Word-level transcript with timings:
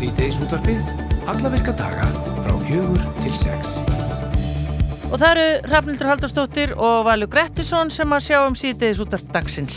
Sýteis 0.00 0.38
útvarpið, 0.40 0.78
alla 1.28 1.50
virka 1.52 1.74
daga 1.76 2.06
frá 2.40 2.54
fjögur 2.64 3.02
til 3.18 3.34
sex. 3.36 3.74
Og 5.10 5.18
það 5.20 5.26
eru 5.28 5.42
Rafnildur 5.68 6.08
Haldarsdóttir 6.08 6.72
og 6.72 7.02
Valur 7.04 7.28
Grettisson 7.28 7.92
sem 7.92 8.14
að 8.16 8.22
sjá 8.24 8.38
um 8.46 8.56
Sýteis 8.56 9.02
útvarp 9.04 9.28
dagsins. 9.34 9.76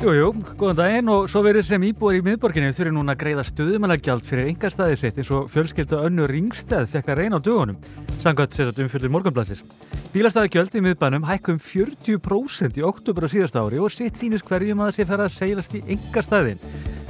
Jújú, 0.00 0.14
jú, 0.16 0.30
góðan 0.56 0.78
daginn 0.78 1.12
og 1.12 1.28
svo 1.28 1.42
verið 1.44 1.66
sem 1.68 1.84
íbúar 1.90 2.16
í 2.16 2.22
miðborginni 2.24 2.72
þurfi 2.72 2.94
núna 2.96 3.12
að 3.12 3.20
greiða 3.20 3.44
stöðumannagjald 3.50 4.24
fyrir 4.30 4.48
engarstaði 4.54 4.96
sitt 5.02 5.20
eins 5.20 5.34
og 5.36 5.52
fjölskylda 5.52 6.00
önnu 6.08 6.30
ringstæð 6.32 6.88
fekk 6.96 7.12
að 7.12 7.20
reyna 7.20 7.36
á 7.36 7.44
dögunum, 7.44 7.76
samkvæmt 8.24 8.56
sérsagt 8.56 8.80
umfjöldur 8.80 9.12
morgunblansins. 9.12 9.60
Bílastæðagjöld 10.16 10.80
í 10.80 10.86
miðbænum 10.88 11.28
hækkum 11.28 11.60
40% 11.60 12.80
í 12.80 12.88
oktober 12.88 13.28
á 13.28 13.32
síðast 13.36 13.60
ári 13.60 13.84
og 13.84 13.92
sitt 13.92 14.16
sínist 14.16 14.48
hverjum 14.48 14.80
að 14.80 14.94
það 14.94 14.98
sé 15.02 15.10
fara 15.12 15.28
að 15.28 15.36
seilast 15.36 15.76
í 15.76 15.84
engarstaðin. 15.98 16.64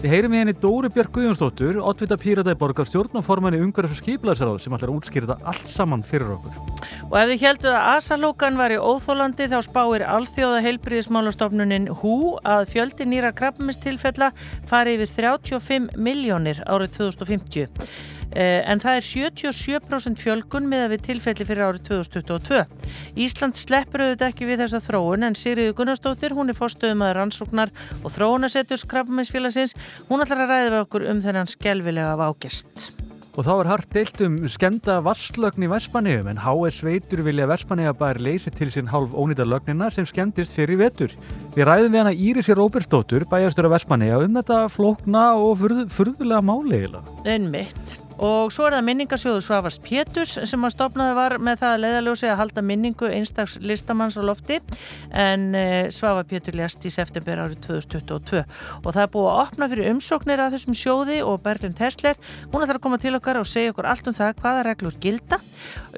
Við 0.05 0.13
heyrim 0.13 0.35
í 0.35 0.41
henni 0.43 0.53
Dóri 0.61 0.91
Björk 0.93 1.15
Guðjónsdóttur, 1.17 1.79
oddvita 1.81 2.19
pírataði 2.21 2.59
borgarstjórn 2.61 3.17
og 3.17 3.23
formanni 3.25 3.57
umhverfs 3.65 3.95
og 3.95 4.03
skiplaðsaráð 4.03 4.59
sem 4.61 4.75
ætlar 4.77 4.91
að 4.93 4.99
útskýrta 4.99 5.37
allt 5.49 5.71
saman 5.71 6.03
fyrir 6.05 6.35
okkur. 6.35 6.59
Og 7.07 7.15
ef 7.23 7.31
þið 7.31 7.45
helduð 7.47 7.71
að 7.73 7.89
asalókan 7.95 8.59
var 8.61 8.75
í 8.75 8.77
óþólandi 8.77 9.47
þá 9.49 9.57
spáir 9.65 10.05
alþjóða 10.05 10.61
heilbríðismálastofnunin 10.67 11.89
HÚ 12.03 12.19
að 12.45 12.67
fjöldi 12.75 13.07
nýra 13.09 13.33
krabbamistilfella 13.33 14.29
fari 14.69 14.99
yfir 14.99 15.15
35 15.15 15.97
miljónir 15.97 16.61
árið 16.69 16.99
2050. 16.99 17.89
En 18.33 18.81
það 18.83 18.99
er 18.99 19.07
77% 19.07 20.23
fjölgun 20.23 20.67
með 20.71 20.87
að 20.87 20.93
við 20.95 21.05
tilfelli 21.09 21.47
fyrir 21.49 21.69
árið 21.69 21.85
2022. 21.91 22.65
Ísland 23.27 23.61
sleppur 23.61 24.07
auðvitað 24.07 24.33
ekki 24.33 24.49
við 24.49 24.65
þessa 24.65 24.83
þróun 24.89 25.29
en 25.29 25.39
Sigriður 25.39 25.79
Gunnarsdóttir, 25.79 26.35
hún 26.35 26.51
er 26.51 26.59
fórstöðum 26.59 27.07
að 27.07 27.17
rannsóknar 27.21 27.75
og 28.03 28.15
þróunasettus 28.17 28.87
krabbaminsfélagsins. 28.91 29.77
Hún 30.11 30.25
ætlar 30.25 30.47
að 30.47 30.53
ræða 30.55 30.75
við 30.75 30.83
okkur 30.83 31.09
um 31.13 31.25
þennan 31.25 31.51
skelvilega 31.51 32.19
vágest. 32.19 32.93
Og 33.35 33.43
þá 33.43 33.55
er 33.55 33.69
hart 33.73 33.89
deilt 33.91 34.21
um 34.23 34.37
skemda 34.47 35.01
vasslögn 35.03 35.65
í 35.67 35.71
Vespanegjum 35.73 36.29
en 36.31 36.39
HS 36.45 36.85
veitur 36.87 37.25
vilja 37.27 37.49
Vespanegjabær 37.51 38.21
leysi 38.23 38.53
til 38.55 38.69
sín 38.71 38.93
hálf 38.93 39.11
ónýta 39.11 39.47
lögnina 39.47 39.91
sem 39.91 40.07
skemdist 40.07 40.55
fyrir 40.55 40.79
vetur. 40.79 41.17
Við 41.57 41.67
ræðum 41.67 41.91
við 41.97 42.05
hana 42.05 42.15
Írisi 42.15 42.55
Róbersdóttur, 42.55 43.27
bæjastur 43.27 43.67
af 43.67 43.75
Vespanegja 43.75 44.23
um 44.23 44.39
þetta 44.39 44.63
flókna 44.71 45.27
og 45.35 45.59
furð, 45.65 45.85
furðulega 45.91 46.47
máli. 46.47 46.85
Einmitt. 47.27 47.99
Og 48.23 48.53
svo 48.55 48.69
er 48.69 48.77
það 48.77 48.87
minningarsjóðu 48.89 49.43
Svavars 49.43 49.79
Péturs 49.83 50.37
sem 50.47 50.67
að 50.67 50.75
stopnaði 50.77 51.17
var 51.19 51.37
með 51.43 51.63
það 51.63 51.75
að 51.75 51.83
leiðaljósi 51.85 52.31
að 52.31 52.39
halda 52.43 52.65
minningu 52.67 53.11
einstags 53.11 53.57
listamanns 53.65 54.19
á 54.19 54.23
lofti 54.23 54.61
en 55.11 55.49
eh, 55.59 55.91
Svavar 55.95 56.29
Pétur 56.31 56.59
lést 56.59 56.85
í 56.87 56.93
september 56.95 57.43
árið 57.45 57.59
2022 57.67 58.45
og 58.45 58.89
það 58.91 59.03
er 59.03 59.13
búið 59.17 59.31
að 59.33 59.43
opna 59.43 59.71
fyrir 59.73 59.91
umsóknir 59.95 60.45
að 60.45 60.57
þessum 60.59 60.79
sjóði 60.79 61.21
og 61.27 61.43
Berglind 61.45 61.83
Hersler 61.83 62.19
hún 62.53 62.63
ætlar 62.63 62.79
að 62.79 62.87
koma 62.87 63.03
til 63.03 63.17
okkar 63.19 63.43
og 63.43 63.51
segja 63.51 63.75
okkur 63.75 63.91
allt 63.91 64.11
um 64.11 64.17
það 64.17 64.41
hvaða 64.43 64.67
reglur 64.71 64.99
gilda 65.03 65.43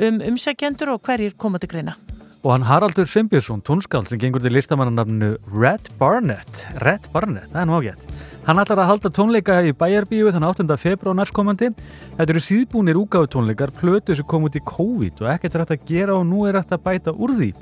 um 0.09 0.21
umsækjendur 0.33 0.97
og 0.97 1.03
hverjir 1.05 1.37
koma 1.37 1.61
til 1.61 1.75
greina. 1.75 1.99
Og 2.47 2.53
hann 2.53 2.63
Haraldur 2.63 3.09
Simbjörnsson, 3.11 3.59
tónskáld 3.67 4.07
sem 4.07 4.21
gengur 4.23 4.39
til 4.39 4.55
listamannarnafnu 4.55 5.33
Red 5.51 5.89
Barnett. 5.99 6.61
Red 6.79 7.09
Barnett, 7.11 7.49
það 7.51 7.59
er 7.59 7.67
nú 7.67 7.75
ágætt. 7.81 8.05
Hann 8.47 8.63
ætlar 8.63 8.85
að 8.85 8.91
halda 8.93 9.11
tónleika 9.11 9.57
í 9.67 9.73
Bæjarbíu 9.75 10.31
þann 10.31 10.47
8. 10.47 10.77
februar 10.79 11.19
næstkomandi. 11.19 11.73
Þetta 12.21 12.35
eru 12.37 12.45
síðbúnir 12.47 13.03
úgáðu 13.03 13.33
tónleikar 13.35 13.75
plötu 13.75 14.15
sem 14.15 14.31
kom 14.31 14.47
út 14.47 14.55
í 14.55 14.63
COVID 14.63 15.27
og 15.27 15.33
ekkert 15.35 15.59
er 15.59 15.67
hægt 15.67 15.75
að 15.75 15.91
gera 15.91 16.21
og 16.21 16.25
nú 16.31 16.47
er 16.47 16.61
hægt 16.61 16.79
að 16.79 16.87
bæta 16.87 17.19
úr 17.19 17.35
því. 17.35 17.53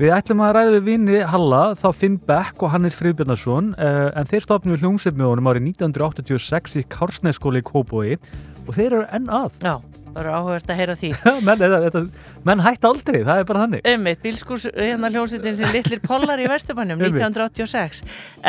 Við 0.00 0.16
ætlum 0.16 0.44
að 0.48 0.56
ræða 0.56 0.76
við 0.78 0.88
vinni 0.88 1.24
Halla, 1.28 1.62
þá 1.76 1.88
Finn 1.92 2.16
Beck 2.16 2.64
og 2.64 2.72
Hannes 2.72 2.96
Friðbjörnarsson 2.96 3.74
en 3.76 4.30
þeir 4.32 4.48
stopnum 4.48 4.72
við 4.72 4.86
hljómsveit 4.86 5.20
með 5.20 5.34
honum 5.34 5.52
árið 5.52 5.68
1986 5.76 6.80
í 6.80 6.88
Kársnæsskóli 6.96 7.60
í 7.60 7.68
Kóboi 7.74 8.14
og 8.16 8.72
þeir 8.72 8.88
eru 8.88 9.08
enn 9.12 9.28
að. 9.28 9.60
Já 9.60 9.76
Það 10.14 10.20
eru 10.22 10.34
áhugast 10.38 10.68
að 10.70 10.78
heyra 10.78 10.94
því. 10.98 11.08
menn, 11.46 11.58
þetta, 11.58 11.78
þetta, 11.88 12.02
menn 12.46 12.62
hætti 12.62 12.86
aldrei, 12.86 13.18
það 13.26 13.40
er 13.40 13.48
bara 13.48 13.62
þannig. 13.64 13.80
Ummitt, 13.90 14.20
bílskús 14.22 14.66
hérna 14.70 15.10
hljómsveitin 15.10 15.58
sem 15.58 15.74
litlir 15.74 16.02
pollar 16.04 16.38
í 16.38 16.46
Vesturbænum 16.52 17.02
1986. 17.02 18.04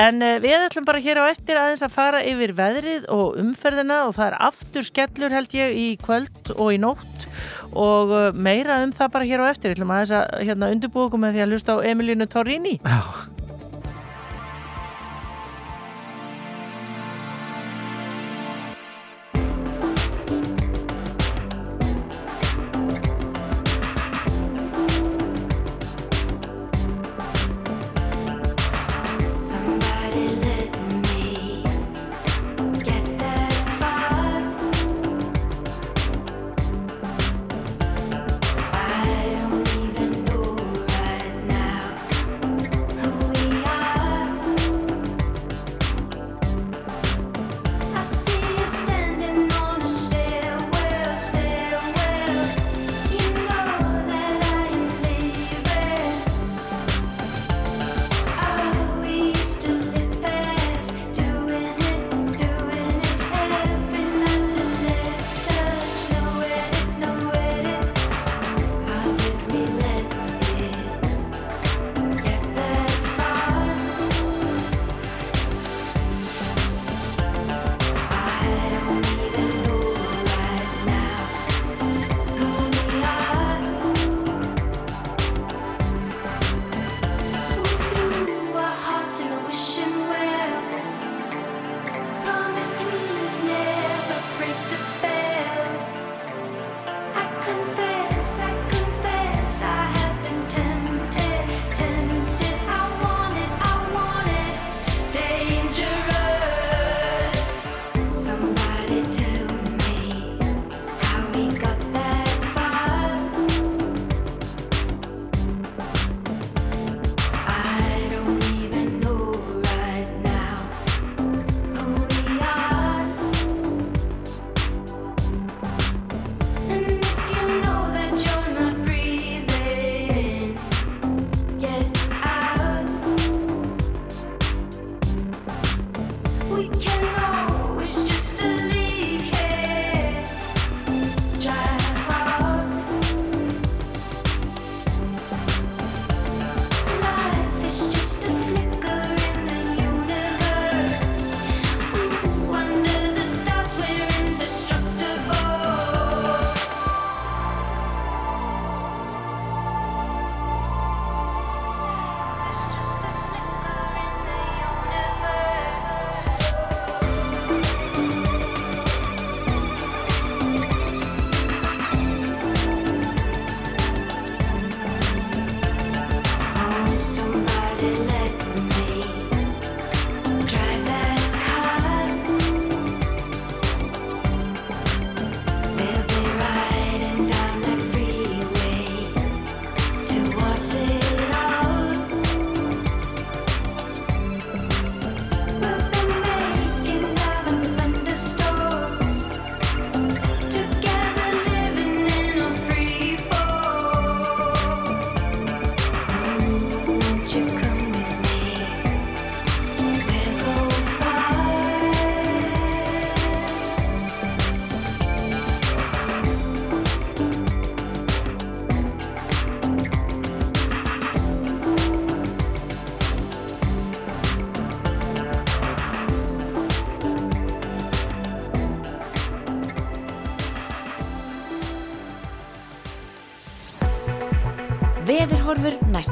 En 0.06 0.22
uh, 0.22 0.36
við 0.44 0.68
ætlum 0.68 0.86
bara 0.86 1.02
hér 1.02 1.24
á 1.26 1.26
eftir 1.32 1.58
aðeins 1.58 1.82
að 1.88 1.96
fara 1.98 2.22
yfir 2.22 2.54
veðrið 2.60 3.10
og 3.16 3.40
umferðina 3.42 4.04
og 4.06 4.14
það 4.20 4.30
er 4.30 4.40
aftur 4.52 4.86
skellur 4.86 5.34
held 5.34 5.58
ég 5.58 5.74
í 5.74 5.88
kvöld 6.06 6.54
og 6.54 6.70
í 6.76 6.82
nótt 6.82 7.30
og 7.74 8.14
uh, 8.14 8.28
meira 8.38 8.84
um 8.86 8.94
það 8.94 9.16
bara 9.18 9.32
hér 9.32 9.42
á 9.42 9.50
eftir. 9.50 9.74
Við 9.74 9.80
ætlum 9.80 9.96
aðeins 9.96 10.14
að 10.20 10.44
hérna, 10.46 10.70
undirbúa 10.76 11.10
okkur 11.10 11.26
með 11.26 11.34
því 11.34 11.48
að 11.48 11.56
hlusta 11.56 11.80
á 11.82 11.86
Emilínu 11.90 12.30
Torrini. 12.30 12.78
Já. 12.86 13.34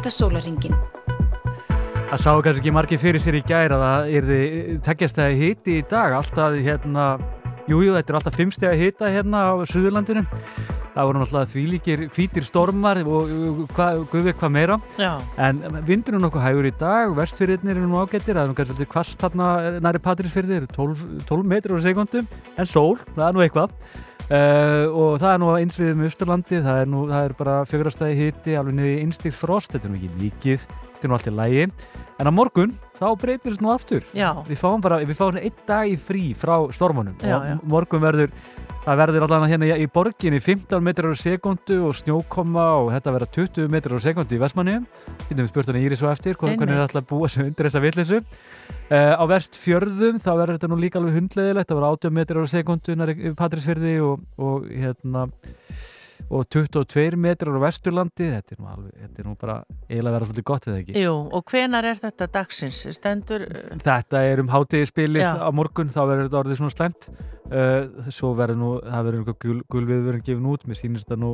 Næsta 0.04 0.12
sólaringin. 0.12 0.76
Það 2.12 2.20
sá 2.20 2.32
kannski 2.44 2.60
ekki 2.60 2.72
margir 2.76 3.00
fyrir 3.00 3.22
sér 3.24 3.38
í 3.40 3.44
gæra 3.48 3.78
að 3.78 3.84
það 3.84 4.10
er 4.18 4.26
þið 4.28 4.82
tekjastæði 4.84 5.38
hiti 5.40 5.78
í 5.80 5.86
dag. 5.88 6.16
Alltaf 6.18 6.58
hérna, 6.60 7.06
jújú 7.70 7.88
jú, 7.88 7.96
þetta 7.96 8.12
er 8.12 8.18
alltaf 8.20 8.38
fimmstæði 8.38 8.82
hita 8.82 9.12
hérna 9.14 9.46
á 9.48 9.52
Suðurlandinu. 9.64 10.26
Það 10.94 11.08
voru 11.08 11.22
náttúrulega 11.24 11.52
þvílíkir 11.54 12.04
hvítir 12.14 12.46
stormar 12.46 13.00
og 13.02 13.32
hvað 13.74 14.04
hva, 14.12 14.36
hva 14.44 14.50
meira. 14.52 14.78
Já. 15.00 15.16
en 15.42 15.64
vindurinn 15.88 16.20
er 16.20 16.26
nokkuð 16.28 16.44
hægur 16.50 16.68
í 16.70 16.76
dag 16.78 17.16
vestfyrirnir 17.18 17.80
eru 17.80 17.88
nú 17.88 18.04
ágættir 18.04 18.36
það 18.36 18.44
er 18.44 18.52
nú 18.52 18.58
kannski 18.60 18.90
kvast 18.92 19.24
þarna 19.24 19.80
næri 19.82 20.04
Patrísfyrði 20.04 20.66
12, 20.76 21.24
12 21.26 21.50
metrar 21.50 21.80
á 21.80 21.86
sekundu 21.88 22.22
en 22.28 22.70
sól, 22.70 23.00
það 23.16 23.26
er 23.26 23.40
nú 23.40 23.46
eitthvað 23.48 23.74
Uh, 24.32 24.88
og 24.96 25.18
það 25.20 25.34
er 25.34 25.42
nú 25.42 25.50
eins 25.58 25.76
við 25.76 25.98
með 26.00 26.08
Östurlandi 26.08 26.62
það 26.64 26.78
er, 26.80 26.88
nú, 26.88 27.02
það 27.10 27.26
er 27.28 27.34
bara 27.42 27.56
fjögurastæði 27.68 28.14
hitti 28.22 28.54
alveg 28.56 28.78
niður 28.78 28.92
í 28.94 29.02
einstíkt 29.02 29.36
frost, 29.36 29.74
þetta 29.74 29.90
er 29.90 29.92
nú 29.92 30.00
ekki 30.00 30.22
mikið 30.22 30.64
þetta 30.64 31.04
er 31.04 31.12
nú 31.12 31.18
allt 31.18 31.28
í 31.28 31.34
lægi 31.36 31.66
en 32.24 32.30
á 32.30 32.32
morgun 32.32 32.72
þá 32.96 33.06
breytir 33.20 33.52
þetta 33.52 33.66
nú 33.66 33.74
aftur. 33.74 34.08
Já. 34.16 34.30
við 34.48 34.62
fáum 34.62 34.84
bara, 34.86 35.02
við 35.04 35.20
fáum 35.20 35.42
einn 35.42 35.60
dag 35.68 35.92
í 35.92 35.98
frí 36.00 36.24
frá 36.40 36.56
stormunum 36.72 37.20
og 37.20 37.68
morgun 37.68 38.06
verður 38.06 38.32
það 38.84 39.00
verður 39.00 39.24
allavega 39.26 39.52
hérna 39.54 39.78
í 39.80 39.86
borginni 39.92 40.40
15 40.44 40.84
metrar 40.84 41.16
á 41.16 41.18
sekundu 41.18 41.78
og 41.88 41.96
snjókoma 41.96 42.66
og 42.82 42.90
þetta 42.92 43.14
verður 43.16 43.32
20 43.38 43.72
metrar 43.72 43.96
á 43.96 44.02
sekundu 44.04 44.36
í 44.36 44.42
Vestmanni 44.42 44.76
getum 45.30 45.40
við 45.40 45.52
spurt 45.54 45.72
hann 45.72 45.80
í 45.80 45.86
Íri 45.88 46.00
svo 46.00 46.10
eftir 46.12 46.36
hvernig 46.40 46.74
það 46.74 46.84
ætla 46.90 47.04
að 47.04 47.08
búa 47.14 47.30
sig 47.32 47.48
undir 47.48 47.70
þessa 47.70 47.84
vittlisu 47.86 48.20
uh, 48.20 49.14
á 49.16 49.24
vest 49.32 49.56
fjörðum 49.62 50.20
þá 50.20 50.30
verður 50.34 50.58
þetta 50.58 50.72
nú 50.74 50.80
líka 50.82 51.00
alveg 51.00 51.18
hundleðilegt 51.22 51.72
það 51.72 51.80
verður 51.80 51.98
80 52.02 52.16
metrar 52.20 52.44
á 52.44 52.54
sekundu 52.58 52.98
í 53.14 53.34
Patrísfyrði 53.40 53.96
og, 54.04 54.28
og 54.36 54.68
hérna 54.68 55.30
og 56.30 56.48
22 56.54 57.20
metrar 57.20 57.58
á 57.58 57.62
Vesturlandi 57.66 58.30
þetta 58.32 58.56
er 58.56 58.62
nú, 58.62 58.70
alveg, 58.72 58.96
þetta 59.02 59.22
er 59.22 59.28
nú 59.28 59.36
bara 59.40 59.58
eiginlega 59.90 60.16
verið 60.16 60.30
svolítið 60.30 60.48
gott 60.50 60.68
eða 60.70 60.80
ekki? 60.82 60.96
Jú, 61.04 61.14
og 61.38 61.52
hvenar 61.52 61.90
er 61.90 62.00
þetta 62.00 62.30
dagsins? 62.38 62.82
Stendur... 62.98 63.46
Þetta 63.84 64.24
er 64.30 64.44
um 64.44 64.52
hátíðispilið 64.54 65.44
á 65.44 65.50
morgun 65.56 65.94
þá 65.94 66.02
verður 66.02 66.28
þetta 66.28 66.42
orðið 66.44 66.62
svona 66.62 66.76
slemt 66.78 67.10
uh, 67.52 68.10
svo 68.14 68.34
verður 68.38 68.60
nú, 68.62 68.74
það 68.82 69.08
verður 69.10 69.24
einhver 69.24 69.40
gul, 69.46 69.60
gulviðvörun 69.76 70.26
gefin 70.26 70.52
út, 70.54 70.68
mér 70.70 70.80
sýnist 70.80 71.10
það 71.12 71.24
nú 71.26 71.34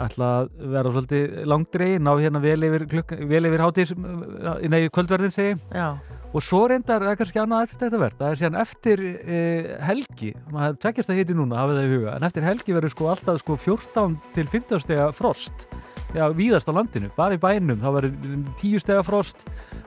ætla 0.00 0.30
að 0.38 0.48
vera 0.74 0.92
svolítið 0.94 1.36
langdrei 1.50 1.90
ná 2.00 2.12
hérna 2.14 2.42
vel 2.42 2.62
yfir, 2.68 2.86
vel 3.30 3.42
yfir 3.50 3.64
hátíðis 3.64 3.92
nei, 3.98 4.80
kvöldverðin 4.92 5.34
segi 5.34 5.58
Já. 5.74 5.98
Og 6.30 6.44
svo 6.46 6.62
reyndar, 6.70 7.02
það 7.02 7.16
kannski 7.18 7.40
annað 7.42 7.64
eftir 7.66 7.80
þetta 7.82 8.00
verð 8.04 8.18
það 8.20 8.28
er 8.28 8.38
síðan 8.38 8.58
eftir 8.62 9.00
eh, 9.18 9.70
helgi 9.82 10.30
maður 10.54 10.76
tveggjast 10.84 11.10
að 11.10 11.20
hiti 11.20 11.36
núna, 11.36 11.58
hafið 11.58 11.80
það 11.80 11.86
í 11.88 11.94
huga 11.96 12.16
en 12.16 12.26
eftir 12.28 12.46
helgi 12.46 12.76
verður 12.76 12.94
sko 12.94 13.08
alltaf 13.10 13.40
sko 13.42 13.56
14 13.58 14.18
til 14.36 14.46
15 14.46 14.84
stega 14.86 15.08
frost. 15.16 15.66
Já, 16.10 16.24
víðast 16.34 16.66
á 16.66 16.74
landinu, 16.74 17.10
bara 17.14 17.36
í 17.36 17.42
bænum 17.42 17.78
þá 17.82 17.90
verður 17.94 18.14
10 18.58 18.82
stega 18.82 19.02
frost. 19.06 19.44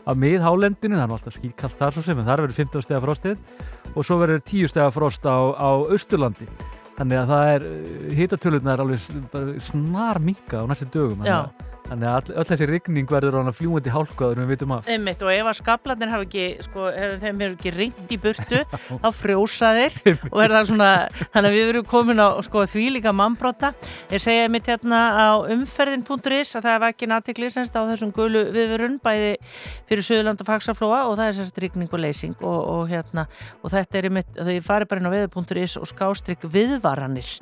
Af 0.07 0.19
miðhálendinu, 0.19 0.95
það 0.95 1.03
er 1.03 1.15
alltaf 1.17 1.35
skýrkallt 1.35 1.79
þar 1.79 1.95
svo 1.95 2.03
sem 2.03 2.19
en 2.19 2.27
þar 2.27 2.43
verður 2.45 2.59
15 2.61 2.85
stega 2.85 3.01
frostið. 3.03 3.41
Og 3.93 4.07
svo 4.07 4.19
verður 4.19 4.43
10 4.47 4.71
stega 4.71 4.91
frost 4.95 5.27
á, 5.27 5.35
á 5.51 5.71
Östurlandi 5.91 6.47
þannig 6.97 7.21
að 7.21 7.31
það 7.33 7.51
er 7.53 7.67
hitatölurna 8.19 8.73
er 8.73 8.83
alveg 8.83 9.61
snar 9.63 10.19
minka 10.23 10.61
á 10.61 10.65
næstu 10.69 10.89
dögum 10.93 11.23
já 11.27 11.39
Þannig 11.93 12.09
að 12.09 12.29
öll 12.41 12.45
þessi 12.49 12.65
rigning 12.65 13.11
verður 13.11 13.35
hana 13.37 13.51
fljúandi 13.53 13.91
hálkaður 13.93 14.39
við 14.41 14.47
vitum 14.49 14.71
af. 14.73 14.87
Einmitt 14.89 15.19
og 15.21 15.29
ef 15.29 15.49
að 15.51 15.57
skablanir 15.59 16.09
hafa 16.09 16.25
ekki, 16.25 16.45
sko, 16.65 16.85
þeim 17.21 17.43
hefur 17.43 17.51
ekki 17.51 17.73
ringt 17.75 18.13
í 18.15 18.17
burtu, 18.23 18.61
þá 19.03 19.05
frjósa 19.13 19.69
þeir 19.77 20.23
og 20.31 20.39
er 20.41 20.55
það 20.55 20.69
svona, 20.71 20.87
þannig 21.35 21.49
að 21.51 21.57
við 21.57 21.69
verum 21.69 21.85
komin 21.91 22.23
á 22.25 22.29
sko, 22.47 22.63
því 22.71 22.85
líka 22.95 23.13
mannbrota. 23.13 23.69
Ég 24.09 24.23
segja 24.25 24.47
mitt 24.49 24.71
hérna 24.71 25.01
á 25.13 25.29
umferðin.is 25.53 26.55
að 26.57 26.65
það 26.65 26.71
er 26.79 26.87
ekki 26.87 27.11
natikli 27.11 27.51
semst 27.53 27.77
á 27.77 27.85
þessum 27.85 28.15
gulu 28.15 28.41
viðverun, 28.57 28.97
bæði 29.03 29.35
fyrir 29.91 30.07
Suðurland 30.09 30.41
og 30.41 30.49
Faxaflóa 30.49 31.03
og 31.11 31.19
það 31.21 31.29
er 31.29 31.39
semst 31.43 31.61
rigning 31.61 31.93
og 31.93 32.01
leysing 32.01 32.41
og, 32.41 32.57
og 32.73 32.89
hérna, 32.89 33.27
og 33.61 33.75
þetta 33.75 34.01
er 34.01 34.09
mitt, 34.17 34.33
þau 34.33 34.57
fari 34.65 34.89
bara 34.89 35.03
inn 35.03 35.13
á 35.13 35.13
viður.is 35.13 35.77
og 35.77 35.93
skástrygg 35.93 36.49
viðvaranir. 36.57 37.35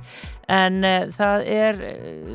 En 0.52 0.84
uh, 0.84 1.08
það 1.16 1.48
er 1.48 1.84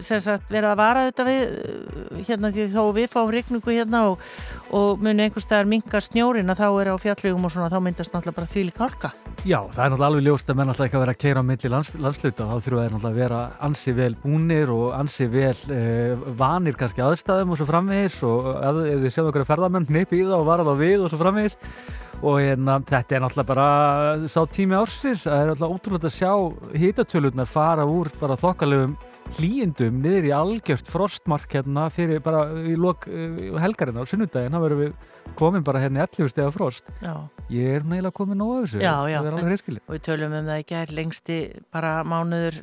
semst 0.00 0.48
verið 0.48 0.70
að 0.72 0.80
vara 0.80 1.06
þetta 1.10 1.28
við 1.28 2.05
hérna 2.26 2.50
því 2.54 2.68
þá 2.72 2.82
við 2.96 3.08
fáum 3.12 3.32
regningu 3.34 3.74
hérna 3.74 4.02
og, 4.10 4.22
og 4.74 5.02
muni 5.02 5.26
einhverstaðar 5.26 5.68
minga 5.70 6.00
snjórin 6.04 6.52
að 6.52 6.62
þá 6.62 6.68
er 6.68 6.90
á 6.92 6.96
fjalllegum 7.02 7.48
og 7.48 7.54
svona 7.54 7.70
þá 7.72 7.78
myndast 7.84 8.14
náttúrulega 8.14 8.38
bara 8.40 8.52
þvílik 8.52 8.80
hálka. 8.80 9.12
Já, 9.46 9.60
það 9.74 9.82
er 9.84 9.92
náttúrulega 9.92 10.10
alveg 10.10 10.26
ljóst 10.26 10.50
að 10.50 10.58
menn 10.58 10.70
náttúrulega 10.70 10.90
ekki 10.90 10.98
að 10.98 11.04
vera 11.04 11.16
að 11.16 11.22
keira 11.24 11.42
á 11.42 11.48
milli 11.50 11.72
lands, 11.72 11.92
landsluta 12.06 12.48
þá 12.48 12.56
þurfa 12.56 12.86
þeir 12.86 12.96
náttúrulega 12.96 13.12
að 13.12 13.20
vera 13.20 13.42
ansi 13.68 13.96
vel 13.96 14.14
búnir 14.22 14.72
og 14.74 14.86
ansi 14.96 15.28
vel 15.30 15.54
eh, 15.76 16.24
vanir 16.40 16.80
kannski 16.80 17.04
aðstæðum 17.04 17.54
og 17.54 17.60
svo 17.60 17.68
framvegis 17.68 18.18
og 18.26 18.50
ef, 18.56 18.82
þið 19.04 19.12
séu 19.14 19.28
okkur 19.28 19.44
að 19.44 19.52
ferðamenn 19.52 19.88
neipi 19.92 20.20
í 20.22 20.26
það 20.26 20.40
og 20.40 20.50
vara 20.50 20.66
þá 20.66 20.74
við 20.80 21.06
og 21.06 21.12
svo 21.12 21.20
framvegis 21.20 21.58
og 22.22 22.38
hérna, 22.40 22.78
þetta 22.86 23.16
er 23.16 23.24
náttúrulega 23.24 23.50
bara 23.50 24.28
sá 24.32 24.40
tími 24.48 24.76
ársins, 24.78 25.26
það 25.26 25.42
er 25.42 25.50
náttúrulega 25.50 25.76
ótrúlega 25.76 26.08
að 26.08 26.16
sjá 26.16 26.80
hitatölurnar 26.82 27.50
fara 27.50 27.84
úr 27.88 28.10
bara 28.20 28.38
þokkalegum 28.40 28.96
hlýjendum 29.36 29.98
niður 30.02 30.28
í 30.28 30.32
algjört 30.34 30.88
frostmark 30.90 31.56
hérna 31.56 31.88
fyrir 31.92 32.22
bara 32.24 32.46
í 32.62 32.76
lok 32.78 33.08
uh, 33.10 33.58
helgarinn 33.60 33.98
á 33.98 34.04
sunnudaginn, 34.08 34.54
þá 34.54 34.62
verðum 34.62 34.82
við 34.84 35.34
komin 35.36 35.66
bara 35.66 35.82
hérna 35.82 36.06
11 36.06 36.30
steg 36.32 36.46
af 36.46 36.54
frost 36.54 36.88
já. 37.02 37.14
ég 37.52 37.80
er 37.80 37.86
neila 37.88 38.12
komin 38.14 38.38
nóg 38.38 38.54
af 38.54 38.64
þessu 38.66 38.84
já, 38.84 38.94
já, 39.10 39.18
en, 39.18 39.80
og 39.82 39.92
við 39.96 40.02
tölum 40.06 40.38
um 40.38 40.48
það 40.48 40.62
ekki 40.62 40.78
er 40.78 40.94
lengsti 41.00 41.38
bara 41.74 41.92
mánuður 42.06 42.60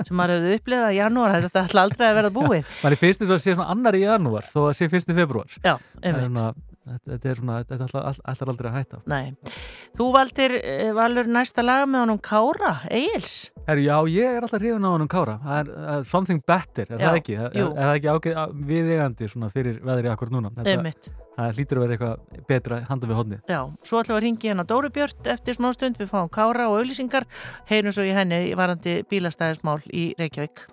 sem 0.00 0.18
maður 0.18 0.36
hefði 0.40 0.58
upplifað 0.58 0.90
í 0.96 1.00
janúar 1.00 1.38
þetta 1.46 1.64
ætla 1.68 1.86
aldrei 1.86 2.06
að 2.10 2.20
verða 2.20 2.34
búið 2.34 2.74
mann 2.82 2.96
er 2.96 3.02
fyrst 3.06 3.24
þess 3.24 3.36
að 3.38 3.42
sé 3.46 3.56
svona 3.56 3.70
annar 3.76 3.98
í 3.98 4.04
janúar 4.04 4.50
þó 4.50 4.60
að 4.66 4.76
sé 4.80 4.90
fyrst 4.92 5.14
í 5.14 5.18
februar 5.18 5.58
einmitt 6.02 6.62
Þetta 6.84 7.30
er 7.30 7.38
svona, 7.38 7.62
þetta 7.64 7.86
ætlar 7.86 8.08
all, 8.10 8.40
aldrei 8.44 8.66
að 8.68 8.74
hætta. 8.76 8.98
Nei. 9.08 9.54
Þú 9.96 10.08
valdir, 10.12 10.54
valur 10.92 11.30
næsta 11.32 11.64
laga 11.64 11.86
með 11.88 12.02
honum 12.04 12.20
Kára, 12.20 12.74
Egil's? 12.92 13.53
Herru, 13.64 13.80
já, 13.80 13.96
ég 14.12 14.28
er 14.28 14.44
alltaf 14.44 14.60
hrifin 14.60 14.84
á 14.84 14.90
honum 14.92 15.08
Kára. 15.08 15.38
Það 15.40 15.60
er 15.62 15.68
uh, 15.72 16.00
something 16.04 16.42
better, 16.44 16.84
er 16.90 16.98
já, 17.00 17.06
það 17.06 17.20
ekki? 17.20 17.36
Er, 17.38 17.54
er 17.56 17.78
það 17.78 17.92
ekki 17.94 18.10
ágæð 18.12 18.58
viðegandi 18.68 19.28
svona 19.32 19.48
fyrir 19.54 19.78
veðri 19.88 20.10
akkur 20.12 20.32
núna? 20.34 20.50
Einmitt. 20.68 21.08
Það 21.34 21.56
lítur 21.58 21.80
að 21.80 21.86
vera 21.86 21.96
eitthvað 21.96 22.44
betra 22.50 22.80
handa 22.90 23.08
við 23.08 23.18
hodni. 23.22 23.38
Já, 23.48 23.60
svo 23.88 24.02
ætlum 24.02 24.14
við 24.14 24.20
að 24.20 24.26
ringi 24.26 24.50
hérna 24.52 24.66
Dóri 24.68 24.90
Björn 24.94 25.30
eftir 25.32 25.56
smá 25.56 25.70
stund. 25.72 25.96
Við 25.98 26.12
fáum 26.12 26.28
Kára 26.36 26.68
og 26.68 26.82
auðlýsingar. 26.82 27.24
Heyrum 27.70 27.96
svo 27.96 28.04
í 28.04 28.12
henni 28.14 28.42
varandi 28.58 29.00
bílastæðismál 29.08 29.80
í 29.88 30.10
Reykjavík. 30.20 30.66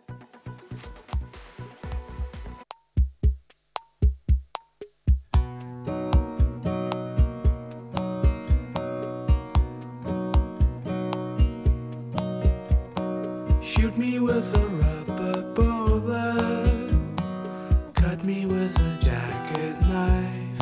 Shoot 13.73 13.97
me 13.97 14.19
with 14.19 14.53
a 14.53 14.67
rubber 14.67 15.41
bullet. 15.53 16.91
Cut 17.93 18.21
me 18.21 18.45
with 18.45 18.75
a 18.77 18.97
jacket 18.99 19.79
knife. 19.87 20.61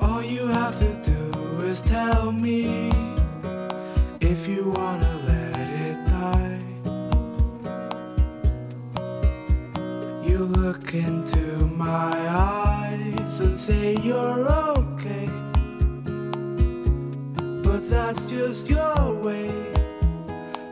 All 0.00 0.22
you 0.22 0.46
have 0.46 0.78
to 0.80 0.94
do 1.02 1.60
is 1.60 1.82
tell 1.82 2.32
me 2.32 2.90
if 4.22 4.48
you 4.48 4.70
wanna 4.70 5.14
let 5.26 5.68
it 5.88 5.98
die. 6.08 6.62
You 10.26 10.46
look 10.46 10.94
into 10.94 11.66
my 11.66 12.16
eyes 12.30 13.40
and 13.40 13.60
say 13.60 13.94
you're 14.02 14.48
okay. 14.48 14.83
That's 17.88 18.24
just 18.24 18.68
your 18.68 19.12
way 19.14 19.48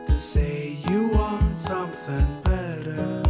to 0.06 0.20
say 0.20 0.78
you 0.88 1.08
want 1.08 1.58
something 1.60 2.26
better. 2.42 3.22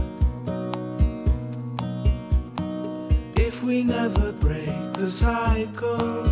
If 3.36 3.62
we 3.62 3.82
never 3.82 4.32
break 4.32 4.92
the 4.94 5.10
cycle, 5.10 6.24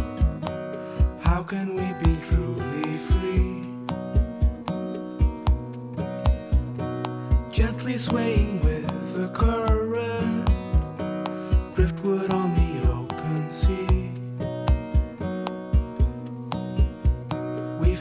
how 1.21 1.42
can 1.42 1.75
we 1.75 1.87
be 2.04 2.16
truly 2.23 2.97
free? 3.09 3.64
Gently 7.50 7.97
swaying 7.99 8.62
with 8.62 9.14
the 9.14 9.28
current, 9.28 10.47
driftwood 11.75 12.33
on 12.33 12.54
the 12.54 12.60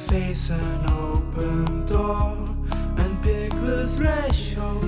face 0.09 0.49
an 0.49 0.85
open 0.87 1.85
door 1.85 2.35
and 2.97 3.21
pick 3.21 3.51
the 3.51 3.87
threshold. 3.95 4.83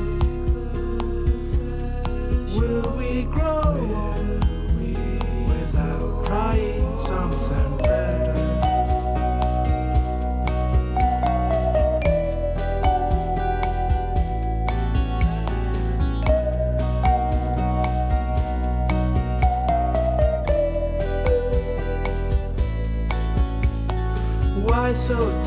Will 2.55 2.89
we 2.97 3.25
grow 3.25 3.61
old 3.61 4.43
without 5.47 6.25
trying 6.25 6.97
something 6.97 7.70
so 25.11 25.40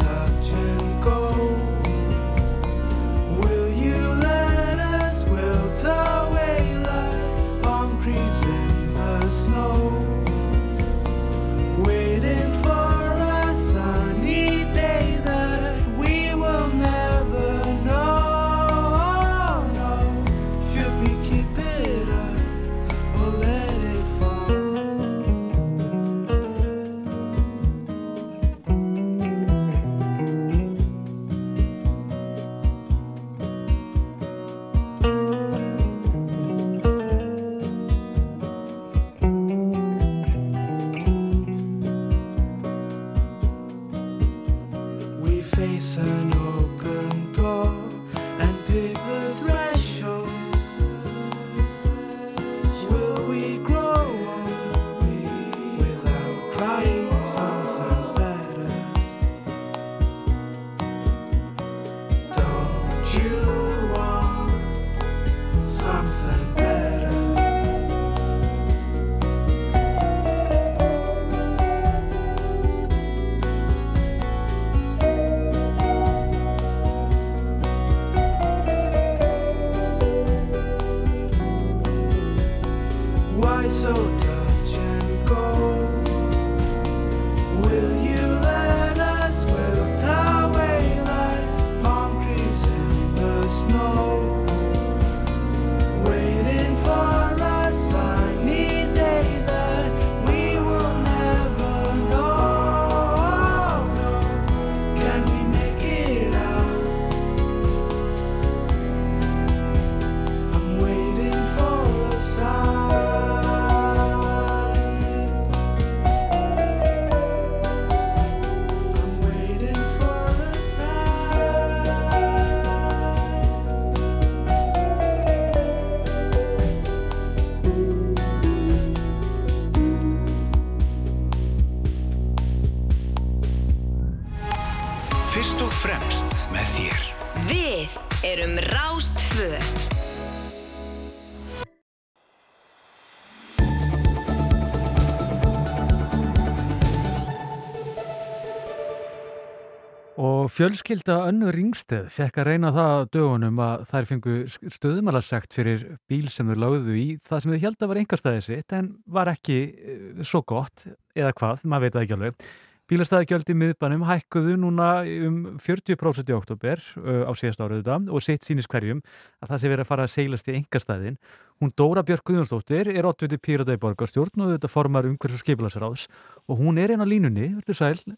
fjölskylda 150.55 151.17
önnu 151.27 151.51
ringsteð 151.55 152.11
fekk 152.15 152.37
að 152.39 152.49
reyna 152.53 152.71
það 152.75 153.07
dögunum 153.17 153.57
að 153.65 153.81
þær 153.91 154.07
fengu 154.07 154.35
stöðumalarsekt 154.77 155.57
fyrir 155.57 155.81
bíl 156.11 156.29
sem 156.31 156.47
þau 156.47 156.61
lágðu 156.63 156.95
í 156.95 157.07
það 157.27 157.41
sem 157.43 157.55
þau 157.55 157.65
held 157.65 157.81
að 157.81 157.91
var 157.91 158.01
einhverstaðið 158.03 158.45
sitt 158.47 158.75
en 158.77 158.93
var 159.17 159.31
ekki 159.33 159.57
uh, 159.73 160.21
svo 160.23 160.45
gott 160.47 160.85
eða 161.17 161.33
hvað, 161.35 161.65
maður 161.67 161.87
veit 161.87 161.97
það 161.97 162.05
ekki 162.05 162.17
alveg. 162.19 162.47
Bílastæðagjöld 162.93 163.51
í 163.51 163.57
miðbænum 163.57 164.05
hækkuðu 164.05 164.55
núna 164.61 164.89
um 165.27 165.39
40% 165.65 166.31
í 166.31 166.37
oktober 166.37 166.85
uh, 167.01 167.25
á 167.27 167.33
síðast 167.35 167.65
árið 167.65 167.81
þetta 167.81 168.15
og 168.15 168.23
sitt 168.23 168.47
sínist 168.47 168.71
hverjum 168.71 169.01
að 169.41 169.55
það 169.55 169.63
sé 169.63 169.73
verið 169.73 169.87
að 169.87 169.91
fara 169.91 170.07
að 170.07 170.13
seilast 170.15 170.53
í 170.53 170.55
engarstæðin. 170.61 171.17
Hún 171.65 171.73
Dóra 171.75 172.05
Björk 172.07 172.29
Guðjónsdóttir 172.29 172.93
er 172.93 173.09
80 173.11 173.43
pírata 173.43 173.75
í 173.75 173.81
borgarstjórn 173.83 174.45
og 174.45 174.55
þetta 174.55 174.71
formar 174.71 175.09
umhverfs 175.09 175.41
og 175.41 175.43
skipilarsráðs 175.43 176.07
og 176.47 176.63
hún 176.63 176.79
er 176.79 176.95
einn 176.95 177.03
á 177.03 177.09
línunni, 177.09 177.51
verður 177.57 177.81
sæl, 177.81 178.17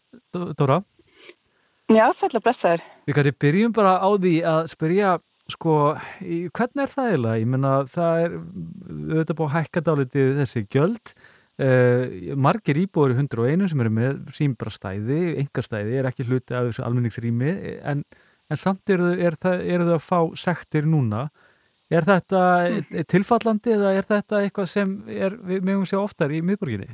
Dóra? 0.59 0.83
Já, 1.87 2.03
sætla 2.19 2.43
blessaður. 2.43 2.83
Við 3.07 3.17
kannski 3.17 3.39
byrjum 3.45 3.73
bara 3.75 3.95
á 4.03 4.09
því 4.19 4.33
að 4.51 4.61
spyrja 4.73 5.15
sko, 5.47 5.73
í, 6.19 6.39
hvernig 6.51 6.83
er 6.83 6.91
það 6.91 7.09
eiginlega? 7.11 7.41
Ég 7.41 7.49
menna 7.53 7.73
það 7.93 8.23
er 8.25 8.37
auðvitað 8.37 9.39
búið 9.39 9.47
að 9.47 9.55
hækka 9.55 9.83
dálitið 9.87 10.31
þessi 10.41 10.63
gjöld 10.75 11.13
uh, 11.15 12.33
margir 12.35 12.81
íbúður 12.83 13.15
101 13.15 13.67
sem 13.71 13.83
eru 13.85 13.93
með 14.01 14.23
símbra 14.35 14.73
stæði, 14.73 15.21
engar 15.43 15.67
stæði 15.67 15.99
er 16.01 16.09
ekki 16.11 16.27
hluti 16.27 16.57
af 16.57 16.67
þessu 16.67 16.83
almenningsrými 16.87 17.53
en, 17.93 18.03
en 18.51 18.59
samt 18.59 18.91
eru 18.91 19.13
er 19.15 19.39
þau 19.39 19.55
er 19.55 19.87
að 19.87 20.01
fá 20.03 20.19
sektir 20.35 20.89
núna 20.89 21.29
Er 21.87 22.03
þetta 22.03 22.39
mm. 22.67 23.03
tilfallandi 23.07 23.73
eða 23.77 23.93
er 23.95 24.07
þetta 24.07 24.41
eitthvað 24.43 24.69
sem 24.71 24.89
er, 25.07 25.37
við 25.39 25.63
mögum 25.63 25.85
sjá 25.87 26.01
oftar 26.01 26.33
í 26.35 26.41
miðborginni? 26.43 26.89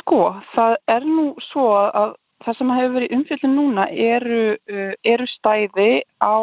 Sko, 0.00 0.34
það 0.56 0.74
er 0.90 1.06
nú 1.06 1.28
svo 1.52 1.68
að 1.78 2.16
það 2.46 2.58
sem 2.58 2.72
hefur 2.76 2.96
verið 2.98 3.14
umfjöldin 3.18 3.54
núna 3.58 3.84
eru, 3.90 4.42
uh, 4.70 4.94
eru 5.14 5.28
stæði 5.34 5.90
á 6.22 6.36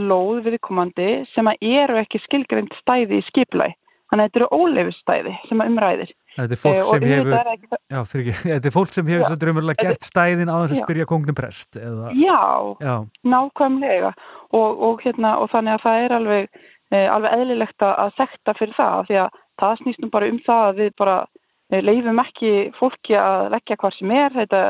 lóð 0.00 0.42
viðkomandi 0.48 1.08
sem 1.34 1.48
eru 1.54 1.98
ekki 2.00 2.20
skilgrind 2.24 2.74
stæði 2.80 3.20
í 3.20 3.26
skiplæg. 3.28 3.76
Þannig 4.10 4.26
að 4.26 4.28
þetta 4.28 4.40
eru 4.40 4.62
óleifustæði 4.62 5.32
sem 5.48 5.62
umræðir. 5.64 6.12
Þetta 6.34 6.56
er 6.56 6.58
fólk 6.58 6.88
sem 6.88 7.04
hefur, 7.08 7.34
ekki... 7.52 7.68
já, 7.94 7.98
ekki, 8.02 8.32
þetta 8.42 8.66
er 8.66 8.72
fólk 8.74 8.90
sem 8.90 9.06
hefur 9.06 9.28
svo 9.28 9.36
drömmurlega 9.38 9.84
gert 9.86 10.06
stæðin 10.08 10.50
á 10.50 10.56
þess 10.56 10.74
að 10.74 10.80
spyrja 10.80 11.06
kongnum 11.06 11.36
prest. 11.38 11.78
Eða... 11.78 12.10
Já, 12.18 12.40
já, 12.82 12.94
nákvæmlega 13.30 14.10
og, 14.50 14.82
og, 14.88 15.04
hérna, 15.04 15.36
og 15.38 15.52
þannig 15.52 15.76
að 15.76 15.84
það 15.84 15.98
er 16.00 16.14
alveg, 16.16 16.58
eh, 16.90 17.06
alveg 17.06 17.36
eðlilegt 17.36 17.86
að 17.86 18.16
sekta 18.18 18.56
fyrir 18.58 18.74
það 18.74 19.06
því 19.12 19.20
að 19.22 19.38
það 19.62 19.78
snýstum 19.84 20.12
bara 20.16 20.32
um 20.32 20.42
það 20.48 20.64
að 20.72 20.82
við 20.82 20.92
bara 21.04 21.16
eh, 21.22 21.33
leifum 21.72 22.20
ekki 22.20 22.52
fólki 22.78 23.16
að 23.16 23.50
leggja 23.54 23.76
hvað 23.80 23.94
sem 23.98 24.10
er, 24.14 24.32
þetta 24.34 24.62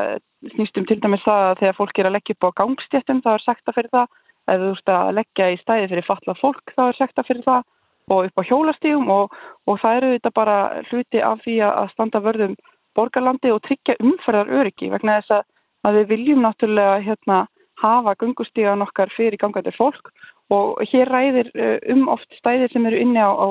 snýstum 0.54 0.86
til 0.88 0.98
dæmis 1.02 1.24
það 1.24 1.46
að 1.48 1.58
þegar 1.60 1.78
fólk 1.78 1.98
er 1.98 2.08
að 2.08 2.14
leggja 2.16 2.36
upp 2.36 2.46
á 2.46 2.56
gangstjættum 2.60 3.22
þá 3.24 3.30
er 3.34 3.44
sagt 3.44 3.68
að 3.68 3.78
fyrir 3.78 3.90
það. 3.94 4.20
Ef 4.44 4.60
þú 4.60 4.68
ert 4.74 4.92
að 4.92 5.14
leggja 5.18 5.48
í 5.50 5.56
stæði 5.62 5.88
fyrir 5.90 6.06
falla 6.06 6.34
fólk 6.36 6.74
þá 6.76 6.82
er 6.84 6.98
sagt 6.98 7.18
að 7.18 7.28
fyrir 7.30 7.46
það. 7.48 7.62
Og 8.12 8.28
upp 8.28 8.40
á 8.40 8.48
hjólastígum 8.48 9.10
og, 9.10 9.34
og 9.64 9.80
það 9.80 9.98
eru 9.98 10.12
þetta 10.14 10.32
bara 10.36 10.56
hluti 10.90 11.22
af 11.24 11.40
því 11.44 11.56
að 11.64 11.90
standa 11.94 12.20
vörðum 12.20 12.56
borgarlandi 12.94 13.50
og 13.50 13.62
tryggja 13.64 13.96
umferðar 14.04 14.52
öryggi 14.52 14.90
vegna 14.92 15.18
þess 15.20 15.38
að, 15.38 15.46
að 15.88 15.98
við 15.98 16.10
viljum 16.12 16.44
náttúrulega 16.44 16.98
hérna, 17.06 17.38
hafa 17.80 18.14
gungustígan 18.20 18.84
okkar 18.84 19.10
fyrir 19.16 19.40
gangatir 19.40 19.74
fólk 19.74 20.12
og 20.52 20.82
hér 20.90 21.08
ræðir 21.08 21.50
eh, 21.56 21.78
um 21.94 22.08
oft 22.12 22.28
stæðir 22.40 22.72
sem 22.72 22.86
eru 22.86 23.00
inni 23.00 23.20
á, 23.20 23.32
á, 23.32 23.48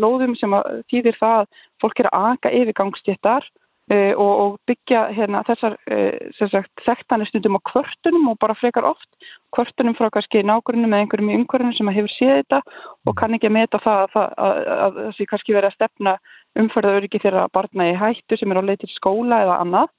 lóðum 0.00 0.34
sem 0.40 0.54
þýðir 0.90 1.18
það 1.20 1.42
að 1.42 1.66
fólk 1.82 2.00
er 2.02 2.10
að 2.10 2.30
anga 2.32 2.54
yfir 2.60 2.78
gangstjættar 2.80 3.46
Uh, 3.90 4.14
og, 4.14 4.32
og 4.42 4.52
byggja 4.70 5.00
hérna, 5.10 5.40
þessar 5.42 5.74
uh, 5.90 6.66
þekktanir 6.86 7.26
stundum 7.28 7.58
á 7.58 7.66
kvörtunum 7.66 8.28
og 8.30 8.36
bara 8.40 8.54
frekar 8.54 8.86
oft. 8.86 9.08
Kvörtunum 9.52 9.96
frá 9.98 10.06
kannski 10.14 10.44
nákvæmum 10.46 10.94
eða 10.94 11.00
einhverjum 11.02 11.32
í 11.32 11.38
umhverjum 11.40 11.72
sem 11.74 11.90
hefur 11.90 12.14
séð 12.14 12.30
þetta 12.38 12.60
og 13.10 13.16
kann 13.18 13.34
ekki 13.34 13.50
að 13.50 13.56
meta 13.56 13.80
það 13.82 14.14
að 14.46 15.00
sé 15.18 15.26
kannski 15.26 15.56
verið 15.56 15.72
að 15.72 15.76
stefna 15.80 16.14
umförðauriki 16.62 17.20
þegar 17.24 17.50
barna 17.58 17.88
í 17.90 17.98
hættu 17.98 18.38
sem 18.38 18.54
er 18.54 18.62
á 18.62 18.68
leið 18.70 18.84
til 18.84 18.92
skóla 18.94 19.42
eða 19.48 19.58
annað. 19.66 19.90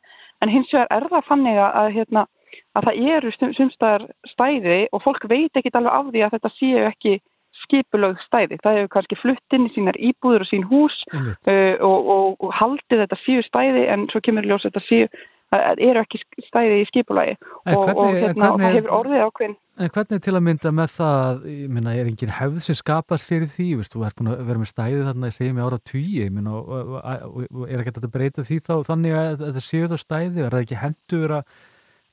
En 0.41 0.55
hins 0.55 0.73
vegar 0.73 0.89
er 0.95 1.09
það 1.11 1.27
fannig 1.27 1.61
að, 1.67 1.91
hérna, 1.99 2.25
að 2.73 2.87
það 2.87 3.11
eru 3.17 3.33
sumstaðar 3.57 4.07
stæði 4.31 4.79
og 4.91 5.03
fólk 5.05 5.27
veit 5.29 5.59
ekki 5.59 5.73
alveg 5.73 5.93
af 5.93 6.09
því 6.09 6.25
að 6.25 6.35
þetta 6.37 6.53
séu 6.57 6.87
ekki 6.89 7.19
skipulögð 7.63 8.23
stæði. 8.25 8.57
Það 8.63 8.79
hefur 8.79 8.93
kannski 8.95 9.19
flutt 9.21 9.55
inn 9.55 9.67
í 9.67 9.73
sínar 9.75 9.99
íbúður 10.01 10.43
og 10.45 10.49
sín 10.49 10.65
hús 10.67 10.95
uh, 11.13 11.75
og, 11.85 12.09
og, 12.15 12.33
og 12.43 12.57
haldið 12.57 13.05
þetta 13.05 13.21
síu 13.23 13.45
stæði 13.45 13.85
en 13.93 14.09
svo 14.11 14.23
kemur 14.25 14.47
ljós 14.47 14.65
þetta 14.67 14.83
síu 14.87 15.07
að 15.53 15.81
eru 15.85 16.01
ekki 16.01 16.19
stæði 16.47 16.79
í 16.81 16.85
skipulagi 16.89 17.33
og, 17.37 17.67
hvernig, 17.67 17.99
og, 18.01 18.15
hérna, 18.17 18.31
hvernig, 18.33 18.47
og 18.47 18.63
það 18.63 18.77
hefur 18.77 18.95
orðið 18.97 19.25
ákveðin. 19.27 19.57
En 19.73 19.91
hvernig 19.93 20.23
til 20.25 20.33
að 20.33 20.43
mynda 20.47 20.71
með 20.73 20.95
það, 20.95 21.43
ég 21.49 21.69
minna, 21.75 21.93
er 21.97 22.09
engin 22.09 22.33
hefð 22.33 22.57
sem 22.65 22.77
skapast 22.77 23.29
fyrir 23.29 23.49
því, 23.53 23.67
veist, 23.79 23.93
þú 23.93 24.05
ert 24.07 24.17
búin 24.17 24.31
að 24.33 24.41
vera 24.49 24.61
með 24.61 24.71
stæði 24.71 25.03
þarna, 25.07 25.29
ég 25.29 25.37
segi 25.37 25.53
mig 25.53 25.67
ára 25.67 25.79
tugi, 25.91 26.15
ég 26.23 26.33
minna, 26.33 26.57
og 26.57 27.63
er 27.67 27.83
ekki 27.83 27.93
að 28.01 28.09
breyta 28.13 28.45
því 28.47 28.59
þá 28.65 28.73
þannig 28.89 29.17
að 29.19 29.45
þetta 29.45 29.63
séu 29.65 29.91
þá 29.91 29.95
stæði, 30.01 30.43
er 30.43 30.57
það 30.57 30.65
ekki 30.65 30.81
hendur 30.81 31.35
að 31.39 31.61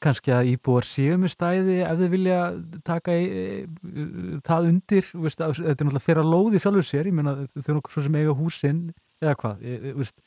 kannski 0.04 0.33
að 0.35 0.52
íbúar 0.54 0.87
séu 0.88 1.19
með 1.21 1.35
stæði 1.35 1.76
ef 1.85 1.99
þið 2.00 2.14
vilja 2.14 2.38
taka 2.87 3.16
í, 3.16 3.26
e, 3.28 4.07
það 4.47 4.71
undir 4.71 5.11
veist, 5.26 5.42
þetta 5.42 5.69
er 5.75 5.76
náttúrulega 5.76 6.07
þeirra 6.07 6.25
lóði 6.26 6.62
sjálfur 6.62 6.88
sér 6.88 7.11
ég 7.11 7.16
menna 7.19 7.37
þau 7.52 7.71
eru 7.75 7.85
svo 7.92 8.07
sem 8.07 8.19
eiga 8.21 8.37
húsinn 8.38 8.83
eða 9.21 9.37
hvað, 9.42 9.62
e, 9.62 9.95
veist, 9.99 10.19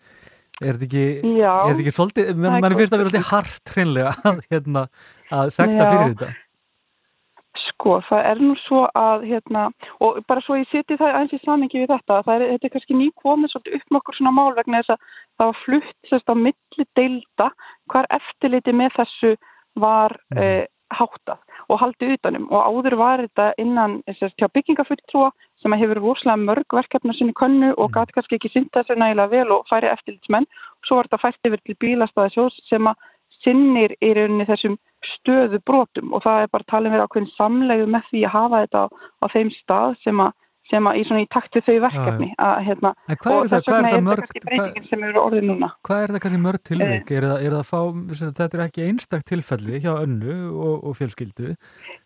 er 0.62 0.78
þetta 0.78 0.88
ekki 0.90 1.36
Já, 1.40 1.52
er 1.52 1.74
þetta 1.74 1.84
ekki 1.86 1.98
svolítið 1.98 2.42
mann 2.46 2.78
finnst 2.78 2.96
að 2.96 3.04
vera 3.04 3.12
alltaf 3.12 3.30
hart 3.32 3.76
hreinlega 3.76 4.16
hérna, 4.52 4.88
að 5.34 5.54
sekta 5.58 5.86
fyrir 5.90 6.10
þetta. 6.14 6.34
Sko, 7.64 7.98
það 8.08 8.28
er 8.30 8.40
nú 8.42 8.54
svo 8.64 8.84
að 8.98 9.26
hérna, 9.28 9.64
og 10.04 10.20
bara 10.30 10.42
svo 10.46 10.56
ég 10.60 10.70
seti 10.72 10.96
það 11.00 11.18
eins 11.20 11.34
í 11.36 11.40
samingi 11.44 11.82
við 11.82 11.90
þetta, 11.92 12.20
það 12.26 12.36
er, 12.36 12.46
þetta 12.54 12.68
er 12.70 12.74
kannski 12.76 12.98
nýkomið 13.00 13.52
svolítið 13.52 13.78
upp 13.78 13.90
með 13.90 14.00
okkur 14.00 14.18
svona 14.18 14.34
mál 14.36 14.54
vegna 14.58 14.82
þess 14.82 14.94
að 14.94 15.08
það 15.40 15.50
var 15.50 15.60
flutt 15.64 16.10
sérst 16.10 16.32
á 16.32 16.36
milli 16.44 16.86
deilda 17.00 17.50
hvar 17.92 18.10
eftirliti 18.18 18.76
með 18.78 18.96
þessu 19.00 19.34
var 19.80 20.16
eh, 20.38 20.66
háttað 20.94 21.40
og 21.72 21.80
haldið 21.82 22.18
utanum 22.18 22.46
og 22.52 22.68
áður 22.68 22.96
var 23.00 23.24
þetta 23.24 23.48
innan 23.62 24.02
byggingafulltrúa 24.06 25.32
sem 25.64 25.76
hefur 25.80 26.02
rosalega 26.04 26.44
mörg 26.44 26.76
verkefna 26.76 27.16
sinni 27.18 27.34
könnu 27.40 27.72
og 27.74 27.90
mm. 27.90 27.96
gæti 27.96 28.16
kannski 28.18 28.40
ekki 28.40 28.52
synda 28.54 28.84
þessu 28.84 29.00
nægilega 29.00 29.32
vel 29.32 29.56
og 29.56 29.66
færi 29.70 29.90
eftirlitsmenn. 29.90 30.48
Og 30.48 30.88
svo 30.88 31.00
var 31.00 31.10
þetta 31.10 31.22
fæst 31.24 31.50
yfir 31.50 31.64
til 31.64 31.78
bílastæðisjós 31.84 32.60
sem 32.70 32.90
að 32.92 33.10
sinnir 33.44 33.96
í 34.04 34.14
rauninni 34.16 34.48
þessum 34.48 34.78
stöðu 35.18 35.60
brotum 35.68 36.14
og 36.16 36.24
það 36.24 36.46
er 36.46 36.54
bara 36.54 36.70
talin 36.72 36.94
verið 36.94 37.08
ákveðin 37.08 37.34
samlegu 37.38 37.88
með 37.92 38.08
því 38.12 38.24
að 38.28 38.36
hafa 38.38 38.62
þetta 38.64 38.84
á, 38.84 38.88
á 39.24 39.26
þeim 39.34 39.52
stað 39.58 39.98
sem 40.04 40.24
að 40.24 40.38
sem 40.74 40.90
að 40.90 41.00
í 41.00 41.24
í 41.24 41.30
takt 41.32 41.58
við 41.58 41.68
þau 41.68 41.76
verkefni 41.86 42.30
að, 42.42 42.54
hérna, 42.68 42.92
og 43.14 43.50
þess 43.52 43.68
vegna 43.70 43.90
er 43.90 43.98
þetta 43.98 44.16
kannski 44.22 44.44
breytingin 44.48 44.88
sem 44.90 45.04
eru 45.10 45.22
orðið 45.22 45.50
núna? 45.52 45.70
Hvað 45.86 46.04
er 46.04 46.14
þetta 46.14 46.24
kannski 46.26 46.44
mörg 46.44 46.64
tilvík? 46.70 47.12
Eh, 47.12 47.18
er, 47.20 47.28
er 47.38 47.58
það 47.58 47.68
fá, 47.70 47.82
þetta 48.22 48.48
er 48.50 48.64
ekki 48.68 48.88
einstak 48.88 49.28
tilfelli 49.30 49.84
hjá 49.84 49.92
önnu 49.96 50.38
og, 50.52 50.88
og 50.90 50.98
fjölskyldu. 51.00 51.54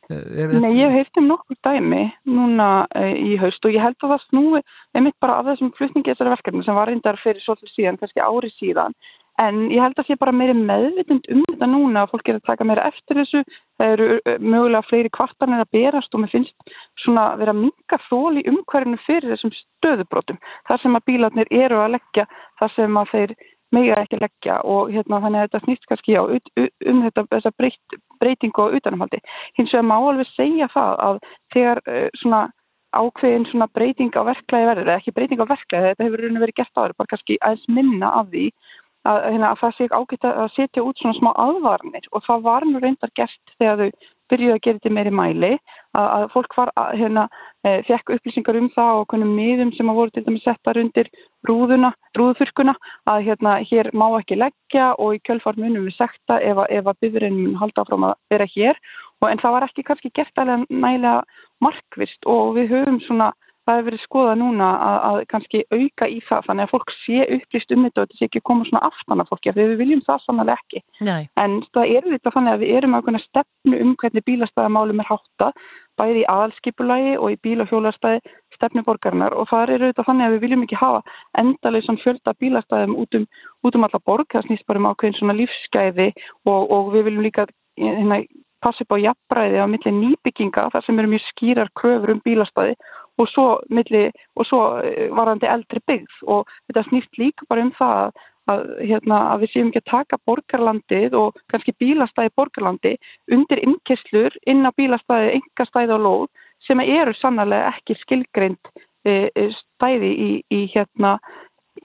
Er 0.07 0.53
Nei, 0.55 0.71
ég 0.79 0.87
hef 0.87 1.01
heilt 1.01 1.19
um 1.19 1.25
nokkur 1.27 1.57
dæmi 1.67 2.05
núna 2.31 2.67
e, 2.95 3.09
í 3.27 3.33
haust 3.41 3.65
og 3.67 3.73
ég 3.75 3.83
held 3.83 3.97
að 3.99 4.13
það 4.13 4.21
snúi 4.29 4.61
einmitt 4.95 5.17
bara 5.23 5.41
af 5.41 5.49
þessum 5.49 5.73
flutningi 5.75 6.13
þessari 6.13 6.31
verkefni 6.31 6.63
sem 6.63 6.77
var 6.77 6.87
reyndar 6.87 7.19
fyrir 7.19 7.43
svolítið 7.43 7.73
síðan, 7.73 7.99
kannski 7.99 8.23
ári 8.23 8.51
síðan 8.55 8.95
En 9.37 9.67
ég 9.69 9.81
held 9.83 9.99
að 10.01 10.07
sé 10.09 10.15
bara 10.17 10.33
meiri 10.33 10.55
meðvitund 10.57 11.27
um 11.29 11.43
þetta 11.45 11.67
núna 11.69 12.03
að 12.03 12.13
fólk 12.13 12.29
er 12.31 12.39
að 12.39 12.47
taka 12.49 12.65
meira 12.65 12.87
eftir 12.89 13.19
þessu. 13.19 13.43
Það 13.77 13.91
eru 13.93 14.37
mögulega 14.41 14.87
fleiri 14.87 15.11
kvartanir 15.13 15.61
að 15.61 15.75
berast 15.77 16.15
og 16.17 16.23
mér 16.23 16.31
finnst 16.33 16.73
svona 17.03 17.27
vera 17.37 17.53
minga 17.53 17.99
þól 18.07 18.39
í 18.41 18.45
umhverfinu 18.49 18.97
fyrir 19.05 19.29
þessum 19.35 19.53
stöðubrótum. 19.59 20.41
Það 20.69 20.81
sem 20.81 20.97
að 20.97 21.05
bílarnir 21.11 21.53
eru 21.53 21.83
að 21.83 21.93
leggja, 21.99 22.25
það 22.57 22.75
sem 22.79 22.99
að 23.03 23.13
þeir 23.13 23.35
mega 23.75 24.01
ekki 24.01 24.21
leggja 24.23 24.59
og 24.63 24.91
hérna 24.95 25.21
þannig 25.21 25.41
að 25.41 25.47
þetta 25.47 25.63
snýst 25.65 25.87
kannski 25.91 26.17
á 26.17 26.23
um 26.23 27.01
þetta, 27.05 27.25
þessa 27.35 27.53
breyt, 27.59 27.97
breytingu 28.21 28.63
á 28.63 28.73
utanumhaldi. 28.79 29.19
Hins 29.59 29.73
vegar 29.75 29.89
má 29.89 29.97
alveg 29.99 30.29
segja 30.33 30.69
það 30.73 31.01
að 31.07 31.19
þegar 31.53 31.83
svona 32.21 32.47
ákveðin 32.95 33.45
svona 33.51 33.67
breyting 33.75 34.15
á 34.15 34.23
verklæði 34.23 34.69
verður, 34.69 34.87
eða 34.87 35.01
ekki 35.01 35.13
breyting 35.15 35.41
á 35.43 35.51
verklæði, 35.51 35.91
þetta 35.91 36.05
hefur 36.07 36.23
verið 36.23 36.55
gert 36.55 36.79
áður, 36.79 36.93
bara 36.97 37.11
kannski 37.11 37.37
aðeins 37.43 37.67
minna 37.67 38.11
af 38.21 38.29
því 38.31 38.45
að, 39.07 39.23
hérna, 39.31 39.53
að 39.53 39.63
það 39.63 39.73
sé 39.77 39.87
ágætt 39.91 40.27
að 40.29 40.53
setja 40.55 40.83
út 40.85 41.01
svona 41.01 41.17
smá 41.17 41.31
aðvarnir 41.45 42.07
og 42.11 42.23
það 42.27 42.45
var 42.47 42.67
nú 42.67 42.81
reyndar 42.83 43.13
gert 43.17 43.57
þegar 43.57 43.83
þau 43.83 44.13
byrjuði 44.27 44.55
að 44.55 44.63
gera 44.65 44.79
þetta 44.79 44.93
meiri 44.97 45.13
mæli 45.15 45.51
að, 45.53 46.07
að 46.07 46.25
fólk 46.33 46.55
var 46.57 46.71
að, 46.75 46.89
hérna, 46.99 47.23
e, 47.63 47.71
fekk 47.87 48.11
upplýsingar 48.17 48.59
um 48.59 48.69
það 48.75 49.01
og 49.01 49.07
konum 49.13 49.33
miðum 49.37 49.71
sem 49.77 49.91
að 49.91 49.99
voru 50.01 50.13
til 50.15 50.23
dæmis 50.25 50.43
settar 50.43 50.79
undir 50.81 51.09
rúðuna, 51.47 51.93
rúðfyrkuna 52.19 52.75
að 53.07 53.23
hérna 53.29 53.55
hér 53.69 53.91
má 53.95 54.07
ekki 54.19 54.39
leggja 54.39 54.91
og 54.99 55.15
í 55.15 55.23
kjölfar 55.27 55.59
munum 55.59 55.87
við 55.87 55.95
sekta 55.95 56.41
ef 56.43 56.59
að, 56.65 56.75
að 56.83 57.01
byðurinn 57.05 57.39
mun 57.39 57.59
halda 57.61 57.85
áfram 57.85 58.09
að 58.09 58.17
vera 58.33 58.49
hér. 58.55 58.79
Og 59.23 59.31
en 59.31 59.39
það 59.41 59.55
var 59.55 59.65
ekki 59.65 59.87
kannski 59.87 60.13
gert 60.13 60.43
alveg 60.43 60.67
nægilega 60.69 61.23
markvist 61.63 62.27
og 62.29 62.57
við 62.57 62.75
höfum 62.75 62.99
svona 63.07 63.31
það 63.67 63.79
hefur 63.79 63.87
verið 63.89 64.03
skoðað 64.05 64.37
núna 64.41 64.67
að, 64.87 64.97
að 65.09 65.17
kannski 65.33 65.63
auka 65.73 66.07
í 66.07 66.19
það 66.27 66.45
þannig 66.47 66.67
að 66.67 66.73
fólk 66.73 66.93
sé 67.01 67.25
upplýst 67.37 67.73
um 67.75 67.83
þetta 67.87 68.01
og 68.01 68.07
þetta 68.07 68.19
sé 68.19 68.29
ekki 68.29 68.43
koma 68.49 68.67
svona 68.69 68.85
aftan 68.87 69.23
af 69.23 69.31
fólki 69.31 69.51
af 69.51 69.57
því 69.57 69.67
við 69.71 69.81
viljum 69.83 70.05
það 70.07 70.23
sannlega 70.23 70.55
ekki. 70.57 70.83
Nei, 71.07 71.27
en 71.43 71.59
það 71.75 71.93
er 71.97 72.07
þetta 72.13 72.33
þannig 72.37 72.55
að 72.55 72.63
við 72.63 72.79
erum 72.79 72.97
ákveðna 72.97 73.23
stefnu 73.25 73.81
um 73.83 73.93
hvernig 74.01 74.27
bílastæðamálum 74.31 75.03
er 75.03 75.11
háttað 75.11 75.67
bæði 75.97 76.23
í 76.23 76.27
aðalskipulagi 76.31 77.13
og 77.17 77.31
í 77.33 77.37
bíl- 77.43 77.63
og 77.63 77.71
hjólastæði 77.71 78.33
stefnu 78.57 78.83
borgarinnar. 78.85 79.33
Og 79.33 79.49
það 79.49 79.73
er 79.75 79.85
þetta 79.87 80.05
þannig 80.07 80.27
að 80.27 80.35
við 80.35 80.43
viljum 80.45 80.65
ekki 80.65 80.81
hafa 80.81 81.01
endalauðsan 81.41 82.01
fjölda 82.03 82.33
bílastæðum 82.41 82.97
út 83.01 83.17
um, 83.17 83.25
út 83.65 83.77
um 83.77 83.87
alla 83.87 84.01
borg, 84.05 84.27
það 84.33 84.47
snýst 84.47 84.67
bara 84.69 84.81
um 84.81 84.89
ákveðin 84.91 85.17
svona 85.17 85.37
lífsgæði 85.37 86.11
og, 86.45 86.61
og 86.69 86.93
við 86.93 87.09
viljum 87.09 87.25
líka 87.25 87.47
hérna, 87.77 88.21
passa 88.63 88.85
upp 88.85 88.95
á 88.97 89.03
jafnbræði 89.05 89.61
á 89.61 89.67
milli 89.69 89.93
nýbygginga 89.93 90.69
þar 90.73 90.85
sem 90.85 90.99
eru 91.01 91.11
mjög 91.11 91.25
skýrar 91.31 91.73
kröfur 91.77 92.15
um 92.15 92.23
bílastæði 92.25 92.77
og 93.17 93.29
svo, 93.31 93.45
milli, 93.73 94.07
og 94.37 94.47
svo 94.47 94.63
eh, 94.85 95.07
varandi 95.15 95.49
eldri 95.49 95.81
byggð 95.89 96.23
og 96.33 96.49
þetta 96.69 96.85
snýst 96.89 97.21
líka 97.21 97.47
bara 97.49 97.65
um 97.65 97.71
það 97.77 98.01
að, 98.01 98.19
að, 98.53 98.65
hérna, 98.81 99.21
að 99.33 99.43
við 99.43 99.53
séum 99.53 99.71
ekki 99.71 99.83
að 99.83 99.91
taka 99.93 100.21
borgarlandið 100.29 101.17
og 101.21 101.41
kannski 101.51 101.75
bílastæði 101.81 102.35
borgarlandi 102.39 102.93
undir 103.33 103.63
innkesslur 103.63 104.37
inn 104.45 104.67
á 104.67 104.71
bílastæði, 104.77 105.33
engastæði 105.39 105.97
og 105.97 106.05
lóð 106.05 106.45
sem 106.67 106.83
eru 106.83 107.13
sannlega 107.17 107.73
ekki 107.73 107.97
skilgreind 108.03 108.71
e, 109.07 109.27
e, 109.33 109.49
stæði 109.57 110.13
í, 110.13 110.31
í, 110.53 110.63
hérna, 110.73 111.17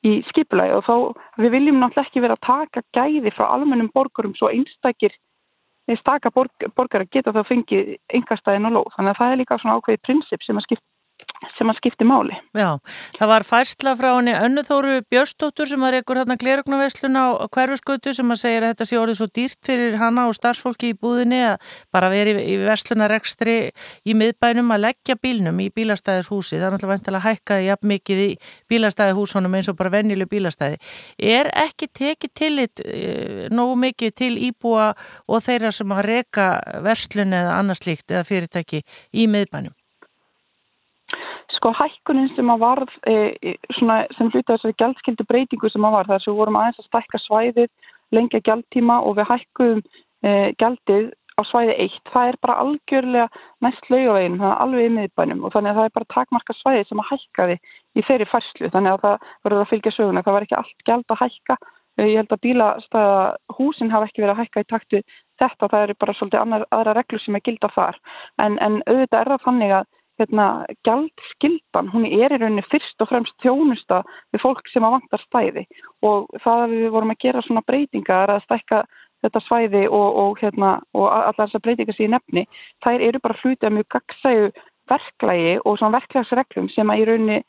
í 0.05 0.21
skipulagi 0.31 0.79
og 0.79 0.87
þá 0.87 0.97
við 1.43 1.55
viljum 1.57 1.83
náttúrulega 1.83 2.09
ekki 2.09 2.25
vera 2.25 2.39
að 2.39 2.47
taka 2.49 2.87
gæði 2.97 3.35
frá 3.37 3.47
almennum 3.53 3.93
borgurum 3.95 4.35
svo 4.39 4.51
einstakir 4.53 5.15
staka 5.99 6.31
borg, 6.31 6.53
borgar 6.77 7.05
að 7.05 7.13
geta 7.13 7.33
þá 7.35 7.43
fengið 7.49 7.97
engastæðin 8.15 8.69
og 8.71 8.77
lóð. 8.77 8.91
Þannig 8.97 9.13
að 9.13 9.19
það 9.19 9.33
er 9.33 9.41
líka 9.41 9.59
svona 9.61 9.77
ákveðið 9.79 10.05
prinsip 10.07 10.45
sem 10.47 10.59
að 10.59 10.67
skipta 10.69 10.87
sem 11.57 11.71
að 11.71 11.79
skipti 11.81 12.07
máli. 12.07 12.37
Já, 12.57 12.79
það 13.19 13.31
var 13.33 13.45
færsla 13.47 13.95
frá 13.99 14.09
henni 14.15 14.35
Önnuþóru 14.37 15.01
Björstóttur 15.11 15.69
sem 15.71 15.83
að 15.85 15.97
reykur 15.97 16.21
hérna 16.21 16.37
glerugnaverslun 16.41 17.19
á 17.19 17.27
hverfusgötu 17.53 18.15
sem 18.17 18.33
að 18.33 18.41
segja 18.43 18.61
að 18.63 18.69
þetta 18.69 18.89
sé 18.89 18.99
orðið 19.01 19.19
svo 19.21 19.29
dýrt 19.39 19.59
fyrir 19.67 19.99
hana 20.01 20.27
og 20.31 20.37
starfsfólki 20.39 20.93
í 20.93 20.97
búðinni 20.99 21.41
að 21.51 21.75
bara 21.95 22.11
veri 22.13 22.37
í 22.53 22.57
verslunarekstri 22.63 23.57
í 24.07 24.17
miðbænum 24.19 24.73
að 24.75 24.85
leggja 24.87 25.19
bílnum 25.23 25.61
í 25.65 25.69
bílastæðishúsi. 25.75 26.59
Það 26.59 26.69
er 26.69 26.77
náttúrulega 26.77 26.95
vantilega 26.95 27.27
hækkaði 27.29 27.69
jafn 27.69 27.93
mikið 27.93 28.25
í 28.25 28.31
bílastæðihúsunum 28.73 29.59
eins 29.59 29.71
og 29.73 29.79
bara 29.81 29.95
vennilu 29.97 30.29
bílastæði. 30.31 30.81
Er 31.19 31.53
ekki 31.67 31.91
tekið 31.93 32.35
tillit 32.39 32.85
e, 32.87 33.49
nógu 33.53 33.77
mikið 33.87 34.17
til 34.23 34.33
íbúa 34.49 34.93
og 35.29 35.45
þeirra 35.45 35.75
sem 35.75 35.95
að 35.95 36.07
reyka 36.09 36.49
verslun 36.85 37.37
eða 37.37 37.59
annars 37.61 37.87
líkt 37.87 38.11
eða 38.13 38.27
fyrirtæki 38.29 38.83
í 39.13 39.29
miðbænum? 39.31 39.77
Sko 41.63 41.71
hækkunin 41.79 42.33
sem 42.35 42.49
að 42.51 42.59
varð 42.59 42.95
e, 43.07 43.13
svona, 43.77 44.01
sem 44.17 44.27
hluta 44.33 44.57
þessari 44.57 44.75
gjaldskildu 44.83 45.27
breytingu 45.31 45.69
sem 45.71 45.85
að 45.87 45.93
var 45.95 46.09
þar 46.09 46.23
sem 46.25 46.33
við 46.33 46.41
vorum 46.41 46.57
aðeins 46.59 46.81
að 46.81 46.87
stækka 46.89 47.21
svæðið 47.23 47.69
lengja 48.17 48.41
gjaldtíma 48.49 48.97
og 49.07 49.15
við 49.21 49.29
hækkuðum 49.29 49.83
e, 50.27 50.33
gjaldið 50.59 51.07
á 51.39 51.43
svæði 51.47 51.77
eitt. 51.85 52.11
Það 52.11 52.33
er 52.33 52.41
bara 52.43 52.57
algjörlega 52.65 53.45
næst 53.63 53.87
laugaveginn, 53.95 54.41
það 54.43 54.51
er 54.51 54.65
alveg 54.65 54.89
í 54.89 54.91
miðbænum 54.97 55.47
og 55.47 55.55
þannig 55.55 55.71
að 55.71 55.79
það 55.79 55.87
er 55.87 55.95
bara 56.01 56.11
takmarka 56.17 56.59
svæði 56.59 56.83
sem 56.91 57.05
að 57.05 57.11
hækkaði 57.13 57.57
í 57.95 58.07
þeirri 58.11 58.29
færslu 58.33 58.73
þannig 58.75 58.97
að 58.97 59.07
það 59.07 59.31
verður 59.47 59.63
að 59.63 59.73
fylgja 59.77 59.95
söguna. 60.01 60.27
Það 60.27 60.39
var 60.41 60.49
ekki 60.49 60.61
allt 60.65 60.87
gjald 60.91 61.15
að 61.15 61.23
hækka. 61.23 61.61
E, 61.95 62.03
ég 62.11 62.19
held 62.25 62.35
að 62.35 62.45
bílastæða 62.49 63.25
húsin 63.55 63.95
hafa 63.95 64.11
ekki 64.11 64.27
verið 64.27 64.35
að 64.35 64.43
hækka 64.43 64.67
í 64.67 64.71
taktu 64.75 65.07
þetta. 65.39 65.71
Það 65.71 65.81
eru 65.87 66.01
bara 66.03 66.19
svolítið 66.19 66.43
annar, 66.43 66.69
aðra 66.75 66.99
reglur 66.99 67.23
sem 67.23 67.39
er 67.39 67.47
gilda 67.47 67.71
þar. 67.79 68.07
En, 68.43 68.59
en 68.59 68.83
auðvitað 68.89 69.21
er 69.23 69.37
það 69.37 69.45
þannig 69.47 69.79
að 69.79 69.91
hérna, 70.21 70.47
gjaldskildan, 70.87 71.89
hún 71.93 72.05
er 72.07 72.35
í 72.35 72.41
rauninni 72.41 72.65
fyrst 72.71 73.05
og 73.05 73.11
fremst 73.11 73.37
þjónusta 73.45 74.03
við 74.35 74.45
fólk 74.45 74.69
sem 74.73 74.85
að 74.85 74.99
vantar 74.99 75.25
stæði 75.27 75.65
og 76.07 76.29
það 76.45 76.67
að 76.67 76.75
við 76.75 76.91
vorum 76.97 77.15
að 77.15 77.23
gera 77.25 77.45
svona 77.47 77.65
breytingar 77.67 78.35
að 78.35 78.45
stækka 78.47 78.83
þetta 79.23 79.43
svæði 79.47 79.83
og, 79.89 80.09
og, 80.23 80.39
hérna, 80.43 80.75
og 80.99 81.09
allar 81.09 81.47
þessar 81.47 81.65
breytingar 81.65 82.03
ég 82.03 82.13
nefni, 82.13 82.47
þær 82.85 83.07
eru 83.09 83.23
bara 83.23 83.39
hlutið 83.41 83.69
að 83.69 83.77
mjög 83.79 83.91
gagsægu 83.97 84.53
verklægi 84.91 85.53
og 85.65 85.77
svona 85.79 85.99
verklagsreglum 85.99 86.71
sem 86.75 86.91
að 86.91 87.03
í 87.03 87.05
rauninni 87.09 87.43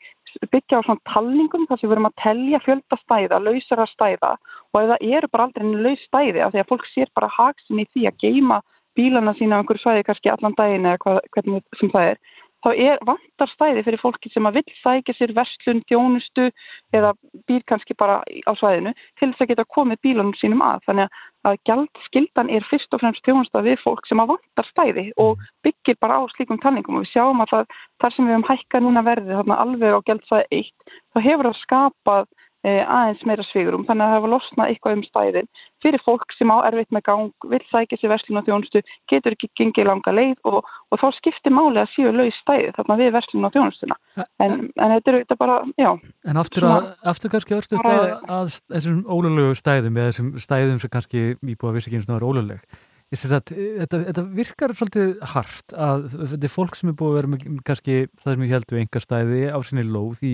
byggja 0.50 0.80
á 0.82 0.86
svona 0.86 1.04
talningum 1.12 1.66
þar 1.68 1.78
sem 1.78 1.88
við 1.88 1.94
verum 1.94 2.08
að 2.08 2.20
telja 2.22 2.60
fjölda 2.64 2.98
stæða, 3.02 3.40
lausara 3.42 3.86
stæða. 3.92 4.30
Og 4.72 4.78
ef 4.80 4.88
það 4.92 5.04
eru 5.18 5.30
bara 5.32 5.46
aldrei 5.48 5.82
laus 5.86 6.06
stæði 6.08 6.42
af 6.42 6.54
því 6.54 6.62
að 6.62 6.70
fólk 6.70 6.86
sér 6.90 7.12
bara 7.14 7.34
haksin 7.36 7.82
í 7.82 7.86
því 7.92 8.06
að 8.10 8.24
geima 8.24 8.60
bílana 8.98 9.34
sína 9.38 9.58
á 9.58 9.60
einhverju 9.62 9.82
svæði 9.82 10.06
kannski 10.06 10.30
allan 10.30 10.56
daginn 10.58 10.86
eða 10.86 11.02
hvað, 11.02 11.20
hvernig 11.34 11.78
sem 11.80 11.92
það 11.94 12.10
er 12.12 12.18
þá 12.64 12.70
er 12.72 13.02
vantar 13.04 13.50
stæði 13.52 13.84
fyrir 13.84 14.00
fólki 14.00 14.30
sem 14.32 14.46
að 14.48 14.60
vill 14.60 14.74
sækja 14.80 15.14
sér 15.18 15.34
verslun, 15.36 15.82
þjónustu 15.90 16.48
eða 16.96 17.12
býr 17.48 17.64
kannski 17.68 17.96
bara 17.98 18.22
á 18.24 18.52
svæðinu 18.56 18.94
til 19.20 19.30
þess 19.30 19.44
að 19.44 19.50
geta 19.52 19.66
komið 19.76 20.00
bílunum 20.06 20.34
sínum 20.40 20.64
að. 20.64 20.80
Þannig 20.88 21.18
að 21.44 21.58
gjaldskildan 21.68 22.52
er 22.56 22.64
fyrst 22.70 22.96
og 22.96 23.02
fremst 23.02 23.24
þjónusta 23.28 23.64
við 23.66 23.76
fólk 23.84 24.08
sem 24.08 24.22
að 24.22 24.32
vantar 24.32 24.70
stæði 24.70 25.06
og 25.20 25.42
byggir 25.66 25.98
bara 26.00 26.20
á 26.20 26.22
slíkum 26.32 26.60
tanningum 26.62 27.00
og 27.00 27.04
við 27.04 27.12
sjáum 27.12 27.44
að 27.44 27.52
það, 27.52 27.76
þar 28.00 28.16
sem 28.16 28.24
við 28.24 28.34
hefum 28.34 28.48
hækkað 28.48 28.86
núna 28.86 29.04
verðið 29.04 29.38
þarna 29.40 29.60
alveg 29.66 29.98
á 29.98 30.00
gjaldsvæði 30.08 30.60
eitt, 30.62 30.96
þá 31.12 31.18
hefur 31.28 31.50
það 31.50 31.60
skapað 31.60 32.30
aðeins 32.64 33.24
meira 33.28 33.44
svigurum 33.50 33.84
þannig 33.84 34.04
að 34.04 34.10
það 34.10 34.18
hefur 34.18 34.32
losnað 34.32 34.70
eitthvað 34.72 34.94
um 34.96 35.02
stæðin. 35.08 35.48
Fyrir 35.84 36.00
fólk 36.00 36.32
sem 36.38 36.48
á 36.48 36.56
erfitt 36.64 36.94
með 36.96 37.04
gang 37.04 37.48
vil 37.50 37.60
sækja 37.68 37.98
sér 38.00 38.12
verslun 38.14 38.40
og 38.40 38.46
þjónustu, 38.46 38.80
getur 39.12 39.36
ekki 39.36 39.50
gengið 39.60 39.88
langa 39.90 40.14
leið 40.16 40.48
og, 40.48 40.70
og 40.88 41.02
þá 41.02 41.06
skiptir 41.18 41.52
máli 41.52 41.82
að 41.82 41.92
séu 41.92 42.14
lauð 42.14 42.32
stæði 42.38 42.72
þarna 42.78 42.96
við 43.02 43.12
verslun 43.18 43.48
og 43.48 43.54
þjónustuna 43.56 43.98
en, 44.16 44.56
en 44.72 44.94
þetta 44.94 45.12
er 45.12 45.18
þetta 45.18 45.38
bara, 45.42 45.58
já. 45.76 45.90
En 46.24 46.40
aftur, 46.40 46.68
að, 46.70 46.88
aftur 47.12 47.34
kannski 47.34 47.58
örstu 47.58 47.76
þetta 47.76 48.32
að 48.38 48.56
þessum 48.72 49.04
ólulegu 49.12 49.60
stæðum 49.60 50.00
eða 50.00 50.14
þessum 50.14 50.32
stæðum 50.46 50.80
sem 50.80 50.94
kannski 50.96 51.28
íbúa 51.36 51.76
vissi 51.76 51.92
ekki 51.92 52.00
eins 52.00 52.08
og 52.08 52.14
náður 52.14 52.28
óluleg 52.32 52.66
Þetta, 53.14 53.98
þetta 54.08 54.22
virkar 54.34 54.72
svolítið 54.74 55.10
hart 55.34 55.74
að 55.76 56.06
þetta 56.32 56.48
er 56.48 56.50
fólk 56.50 56.78
sem 56.78 56.90
er 56.90 56.96
búið 56.98 57.12
að 57.12 57.18
vera 57.18 57.30
með 57.30 57.44
kannski 57.68 57.98
það 58.22 58.32
sem 58.32 58.42
ég 58.42 58.54
held 58.54 58.72
við 58.72 58.80
enga 58.80 59.02
stæði 59.04 59.42
á 59.54 59.58
sinni 59.62 59.84
lóð 59.86 60.24
í 60.26 60.32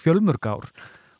fjölmörg 0.00 0.48
ár 0.50 0.72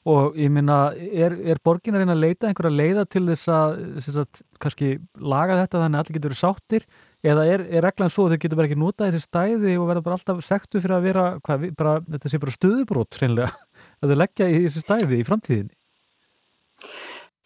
og 0.08 0.36
ég 0.38 0.50
minna, 0.50 0.90
er, 0.98 1.34
er 1.52 1.60
borgin 1.62 1.94
að 1.94 2.02
reyna 2.02 2.16
að 2.16 2.24
leita 2.24 2.48
einhverja 2.48 2.74
leiða 2.74 3.04
til 3.06 3.22
þess 3.28 3.50
að, 3.54 3.74
að 4.22 4.40
kannski 4.62 4.88
laga 5.14 5.60
þetta 5.60 5.82
þannig 5.82 5.98
að 5.98 6.02
allir 6.02 6.16
getur 6.18 6.34
sáttir 6.38 6.86
eða 7.22 7.44
er, 7.46 7.62
er 7.70 7.86
reglan 7.86 8.10
svo 8.10 8.26
að 8.26 8.34
þau 8.34 8.42
getur 8.42 8.58
bara 8.58 8.70
ekki 8.70 8.80
nota 8.82 9.06
þessi 9.06 9.28
stæði 9.28 9.76
og 9.78 9.86
verða 9.90 10.04
bara 10.08 10.18
alltaf 10.18 10.42
sektu 10.42 10.82
fyrir 10.82 10.96
að 10.96 11.06
vera, 11.06 11.26
hvað, 11.46 11.68
bara, 11.78 11.94
þetta 12.08 12.32
sé 12.32 12.42
bara 12.42 12.56
stöðubrót 12.56 13.20
hreinlega, 13.20 13.52
að 14.02 14.12
þau 14.12 14.18
leggja 14.24 14.50
í 14.50 14.58
þessi 14.66 14.82
stæði 14.82 15.20
í 15.20 15.28
framtíðinni? 15.28 15.74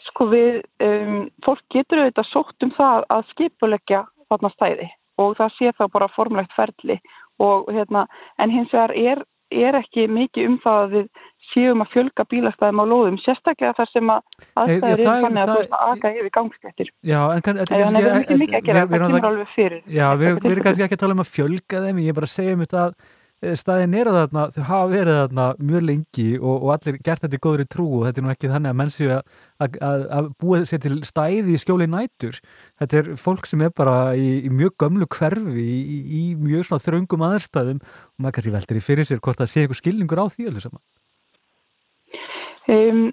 Sko 0.09 0.31
við, 0.33 0.63
um, 0.87 1.27
fólk 1.45 1.65
getur 1.75 2.07
auðvitað 2.07 2.31
sótt 2.31 2.65
um 2.65 2.73
það 2.79 3.05
að 3.13 3.31
skipuleggja 3.35 4.05
þarna 4.31 4.53
stæði 4.55 4.91
og 5.21 5.37
það 5.37 5.57
sé 5.59 5.73
þá 5.77 5.85
bara 5.93 6.13
formlegt 6.15 6.57
ferli 6.57 6.97
og 7.43 7.69
hérna, 7.73 8.07
en 8.41 8.53
hins 8.53 8.73
vegar 8.73 8.95
er, 8.97 9.23
er 9.53 9.77
ekki 9.77 10.07
mikið 10.09 10.49
um 10.51 10.61
það 10.65 10.83
að 10.83 10.95
við 10.97 11.09
séum 11.53 11.83
að 11.85 11.93
fjölga 11.95 12.25
bílastæðum 12.31 12.83
á 12.83 12.85
lóðum, 12.91 13.19
sérstaklega 13.23 13.75
þar 13.77 13.91
sem 13.93 14.13
að 14.13 14.23
aðstæður 14.63 14.95
eru 14.95 15.11
þannig 15.25 15.43
að 15.43 15.53
þú 15.53 15.59
ert 15.61 15.77
að 15.77 15.93
aga 15.93 16.15
yfir 16.15 16.33
gangskettir. 16.39 16.95
Já, 17.01 17.21
en 17.27 17.43
er 17.43 17.45
kannski... 17.45 17.77
Það 17.77 18.09
er 18.09 18.19
mikið 18.23 18.41
mikið 18.43 18.59
að 18.59 18.67
gera, 18.71 18.87
það 18.87 19.05
kemur 19.05 19.29
alveg 19.31 19.53
fyrir. 19.55 19.85
Já, 19.87 20.07
við 20.17 20.33
erum 20.33 20.65
kannski 20.67 20.89
ekki 20.89 20.99
að 20.99 21.05
tala 21.05 21.17
um 21.17 21.23
að 21.23 21.31
fjölga 21.37 21.85
þeim, 21.87 22.03
ég 22.03 22.11
er 22.11 22.19
bara 22.19 22.29
að 22.29 22.35
segja 22.35 22.57
um 22.57 22.65
þetta 22.65 22.83
að 22.83 22.97
eh, 23.45 23.55
staðin 23.61 23.97
er 24.01 24.11
að 24.11 24.19
þarna, 24.21 24.45
þau 24.57 24.63
hafa 24.71 24.91
verið 24.93 25.21
þarna 25.21 25.47
mjög 25.71 25.87
lengi 25.91 26.27
og, 26.41 26.57
og 26.57 26.75
allir 26.77 26.99
gert 27.07 27.25
þetta 27.25 27.39
í 27.39 27.43
góðri 27.47 27.69
trú 27.77 27.87
og 28.01 28.05
þetta 28.09 28.23
er 28.23 28.27
nú 28.27 28.35
ekki 28.35 28.53
þannig 28.53 28.73
að 28.73 28.79
menn 28.83 28.93
séu 28.97 29.13
að, 29.17 29.33
að, 29.61 30.07
að 30.19 30.31
búa 30.43 30.63
sér 30.67 30.83
til 30.85 30.99
stæði 31.07 31.57
í 31.57 31.63
skjóli 31.63 31.89
nætur. 31.93 32.41
Þetta 32.81 33.01
er 33.03 33.11
fólk 33.21 33.49
sem 33.49 33.65
er 33.67 33.73
bara 33.77 33.97
í, 34.19 34.29
í 34.49 34.53
mjög 34.53 34.77
gömlu 34.83 35.09
hverfi, 35.19 35.67
í, 35.67 35.99
í 36.21 36.23
mjög 36.41 36.75
þröngum 36.85 37.27
aðstæðum 37.31 37.83
og 37.85 38.21
maður 38.25 38.39
kannski 38.39 38.57
veldur 38.57 38.81
í 38.81 38.87
fyrir 38.89 39.09
sér 39.09 39.25
hvort 39.25 39.41
það 39.43 39.53
sé 39.53 39.65
eitthvað 39.65 39.83
skilningur 39.85 40.25
á 40.25 40.27
því 40.33 40.51
allir 40.51 40.65
saman. 40.69 40.85
Um, 42.67 43.11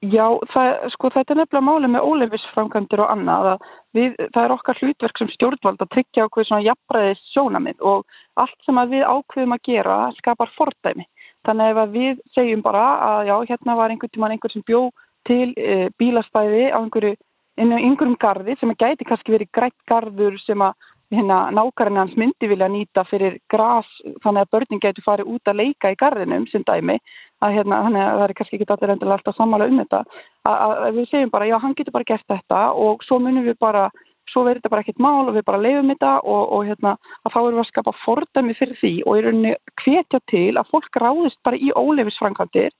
já, 0.00 0.24
það, 0.52 0.70
sko 0.94 1.10
þetta 1.14 1.34
er 1.34 1.38
nefnilega 1.40 1.66
málið 1.66 1.92
með 1.94 2.08
ólefisframkvæmdur 2.08 3.02
og 3.04 3.12
annað 3.14 3.48
að 3.52 3.64
við, 3.96 4.18
það 4.34 4.42
er 4.42 4.54
okkar 4.56 4.80
hlutverk 4.80 5.20
sem 5.20 5.30
stjórnvald 5.34 5.84
að 5.84 5.92
tryggja 5.94 6.26
okkur 6.28 6.48
svona 6.48 6.66
jafnbræðis 6.66 7.22
sjónamið 7.34 7.86
og 7.92 8.20
allt 8.40 8.66
sem 8.66 8.82
við 8.92 9.06
ákveðum 9.06 9.56
að 9.56 9.64
gera 9.70 9.98
skapar 10.18 10.52
fordæmi. 10.56 11.06
Þannig 11.48 11.72
ef 11.72 11.94
við 11.94 12.20
segjum 12.36 12.62
bara 12.64 12.84
að 13.06 13.30
já, 13.30 13.34
hérna 13.52 13.76
var 13.78 13.92
einhvern 13.92 14.12
tíman 14.12 14.36
einhver 14.36 14.52
sem 14.52 14.64
bjó 14.68 14.86
til 15.28 15.52
e, 15.56 15.88
bílastæði 16.00 16.68
á 16.72 16.78
einhverju, 16.80 17.16
einhverjum 17.60 18.16
gardi 18.20 18.56
sem 18.60 18.72
að 18.72 18.84
gæti 18.84 19.08
kannski 19.08 19.32
verið 19.36 19.52
grætt 19.56 19.76
gardur 19.88 20.36
sem 20.44 20.60
að 20.64 20.76
hérna, 21.10 21.50
nákarinn 21.54 21.98
hans 21.98 22.14
myndi 22.16 22.48
vilja 22.50 22.68
nýta 22.70 23.04
fyrir 23.10 23.38
gras 23.50 23.88
þannig 24.22 24.44
að 24.44 24.52
börnin 24.54 24.82
getur 24.82 25.06
farið 25.06 25.32
út 25.34 25.50
að 25.50 25.60
leika 25.62 25.90
í 25.90 25.98
gardinum 25.98 26.46
sem 26.52 26.64
dæmi 26.66 27.00
að 27.40 27.56
hérna, 27.56 27.80
þannig 27.86 28.04
að 28.04 28.18
það 28.18 28.26
er 28.26 28.36
kannski 28.38 28.58
ekki 28.58 28.70
allir 28.74 28.92
endilega 28.94 29.18
alltaf 29.18 29.36
sammála 29.38 29.68
um 29.70 29.80
þetta 29.80 30.00
að, 30.44 30.56
að 30.70 30.98
við 30.98 31.10
segjum 31.10 31.32
bara, 31.32 31.48
já, 31.48 31.56
hann 31.62 31.76
getur 31.78 31.96
bara 31.96 32.08
gert 32.10 32.26
þetta 32.28 32.60
og 32.86 33.04
svo 33.06 33.20
munum 33.22 33.46
við 33.46 33.56
bara 33.60 33.84
svo 34.30 34.44
verður 34.46 34.60
þetta 34.60 34.72
bara 34.74 34.84
ekkert 34.84 35.02
mál 35.02 35.24
og 35.28 35.32
við 35.34 35.46
bara 35.48 35.62
leifum 35.62 35.90
þetta 35.90 36.12
og, 36.20 36.42
og 36.56 36.68
hérna 36.68 36.92
að 37.24 37.32
þá 37.32 37.38
erum 37.40 37.56
við 37.56 37.62
að 37.64 37.70
skapa 37.70 37.96
fordæmi 38.04 38.56
fyrir 38.58 38.78
því 38.80 38.92
og 39.06 39.16
í 39.18 39.24
rauninni 39.24 39.54
hvetja 39.82 40.20
til 40.30 40.52
að 40.60 40.70
fólk 40.70 41.00
ráðist 41.02 41.40
bara 41.46 41.58
í 41.58 41.72
óleifisfrankandir 41.74 42.70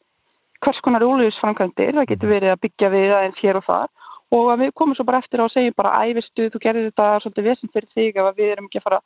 hvers 0.60 0.82
konar 0.84 1.06
óleifisfrankandir, 1.06 1.96
það 1.96 2.10
getur 2.12 2.34
verið 2.34 2.52
að 2.52 2.62
byggja 2.66 2.92
við 2.92 3.14
aðeins 3.16 3.40
hér 3.40 3.58
og 3.58 3.66
þar 3.66 3.88
og 4.36 4.50
að 4.52 4.64
við 4.64 4.74
komum 4.78 4.96
svo 4.96 5.06
bara 5.08 5.22
eftir 5.22 5.42
á 5.42 5.44
að 5.48 5.54
segja 5.56 5.76
bara 5.78 5.94
æfistu, 6.06 6.50
þú 6.52 6.60
gerir 6.62 6.86
þetta 6.90 7.08
svolítið 7.24 7.48
vesend 7.48 7.72
fyrir 7.74 7.88
þig 7.96 8.20
ef 8.20 8.36
við 8.36 8.52
erum 8.52 8.68
ekki 8.68 8.80
að 8.80 8.86
fara 8.86 9.00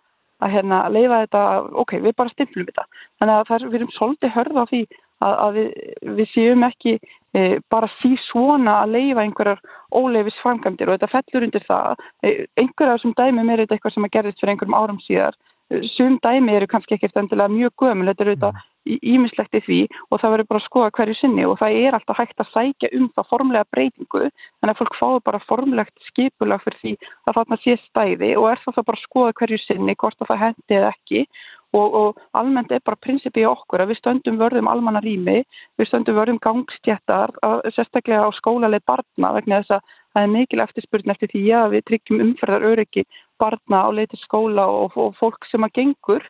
að 0.44 0.54
hérna, 0.56 0.80
leifa 0.92 1.20
þetta, 1.24 1.42
ok, 1.80 1.92
við 2.04 2.14
bara 2.18 2.32
stimplum 2.34 2.66
þetta. 2.68 2.84
Þannig 3.20 3.34
að 3.34 3.46
það, 3.48 3.66
við 3.70 3.78
erum 3.78 3.92
svolítið 3.94 4.34
hörða 4.34 4.64
á 4.64 4.70
því 4.70 4.80
að, 5.24 5.37
að 5.44 5.58
við, 5.58 5.70
við 6.18 6.30
séum 6.32 6.66
ekki 6.68 6.94
e, 6.98 7.46
bara 7.72 7.90
því 8.00 8.12
svona 8.28 8.76
að 8.82 8.94
leifa 8.98 9.24
einhverjar 9.24 9.64
óleifis 9.94 10.38
framkvæmdir 10.42 10.90
og 10.90 10.98
þetta 10.98 11.12
fellur 11.14 11.48
undir 11.48 11.66
það. 11.68 12.04
E, 12.24 12.34
einhverjar 12.60 13.02
sem 13.02 13.16
dæmum 13.18 13.50
er 13.50 13.64
þetta 13.64 13.78
eitthvað 13.78 13.96
sem 13.96 14.08
að 14.08 14.14
gerðist 14.18 14.42
fyrir 14.42 14.54
einhverjum 14.54 14.78
árum 14.78 15.02
síðar. 15.06 15.40
E, 15.70 15.82
sum 15.96 16.20
dæmi 16.24 16.56
eru 16.58 16.70
kannski 16.70 16.98
ekkert 16.98 17.20
endilega 17.22 17.52
mjög 17.52 17.76
gömul, 17.84 18.08
þetta 18.12 18.26
eru 18.26 18.37
þetta 18.37 18.54
ímislegt 18.85 19.57
í 19.57 19.62
því 19.64 19.79
og 20.11 20.20
það 20.20 20.35
verður 20.35 20.49
bara 20.51 20.61
að 20.61 20.66
skoða 20.68 20.92
hverju 20.99 21.16
sinni 21.18 21.47
og 21.49 21.59
það 21.61 21.79
er 21.81 21.97
alltaf 21.97 22.20
hægt 22.20 22.44
að 22.44 22.53
sækja 22.53 22.92
um 22.99 23.09
það 23.16 23.31
formlega 23.31 23.70
breytingu 23.73 24.23
þannig 24.29 24.73
að 24.75 24.81
fólk 24.83 24.99
fáður 25.01 25.25
bara 25.31 25.42
formlegt 25.49 26.09
skipulag 26.11 26.64
fyrir 26.64 26.81
því 26.83 26.94
að 27.25 27.40
þarna 27.40 27.61
sé 27.64 27.77
stæði 27.88 28.31
og 28.40 28.49
er 28.53 28.62
það 28.64 28.79
þá 28.79 28.83
bara 28.85 29.01
að 29.01 29.07
skoða 29.09 29.37
hverju 29.40 29.61
sinni 29.64 29.99
hvort 29.99 30.25
það 30.25 30.42
hendi 30.44 30.79
eða 30.79 30.94
ekki. 30.94 31.27
Og, 31.75 31.94
og 31.99 32.18
almennt 32.38 32.70
er 32.70 32.83
bara 32.87 33.01
prinsipið 33.03 33.49
okkur 33.51 33.83
að 33.83 33.88
við 33.90 33.97
stöndum 33.99 34.37
vörðum 34.38 34.68
almanna 34.70 35.01
rými, 35.03 35.40
við 35.75 35.88
stöndum 35.88 36.14
vörðum 36.14 36.38
gangstjættar, 36.44 37.33
sérstaklega 37.75 38.29
á 38.29 38.31
skólalegi 38.37 38.87
barna 38.87 39.33
vegna 39.35 39.59
þess 39.64 39.81
að 39.81 39.97
það 40.14 40.23
er 40.23 40.31
mikil 40.31 40.62
eftirspurn 40.62 41.11
eftir 41.11 41.33
því 41.33 41.42
að 41.59 41.75
við 41.75 41.85
tryggjum 41.88 42.23
umferðar 42.29 42.66
öryggi 42.70 43.03
barna 43.42 43.83
á 43.83 43.88
leiti 43.90 44.20
skóla 44.23 44.68
og, 44.70 44.94
og 44.94 45.16
fólk 45.18 45.49
sem 45.51 45.66
að 45.66 45.75
gengur 45.81 46.23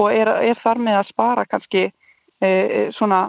og 0.00 0.12
er, 0.12 0.28
er 0.50 0.60
þar 0.60 0.82
með 0.84 1.00
að 1.00 1.10
spara 1.14 1.46
kannski 1.48 1.86
svona 2.96 3.26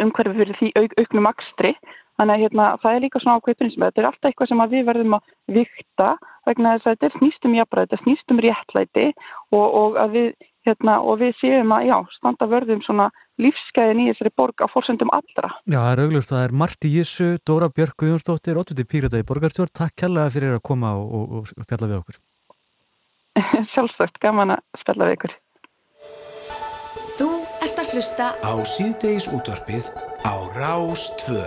umhverfi 0.00 0.38
fyrir 0.40 0.58
því 0.60 0.70
auk, 0.80 0.96
auknum 1.02 1.30
akstri. 1.30 1.74
Þannig 2.14 2.36
að 2.36 2.42
hérna, 2.44 2.66
það 2.78 2.96
er 2.96 3.02
líka 3.02 3.20
svona 3.22 3.40
ákveð 3.40 3.56
prinsip. 3.58 3.82
Þetta 3.82 4.00
er 4.00 4.06
alltaf 4.08 4.28
eitthvað 4.28 4.50
sem 4.50 4.60
við 4.70 4.84
verðum 4.86 5.16
að 5.16 5.30
vikta 5.56 6.08
vegna 6.46 6.74
þess 6.76 6.86
að 6.86 6.92
þetta 6.94 7.18
snýstum 7.18 7.56
jafnræði, 7.58 7.88
þetta 7.90 8.04
snýstum 8.04 8.42
réttlæti 8.44 9.06
og, 9.50 9.64
og, 9.64 9.98
við, 10.12 10.28
hérna, 10.68 10.94
og 11.02 11.18
við 11.24 11.32
séum 11.40 11.74
að 11.74 11.88
já, 11.88 11.96
standa 12.14 12.48
vörðum 12.52 12.84
svona 12.86 13.08
lífsgæðin 13.42 14.04
í 14.04 14.06
þessari 14.12 14.32
borg 14.38 14.62
á 14.62 14.66
fórsendum 14.70 15.10
allra. 15.16 15.50
Já, 15.66 15.80
það 15.80 15.90
er 15.90 16.02
auglust. 16.04 16.30
Það 16.30 16.44
er 16.44 16.54
Marti 16.62 16.92
Jísu, 16.92 17.30
Dóra 17.42 17.70
Björk 17.74 17.98
Guðjónsdóttir, 17.98 18.60
Óttuði 18.62 18.86
Pírata 18.86 19.18
í 19.18 19.26
Borgarstjórn. 19.26 19.74
Takk 19.74 19.98
kærlega 20.04 20.30
fyrir 20.36 20.54
að 20.54 20.62
koma 20.70 20.94
og, 21.00 21.40
og 21.40 21.50
spjalla 21.50 21.90
við 21.90 21.98
okkur. 21.98 22.22
Sjálfsagt, 23.74 24.22
gaman 24.22 24.54
að 24.54 24.84
spjalla 24.84 25.10
við 25.10 25.18
okkur. 25.18 25.36
Að 27.94 27.98
hlusta 28.00 28.28
á 28.42 28.52
síðdeis 28.66 29.28
útvarpið 29.30 29.86
á 30.26 30.34
Rás 30.58 31.14
2. 31.22 31.38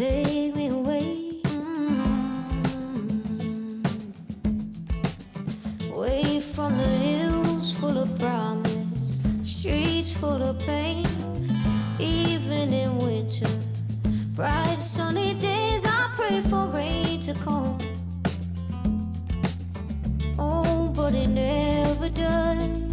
We 0.00 0.29
come. 17.34 17.78
Oh, 20.38 20.90
but 20.94 21.14
it 21.14 21.28
never 21.28 22.08
does. 22.08 22.89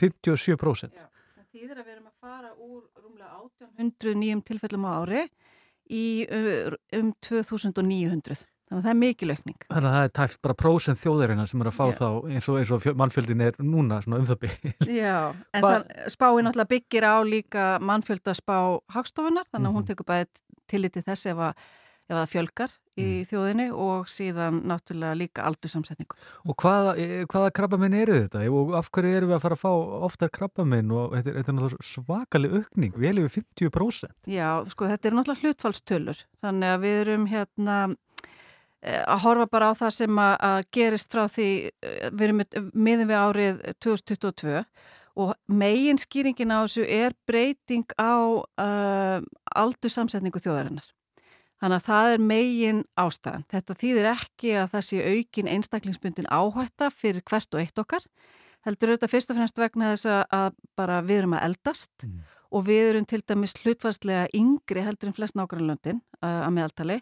57%. 0.00 0.96
Já, 0.96 1.06
sem 1.34 1.44
þýðir 1.52 1.78
að 1.80 1.86
við 1.86 1.94
erum 1.96 2.10
að 2.10 2.16
fara 2.20 2.50
úr 2.56 2.82
rúmlega 3.00 3.38
1800 3.40 4.14
nýjum 4.20 4.42
tilfellum 4.44 4.84
á 4.84 4.90
ári 5.02 5.22
í 5.90 6.04
uh, 6.26 6.74
um 6.98 7.12
2900. 7.24 8.44
Þannig 8.66 8.80
að 8.80 8.86
það 8.88 8.90
er 8.90 8.98
mikil 8.98 9.30
aukning. 9.30 9.58
Þannig 9.70 9.86
að 9.86 9.92
það 9.96 10.04
er 10.08 10.12
tæft 10.18 10.40
bara 10.42 10.54
prósent 10.58 10.98
þjóðarinnar 10.98 11.46
sem 11.46 11.60
er 11.62 11.68
að 11.70 11.76
fá 11.76 11.84
Já. 11.86 11.92
þá 12.00 12.06
eins 12.34 12.48
og, 12.50 12.56
eins 12.58 12.72
og 12.74 12.80
fjö- 12.82 12.94
mannfjöldin 12.98 13.44
er 13.46 13.58
núna 13.62 14.00
svona 14.02 14.18
um 14.18 14.26
það 14.26 14.40
bygg. 14.42 14.64
Já, 14.90 15.12
en 15.54 15.62
Hva- 15.62 15.70
það, 15.76 15.84
spáin 16.16 16.48
náttúrulega 16.48 16.72
byggir 16.72 17.06
á 17.06 17.14
líka 17.22 17.66
mannfjöldaspá 17.86 18.56
hagstofunar, 18.96 19.46
þannig 19.54 19.70
að 19.70 19.76
hún 19.76 19.84
Mhm. 19.84 19.90
tekur 19.92 20.08
bæðið 20.10 20.42
tillit 20.66 20.92
til 20.98 21.04
þess 21.06 21.26
ef, 21.30 21.36
að, 21.46 21.54
ef 22.10 22.16
það 22.18 22.32
fjölgar 22.34 22.74
í 22.96 23.04
Mhm. 23.04 23.26
þjóðinni 23.30 23.66
og 23.72 24.06
síðan 24.08 24.62
náttúrulega 24.64 25.16
líka 25.20 25.44
aldursamsetningu. 25.44 26.16
Og 26.48 26.56
hvaða, 26.56 26.96
e- 26.98 27.24
hvaða 27.26 27.50
krabbaminn 27.52 27.94
eru 27.94 28.28
þetta? 28.28 28.46
Og 28.50 28.74
af 28.74 28.90
hverju 28.90 29.16
erum 29.16 29.28
við 29.30 29.36
að 29.36 29.42
fara 29.42 29.54
að 29.54 29.64
fá 29.64 29.72
oftar 30.08 30.30
krabbaminn 30.30 30.90
og 30.92 31.12
þetta 31.12 31.28
er, 31.28 31.34
þetta 31.42 31.48
er 31.52 31.56
náttúrulega 31.58 31.90
svakalig 31.92 32.52
aukning, 32.56 32.92
vel 32.96 33.18
yfir 33.18 33.44
50%. 33.44 34.12
Já, 34.26 34.64
sko, 34.68 34.86
þetta 34.88 35.06
er 35.06 35.12
náttúrulega 35.12 35.42
hlutfallstölur, 35.44 36.24
þannig 36.40 36.68
að 36.74 36.80
við 36.80 37.00
erum 37.06 37.26
hérna 37.26 37.96
eh, 38.82 39.02
að 39.04 39.18
horfa 39.24 39.46
bara 39.50 39.70
á 39.72 39.74
það 39.74 39.90
sem 39.92 40.16
að, 40.16 40.64
gerist 40.70 41.10
frá 41.10 41.24
því, 41.26 41.70
eh, 41.82 42.10
við 42.10 42.20
erum 42.28 42.42
miðum 42.72 43.08
við 43.08 43.18
árið 43.18 43.74
2022 43.80 44.64
og 45.16 45.34
megin 45.48 45.96
skýringin 45.98 46.52
á 46.52 46.60
þessu 46.64 46.84
er 46.86 47.12
breyting 47.26 47.86
á 47.98 48.44
uh, 48.60 49.20
aldursamsetningu 49.56 50.38
þjóðarinnar. 50.44 50.84
Þannig 51.62 51.76
að 51.80 51.86
það 51.88 52.12
er 52.14 52.22
megin 52.30 52.80
ástæðan. 53.00 53.44
Þetta 53.48 53.74
þýðir 53.80 54.08
ekki 54.12 54.50
að 54.60 54.70
það 54.74 54.82
sé 54.90 54.98
aukin 55.12 55.48
einstaklingsbundin 55.54 56.28
áhætta 56.28 56.90
fyrir 56.92 57.22
hvert 57.24 57.54
og 57.56 57.60
eitt 57.62 57.78
okkar. 57.80 58.04
Heldur 58.66 58.92
þetta 58.96 59.08
fyrst 59.08 59.30
og 59.32 59.38
fremst 59.38 59.56
vegna 59.62 59.92
þess 59.94 60.06
að- 60.26 60.52
bara 60.76 61.00
við 61.02 61.22
erum 61.22 61.32
að 61.38 61.44
eldast 61.48 61.90
Mm. 62.04 62.20
og 62.52 62.64
við 62.66 62.90
erum 62.90 63.06
til 63.06 63.22
dæmis 63.22 63.54
hlutvarslega 63.62 64.26
yngri 64.34 64.82
heldur 64.84 65.08
en 65.08 65.14
flest 65.16 65.34
nákvæmlöndin 65.34 66.00
uh, 66.22 66.46
að 66.46 66.52
meðaltali 66.52 67.00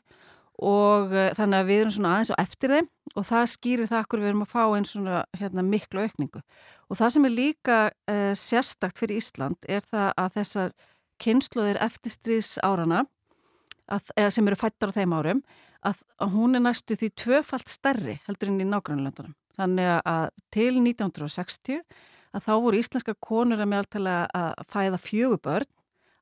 og 0.63 1.11
þannig 1.35 1.59
að 1.59 1.67
við 1.67 1.81
erum 1.83 1.91
svona 1.91 2.11
aðeins 2.15 2.31
á 2.31 2.37
eftir 2.39 2.71
þeim 2.71 2.89
og 3.17 3.25
það 3.27 3.47
skýrir 3.51 3.89
það 3.91 4.05
okkur 4.05 4.21
við 4.23 4.29
erum 4.29 4.43
að 4.45 4.53
fá 4.55 4.63
einn 4.77 4.85
svona 4.87 5.25
hérna, 5.37 5.63
miklu 5.67 6.05
aukningu. 6.07 6.43
Og 6.91 6.97
það 7.01 7.11
sem 7.11 7.25
er 7.25 7.35
líka 7.35 7.79
uh, 7.91 8.35
sérstakt 8.39 8.99
fyrir 8.99 9.19
Ísland 9.19 9.57
er 9.67 9.81
það 9.83 10.13
að 10.17 10.31
þessar 10.39 10.73
kynsluðir 11.19 11.81
eftirstríðs 11.83 12.59
árana 12.63 13.05
að, 13.93 14.13
sem 14.33 14.49
eru 14.49 14.59
fættar 14.59 14.93
á 14.93 14.97
þeim 14.97 15.15
árum 15.17 15.45
að, 15.85 16.03
að 16.23 16.35
hún 16.35 16.57
er 16.57 16.65
næstu 16.65 16.97
því 16.99 17.11
tvöfalt 17.21 17.71
stærri 17.73 18.19
heldur 18.27 18.53
en 18.53 18.63
í 18.63 18.69
nágrannlöndunum. 18.69 19.37
Þannig 19.55 19.91
að 20.03 20.27
til 20.55 20.73
1960 20.81 21.83
að 22.35 22.47
þá 22.47 22.53
voru 22.65 22.81
íslenskar 22.81 23.19
konur 23.23 23.63
að 23.63 23.71
meðaltala 23.71 24.17
að 24.35 24.67
fæða 24.73 25.01
fjögubörn 25.03 25.71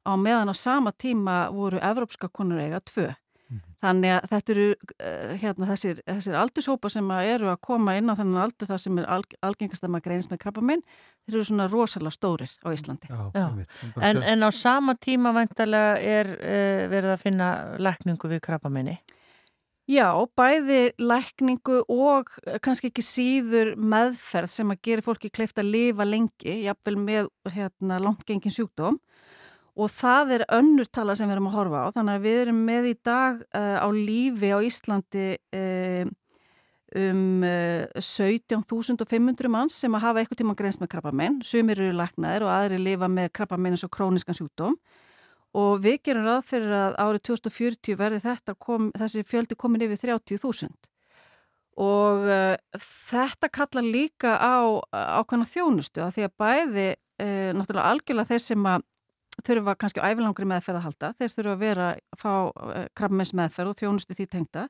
á 0.05 0.13
meðan 0.19 0.53
á 0.53 0.55
sama 0.59 0.93
tíma 0.93 1.37
voru 1.55 1.81
evrópska 1.81 2.29
konur 2.29 2.61
eiga 2.61 2.83
tvö. 2.85 3.13
Þannig 3.83 4.13
að 4.15 4.27
þetta 4.31 4.53
eru 4.55 4.67
uh, 4.73 5.31
hérna, 5.43 5.69
þessir, 5.73 6.03
þessir 6.07 6.37
aldurshópa 6.39 6.91
sem 6.95 7.09
að 7.11 7.31
eru 7.33 7.49
að 7.51 7.63
koma 7.67 7.97
inn 7.99 8.13
á 8.13 8.15
þennan 8.15 8.45
aldur 8.45 8.71
það 8.71 8.83
sem 8.85 9.01
er 9.03 9.09
alg, 9.11 9.35
algengast 9.43 9.83
að 9.83 9.95
maður 9.95 10.05
greinist 10.07 10.31
með 10.31 10.43
krabba 10.45 10.63
minn, 10.69 10.85
þeir 11.27 11.39
eru 11.39 11.47
svona 11.49 11.67
rosalega 11.73 12.15
stórir 12.15 12.53
á 12.63 12.69
Íslandi. 12.71 13.11
Já, 13.11 13.25
Já. 13.35 13.49
En, 13.99 14.23
en 14.23 14.47
á 14.47 14.51
sama 14.55 14.95
tíma 14.95 15.35
vantarlega 15.35 15.99
er 15.99 16.31
uh, 16.37 16.85
verið 16.93 17.17
að 17.17 17.25
finna 17.25 17.51
lækningu 17.83 18.31
við 18.31 18.45
krabbamenni. 18.47 19.01
Já, 19.91 20.15
bæði 20.39 20.93
lækningu 21.03 21.81
og 21.91 22.31
eh, 22.47 22.61
kannski 22.63 22.93
ekki 22.93 23.03
síður 23.03 23.73
meðferð 23.83 24.53
sem 24.53 24.71
að 24.71 24.85
gera 24.87 25.03
fólki 25.03 25.31
kleift 25.35 25.59
að 25.59 25.73
lifa 25.75 26.07
lengi, 26.07 26.55
jafnvel 26.69 26.95
með 27.03 27.31
hérna, 27.51 27.99
langtgengin 27.99 28.55
sjúkdóm 28.55 29.01
og 29.73 29.89
það 29.89 30.35
er 30.37 30.45
önnur 30.53 30.89
tala 30.93 31.15
sem 31.17 31.29
við 31.29 31.39
erum 31.39 31.49
að 31.49 31.57
horfa 31.57 31.85
á. 31.89 31.93
Þannig 31.97 32.19
að 32.19 32.27
við 32.27 32.41
erum 32.43 32.59
með 32.67 32.89
í 32.91 32.97
dag 33.09 33.39
uh, 33.57 33.79
á 33.81 33.89
lífi 33.89 34.51
á 34.53 34.59
Íslandi 34.61 35.29
uh, 35.57 36.11
um 37.03 37.47
uh, 37.49 37.87
17.500 37.97 39.53
manns 39.53 39.79
sem 39.81 39.97
að 39.97 40.05
hafa 40.05 40.23
eitthvað 40.23 40.43
tíma 40.43 40.57
greinst 40.59 40.83
með 40.83 40.93
krabbamenn. 40.93 41.41
Sumir 41.47 41.81
eru 41.81 41.97
læknaðir 41.97 42.45
og 42.45 42.53
aðri 42.53 42.83
lifa 42.83 43.09
með 43.09 43.33
krabbamenn 43.39 43.79
eins 43.79 43.87
og 43.89 43.95
króniskan 43.97 44.37
sjúkdóm 44.37 44.77
og 45.57 45.83
við 45.85 45.99
gerum 46.09 46.29
ráð 46.29 46.47
fyrir 46.49 46.73
að 46.77 46.95
árið 47.01 47.27
2040 47.29 47.97
verði 48.01 48.23
þetta 48.25 48.55
kom, 48.57 48.89
þessi 48.97 49.25
fjöldi 49.29 49.57
komin 49.61 49.85
yfir 49.85 50.01
30.000 50.17 50.71
og 51.83 52.25
þetta 52.81 53.51
kallar 53.53 53.85
líka 53.85 54.33
á 54.41 54.81
ákveðna 55.21 55.49
þjónustu 55.49 56.01
að 56.05 56.15
því 56.17 56.25
að 56.25 56.35
bæði 56.41 56.87
náttúrulega 57.57 57.93
algjörlega 57.93 58.31
þeir 58.33 58.43
sem 58.45 58.67
að 58.69 58.87
þurfa 59.47 59.75
kannski 59.79 60.03
á 60.03 60.09
ævilangri 60.11 60.47
meðferð 60.49 60.81
að 60.81 60.87
halda, 60.89 61.11
þeir 61.19 61.35
þurfa 61.37 61.57
að 61.57 61.65
vera 61.65 61.89
að 61.97 62.23
fá 62.23 62.33
uh, 62.33 62.87
krabbmeins 62.99 63.35
meðferð 63.37 63.73
og 63.73 63.81
þjónustu 63.81 64.17
því 64.19 64.29
tengda. 64.33 64.69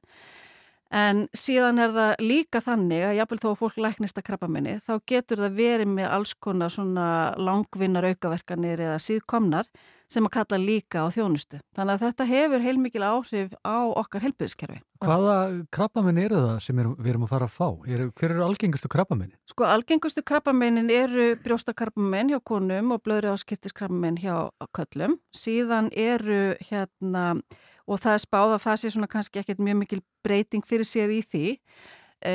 En 0.92 1.22
síðan 1.32 1.80
er 1.80 1.92
það 1.94 2.10
líka 2.20 2.60
þannig 2.60 3.06
að 3.06 3.14
jafnvel 3.16 3.38
þó 3.40 3.46
að 3.48 3.60
fólk 3.62 3.78
læknist 3.80 4.18
að 4.20 4.26
krabba 4.26 4.48
minni 4.52 4.74
þá 4.84 4.92
getur 5.08 5.40
það 5.40 5.54
verið 5.56 5.88
með 5.94 6.08
alls 6.18 6.34
konar 6.36 6.72
svona 6.74 7.06
langvinnar 7.40 8.10
aukaverkanir 8.10 8.82
eða 8.90 8.98
síðkomnar 9.00 9.70
sem 10.12 10.28
að 10.28 10.34
kalla 10.36 10.58
líka 10.60 11.04
á 11.04 11.06
þjónustu. 11.14 11.60
Þannig 11.76 11.94
að 11.94 12.04
þetta 12.06 12.26
hefur 12.28 12.64
heilmikil 12.66 13.04
áhrif 13.06 13.54
á 13.64 13.78
okkar 14.02 14.24
helbyrðiskerfi. 14.26 14.78
Hvaða 15.02 15.36
krabbaminn 15.74 16.20
eru 16.22 16.38
það 16.44 16.58
sem 16.62 16.78
er, 16.78 16.90
við 16.94 17.12
erum 17.14 17.26
að 17.26 17.32
fara 17.32 17.48
að 17.48 17.56
fá? 17.56 17.68
Er, 17.90 18.04
hver 18.20 18.34
eru 18.36 18.44
algengustu 18.46 18.90
krabbaminn? 18.92 19.32
Sko 19.50 19.66
algengustu 19.66 20.22
krabbamennin 20.26 20.92
eru 20.94 21.32
brjóstakrabbamenn 21.42 22.30
hjá 22.32 22.38
konum 22.52 22.94
og 22.94 23.02
blöðri 23.06 23.32
áskiptiskrabbamenn 23.32 24.20
hjá 24.22 24.36
köllum. 24.76 25.18
Síðan 25.34 25.90
eru 25.90 26.54
hérna 26.68 27.26
og 27.88 27.98
það 27.98 28.14
er 28.14 28.22
spáð 28.22 28.54
að 28.56 28.64
það 28.66 28.78
sé 28.82 28.92
svona 28.94 29.10
kannski 29.10 29.42
ekkert 29.42 29.62
mjög 29.64 29.80
mikil 29.82 30.00
breyting 30.22 30.66
fyrir 30.68 30.86
séð 30.86 31.16
í 31.16 31.20
því. 31.26 31.44
E, 32.22 32.34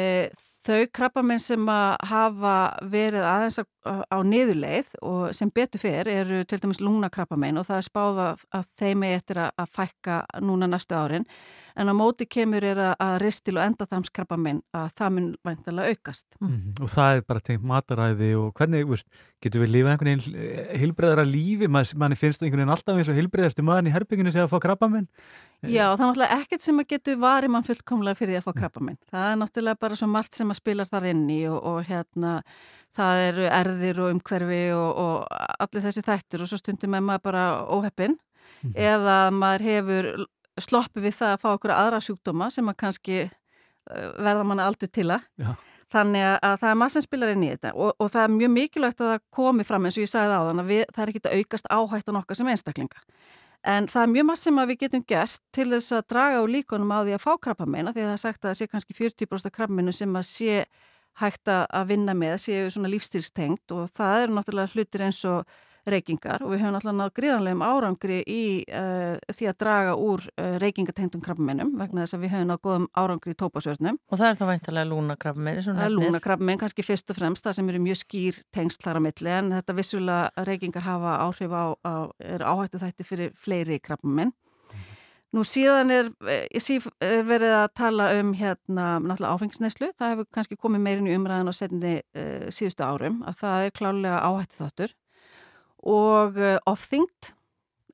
þau 0.68 0.88
krabbamenn 0.94 1.42
sem 1.42 1.70
hafa 1.70 2.56
verið 2.92 3.26
aðeins 3.28 3.60
á, 3.62 4.18
niðurleið 4.26 4.96
og 5.06 5.30
sem 5.38 5.52
betur 5.54 5.82
fyrir 5.82 6.10
eru 6.12 6.42
til 6.48 6.60
dæmis 6.64 6.82
lungnakrabbamenn 6.84 7.62
og 7.62 7.68
það 7.70 7.80
er 7.80 7.88
spáð 7.88 8.22
að, 8.26 8.44
þeim 8.80 9.06
er 9.08 9.22
eftir 9.22 9.42
að 9.48 9.72
fækka 9.78 10.20
núna 10.44 10.70
næstu 10.70 10.98
árin 10.98 11.28
en 11.78 11.92
á 11.92 11.94
móti 11.94 12.26
kemur 12.30 12.66
er 12.66 12.80
að, 12.90 13.18
ristil 13.22 13.58
og 13.58 13.64
endaþamskrabbamenn 13.68 14.62
að 14.76 14.88
það 14.98 15.12
mun 15.16 15.28
væntalega 15.46 15.94
aukast. 15.94 16.26
Mm. 16.42 16.76
Og 16.82 16.92
það 16.92 17.18
er 17.20 17.26
bara 17.30 17.44
tengt 17.50 17.68
mataræði 17.68 18.32
og 18.40 18.50
hvernig, 18.58 18.88
veist, 18.90 19.08
getur 19.44 19.64
við 19.64 19.76
lifað 19.76 19.94
einhvern 19.94 20.12
veginn 20.12 20.80
heilbreyðara 20.82 21.28
lífi? 21.28 21.70
Man, 21.72 21.92
manni 22.02 22.18
finnst 22.20 22.42
einhvern 22.42 22.64
veginn 22.64 22.76
alltaf 22.76 22.98
eins 22.98 23.12
og 23.12 23.20
heilbreyðastu 23.20 23.66
maðurinn 23.68 23.92
í 23.92 23.96
herbygginu 23.96 24.34
sé 24.34 24.44
að 24.44 24.52
fá 24.56 24.58
krabbaminn? 24.66 25.08
Já, 25.66 25.88
það 25.90 26.04
er 26.04 26.06
náttúrulega 26.06 26.36
ekkert 26.38 26.64
sem 26.66 26.82
að 26.82 26.90
getur 26.92 27.16
varið 27.22 27.54
mann 27.54 27.66
fullkomlega 27.66 28.18
fyrir 28.20 28.36
því 28.36 28.40
að 28.42 28.46
fá 28.46 28.58
krabba 28.60 28.84
minn. 28.86 29.00
Það 29.10 29.32
er 29.32 29.40
náttúrulega 29.42 29.82
bara 29.82 29.98
svo 29.98 30.10
margt 30.12 30.38
sem 30.38 30.54
að 30.54 30.60
spilar 30.60 30.90
þar 30.90 31.08
inn 31.10 31.24
í 31.34 31.40
og, 31.50 31.58
og 31.66 31.80
hérna 31.88 32.34
það 32.98 33.22
eru 33.24 33.48
erðir 33.58 34.02
og 34.04 34.14
umhverfi 34.14 34.62
og, 34.78 35.02
og 35.02 35.42
allir 35.66 35.86
þessi 35.88 36.06
þættir 36.06 36.44
og 36.46 36.52
svo 36.52 36.62
stundum 36.62 36.98
er 36.98 37.06
maður 37.08 37.26
bara 37.26 37.46
óheppin 37.74 38.18
eða 38.78 39.18
maður 39.34 39.66
hefur 39.68 40.10
sloppið 40.64 41.08
við 41.08 41.18
það 41.20 41.34
að 41.34 41.42
fá 41.44 41.48
okkur 41.54 41.74
aðra 41.76 42.04
sjúkdóma 42.04 42.52
sem 42.54 42.70
að 42.72 42.78
kannski 42.84 43.18
uh, 43.28 44.12
verða 44.18 44.46
manna 44.48 44.68
aldur 44.70 44.92
til 44.94 45.10
að. 45.16 45.26
Já. 45.42 45.52
Þannig 45.94 46.26
að, 46.28 46.38
að 46.44 46.56
það 46.62 46.70
er 46.70 46.80
maður 46.82 46.94
sem 46.94 47.04
spilar 47.06 47.30
inn 47.32 47.44
í 47.46 47.50
þetta 47.54 47.70
og, 47.80 47.92
og 48.04 48.10
það 48.12 48.26
er 48.26 48.32
mjög 48.36 48.50
mikilvægt 48.58 49.04
að 49.04 49.12
það 49.14 49.22
komi 49.38 49.66
fram 49.68 49.86
eins 49.88 49.96
og 49.96 50.04
ég 50.04 50.12
sagði 50.12 50.36
á 50.36 50.42
þann 50.50 50.64
að 50.64 50.72
við, 50.74 50.82
það 50.96 51.04
er 51.04 51.12
ekki 51.14 51.22
að 51.24 51.38
aukast 51.38 51.70
áhættan 51.72 52.20
okkar 52.20 52.40
sem 52.40 52.50
einstaklinga. 52.52 53.04
En 53.68 53.88
það 53.92 54.04
er 54.04 54.12
mjög 54.12 54.28
maður 54.28 54.42
sem 54.42 54.60
við 54.60 54.82
getum 54.84 55.06
gert 55.08 55.40
til 55.56 55.68
þess 55.72 55.96
að 55.96 56.04
draga 56.12 56.42
úr 56.44 56.52
líkonum 56.58 56.92
á 56.92 57.00
því 57.08 57.16
að 57.16 57.24
fá 57.24 57.32
krabbameina 57.48 57.94
því 57.96 58.04
að 58.04 58.10
það 58.10 58.18
er 58.18 58.22
sagt 58.26 58.42
að 58.42 58.50
það 58.50 58.60
sé 58.60 58.68
kannski 58.74 58.98
40% 59.00 59.56
krabbameinu 59.56 59.96
sem 59.96 60.20
að 60.20 60.28
sé 60.28 60.60
hægt 61.18 61.50
að 61.50 61.88
vinna 61.90 62.14
með, 62.14 62.36
séu 62.44 62.68
svona 62.74 62.92
lífstilstengt 62.92 63.74
og 63.74 63.88
það 63.98 64.26
eru 64.26 64.36
náttúrulega 64.38 64.76
hlutir 64.76 65.08
eins 65.08 65.24
og 65.26 65.48
reykingar 65.92 66.44
og 66.46 66.54
við 66.54 66.62
höfum 66.64 66.76
náttúrulega 66.76 66.98
nátt 67.00 67.16
gríðanlegum 67.18 67.64
árangri 67.66 68.20
í 68.28 68.42
uh, 68.68 69.18
því 69.34 69.50
að 69.52 69.58
draga 69.64 69.94
úr 70.02 70.26
uh, 70.30 70.56
reykingatengtum 70.64 71.24
krabbameinum 71.26 71.74
vegna 71.80 72.06
þess 72.06 72.18
að 72.18 72.26
við 72.26 72.34
höfum 72.36 72.52
nátt 72.52 72.64
góðum 72.66 72.90
árangri 72.98 73.36
í 73.36 73.40
tópasvörnum. 73.42 74.00
Og 74.12 74.22
það 74.22 74.30
er 74.30 74.40
þá 74.40 74.46
veintalega 74.52 74.92
lúnakrabbamenni. 74.92 75.66
Það 75.68 75.86
er 75.86 75.96
lúnakrabbamein 75.96 76.62
kannski 76.64 76.88
fyrst 76.88 77.14
og 77.14 77.20
fremst 77.20 77.48
það 77.48 77.60
sem 77.60 77.72
eru 77.74 77.84
mjög 77.86 78.02
skýr 78.04 78.42
tengst 78.56 78.84
þar 78.84 79.00
á 79.00 79.06
milli 79.08 79.34
en 79.38 79.54
þetta 79.58 79.78
vissulega 79.78 80.48
reykingar 80.50 80.88
hafa 80.88 81.16
áhrif 81.28 81.56
á, 81.56 81.66
á 81.84 81.96
er 82.20 82.46
áhættu 82.46 82.84
þætti 82.84 83.08
fyrir 83.08 83.34
fleiri 83.38 83.82
krabbamein. 83.84 84.36
Nú 85.36 85.44
síðan 85.44 85.92
er, 85.92 86.08
er 86.24 87.26
verið 87.28 87.54
að 87.58 87.66
tala 87.76 88.06
um 88.16 88.30
hérna 88.38 88.86
náttúrulega 89.04 89.34
áfengisneislu, 89.36 89.90
það 90.00 90.14
hefur 90.14 90.28
kannski 90.38 90.56
komið 90.58 90.86
meirinn 90.86 91.10
í 91.10 91.18
umræðan 91.18 91.52
á 91.52 91.54
setni 91.54 91.92
uh, 92.00 92.48
síðustu 92.48 92.86
árum 92.88 93.20
að 93.28 93.42
það 93.42 93.66
er 93.66 93.76
klálega 93.76 94.22
áhættu 94.24 94.60
þáttur 94.62 94.96
og 95.88 96.40
uh, 96.42 96.58
ofþyngd 96.68 97.34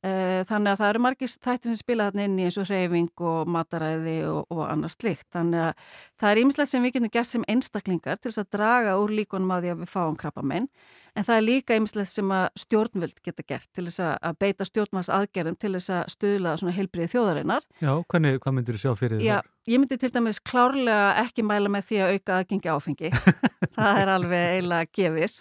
Eh, 0.04 0.42
Þannig 0.50 0.74
að 0.74 0.80
það 0.82 0.90
eru 0.90 1.02
margir 1.06 1.30
þættir 1.32 1.70
sem 1.72 1.80
spila 1.80 2.10
þarna 2.10 2.26
inn 2.28 2.40
í 2.42 2.48
eins 2.50 2.58
og 2.60 2.68
hreyfing 2.68 3.22
og 3.24 3.52
mataræði 3.56 4.18
og, 4.28 4.50
og 4.52 4.66
annars 4.68 4.98
slikt. 4.98 5.30
Þannig 5.32 5.62
að 5.64 5.86
það 6.20 6.32
er 6.32 6.42
ímislegt 6.42 6.72
sem 6.74 6.84
við 6.84 6.96
getum 6.98 7.14
gert 7.14 7.30
sem 7.30 7.46
einstaklingar 7.54 8.20
til 8.20 8.28
þess 8.34 8.42
að 8.44 8.50
draga 8.58 8.98
úr 9.00 9.14
líkunum 9.16 9.54
á 9.56 9.58
því 9.64 9.72
að 9.72 9.86
við 9.86 9.94
fáum 9.94 10.18
krabbamein. 10.20 10.68
En 11.14 11.26
það 11.28 11.36
er 11.38 11.44
líka 11.46 11.76
ímislegt 11.78 12.10
sem 12.10 12.32
að 12.34 12.46
stjórnvöld 12.58 13.20
geta 13.22 13.44
gert 13.46 13.68
til 13.76 13.86
þess 13.86 14.02
að- 14.02 14.38
beita 14.42 14.66
stjórnvals 14.66 15.10
aðgerðum 15.14 15.58
til 15.62 15.74
þess 15.76 15.92
að 15.94 16.08
stuðla 16.16 16.54
svona 16.58 16.74
heilbriði 16.74 17.12
þjóðarinnar. 17.14 17.62
Já, 17.84 17.92
hvernig, 18.10 18.40
hvað 18.42 18.56
myndir 18.58 18.78
þú 18.80 18.82
sjá 18.82 18.94
fyrir 18.98 19.22
Já, 19.22 19.38
ég 19.70 19.80
myndi 19.84 20.00
til 20.02 20.10
dæmis 20.10 20.40
klárlega 20.42 21.14
ekki 21.22 21.46
mæla 21.46 21.70
með 21.70 21.86
því 21.90 22.00
að 22.02 22.14
auka 22.16 22.40
aðgengi 22.40 22.74
áfengi. 22.74 23.12
það 23.78 24.02
er 24.02 24.14
alveg 24.16 24.48
eiginlega 24.56 24.90
gefir. 24.98 25.38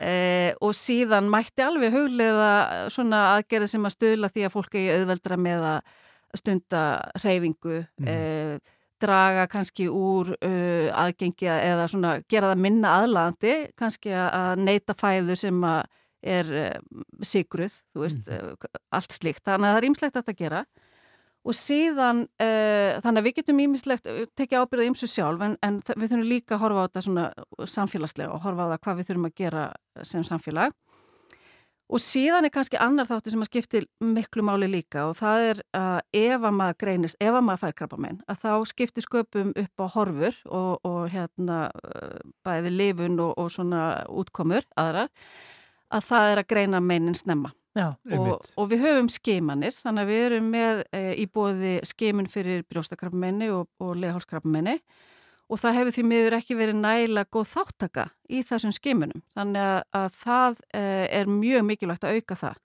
Eh, 0.00 0.52
og 0.62 0.72
síðan 0.78 1.26
mætti 1.28 1.66
alveg 1.66 1.92
huglega 1.92 2.52
svona 2.88 3.24
aðgerði 3.34 3.66
sem 3.74 3.84
að 3.84 3.96
stuðla 3.98 4.30
því 4.30 4.46
að 4.46 4.54
fólk 4.54 4.78
eigi 4.78 4.94
auðveldra 4.94 5.36
með 5.36 5.66
að 5.74 5.80
stunda 6.38 6.84
hreyfingu, 7.18 7.80
eh, 8.06 8.58
draga 9.00 9.46
kannski 9.50 9.88
úr 9.90 10.34
uh, 10.36 10.90
aðgengi 11.04 11.48
eða 11.50 11.86
svona 11.90 12.12
gera 12.30 12.52
það 12.52 12.62
minna 12.66 12.92
aðlaðandi, 13.00 13.54
kannski 13.78 14.12
að- 14.16 14.60
neyta 14.66 14.94
fæðu 14.98 15.36
sem 15.40 15.64
er 16.20 16.52
uh, 16.52 17.02
sigruð, 17.24 17.72
þú 17.94 18.04
veist, 18.04 18.28
uh, 18.28 18.70
allt 18.92 19.16
slíkt. 19.16 19.42
Þannig 19.48 19.70
að 19.70 19.74
það 19.74 19.80
er 19.82 19.88
ýmslegt 19.90 20.20
að 20.20 20.32
gera. 20.36 20.64
Og 21.40 21.56
síðan 21.56 22.18
uh, 22.26 22.98
þannig 23.00 23.22
að 23.22 23.26
við 23.30 23.36
getum 23.38 23.60
ímislegt 23.64 24.08
tekið 24.36 24.60
ábyrðað 24.60 24.90
ymsu 24.90 25.08
sjálf 25.08 25.40
en, 25.46 25.54
en 25.64 25.78
við 25.96 26.10
þurfum 26.10 26.26
líka 26.28 26.58
að 26.58 26.60
horfa 26.66 26.82
á 26.84 26.86
þetta 26.90 27.02
svona 27.06 27.24
samfélagslega 27.64 28.34
og 28.34 28.42
horfa 28.44 28.66
á 28.68 28.70
það 28.74 28.82
hvað 28.84 28.98
við 29.00 29.08
þurfum 29.08 29.28
að 29.30 29.38
gera 29.40 29.62
sem 30.04 30.26
samfélag 30.28 30.74
og 31.90 32.02
síðan 32.02 32.46
er 32.46 32.52
kannski 32.54 32.78
annar 32.80 33.08
þáttu 33.08 33.32
sem 33.32 33.42
að 33.42 33.50
skiptir 33.50 33.86
miklu 34.02 34.44
máli 34.46 34.68
líka 34.70 35.08
og 35.10 35.16
það 35.18 35.46
er 35.48 35.62
að 35.76 36.20
ef 36.20 36.46
að 36.46 36.56
maður 36.60 36.78
greinist, 36.84 37.18
ef 37.20 37.34
að 37.34 37.46
maður 37.46 37.62
fær 37.64 37.76
krabbamein 37.80 38.20
að 38.30 38.42
þá 38.44 38.52
skiptir 38.70 39.06
sköpum 39.06 39.54
upp 39.64 39.84
á 39.84 39.86
horfur 39.96 40.42
og, 40.46 40.72
og 40.86 41.00
hérna 41.12 41.62
uh, 41.70 42.18
bæði 42.46 42.74
lifun 42.74 43.18
og, 43.22 43.32
og 43.40 43.50
svona 43.54 43.84
útkomur 44.08 44.66
aðrar 44.80 45.10
að 45.90 46.06
það 46.06 46.32
er 46.32 46.42
að 46.42 46.50
greina 46.52 46.80
meinin 46.82 47.18
snemma. 47.18 47.50
Já, 47.78 47.92
og, 48.18 48.46
og 48.58 48.66
við 48.70 48.82
höfum 48.82 49.08
skimanir 49.10 49.74
þannig 49.78 50.02
að 50.02 50.08
við 50.10 50.24
erum 50.24 50.46
með 50.50 50.80
e, 50.90 51.02
í 51.22 51.26
bóði 51.30 51.76
skimun 51.86 52.26
fyrir 52.30 52.64
brjóstakrafmenni 52.66 53.46
og, 53.54 53.68
og 53.78 53.92
leghálskrafmenni 54.02 54.74
og 55.50 55.60
það 55.60 55.78
hefur 55.80 55.96
því 55.96 56.06
miður 56.06 56.38
ekki 56.38 56.56
verið 56.58 56.80
nægilega 56.80 57.30
góð 57.34 57.52
þáttaka 57.56 58.08
í 58.30 58.42
þessum 58.46 58.74
skimunum. 58.74 59.22
Þannig 59.34 59.66
að, 59.66 59.78
að 60.00 60.10
það 60.22 60.60
e, 60.70 60.82
er 61.20 61.30
mjög 61.30 61.64
mikilvægt 61.66 62.06
að 62.06 62.20
auka 62.20 62.38
það. 62.44 62.58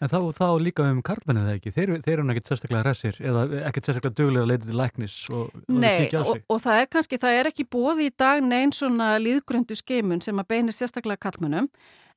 En 0.00 0.08
þá, 0.08 0.16
þá 0.32 0.46
líka 0.64 0.84
um 0.88 1.02
karlmennið 1.04 1.44
það 1.44 1.56
ekki, 1.58 1.70
þeir, 1.76 1.90
þeir 2.06 2.14
eru 2.14 2.32
ekkert 2.32 2.50
sérstaklega 2.50 2.84
hressir 2.86 3.16
eða 3.20 3.42
ekkert 3.68 3.88
sérstaklega 3.90 4.16
duglega 4.16 4.48
leita 4.48 4.68
til 4.70 4.78
læknis 4.80 5.16
og, 5.28 5.50
og 5.60 5.74
Nei, 5.76 6.06
kíkja 6.06 6.22
á 6.22 6.24
og, 6.24 6.30
sig. 6.30 6.44
og 6.48 6.62
það 6.64 6.80
er 6.80 6.88
kannski, 6.94 7.18
það 7.20 7.36
er 7.36 7.50
ekki 7.50 7.66
bóði 7.68 8.06
í 8.08 8.14
dag 8.22 8.40
neinn 8.40 8.72
svona 8.72 9.10
líðgröndu 9.20 9.76
skimun 9.76 10.24
sem 10.24 10.40
að 10.40 10.48
beinir 10.54 10.76
sérstaklega 10.76 11.20
kallmönnum 11.26 11.68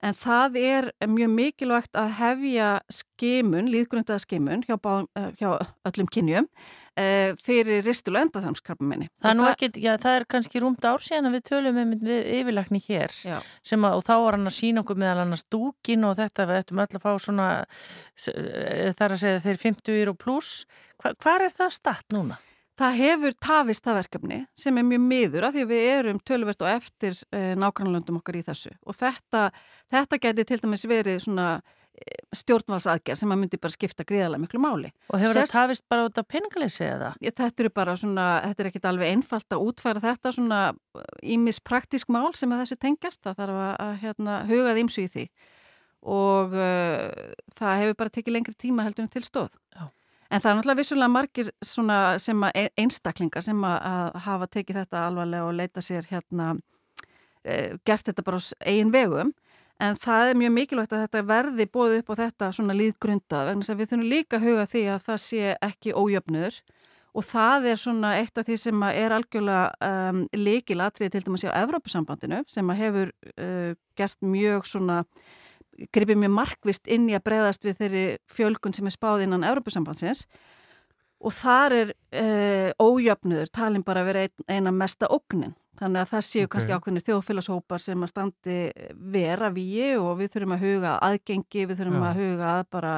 en 0.02 0.16
það 0.18 0.58
er 0.60 0.90
mjög 1.10 1.34
mikilvægt 1.34 1.98
að 2.00 2.14
hefja 2.20 2.70
skimun, 2.92 3.70
líðgröndaða 3.72 4.24
skimun 4.24 4.64
hjá, 4.68 4.76
eh, 5.16 5.30
hjá 5.40 5.50
öllum 5.88 6.10
kynjum 6.12 6.48
uh, 7.00 7.34
fyrir 7.44 7.84
ristul 7.86 8.16
og 8.18 8.26
endaþarmskrafminni. 8.28 9.10
það 9.24 9.44
er 9.52 9.80
já, 9.80 9.92
það 9.98 10.18
er 10.20 10.28
kannski 10.36 10.62
rúmt 10.64 10.86
ár 10.86 11.04
síðan 11.04 11.30
að 11.30 11.38
við 11.38 11.46
tölum 11.50 11.82
um 11.84 11.94
við 12.04 12.32
yfirlækni 12.40 12.82
hér 12.88 13.18
Já. 13.24 13.38
sem 13.66 13.86
að, 13.88 14.00
þá 14.08 14.16
var 14.26 14.38
hann 14.38 14.52
að 14.52 14.58
sína 14.60 14.84
okkur 14.84 15.02
meðal 15.04 15.26
annars 15.26 15.46
dúkin 15.52 16.08
og 16.08 16.18
þetta 16.20 16.48
við 16.50 16.64
ættum 16.64 16.84
öll 16.84 16.90
að 16.90 17.04
fá 17.06 17.12
svona 17.20 17.50
eh, 17.64 18.90
það 18.94 19.06
er 19.08 19.16
að 19.18 19.22
segja 19.26 19.46
þeir 19.48 19.62
50 19.68 20.14
og 20.14 20.20
pluss 20.22 20.66
Hva, 21.02 21.12
hvar 21.20 21.44
er 21.44 21.56
það 21.56 21.74
statt 21.76 22.14
núna? 22.16 22.38
Það 22.80 22.98
hefur 22.98 23.36
tafist 23.46 23.86
það 23.86 23.98
verkefni 24.00 24.40
sem 24.58 24.78
er 24.82 24.86
mjög 24.88 25.04
miður 25.06 25.46
af 25.46 25.54
því 25.54 25.62
að 25.66 25.72
við 25.76 25.84
erum 25.92 26.20
tölvert 26.26 26.64
og 26.66 26.72
eftir 26.72 27.20
eh, 27.30 27.54
nágrannlöndum 27.62 28.18
okkar 28.18 28.40
í 28.40 28.44
þessu 28.48 28.74
og 28.82 28.98
þetta, 28.98 29.44
þetta 29.94 30.20
geti 30.24 30.46
til 30.50 30.58
dæmis 30.64 30.86
verið 30.90 31.20
svona 31.28 31.48
eh, 31.62 32.24
stjórnvalsaðgerð 32.34 33.22
sem 33.22 33.36
að 33.36 33.42
myndi 33.44 33.62
bara 33.62 33.76
skipta 33.76 34.08
gríðarlega 34.10 34.42
miklu 34.48 34.64
máli. 34.64 34.90
Og 35.14 35.22
hefur 35.22 35.38
Sérst- 35.38 35.54
það 35.54 35.70
tafist 35.70 35.86
bara 35.94 36.10
út 36.10 36.18
af 36.18 36.30
peningaleysi 36.34 36.86
eða? 36.90 37.14
Ég, 37.22 37.38
þetta 37.38 37.66
eru 37.68 37.74
bara 37.78 37.98
svona, 38.02 38.28
þetta 38.48 38.66
er 38.66 38.72
ekkit 38.72 38.90
alveg 38.90 39.14
einfalt 39.14 39.54
að 39.54 39.66
útfæra 39.70 40.06
þetta 40.10 40.34
svona 40.34 40.62
ímis 41.22 41.62
praktísk 41.62 42.10
mál 42.10 42.34
sem 42.34 42.50
að 42.58 42.66
þessu 42.66 42.82
tengjast, 42.88 43.22
það 43.22 43.44
þarf 43.44 43.64
að, 43.68 43.74
að 43.86 43.98
hérna, 44.08 44.40
hugað 44.50 44.82
ímsu 44.82 45.06
í 45.06 45.12
því 45.14 45.28
og 46.04 46.52
uh, 46.58 47.06
það 47.56 47.78
hefur 47.80 48.00
bara 48.02 48.12
tekið 48.12 48.36
lengri 48.36 48.58
tíma 48.60 48.84
heldur 48.84 49.06
en 49.06 49.14
til 49.14 49.24
stóð. 49.24 49.54
Já. 49.72 49.86
En 50.34 50.42
það 50.42 50.50
er 50.50 50.56
náttúrulega 50.58 50.80
vissulega 50.80 51.14
margir 51.14 51.50
sem 51.62 52.46
e- 52.50 52.70
einstaklingar 52.82 53.44
sem 53.46 53.66
að, 53.70 54.16
hafa 54.26 54.48
tekið 54.50 54.80
þetta 54.82 55.02
alvarlega 55.06 55.46
og 55.46 55.58
leita 55.60 55.84
sér 55.86 56.08
hérna, 56.10 56.56
uh, 57.46 57.76
gert 57.86 58.08
þetta 58.10 58.26
bara 58.26 58.40
eigin 58.66 58.94
vegum. 58.94 59.34
En 59.82 59.98
það 60.00 60.32
er 60.32 60.40
mjög 60.40 60.54
mikilvægt 60.56 60.96
að 60.96 61.04
þetta 61.04 61.22
verði 61.30 61.68
bóðið 61.70 62.00
upp 62.00 62.10
á 62.14 62.16
þetta 62.24 62.50
svona 62.56 62.78
líðgrundað 62.78 63.50
vegna 63.50 63.68
að 63.74 63.80
við 63.82 63.92
þurfum 63.92 64.10
líka 64.10 64.40
að 64.40 64.48
huga 64.48 64.66
því 64.72 64.84
að 64.94 65.06
það 65.08 65.22
sé 65.28 65.54
ekki 65.70 65.94
ójöfnur. 65.98 66.60
Og 67.14 67.26
það 67.30 67.68
er 67.70 67.78
svona 67.78 68.16
eitt 68.18 68.38
af 68.42 68.48
því 68.48 68.58
sem 68.58 68.84
er 68.90 69.14
algjörlega 69.14 69.90
um, 70.10 70.24
leikilatrið 70.34 71.14
til 71.14 71.24
dæmis 71.28 71.46
á 71.46 71.62
Evrópusambandinu 71.62 72.42
sem 72.50 72.74
hefur 72.80 73.12
uh, 73.38 73.74
gert 73.94 74.18
mjög 74.26 74.66
svona 74.66 75.04
gripið 75.94 76.22
mjög 76.24 76.36
markvist 76.38 76.88
inn 76.92 77.10
í 77.10 77.18
að 77.18 77.26
breyðast 77.30 77.66
við 77.66 77.80
þeirri 77.82 78.06
fjölgun 78.32 78.76
sem 78.76 78.90
er 78.90 78.96
spáð 78.96 79.26
innan 79.28 79.46
Evrópusambandsins 79.48 80.28
og 81.24 81.34
þar 81.34 81.76
er 81.80 81.92
uh, 81.94 82.70
ójöfnuður 82.84 83.52
talin 83.54 83.86
bara 83.86 84.04
að 84.04 84.10
vera 84.12 84.26
ein, 84.28 84.48
eina 84.52 84.74
mesta 84.76 85.08
ógnin 85.08 85.56
Þannig 85.80 86.04
að 86.04 86.10
það 86.12 86.26
séu 86.28 86.46
Ok. 86.46 86.50
kannski 86.54 86.74
ákveðinu 86.76 87.02
þjóðfélagshópar 87.08 87.82
sem 87.82 88.04
að 88.06 88.12
standi 88.12 88.58
vera 89.14 89.50
víi 89.54 89.96
og 89.98 90.20
við 90.20 90.36
þurfum 90.36 90.56
að 90.56 90.66
huga 90.68 90.90
að 90.92 91.06
aðgengi, 91.08 91.64
við 91.70 91.80
þurfum 91.80 92.04
Já. 92.04 92.10
að 92.10 92.20
huga 92.22 92.50
að 92.52 92.68
bara, 92.76 92.92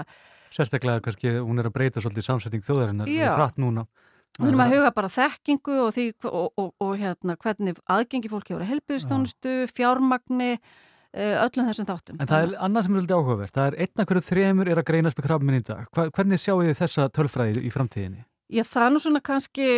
Sérstaklega 0.56 1.04
kannski 1.06 1.32
hún 1.40 1.60
er 1.60 1.70
að 1.70 1.76
breyta 1.76 2.04
svolítið 2.04 2.28
samsetning 2.28 2.66
þjóðarinnar 2.68 3.14
hratt 3.40 3.62
núna. 3.62 3.86
við 4.36 4.50
þurfum 4.50 4.66
að 4.66 4.76
huga 4.76 4.92
bara 5.00 5.14
þekkingu 5.16 5.78
og, 5.86 5.94
því, 5.96 6.06
og, 6.28 6.50
og, 6.60 6.74
og 6.84 6.94
hérna, 7.00 7.38
hvernig 7.40 7.80
aðgengi 7.88 8.32
fólk 8.32 8.52
hefur 8.52 8.66
að 8.66 8.74
helbiðstónustu, 8.74 9.56
fjármagni, 9.72 10.52
öllum 11.16 11.70
þessum 11.70 11.88
þáttum. 11.88 12.18
En 12.20 12.30
það 12.30 12.46
er 12.46 12.56
annað 12.68 12.88
sem 12.88 12.96
er 12.96 13.00
svolítið 13.00 13.20
áhugavert. 13.20 13.56
Það 13.56 13.68
er 13.70 13.78
einn 13.86 14.02
af 14.02 14.10
hverju 14.10 14.24
þremur 14.30 14.72
er 14.72 14.82
að 14.82 14.88
greinast 14.90 15.20
með 15.20 15.28
krabbminn 15.30 15.60
í 15.60 15.66
dag. 15.66 15.86
Hvernig 15.96 16.42
sjáu 16.44 16.58
þið 16.62 16.80
þessa 16.82 17.06
tölfræði 17.16 17.64
í 17.64 17.72
framtíðinni? 17.72 18.26
Já, 18.52 18.64
það 18.68 18.88
er 18.88 18.94
nú 18.94 19.02
svona 19.02 19.22
kannski 19.26 19.70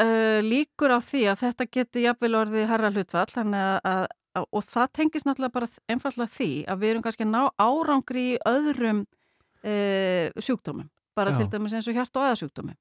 uh, 0.00 0.40
líkur 0.44 0.92
á 0.92 0.98
því 1.04 1.22
að 1.30 1.44
þetta 1.44 1.68
geti 1.76 2.04
jafnvel 2.04 2.34
orðið 2.42 2.68
herra 2.72 2.90
hlutfall 2.92 3.28
þannig 3.30 3.62
að, 3.62 3.78
að, 3.92 4.04
að, 4.36 4.48
og 4.50 4.66
það 4.68 4.92
tengist 4.98 5.28
náttúrulega 5.28 5.56
bara 5.56 5.70
einfallega 5.92 6.36
því 6.36 6.50
að 6.66 6.82
við 6.82 6.92
erum 6.92 7.06
kannski 7.06 7.26
að 7.26 7.32
ná 7.32 7.42
árangri 7.60 8.26
í 8.34 8.36
öðrum 8.50 9.02
uh, 9.06 10.26
sjúkdómum, 10.36 10.90
bara 11.16 11.34
Já. 11.34 11.40
til 11.40 11.50
dæmis 11.54 11.76
eins 11.76 11.90
og 11.90 11.96
hjart 11.96 12.20
og 12.20 12.28
aðasjúkdómum. 12.28 12.78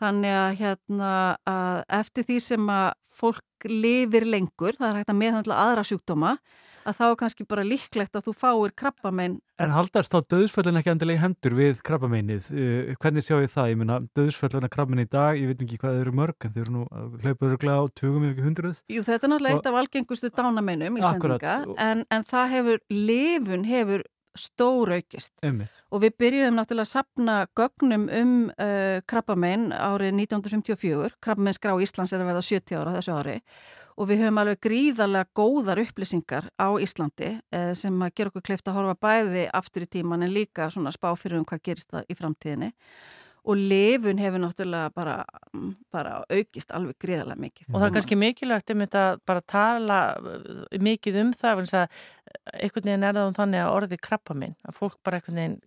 Þannig 0.00 0.32
að 0.32 0.50
hérna 0.62 1.12
að 1.44 1.78
eftir 1.98 2.24
því 2.30 2.40
sem 2.40 2.72
að 2.72 2.88
fólk 3.20 3.68
lifir 3.68 4.24
lengur, 4.24 4.78
það 4.78 4.88
er 4.88 4.98
hægt 5.02 5.12
að 5.12 5.20
meðhandla 5.20 5.58
aðra 5.60 5.84
sjúkdóma, 5.84 6.36
að 6.90 6.98
þá 7.00 7.04
er 7.08 7.16
kannski 7.22 7.46
bara 7.48 7.64
líklegt 7.66 8.16
að 8.18 8.26
þú 8.28 8.34
fáir 8.40 8.74
krabbamein 8.76 9.38
En 9.60 9.74
haldast 9.74 10.12
þá 10.12 10.20
döðsföllin 10.32 10.80
ekki 10.80 10.90
endilega 10.94 11.18
í 11.18 11.22
hendur 11.24 11.56
við 11.58 11.80
krabbameinnið? 11.84 12.46
Uh, 12.52 12.92
hvernig 13.02 13.26
sjáu 13.26 13.40
þið 13.42 13.50
það? 13.56 13.70
Ég 13.72 13.80
meina, 13.82 13.98
döðsföllin 14.16 14.64
að 14.68 14.72
krabbaminn 14.76 15.04
í 15.04 15.08
dag, 15.12 15.36
ég 15.36 15.50
veit 15.50 15.64
ekki 15.66 15.80
hvað 15.82 15.98
þau 15.98 16.04
eru 16.06 16.14
mörg, 16.20 16.46
en 16.48 16.54
þau 16.54 16.62
eru 16.64 16.76
nú 16.76 16.84
að 16.88 17.18
hlaupa 17.24 17.48
öruglega 17.50 17.80
á 17.80 17.84
tugum 18.00 18.24
ef 18.24 18.30
ekki 18.34 18.46
hundruð. 18.46 18.80
Jú, 18.88 19.02
þetta 19.04 19.26
er 19.28 19.32
náttúrulega 19.34 19.52
Og- 19.54 19.60
eitt 19.60 19.68
af 19.72 19.80
algengustu 19.82 20.30
dánameinum 20.32 20.96
Íslandinga, 21.02 21.36
Akkurat, 21.36 21.68
og- 21.68 21.76
en, 21.90 22.04
en 22.10 22.24
það 22.24 22.48
hefur, 22.56 22.80
lifun 22.90 23.64
hefur 23.68 24.06
stóraukist 24.38 25.32
Einmitt. 25.42 25.70
og 25.90 26.02
við 26.04 26.12
byrjuðum 26.22 26.56
náttúrulega 26.60 26.86
að 26.86 26.92
sapna 26.94 27.36
gögnum 27.58 28.04
um 28.14 28.34
uh, 28.54 29.00
krabbamein 29.10 29.68
árið 29.74 30.14
1954, 30.22 31.16
krabbameinsgrá 31.20 31.74
Íslands 31.82 32.14
er 32.14 32.22
að 32.22 32.30
verða 32.32 32.44
70 32.46 32.78
ára 32.80 32.94
þessu 32.98 33.16
ári 33.18 33.36
og 34.00 34.08
við 34.08 34.22
höfum 34.24 34.40
alveg 34.40 34.60
gríðarlega 34.64 35.28
góðar 35.36 35.80
upplýsingar 35.82 36.48
á 36.56 36.68
Íslandi 36.80 37.34
uh, 37.36 37.72
sem 37.76 37.96
að 38.00 38.14
gera 38.16 38.32
okkur 38.32 38.46
kleift 38.48 38.70
að 38.70 38.78
horfa 38.78 38.96
bæði 39.04 39.48
aftur 39.56 39.84
í 39.84 39.90
tíman 39.92 40.24
en 40.24 40.32
líka 40.32 40.70
svona 40.72 40.92
spá 40.94 41.10
fyrir 41.20 41.40
um 41.40 41.48
hvað 41.48 41.64
gerist 41.68 41.92
það 41.92 42.08
í 42.08 42.16
framtíðinni 42.16 42.70
og 43.40 43.56
lifun 43.56 44.20
hefur 44.20 44.42
náttúrulega 44.42 44.92
bara, 44.92 45.16
bara 45.92 46.18
aukist 46.28 46.72
alveg 46.76 46.98
gríðarlega 47.00 47.40
mikið. 47.40 47.70
Og 47.70 47.78
það 47.78 47.86
er 47.86 47.94
kannski 47.94 48.18
mikilvægt 48.20 48.72
um 48.74 48.84
þetta 48.84 49.04
bara 49.28 49.44
tala 49.48 50.00
uh, 50.16 50.64
mikið 50.80 51.20
um 51.24 51.34
það 51.36 51.64
að 51.66 52.00
einhvern 52.54 52.88
veginn 52.88 53.04
er 53.08 53.20
það 53.20 53.28
um 53.28 53.36
þannig 53.36 53.64
að 53.64 53.74
orðið 53.76 54.02
krabba 54.08 54.36
minn, 54.38 54.56
að 54.64 54.80
fólk 54.80 54.98
bara 55.04 55.20
einhvern 55.20 55.40
veginn 55.42 55.60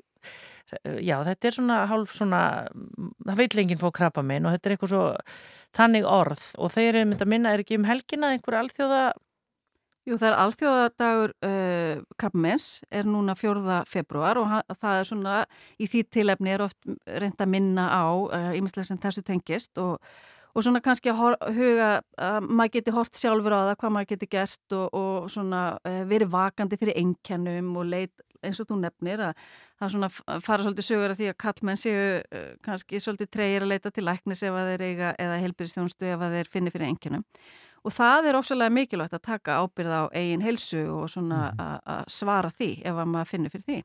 já, 1.03 1.17
þetta 1.27 1.49
er 1.49 1.57
svona 1.57 1.81
hálf 1.89 2.15
svona, 2.15 2.39
það 3.25 3.41
vil 3.41 3.61
enginn 3.63 3.81
fá 3.81 3.89
krabba 3.93 4.23
minn 4.25 4.47
og 4.47 4.55
þetta 4.55 4.69
er 4.69 4.75
eitthvað 4.75 4.93
svo 4.93 5.03
þannig 5.77 6.07
orð 6.09 6.47
og 6.57 6.73
þeir 6.73 6.89
eru 6.93 7.05
mynd 7.11 7.21
að 7.25 7.31
minna, 7.35 7.53
er 7.53 7.63
ekki 7.63 7.77
um 7.79 7.87
helgina 7.89 8.33
einhver 8.33 8.59
alþjóða 8.61 9.05
Jú, 10.03 10.17
það 10.19 10.27
er 10.27 10.35
alþjóðadagur 10.35 11.31
uh, 11.31 11.49
uh, 11.49 11.99
krabbmens 12.19 12.65
er 12.91 13.07
núna 13.07 13.37
4. 13.39 13.77
februar 13.87 14.35
og 14.41 14.49
það 14.75 14.97
er 14.97 15.07
svona 15.07 15.35
í 15.79 15.87
því 15.87 16.01
tilefni 16.11 16.51
er 16.51 16.65
oft 16.65 16.89
reynd 17.07 17.39
að 17.39 17.53
minna 17.53 17.85
á 17.87 18.03
ímislega 18.51 18.89
sem 18.89 18.99
þessu 18.99 19.23
tengist 19.23 19.79
og, 19.79 20.03
og 20.51 20.65
svona 20.65 20.83
kannski 20.83 21.13
að 21.13 21.37
huga 21.55 21.87
að 22.19 22.49
maður 22.49 22.73
geti 22.75 22.95
hort 22.97 23.15
sjálfur 23.15 23.55
á 23.55 23.59
það 23.69 23.79
hvað 23.79 23.95
maður 23.95 24.11
geti 24.11 24.31
gert 24.35 24.75
og, 24.75 24.91
og 24.91 25.31
svona 25.31 25.63
uh, 25.79 26.03
verið 26.11 26.35
vakandi 26.35 26.81
fyrir 26.83 26.99
einkennum 26.99 27.71
og 27.79 27.87
leit 27.95 28.27
eins 28.47 28.61
og 28.61 28.69
þú 28.69 28.79
nefnir 28.83 29.23
að 29.29 29.43
það 29.81 29.93
svona 29.95 30.09
fara 30.13 30.65
svolítið 30.65 30.87
sögur 30.87 31.13
af 31.13 31.19
því 31.19 31.29
að 31.31 31.37
kallmenn 31.45 31.81
séu 31.81 31.99
uh, 32.21 32.47
kannski 32.65 33.01
svolítið 33.03 33.31
treyir 33.35 33.65
að 33.65 33.73
leita 33.73 33.91
til 33.93 34.05
læknis 34.07 34.43
ef 34.47 34.57
að 34.57 34.73
þeir 34.73 34.85
eiga 34.87 35.13
eða 35.25 35.39
helbyrðstjónstu 35.43 36.09
ef 36.13 36.25
að 36.25 36.37
þeir 36.37 36.51
finni 36.55 36.73
fyrir 36.73 36.91
einkennum. 36.91 37.25
Og 37.83 37.91
það 37.91 38.29
er 38.29 38.37
ofsalega 38.39 38.71
mikilvægt 38.71 39.17
að 39.17 39.25
taka 39.27 39.57
ábyrð 39.59 39.91
á 39.91 40.03
eigin 40.15 40.43
helsu 40.45 40.85
og 40.87 41.09
svona 41.11 41.49
að 41.59 41.73
að 41.95 42.05
svara 42.15 42.51
því 42.53 42.69
ef 42.79 43.01
að 43.01 43.09
maður 43.11 43.31
finnir 43.33 43.51
fyrir 43.51 43.65
því. 43.67 43.81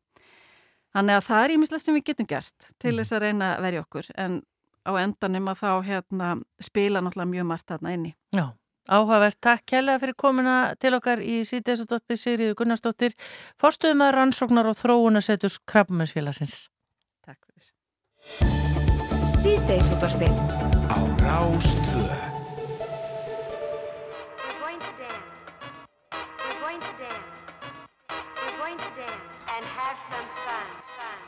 Þannig 0.95 1.19
að 1.19 1.27
það 1.27 1.45
er 1.45 1.55
ímislegt 1.57 1.85
sem 1.85 1.99
við 1.99 2.07
getum 2.07 2.29
gert 2.31 2.71
til 2.81 2.95
þess 2.97 3.17
að 3.17 3.25
reyna 3.27 3.51
að 3.57 3.67
verja 3.67 3.83
okkur. 3.83 4.09
En 4.15 4.39
á 4.89 4.93
endanum 5.03 5.51
að 5.53 5.61
þá 5.61 5.73
hérna, 5.89 6.31
spila 6.63 7.03
náttúrulega 7.05 7.33
mjög 7.35 7.49
margt 7.51 7.69
þarna 7.69 7.95
inni. 7.97 8.15
Já, 8.35 8.47
áhugavert. 8.89 9.39
Takk 9.45 9.67
kærlega 9.69 10.01
fyrir 10.03 10.17
komuna 10.19 10.57
til 10.81 10.95
okkar 10.97 11.23
í 11.23 11.43
síðdeisutoppi 11.49 12.17
Sigriður 12.19 12.57
Gunnarsdóttir, 12.59 13.15
fórstuðum 13.61 14.05
að 14.07 14.15
rannsóknar 14.17 14.71
og 14.71 14.79
þróunasetus 14.81 15.61
Krabbamensfélagsins. 15.69 16.69
Takk 17.27 17.41
fyrir. 17.45 17.73
Síðdeisútvarfið 19.39 20.35
á 20.89 20.99
Rástvö 21.23 22.07
We're 24.39 24.59
going 24.61 24.81
to 24.81 24.93
dance. 24.97 25.29
We're 26.13 26.61
going 26.65 26.81
to 26.81 26.93
dance. 26.97 27.29
We're 28.09 28.59
going 28.59 28.79
to 28.79 28.91
dance 28.97 29.27
and 29.53 29.65
have 29.65 29.99
some. 30.09 30.29
Fun. 30.45 30.67
Fun. 30.97 31.28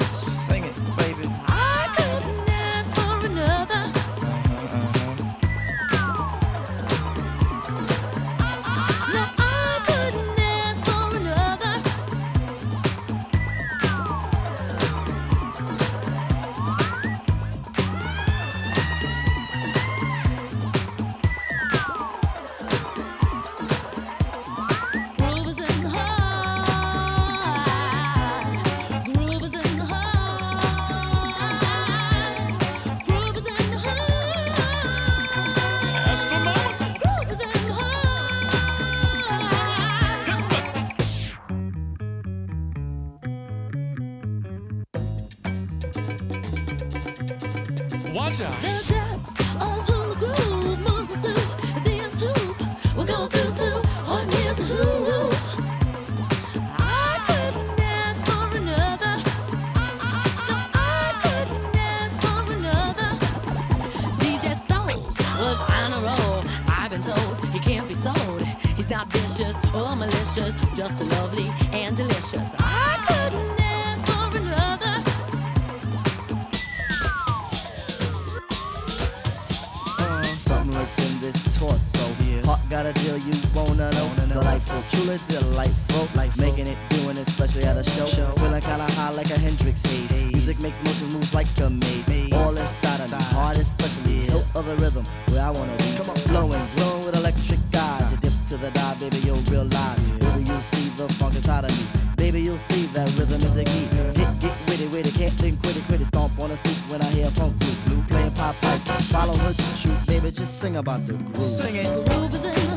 torso. 82.15 82.45
Heart 82.45 82.69
got 82.69 82.85
a 82.85 82.93
deal 82.93 83.17
you 83.17 83.33
wanna 83.53 83.91
know. 83.91 84.11
Delightful, 84.27 84.81
truly 84.91 85.19
delightful. 85.27 86.07
Life 86.15 86.37
making 86.37 86.67
it, 86.67 86.77
doing 86.89 87.17
it, 87.17 87.27
especially 87.27 87.63
at 87.63 87.77
a 87.77 87.83
show. 87.83 88.05
show. 88.05 88.31
Feeling 88.37 88.61
kinda 88.61 88.91
high 88.93 89.11
like 89.11 89.29
a 89.31 89.39
Hendrix 89.39 89.81
haze. 89.83 90.11
Music 90.31 90.59
makes 90.59 90.81
motion 90.83 91.07
moves 91.11 91.33
like 91.33 91.47
a 91.59 91.69
maze. 91.69 92.33
All 92.33 92.55
inside 92.57 93.01
of 93.01 93.11
me, 93.11 93.23
heart 93.35 93.57
especially. 93.57 94.25
Hilt 94.31 94.45
of 94.55 94.65
the 94.65 94.75
rhythm, 94.77 95.05
where 95.29 95.43
I 95.43 95.49
wanna 95.51 95.75
be. 95.77 95.95
Come 95.97 96.09
on, 96.09 96.17
flowing, 96.17 96.61
glowing 96.75 97.05
with 97.05 97.15
electric 97.15 97.59
eyes. 97.75 98.11
You 98.11 98.17
dip 98.17 98.33
to 98.49 98.57
the 98.57 98.71
dive, 98.71 98.99
baby, 98.99 99.17
you'll 99.17 99.45
realize. 99.51 99.99
Baby, 100.01 100.43
you'll 100.49 100.67
see 100.73 100.89
the 100.97 101.07
funk 101.13 101.35
inside 101.35 101.65
of 101.65 101.71
me. 101.77 101.85
Baby, 102.17 102.41
you'll 102.41 102.57
see 102.57 102.85
that 102.93 103.07
rhythm 103.17 103.41
is 103.41 103.55
the 103.55 103.63
key. 103.63 103.87
Get, 104.13 104.39
get 104.39 104.55
witty, 104.67 104.87
witty, 104.87 105.11
can't 105.11 105.33
think, 105.33 105.59
quitty, 105.61 105.81
quitty. 105.87 106.05
Stomp 106.05 106.37
on 106.39 106.49
the 106.49 106.57
stoop 106.57 106.77
when 106.89 107.01
I 107.01 107.09
hear 107.11 107.29
funk 107.31 107.57
blue, 107.59 107.75
blue 107.85 108.00
playing 108.41 108.81
pipe. 108.81 109.01
Follow 109.03 109.33
her 109.33 109.53
to 109.53 109.61
shoot, 109.75 110.05
baby, 110.07 110.31
just 110.31 110.59
sing 110.59 110.77
about 110.77 111.05
the 111.05 111.13
groove. 111.13 111.41
Sing 111.41 111.75
it. 111.75 111.87
Groove 112.09 112.33
is 112.33 112.45
in 112.45 112.70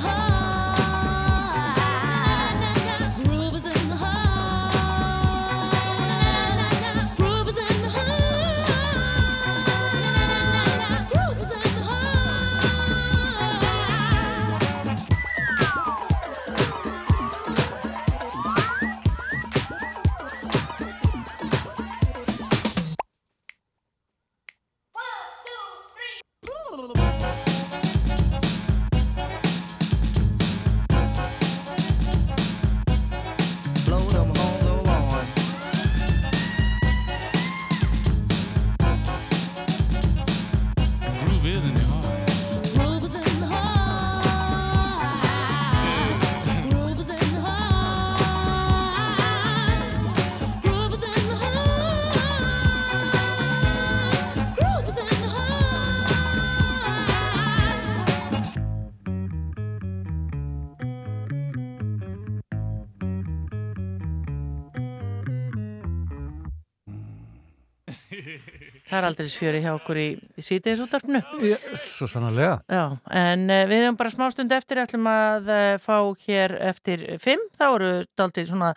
Það 68.95 69.01
er 69.01 69.07
aldrei 69.09 69.27
sfjöri 69.33 69.61
hjá 69.65 69.73
okkur 69.75 69.99
í, 69.99 70.07
í 70.15 70.43
síðdeisútvarpinu. 70.47 71.19
Já, 71.43 71.57
svo 71.83 72.07
sannarlega. 72.07 72.61
Já, 72.71 72.83
en 73.19 73.41
uh, 73.51 73.63
við 73.67 73.81
höfum 73.83 73.97
bara 73.99 74.13
smástund 74.13 74.55
eftir, 74.55 74.79
ætlum 74.85 75.09
að 75.11 75.51
uh, 75.51 75.63
fá 75.83 75.97
hér 76.29 76.55
eftir 76.71 77.03
fimm, 77.19 77.43
þá 77.59 77.65
eru 77.73 77.89
daldið 78.15 78.53
svona 78.53 78.69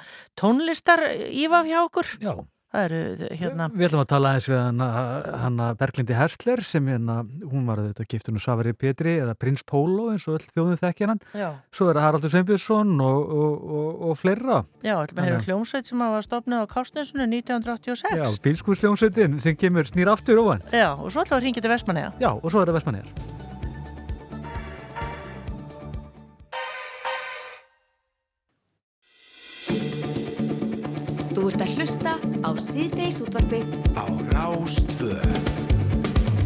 tónlistar 0.41 1.05
ívað 1.29 1.69
hjá 1.69 1.77
okkur. 1.83 2.09
Já, 2.25 2.33
eru 2.75 3.29
hérna 3.39 3.69
Við 3.71 3.87
ætlum 3.87 4.01
að 4.03 4.09
tala 4.11 4.33
eins 4.35 4.47
við 4.49 4.59
hana, 4.59 4.87
hana 5.43 5.67
Berglindi 5.79 6.17
Hersler 6.17 6.61
sem 6.65 6.89
hérna, 6.91 7.21
hún 7.47 7.63
var 7.69 7.81
þetta 7.85 8.07
giftun 8.11 8.39
og 8.39 8.43
Safari 8.43 8.73
Petri 8.77 9.15
eða 9.21 9.37
Prins 9.39 9.63
Pólo 9.67 10.09
eins 10.11 10.27
og 10.27 10.37
öll 10.37 10.49
þjóðin 10.51 10.81
þekkja 10.81 11.09
hann. 11.13 11.23
Já. 11.37 11.47
Svo 11.71 11.89
er 11.91 12.01
Haraldur 12.03 12.33
Sveinbjörnsson 12.33 12.93
og, 13.07 13.33
og, 13.39 13.65
og, 13.79 14.05
og 14.09 14.19
fleira. 14.19 14.61
Já, 14.83 14.95
heyra 14.99 15.39
um 15.39 15.47
hljómsveit 15.47 15.89
sem 15.89 16.05
var 16.05 16.27
stopnið 16.27 16.63
á 16.63 16.65
Kásnesunni 16.71 17.41
1986 17.41 18.19
Já, 18.19 18.27
bílskúrsljónsveitin 18.43 19.39
sem 19.43 19.57
kemur 19.59 19.87
snýr 19.87 20.11
aftur 20.11 20.43
ofan. 20.43 20.63
Já, 20.73 20.91
og 20.93 21.11
svo 21.11 21.23
ætlum 21.23 21.37
við 21.37 21.41
að 21.41 21.45
ringja 21.47 21.67
til 21.67 21.75
Vestmanneja 21.77 22.15
Já, 22.19 22.31
og 22.35 22.49
svo 22.51 22.63
er 22.63 22.71
það 22.71 22.81
Vestmannir. 22.81 23.45
Þú 31.47 31.53
ert 31.53 31.61
að 31.63 31.77
hlusta 31.77 32.13
á 32.43 32.49
síðdeis 32.59 33.17
útvarpið 33.23 33.67
Á 33.95 34.03
Rástvö 34.33 35.13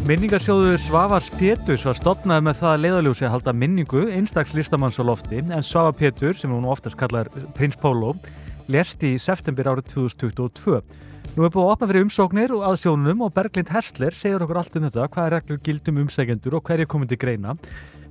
Minningarsjóður 0.06 0.76
Svavars 0.78 1.26
Péturs 1.40 1.82
var 1.88 1.96
stopnað 1.98 2.44
með 2.46 2.60
það 2.60 2.68
að 2.68 2.84
leiðaljósi 2.84 3.26
að 3.26 3.32
halda 3.34 3.54
minningu 3.64 4.04
einstaks 4.14 4.54
listamanns 4.54 5.00
á 5.02 5.04
lofti 5.08 5.40
en 5.42 5.66
Svavar 5.66 5.96
Pétur, 5.98 6.38
sem 6.38 6.54
hún 6.54 6.68
oftast 6.70 6.94
kallar 7.00 7.32
Prins 7.58 7.74
Pólo, 7.82 8.12
lest 8.70 9.02
í 9.02 9.16
september 9.18 9.72
árið 9.72 9.90
2022. 9.96 10.78
Nú 11.34 11.48
er 11.48 11.50
búið 11.50 11.64
að 11.64 11.72
opna 11.72 11.90
fyrir 11.90 12.06
umsóknir 12.06 12.54
og 12.54 12.62
aðsjónunum 12.70 13.26
og 13.26 13.34
Berglind 13.34 13.74
Hersler 13.74 14.14
segir 14.14 14.46
okkur 14.46 14.62
allt 14.62 14.78
um 14.78 14.86
þetta, 14.86 15.10
hvað 15.10 15.26
er 15.26 15.36
reglur 15.40 15.62
gildum 15.66 15.98
umsækjendur 16.04 16.60
og 16.60 16.62
hverju 16.70 16.86
komið 16.94 17.16
til 17.16 17.20
greina. 17.26 17.56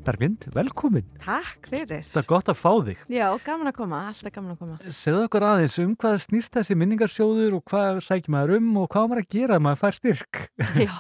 Berglind, 0.06 0.48
velkomin. 0.56 1.06
Takk 1.22 1.68
fyrir. 1.70 2.02
Það 2.10 2.22
er 2.24 2.28
gott 2.32 2.50
að 2.50 2.58
fá 2.58 2.72
þig. 2.88 3.02
Já, 3.14 3.28
gaman 3.46 3.70
að 3.70 3.76
koma, 3.78 4.00
alltaf 4.10 4.34
gaman 4.34 4.56
að 4.56 4.60
koma. 4.64 4.78
Segðu 4.98 5.28
okkur 5.28 5.46
aðeins 5.46 5.78
um 5.84 5.92
hvað 6.02 6.18
snýst 6.24 6.56
þessi 6.58 6.78
minningarsjóður 6.82 7.58
og 7.60 7.64
hvað 7.70 8.00
sækir 8.08 8.34
maður 8.34 8.56
um 8.58 8.72
og 8.82 8.90
hvað 8.96 9.08
maður 9.12 9.22
að 9.26 9.30
gera 9.38 9.60
ef 9.60 9.66
maður 9.68 9.82
fær 9.84 9.98
styrk. 10.00 10.42
Já. 10.82 10.92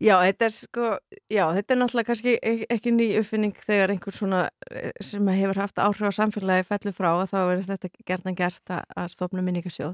Já, 0.00 0.14
þetta 0.24 0.46
er 0.48 0.52
sko, 0.56 0.86
já, 1.30 1.42
þetta 1.58 1.74
er 1.74 1.78
náttúrulega 1.78 2.08
kannski 2.08 2.32
ek- 2.40 2.62
ekki 2.72 2.92
ný 2.96 3.08
uppfinning 3.20 3.52
þegar 3.66 3.92
einhver 3.92 4.16
svona 4.16 4.38
eh, 4.72 4.90
sem 5.04 5.28
hefur 5.28 5.60
haft 5.60 5.76
áhrif 5.84 6.08
á 6.08 6.12
samfélagi 6.16 6.64
fellur 6.70 6.94
frá 6.96 7.10
og 7.20 7.28
þá 7.30 7.36
er 7.52 7.60
þetta 7.68 7.90
gerðan 8.08 8.38
gert 8.38 8.72
að, 8.72 8.80
að 8.96 9.10
stofna 9.12 9.44
minningarsjóð. 9.44 9.92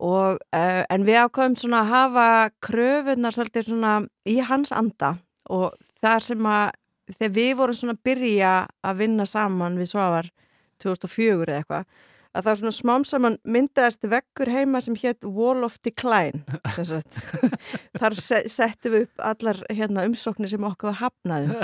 Og, 0.00 0.40
uh, 0.56 0.82
en 0.90 1.06
við 1.06 1.20
ákvæðum 1.22 1.54
svona 1.60 1.84
að 1.84 1.90
hafa 1.94 2.26
kröfunar 2.66 3.34
svolítið 3.36 3.66
svona 3.70 3.94
í 4.26 4.38
hans 4.50 4.72
anda 4.74 5.14
og 5.52 5.76
þar 6.00 6.26
sem 6.26 6.52
að 6.52 6.68
þegar 7.16 7.34
við 7.36 7.50
vorum 7.58 7.80
svona 7.80 7.96
að 7.96 8.04
byrja 8.06 8.52
að 8.86 9.02
vinna 9.02 9.26
saman 9.26 9.78
við 9.80 9.92
Svavar 9.92 10.30
2004 10.80 11.50
eða 11.50 11.60
eitthvað 11.60 12.06
að 12.30 12.46
það 12.46 12.58
svona 12.60 12.74
smám 12.76 13.04
saman 13.08 13.36
myndaðist 13.42 14.06
veggur 14.06 14.50
heima 14.54 14.80
sem 14.84 14.94
hétt 15.00 15.26
Wall 15.26 15.64
of 15.66 15.78
Decline 15.82 16.44
þar 18.00 18.16
se 18.22 18.42
settum 18.50 18.94
við 18.94 19.06
upp 19.08 19.24
allar 19.32 19.58
hérna, 19.66 20.04
umsóknir 20.06 20.52
sem 20.52 20.66
okkur 20.68 21.00
hafnaðum 21.00 21.56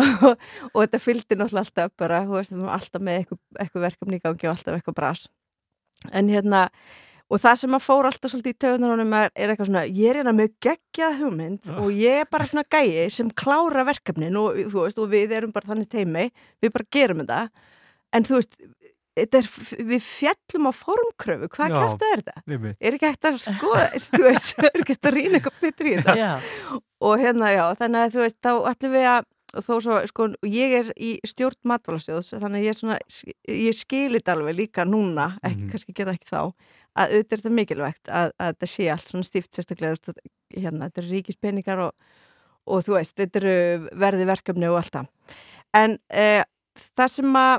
og, 0.00 0.46
og 0.72 0.78
þetta 0.80 1.02
fylgdi 1.02 1.36
náttúrulega 1.36 1.66
alltaf 1.66 1.92
bara, 2.00 2.22
þú 2.24 2.38
veist, 2.38 2.54
við 2.54 2.62
varum 2.62 2.78
alltaf 2.78 3.04
með 3.04 3.20
eitthvað, 3.20 3.42
eitthvað 3.58 3.86
verkefni 3.88 4.20
í 4.20 4.24
gangi 4.24 4.48
og 4.48 4.54
alltaf 4.54 4.78
eitthvað 4.78 4.98
bras. 5.02 5.26
En 6.14 6.32
hérna 6.32 6.64
og 7.28 7.40
það 7.42 7.58
sem 7.60 7.74
að 7.76 7.84
fór 7.84 8.08
alltaf 8.08 8.32
svolítið 8.32 8.54
í 8.54 8.58
töðunarunum 8.64 9.12
er, 9.18 9.30
er 9.36 9.52
eitthvað 9.52 9.68
svona, 9.68 9.82
ég 9.86 10.10
er 10.14 10.20
hérna 10.22 10.32
með 10.38 10.52
geggjað 10.64 11.18
hugmynd 11.22 11.70
og 11.76 11.90
ég 11.92 12.22
er 12.22 12.30
bara 12.32 12.46
svona 12.48 12.64
gæi 12.72 13.08
sem 13.12 13.28
klára 13.36 13.84
verkefnin 13.88 14.38
og, 14.40 14.56
þú 14.72 14.84
veist, 14.86 14.98
og 15.02 15.10
við 15.12 15.34
erum 15.36 15.52
bara 15.52 15.68
þannig 15.74 15.90
teimi, 15.92 16.28
við 16.64 16.72
bara 16.78 16.88
gerum 16.96 17.20
þetta 17.24 17.40
en 18.16 18.24
þú 18.24 18.38
veist, 18.40 18.56
er, 19.18 19.48
við 19.92 20.02
fjallum 20.06 20.70
á 20.70 20.72
formkröfu, 20.78 21.48
hvað 21.52 21.72
kæft 21.74 22.04
er 22.06 22.20
þetta? 22.22 22.42
einmitt. 22.48 22.76
Er 22.80 22.94
ekki 22.96 23.08
hægt 23.10 23.26
að 23.28 23.40
skoða, 23.44 23.86
þú 24.14 24.22
veist, 24.24 24.52
er 24.62 24.70
ekki 24.78 24.94
hægt 24.96 25.08
að 25.10 25.16
rýna 25.18 25.40
eitthvað 25.40 25.64
betur 25.66 25.88
í 25.90 25.96
þetta? 25.98 26.14
Og 27.08 27.18
hérna, 27.20 27.50
já, 27.52 27.64
þannig 27.82 28.04
að 28.06 28.14
þú 28.14 28.22
veist, 28.24 28.38
þá 28.46 28.52
ætlum 28.72 28.94
við 28.94 29.08
að 29.12 29.26
þó 29.64 29.70
svo, 29.80 29.98
sko, 30.10 30.24
ég 30.44 30.74
er 30.76 30.88
í 31.00 31.10
stjórn 31.26 31.56
matvalasjóðs, 31.70 32.34
þannig 32.36 32.60
að 32.60 32.64
ég 32.66 32.72
er 32.74 32.76
svona 32.78 32.98
ég 33.48 33.76
skilit 33.78 34.28
alveg 34.28 34.58
líka 34.58 34.84
núna 34.84 35.30
ekki, 35.42 35.62
Mhm. 35.64 35.70
kannski 35.72 35.94
gera 35.96 36.12
ekki 36.14 36.28
þá 36.28 36.42
að 36.98 37.14
auðvitað 37.14 37.36
er 37.36 37.42
þetta 37.42 37.54
mikilvægt 37.58 38.10
að, 38.10 38.32
að 38.38 38.52
þetta 38.52 38.68
sé 38.74 38.88
allt 38.94 39.08
svona 39.12 39.28
stíft 39.28 39.54
sérstaklega, 39.58 40.14
hérna, 40.56 40.88
þetta 40.88 41.02
eru 41.04 41.12
ríkispeningar 41.14 41.82
og, 41.86 41.92
og 42.68 42.84
þú 42.86 42.96
veist, 42.98 43.16
þetta 43.20 43.42
eru 43.42 43.56
verði 44.04 44.28
verkefni 44.28 44.68
og 44.70 44.78
allt 44.82 44.94
það. 44.98 45.10
En 45.78 45.98
eh, 46.10 46.42
það 46.98 47.12
sem 47.18 47.38
að 47.42 47.56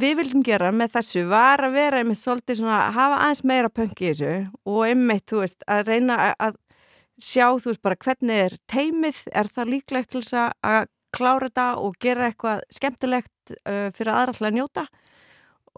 við 0.00 0.16
vildum 0.20 0.42
gera 0.46 0.68
með 0.70 0.92
þessu 0.98 1.24
var 1.30 1.64
að 1.66 1.72
vera 1.74 2.00
einmitt 2.02 2.20
svolítið 2.20 2.60
svona, 2.60 2.80
hafa 2.94 3.16
aðeins 3.24 3.44
meira 3.50 3.70
pönk 3.74 4.02
í 4.04 4.12
þessu 4.12 4.34
og 4.70 4.84
einmitt, 4.86 5.24
þú 5.32 5.40
veist, 5.42 5.64
að 5.66 5.88
reyna 5.90 6.18
að, 6.28 6.34
að 6.46 6.58
sjá, 7.20 7.46
þú 7.60 7.72
veist, 7.72 7.82
bara 7.84 7.98
hvernig 8.04 8.42
er 8.46 8.54
teimið, 8.70 9.18
er 9.36 9.50
það 9.50 9.72
líklegt 9.74 10.12
til 10.14 10.22
þess 10.22 10.36
að- 10.44 10.54
að 10.70 10.88
klára 11.10 11.48
þetta 11.50 11.64
og 11.82 11.96
gera 12.00 12.28
eitthvað 12.30 12.60
skemmtilegt 12.70 13.50
uh, 13.66 13.88
fyrir 13.90 14.12
aðra 14.14 14.36
til 14.36 14.46
að 14.46 14.54
njóta 14.60 14.84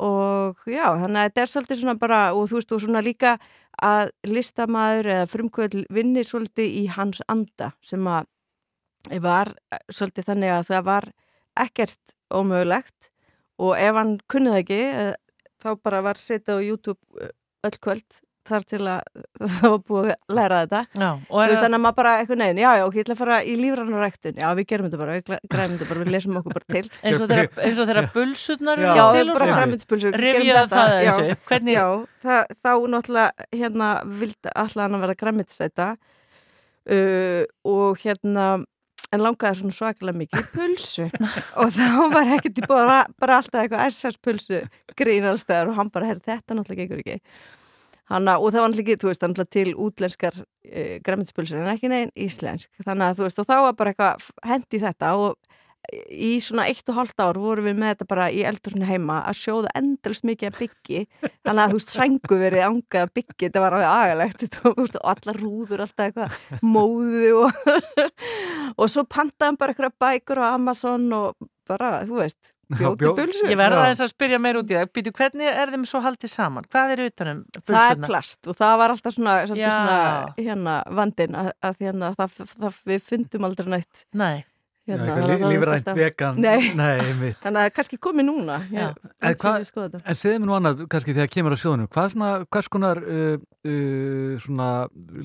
og 0.02 0.62
já, 0.66 0.86
þannig 0.98 1.20
að 1.20 1.26
þetta 1.28 1.42
er 1.42 1.50
svolítið 1.52 1.80
svona 1.82 1.98
bara, 2.00 2.20
og 2.34 2.48
þú 2.50 2.58
veist, 2.58 2.74
og 2.74 2.82
svona 2.82 3.02
líka 3.04 3.36
að 3.82 4.12
listamaður 4.28 5.10
eða 5.16 5.28
frumkvöld 5.30 5.76
vinni 5.94 6.24
svolítið 6.26 6.76
í 6.82 6.84
hans 6.96 7.22
anda 7.32 7.72
sem 7.84 8.06
að 8.10 8.28
var 9.22 9.52
eh, 9.72 9.82
svolítið 9.90 10.28
þannig 10.30 10.54
að 10.54 10.66
það 10.70 10.84
var 10.88 11.08
ekkert 11.62 12.14
ómögulegt. 12.32 13.10
Og 13.62 13.76
ef 13.78 13.98
hann 13.98 14.16
kunnið 14.30 14.58
ekki 14.62 14.80
eh, 14.88 15.14
þá 15.62 15.70
bara 15.82 16.02
var 16.06 16.20
setja 16.20 16.58
á 16.58 16.60
YouTube 16.62 17.00
eh, 17.20 17.34
öll 17.66 17.78
kvöld 17.78 18.22
þar 18.48 18.64
til 18.72 18.80
að 18.82 19.00
það 19.56 19.72
var 19.74 19.82
búið 19.88 20.08
að 20.12 20.36
læra 20.38 20.60
þetta. 20.62 20.80
Já, 21.02 21.08
veist, 21.32 21.60
þannig 21.62 21.78
að 21.78 21.82
maður 21.84 21.98
bara 22.00 22.14
eitthvað 22.20 22.40
neginn, 22.42 22.60
já, 22.62 22.70
já, 22.78 22.84
ok, 22.86 22.96
ég 22.98 23.06
ætla 23.06 23.16
að 23.16 23.20
fara 23.22 23.38
í 23.42 23.54
lífrannar 23.60 24.04
ræktun 24.06 24.40
já, 24.42 24.48
við 24.58 24.68
gerum 24.72 24.88
þetta 24.88 25.00
bara, 25.02 25.16
við 25.18 25.24
græ- 25.28 25.42
græmum 25.54 25.76
þetta 25.78 25.90
bara, 25.92 26.02
við 26.02 26.12
lesum 26.16 26.40
okkur 26.42 26.56
bara 26.58 26.68
til. 26.76 26.84
Eins 27.02 27.20
og 27.22 27.30
þeirra, 27.32 27.46
eins 27.66 27.82
og 27.82 27.90
þeirra 27.92 28.04
bulsurnar 28.16 28.82
Já, 28.82 28.92
bara 28.96 29.28
svona. 29.38 29.60
græmiðspulsur 29.60 30.18
Rifjaðu 30.22 30.72
það 30.72 30.96
þessu, 30.98 31.38
hvernig 31.50 31.78
Já, 31.78 31.86
það, 32.26 32.56
þá 32.62 32.72
náttúrulega 32.96 33.48
hérna 33.62 33.92
vildi 34.22 34.52
allan 34.64 34.84
hann 34.86 34.98
að 34.98 35.06
vera 35.06 35.20
græmiðsæta 35.22 35.88
uh, 36.90 37.42
og 37.72 38.02
hérna 38.02 38.46
en 39.12 39.20
langaði 39.20 39.58
svona 39.60 39.76
svakalega 39.76 40.18
mikið 40.22 40.46
pulsu. 40.54 41.04
Og 41.60 41.72
þá 41.76 41.88
var 42.14 42.30
ekkert 42.38 42.62
í 42.62 42.68
bara, 42.68 43.02
bara 43.20 43.40
alltaf 43.42 43.60
eitthvað 43.66 43.90
SS 43.92 44.16
pulsu 44.24 44.62
grín 44.96 45.26
allstæðar 45.28 45.72
og 45.72 45.76
hann 45.76 45.90
bara, 45.92 46.08
herr, 46.08 46.22
þetta 46.24 46.56
náttúrulega 46.56 46.86
gengur 46.86 47.02
ekki 47.02 47.18
Hanna, 48.10 48.36
og 48.38 48.50
það 48.50 48.64
var 48.64 48.72
náttúrulega 48.72 48.92
ekki, 48.92 49.00
þú 49.02 49.10
veist, 49.10 49.22
náttúrulega 49.22 49.54
til 49.56 49.74
útlenskar 49.86 50.38
e, 50.66 50.84
græmiðspulsur 51.06 51.62
en 51.62 51.72
ekki 51.72 51.90
neginn 51.92 52.14
íslensk. 52.26 52.70
Þannig 52.82 53.08
að 53.08 53.18
þú 53.18 53.26
veist, 53.28 53.42
og 53.42 53.48
þá 53.48 53.56
var 53.66 53.76
bara 53.78 53.92
eitthvað 53.92 54.30
hendi 54.50 54.80
þetta 54.82 55.12
og 55.20 55.36
í 55.90 56.36
svona 56.42 56.68
eitt 56.70 56.86
og 56.92 56.98
hálft 57.00 57.20
ár 57.22 57.38
vorum 57.42 57.66
við 57.66 57.78
með 57.80 57.92
þetta 57.92 58.06
bara 58.12 58.28
í 58.30 58.44
eldurinu 58.46 58.86
heima 58.86 59.18
að 59.26 59.38
sjóða 59.40 59.72
endalist 59.78 60.26
mikið 60.28 60.50
að 60.50 60.58
byggi. 60.60 61.00
Þannig 61.42 61.62
að 61.62 61.72
þú 61.72 61.78
veist, 61.78 61.94
sængu 61.96 62.38
verið 62.42 62.66
anga 62.68 63.02
að 63.02 63.14
byggi 63.18 63.48
þetta 63.48 63.64
var 63.64 63.76
alveg 63.78 63.90
agalegt. 63.90 64.44
Þetta, 64.44 64.74
veist, 64.78 64.98
og 65.00 65.10
allar 65.14 65.40
rúður 65.42 65.84
alltaf 65.86 66.06
eitthvað 66.06 66.62
móðu 66.62 67.32
og, 67.42 67.60
og 68.80 68.92
svo 68.92 69.06
pantaðum 69.10 69.58
bara 69.58 69.74
eitthvað 69.74 69.98
bækur 70.06 70.42
á 70.42 70.46
Amazon 70.52 71.08
og 71.18 71.50
bara, 71.68 71.96
þú 72.06 72.20
veist 72.22 72.54
bjóti 72.78 73.10
bulsur 73.18 73.50
Ég 73.52 73.58
verður 73.60 73.82
aðeins 73.82 74.04
að 74.04 74.12
spyrja 74.12 74.40
meir 74.42 74.60
út 74.60 74.70
í 74.72 74.78
það. 74.78 74.92
Býtu, 74.96 75.14
hvernig 75.18 75.50
er 75.62 75.74
þeim 75.74 75.88
svo 75.88 76.02
haldið 76.04 76.32
saman? 76.32 76.68
Hvað 76.72 76.94
er 76.94 77.04
utanum 77.08 77.42
Það 77.60 77.90
er 77.90 78.00
plast 78.06 78.48
og 78.48 78.58
það 78.60 78.78
var 78.82 78.94
alltaf 78.96 79.16
svona, 79.16 79.36
svona 79.50 79.82
hérna 80.38 80.78
vandin 81.00 81.36
að, 81.42 81.52
að 81.64 81.84
hérna, 81.86 82.14
það, 82.18 82.40
það, 82.54 82.80
við 82.92 83.04
fundum 83.10 83.48
aldrei 83.48 83.70
nætt 83.76 84.06
Nei 84.12 84.42
hérna, 85.00 85.50
lífrænt 85.52 85.90
vegan. 85.96 86.40
Nei, 86.42 86.70
Nei, 86.80 86.92
einmitt. 87.06 87.38
þannig 87.44 87.66
að 87.66 87.72
kannski 87.78 87.98
komið 88.02 88.28
núna 88.28 88.58
Já, 88.72 88.88
En, 89.22 89.36
en 89.36 90.18
segðu 90.18 90.42
mér 90.42 90.48
nú 90.48 90.56
annað, 90.58 90.84
kannski 90.92 91.14
þegar 91.16 91.30
kemur 91.32 91.56
á 91.56 91.58
sjóðunum, 91.62 91.90
hvað 91.92 92.10
svona, 92.14 92.30
hvers 92.52 92.70
konar 92.72 93.02
uh, 93.02 93.36
uh, 93.68 94.34
svona 94.42 94.68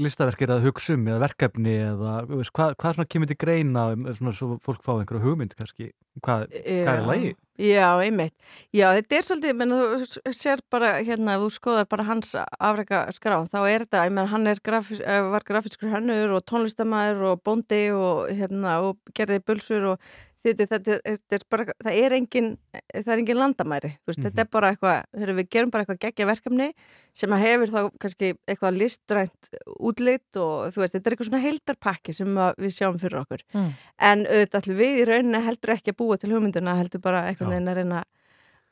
listaverk 0.04 0.46
er 0.46 0.56
að 0.58 0.70
hugsa 0.70 0.96
um 0.98 1.08
eða 1.10 1.24
verkefni 1.28 1.76
eða 1.88 2.14
þú 2.30 2.42
veist, 2.44 2.54
hvað, 2.58 2.78
hvað 2.82 2.98
svona 3.00 3.12
kemur 3.16 3.32
til 3.32 3.40
greina 3.42 3.90
um, 3.96 4.08
svona 4.20 4.36
svo 4.38 4.60
fólk 4.66 4.86
fá 4.86 4.94
einhverja 4.98 5.26
hugmynd 5.26 5.58
kannski, 5.58 5.92
hvað, 6.22 6.48
hvað 6.64 6.94
er 6.96 7.12
lægi? 7.12 7.36
Já, 7.58 7.98
einmitt. 8.06 8.36
Já, 8.70 8.92
þetta 8.94 9.16
er 9.18 9.24
svolítið, 9.26 9.54
menn 9.58 9.72
þú 9.74 10.34
sér 10.38 10.62
bara 10.70 10.92
hérna, 11.02 11.40
þú 11.42 11.48
skoðar 11.56 11.88
bara 11.90 12.04
hans 12.06 12.36
afreika 12.38 13.00
skrá, 13.16 13.40
þá 13.50 13.58
er 13.64 13.86
þetta, 13.86 14.04
ég 14.06 14.14
menn 14.14 14.30
hann 14.30 14.50
grafis, 14.62 15.00
eh, 15.02 15.22
var 15.26 15.42
grafiskur 15.48 15.90
hönnur 15.90 16.36
og 16.38 16.46
tónlistamæður 16.46 17.24
og 17.32 17.42
bóndi 17.42 17.82
og 17.98 18.30
hérna, 18.30 18.76
og 18.86 19.00
gerði 19.18 19.40
bulsur 19.42 19.88
og 19.96 20.00
þetta, 20.48 20.68
þetta, 20.72 20.98
þetta 21.06 21.38
er 21.38 21.46
bara, 21.52 21.66
það 21.84 22.00
er 22.02 22.16
engin 22.18 22.50
það 22.94 23.12
er 23.14 23.22
engin 23.22 23.40
landamæri, 23.40 23.92
veist, 24.08 24.22
þetta 24.24 24.44
er 24.44 24.50
bara 24.58 24.72
eitthvað, 24.74 25.28
við 25.40 25.50
gerum 25.54 25.74
bara 25.74 25.86
eitthvað 25.86 26.02
geggja 26.06 26.30
verkefni 26.30 26.70
sem 27.18 27.36
að 27.36 27.44
hefur 27.46 27.74
þá 27.74 27.80
kannski 28.04 28.32
eitthvað 28.48 28.80
listrænt 28.82 29.52
útlit 29.78 30.42
og 30.42 30.74
þú 30.76 30.84
veist, 30.84 30.98
þetta 30.98 31.04
er 31.04 31.16
eitthvað 31.16 31.32
svona 31.32 31.44
heildarpakki 31.46 32.18
sem 32.18 32.42
við 32.58 32.76
sjáum 32.78 33.02
fyrir 33.02 33.22
okkur. 33.24 33.46
Mm. 33.58 33.72
en 34.12 34.28
auðvitað 34.28 34.72
við 34.78 35.02
í 35.02 35.08
rauninni 35.10 35.44
heldur 35.48 35.76
ekki 35.78 35.94
að 35.94 36.00
búa 36.04 36.20
til 36.22 36.32
hugmyndina 36.34 36.78
heldur 36.78 37.04
bara 37.04 37.26
einhvern 37.30 37.56
veginn 37.56 37.74
að 37.74 37.82
reyna 37.82 38.06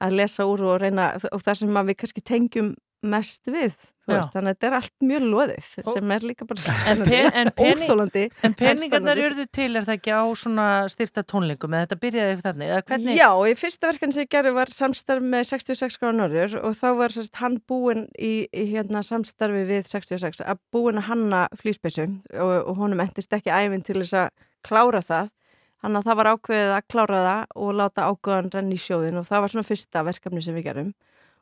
að 0.03 0.17
lesa 0.19 0.45
úr 0.47 0.63
og 0.67 0.81
reyna 0.83 1.13
og 1.31 1.43
það 1.43 1.61
sem 1.61 1.77
við 1.87 1.97
kannski 2.01 2.23
tengjum 2.25 2.73
mest 3.05 3.45
við 3.51 3.73
veist, 4.05 4.31
þannig 4.33 4.51
að 4.51 4.55
þetta 4.55 4.67
er 4.67 4.75
allt 4.77 5.03
mjög 5.05 5.23
loðið 5.29 5.67
sem 5.93 6.11
er 6.15 6.23
líka 6.25 6.45
bara 6.49 6.75
En, 6.89 7.01
pe 7.05 7.19
en, 7.25 7.49
óþólandi 7.65 8.23
en 8.45 8.55
peningarnar 8.57 9.17
spennandi. 9.17 9.25
urðu 9.27 9.45
til 9.53 9.67
er 9.75 9.85
það 9.85 9.95
ekki 9.99 10.13
á 10.13 10.23
svona 10.41 10.65
styrta 10.89 11.23
tónleikum 11.25 11.75
eða 11.75 11.85
þetta 11.85 11.99
byrjaði 12.05 12.35
yfir 12.35 12.45
þannig? 12.47 13.11
Já, 13.19 13.29
í 13.49 13.55
fyrsta 13.59 13.89
verkan 13.91 14.15
sem 14.15 14.25
ég 14.25 14.31
gerði 14.35 14.53
var 14.57 14.73
samstarf 14.73 15.25
með 15.35 15.47
66 15.51 15.99
gráða 16.01 16.17
norður 16.21 16.57
og 16.61 16.77
þá 16.79 16.87
var 17.01 17.15
sérst, 17.17 17.35
hann 17.41 17.57
búinn 17.69 18.05
í, 18.17 18.33
í 18.49 18.65
hérna, 18.73 19.01
samstarfi 19.05 19.65
við 19.69 19.89
66 19.91 20.41
að 20.45 20.61
búinn 20.73 21.01
að 21.01 21.09
hanna 21.11 21.45
flýspessu 21.61 22.07
og, 22.33 22.53
og 22.65 22.83
honum 22.83 23.05
endist 23.05 23.33
ekki 23.37 23.53
æfinn 23.53 23.85
til 23.85 23.99
þess 24.01 24.17
að 24.25 24.29
klára 24.65 25.01
það 25.05 25.33
hann 25.85 25.97
að 25.99 26.07
það 26.07 26.17
var 26.21 26.31
ákveðið 26.33 26.71
að 26.73 26.85
klára 26.89 27.17
það 27.25 27.59
og 27.61 27.75
láta 27.77 28.05
ákveðan 28.09 28.53
renni 28.53 28.77
í 28.77 28.81
sjóðin 28.81 29.19
og 29.21 29.27
það 29.27 29.43
var 29.43 29.53
svona 29.53 29.67
fyrsta 29.67 30.01
verkefni 30.07 30.41
sem 30.41 30.55
við 30.57 30.69
gerum 30.71 30.93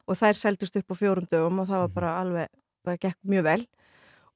og 0.07 0.19
þær 0.19 0.39
seldust 0.39 0.75
upp 0.79 0.93
á 0.93 0.95
fjórum 0.99 1.29
dögum 1.31 1.63
og 1.63 1.69
það 1.69 1.85
var 1.85 1.95
bara 1.95 2.13
alveg, 2.21 2.51
bara 2.83 3.01
gekk 3.01 3.19
mjög 3.29 3.47
vel. 3.47 3.61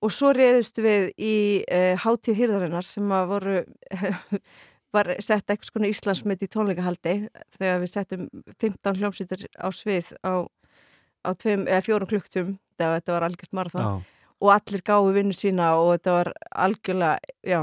Og 0.05 0.13
svo 0.13 0.29
reyðust 0.35 0.77
við 0.77 1.07
í 1.17 1.35
uh, 1.73 1.95
hátíð 2.03 2.41
hýrðarinnar 2.41 2.85
sem 2.85 3.13
að 3.17 3.31
voru 3.31 3.55
var 4.95 5.09
sett 5.19 5.49
eitthvað 5.49 5.69
skona 5.71 5.89
Íslandsmynd 5.91 6.43
í 6.45 6.49
tónleikahaldi 6.51 7.15
þegar 7.57 7.81
við 7.81 7.91
settum 7.91 8.27
15 8.61 9.01
hljómsýttir 9.01 9.47
á 9.57 9.67
svið 9.75 10.13
á, 10.23 10.47
á 11.27 11.29
tveim, 11.35 11.65
fjórum 11.83 12.09
klukktum 12.09 12.53
þegar 12.77 12.99
þetta 12.99 13.15
var 13.15 13.27
algjört 13.27 13.75
Já. 13.75 13.87
og 14.37 14.53
allir 14.53 14.85
gáðu 14.85 15.13
vinnu 15.17 15.35
sína 15.35 15.73
og 15.81 15.91
þetta 15.97 16.15
var 16.19 16.31
algjörlega, 16.67 17.33
já 17.43 17.59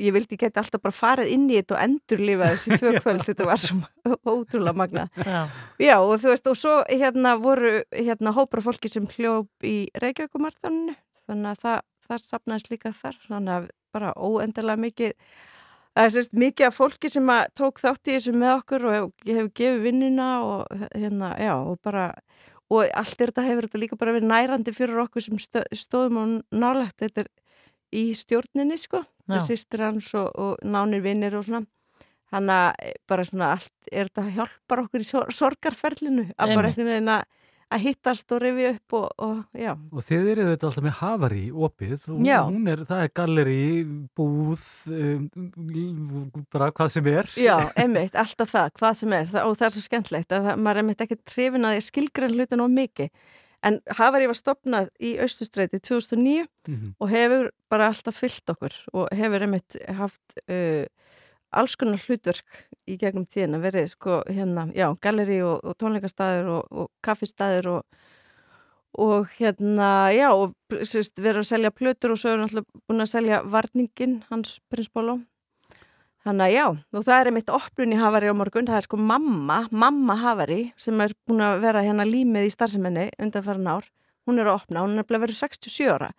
ég 0.00 0.12
vildi 0.14 0.36
geta 0.40 0.60
alltaf 0.62 0.82
bara 0.82 0.94
farið 0.94 1.30
inn 1.34 1.46
í 1.50 1.56
þetta 1.60 1.76
og 1.78 1.82
endurlifa 1.86 2.50
þessi 2.52 2.78
tvö 2.80 2.92
kvöld. 3.02 3.24
Þetta 3.28 3.46
var 3.48 3.60
svo 3.62 3.78
ótrúlega 4.34 4.76
magna 4.76 5.06
Já. 5.16 5.40
já 5.80 5.96
og 6.00 6.16
þú 6.22 6.32
veist 6.34 6.50
og 6.52 6.58
svo 6.58 6.74
hérna 6.90 7.36
voru 7.40 7.78
hérna 7.94 8.34
hópar 8.36 8.62
fólki 8.64 8.90
sem 8.92 9.06
hljóp 9.16 9.48
í 9.66 9.88
Reykjavíkumartaninu 10.02 10.94
þannig 11.26 11.54
að 11.54 11.62
það, 11.64 11.80
það 12.08 12.22
sapnaðist 12.28 12.70
líka 12.74 12.92
þar. 12.96 13.18
Þannig 13.30 13.56
að 13.56 13.70
bara 13.92 14.14
óendalega 14.16 14.80
mikið 14.88 15.16
Það 15.92 16.06
er 16.08 16.12
sérst 16.14 16.32
mikið 16.40 16.64
af 16.70 16.76
fólki 16.78 17.08
sem 17.12 17.26
tók 17.52 17.76
þátt 17.82 18.08
í 18.08 18.14
þessu 18.14 18.32
með 18.32 18.52
okkur 18.62 18.84
og 18.88 18.94
hef- 18.96 19.26
hefur 19.28 19.50
gefið 19.60 19.82
vinnuna 19.84 20.28
og 20.40 20.78
hérna, 20.96 21.34
já, 21.36 21.50
og 21.60 21.74
bara, 21.84 22.06
og 22.72 22.86
allt 22.96 23.20
er 23.20 23.28
þetta 23.28 23.44
hefur 23.44 23.66
þetta 23.68 23.80
líka 23.82 23.98
bara 24.00 24.14
verið 24.16 24.30
nærandi 24.30 24.72
fyrir 24.72 25.02
okkur 25.02 25.26
sem 25.26 25.36
stóðum 25.76 26.16
og 26.22 26.32
nálægt, 26.62 26.96
þetta 27.04 27.26
er 27.26 27.28
í 27.92 28.06
stjórninni, 28.16 28.78
sko, 28.80 29.02
er 29.30 29.44
sýstir 29.46 29.84
hans 29.86 30.14
og, 30.18 30.32
og 30.34 30.64
nánir 30.64 31.04
vinnir 31.04 31.36
og 31.38 31.46
svona, 31.46 31.66
hann 32.32 32.50
að 32.50 32.96
bara 33.08 33.24
svona 33.28 33.52
allt, 33.56 33.72
er 33.92 34.10
þetta 34.10 34.26
hjálpar 34.38 34.84
okkur 34.86 35.04
í 35.04 35.08
sor 35.08 35.30
sorgarferlinu, 35.30 36.30
að 36.36 36.56
bara 36.56 36.72
eitthvað 36.72 36.92
veginn 36.92 37.14
að 37.18 37.24
að 37.72 37.84
hittast 37.86 38.32
og 38.34 38.40
rifja 38.42 38.72
upp 38.74 38.96
og, 38.98 39.06
og 39.24 39.58
já. 39.58 39.72
Og 39.92 40.04
þið 40.04 40.30
eru 40.34 40.46
þetta 40.50 40.68
alltaf 40.68 40.86
með 40.86 40.96
Havari 41.00 41.42
opið 41.52 42.08
og 42.12 42.24
Já. 42.26 42.38
hún 42.44 42.68
er, 42.68 42.82
það 42.88 43.04
er 43.04 43.12
galleri, 43.16 43.66
búð, 44.18 44.66
um, 44.92 45.28
bara 46.52 46.70
hvað 46.76 46.92
sem 46.96 47.10
er. 47.12 47.30
Já, 47.40 47.56
einmitt, 47.80 48.18
alltaf 48.18 48.52
það, 48.52 48.74
hvað 48.80 48.98
sem 49.02 49.16
er 49.18 49.30
það, 49.32 49.46
og 49.48 49.60
það 49.60 49.68
er 49.68 49.76
svo 49.76 49.84
skemmtlegt 49.86 50.36
að 50.36 50.50
það, 50.50 50.64
maður 50.64 50.74
er 50.80 50.84
einmitt 50.84 51.06
ekki 51.06 51.20
trefin 51.22 51.68
að 51.68 51.76
því 51.76 51.82
að 51.82 51.88
skilgrein 51.88 52.36
hlutin 52.36 52.64
of 52.64 52.74
mikið 52.76 53.32
en 53.62 53.80
Havari 53.98 54.26
var 54.30 54.38
stopnað 54.38 54.88
í 55.00 55.14
Austustræti 55.22 55.78
2009 55.80 56.46
Mhm. 56.68 56.94
og 57.00 57.08
hefur 57.10 57.50
bara 57.70 57.88
alltaf 57.88 58.16
fyllt 58.20 58.50
okkur 58.50 58.72
og 58.92 59.08
hefur 59.12 59.42
einmitt 59.46 59.76
haft 59.88 60.38
uh, 60.48 60.84
alls 61.52 61.76
konar 61.76 61.98
hlutverk 62.00 62.66
í 62.88 62.96
gegnum 62.98 63.26
tíðina 63.26 63.60
verið 63.60 63.88
sko 63.92 64.22
hérna, 64.28 64.72
já, 64.74 64.88
galleri 65.00 65.42
og, 65.42 65.60
og 65.64 65.76
tónleikastæður 65.78 66.48
og, 66.58 66.66
og 66.70 66.90
kaffistæður 67.02 67.66
og 67.78 67.82
og 68.92 69.26
hérna, 69.38 70.12
já, 70.12 70.28
og 70.36 70.52
sérst, 70.84 71.16
verið 71.16 71.38
að 71.40 71.48
selja 71.48 71.70
plötur 71.72 72.12
og 72.12 72.18
svo 72.20 72.28
er 72.34 72.42
náttúrulega 72.42 72.82
búin 72.90 73.00
að 73.00 73.08
selja 73.08 73.38
varningin, 73.48 74.18
hans 74.28 74.58
prins 74.68 74.90
Bóló 74.92 75.14
Þannig 76.22 76.44
að 76.44 76.52
já, 76.54 76.66
og 76.70 77.04
það 77.06 77.16
er 77.16 77.28
einmitt 77.30 77.50
opnun 77.50 77.94
í 77.94 77.98
Havari 77.98 78.30
á 78.30 78.34
morgun, 78.38 78.68
það 78.68 78.78
er 78.78 78.86
sko 78.86 78.98
mamma, 79.10 79.56
mamma 79.74 80.14
Havari 80.20 80.60
sem 80.78 81.00
er 81.02 81.16
búin 81.26 81.42
að 81.42 81.64
vera 81.64 81.82
hérna 81.82 82.06
límið 82.06 82.46
í 82.46 82.52
starfseminni 82.54 83.08
undan 83.18 83.42
farin 83.42 83.66
ár, 83.66 83.88
hún 84.28 84.38
er 84.38 84.46
að 84.46 84.60
opna, 84.60 84.84
hún 84.84 84.94
er 84.94 85.02
nefnilega 85.02 85.26
verið 85.26 85.40
67 85.40 85.90
ára 85.90 86.12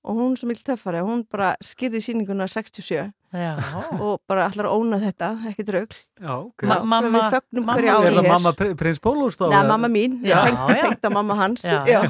og 0.00 0.16
hún 0.16 0.38
sem 0.40 0.48
vil 0.48 0.62
töffari, 0.64 1.02
hún 1.04 1.26
bara 1.28 1.52
skýrði 1.60 2.00
síninguna 2.06 2.48
67 2.48 2.96
Já. 2.96 3.10
Og 3.32 4.18
bara 4.28 4.48
allar 4.50 4.66
óna 4.66 4.98
þetta, 4.98 5.28
ekki 5.52 5.62
draugl. 5.68 5.94
Já, 6.20 6.32
ok. 6.36 6.62
Ma- 6.68 6.82
mamma- 6.84 7.08
mamma- 7.08 7.30
Er 7.78 7.84
ári 7.86 7.88
það 7.88 8.12
hér. 8.20 8.28
mamma 8.28 8.50
Pri- 8.52 8.74
prins 8.76 8.98
Bólús 9.00 9.36
þá? 9.38 9.48
Nei, 9.52 9.62
mamma 9.68 9.88
mín, 9.88 10.18
tengt, 10.20 11.00
að 11.06 11.12
mamma 11.14 11.34
hans. 11.38 11.62
Já, 11.64 11.84
Já. 11.86 12.02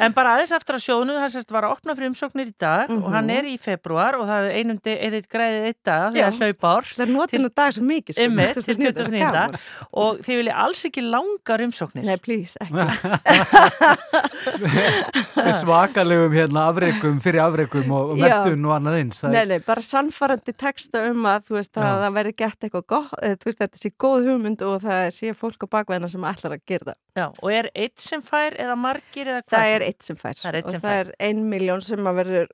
En 0.00 0.12
bara 0.16 0.32
aðeins 0.36 0.52
aftur 0.56 0.74
að 0.78 0.82
sjónu, 0.86 1.12
það 1.20 1.30
sérst 1.36 1.50
var 1.54 1.62
að 1.68 1.72
opna 1.76 1.94
fyrir 1.94 2.08
umsóknir 2.10 2.46
í 2.50 2.54
dag 2.58 2.90
og 2.90 2.96
Mhm. 3.04 3.12
hann 3.12 3.30
er 3.30 3.42
í 3.44 3.56
februar 3.60 4.14
og 4.18 4.26
það 4.26 4.48
er 4.48 4.52
einum 4.58 4.78
eða 4.82 5.20
græðið 5.28 5.64
eitt 5.68 5.82
dag, 5.84 6.14
það 6.14 6.26
er 6.26 6.32
hlaupár. 6.40 6.82
Það 6.96 7.06
er 7.06 7.12
notinu 7.12 7.48
dag 7.54 7.72
svo 7.72 7.82
mikið, 7.86 8.12
sko. 8.16 8.22
Ymmið, 8.26 8.52
til 8.54 8.62
29. 8.62 8.92
29. 8.92 9.32
Gaman. 9.32 9.54
Og 9.92 10.18
þið 10.18 10.36
viljið 10.42 10.54
alls 10.56 10.84
ekki 10.88 11.02
langar 11.10 11.60
umsóknir. 11.68 12.04
Nei, 12.04 12.16
please, 12.16 12.56
ekki. 12.60 12.72
Svakalegum 15.62 16.32
hérna 16.34 16.66
afreikum 16.70 17.18
fyrir 17.22 17.40
afreikum 17.44 17.90
og, 17.92 18.10
og 18.14 18.18
Já. 18.18 18.22
mentun 18.42 18.66
og 18.68 18.74
annað 18.78 18.96
eins. 19.00 19.22
Nei, 19.30 19.44
nei, 19.46 19.58
bara 19.64 19.80
sannfarandi 19.84 20.52
texta 20.62 21.02
um 21.10 21.28
að 21.28 21.48
þú 21.48 21.56
veist 21.58 21.78
að 21.80 21.88
Já. 21.88 21.94
það 22.02 22.16
veri 22.18 22.32
gert 22.42 22.66
eitthvað 22.66 22.86
gott, 22.94 23.12
eða, 23.20 23.38
þú 23.42 23.50
veist 23.50 23.62
þetta 23.62 23.82
sé 23.82 23.92
góð 24.04 24.28
hugmynd 24.30 24.64
og 24.68 24.76
það 24.86 25.02
sé 25.18 25.32
fólk 25.38 25.66
á 25.66 25.72
bakveðina 25.76 26.10
sem 26.12 26.26
ætlar 26.32 26.56
að 26.56 26.64
gera 26.72 26.88
það. 26.90 26.98
Já, 27.20 27.26
og 27.28 27.56
er 27.58 27.70
eitt 27.84 28.04
sem 28.06 28.24
fær 28.24 28.58
eða 28.66 28.76
margir 28.80 29.32
eða 29.32 29.44
hvað? 29.44 29.56
Það 29.56 29.76
er 29.76 29.86
eitt 29.88 30.08
sem 30.08 30.20
fær 30.20 30.40
Það 30.42 30.60
eitt 30.60 30.70
sem 30.70 30.82
og 30.82 30.86
það 30.86 31.00
er 31.02 31.14
ein 31.28 31.44
miljón 31.52 31.84
sem 31.84 32.10
að 32.12 32.20
verður, 32.22 32.52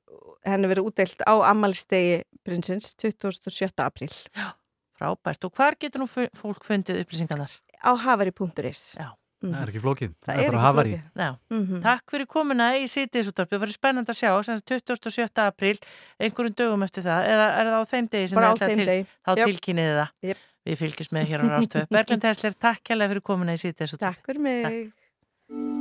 henni 0.49 0.71
verður 0.73 0.91
útdeilt 0.91 1.25
á 1.25 1.33
ammælstegi 1.53 2.21
prinsins 2.47 2.93
27. 2.99 3.71
apríl 3.85 4.13
Frábært. 4.99 5.45
Og 5.47 5.55
hvar 5.55 5.77
getur 5.79 6.03
nú 6.03 6.09
fólk 6.11 6.65
fundið 6.67 7.05
upplýsingarnar? 7.05 7.53
á 7.79 7.91
hafari.is. 7.95 8.95
Já. 8.99 9.15
Það 9.39 9.61
er 9.61 9.71
ekki 9.71 9.81
flókið. 9.83 10.13
Það 10.25 10.39
er 10.43 10.51
bara 10.51 10.71
flókið. 10.75 11.03
Já. 11.15 11.29
Mhm. 11.55 11.81
Takk 11.85 12.11
fyrir 12.11 12.27
komuna 12.27 12.67
í 12.75 12.83
sítiðsúttarpið. 12.91 13.55
Það 13.55 13.63
verður 13.63 13.77
spennand 13.77 14.11
að 14.11 14.19
sjá, 14.19 14.31
sem 14.43 14.59
sagt 14.59 14.73
27. 14.91 15.43
apríl, 15.45 15.79
einhverjum 16.19 16.55
dögum 16.59 16.83
eftir 16.83 17.03
það, 17.07 17.29
eða 17.31 17.47
er 17.55 17.71
það 17.71 17.79
á 17.79 17.83
þeim 17.93 18.09
degi 18.11 18.27
sem 18.27 18.39
ætlið 18.43 18.67
þeim 18.67 18.79
til, 18.81 18.89
degi. 18.91 19.07
þá 19.23 19.31
Jöp. 19.39 19.45
tilkynnið 19.47 19.89
þið 19.89 19.99
það. 20.01 20.11
Jöp. 20.29 20.45
Við 20.69 20.79
fylgjumst 20.83 21.13
með 21.15 21.29
hér 21.31 21.39
á 21.39 21.45
Rástöð. 21.55 21.87
Berglind 21.95 22.23
Hesler, 22.27 22.57
takk 22.59 22.83
kærlega 22.83 23.13
fyrir 23.15 23.23
komuna 23.31 23.55
í 23.55 23.61
sítiðsúttarpið. 23.63 24.03
Takk 24.03 24.27
fyrir 24.27 24.43
mig. 24.43 24.65
Er 24.67 25.78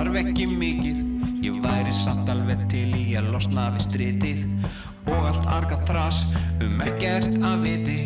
þarf 0.00 0.16
ekki 0.16 0.46
mikið 0.48 1.00
Ég 1.44 1.56
væri 1.60 1.92
samt 1.92 2.28
alveg 2.32 2.62
til 2.72 2.88
í 2.96 3.02
að 3.20 3.26
losna 3.34 3.66
við 3.74 3.82
stritið 3.84 4.46
Og 5.12 5.26
allt 5.28 5.48
arga 5.52 5.76
þras 5.84 6.22
um 6.64 6.80
ekkert 6.86 7.36
að 7.44 7.66
viti 7.66 7.98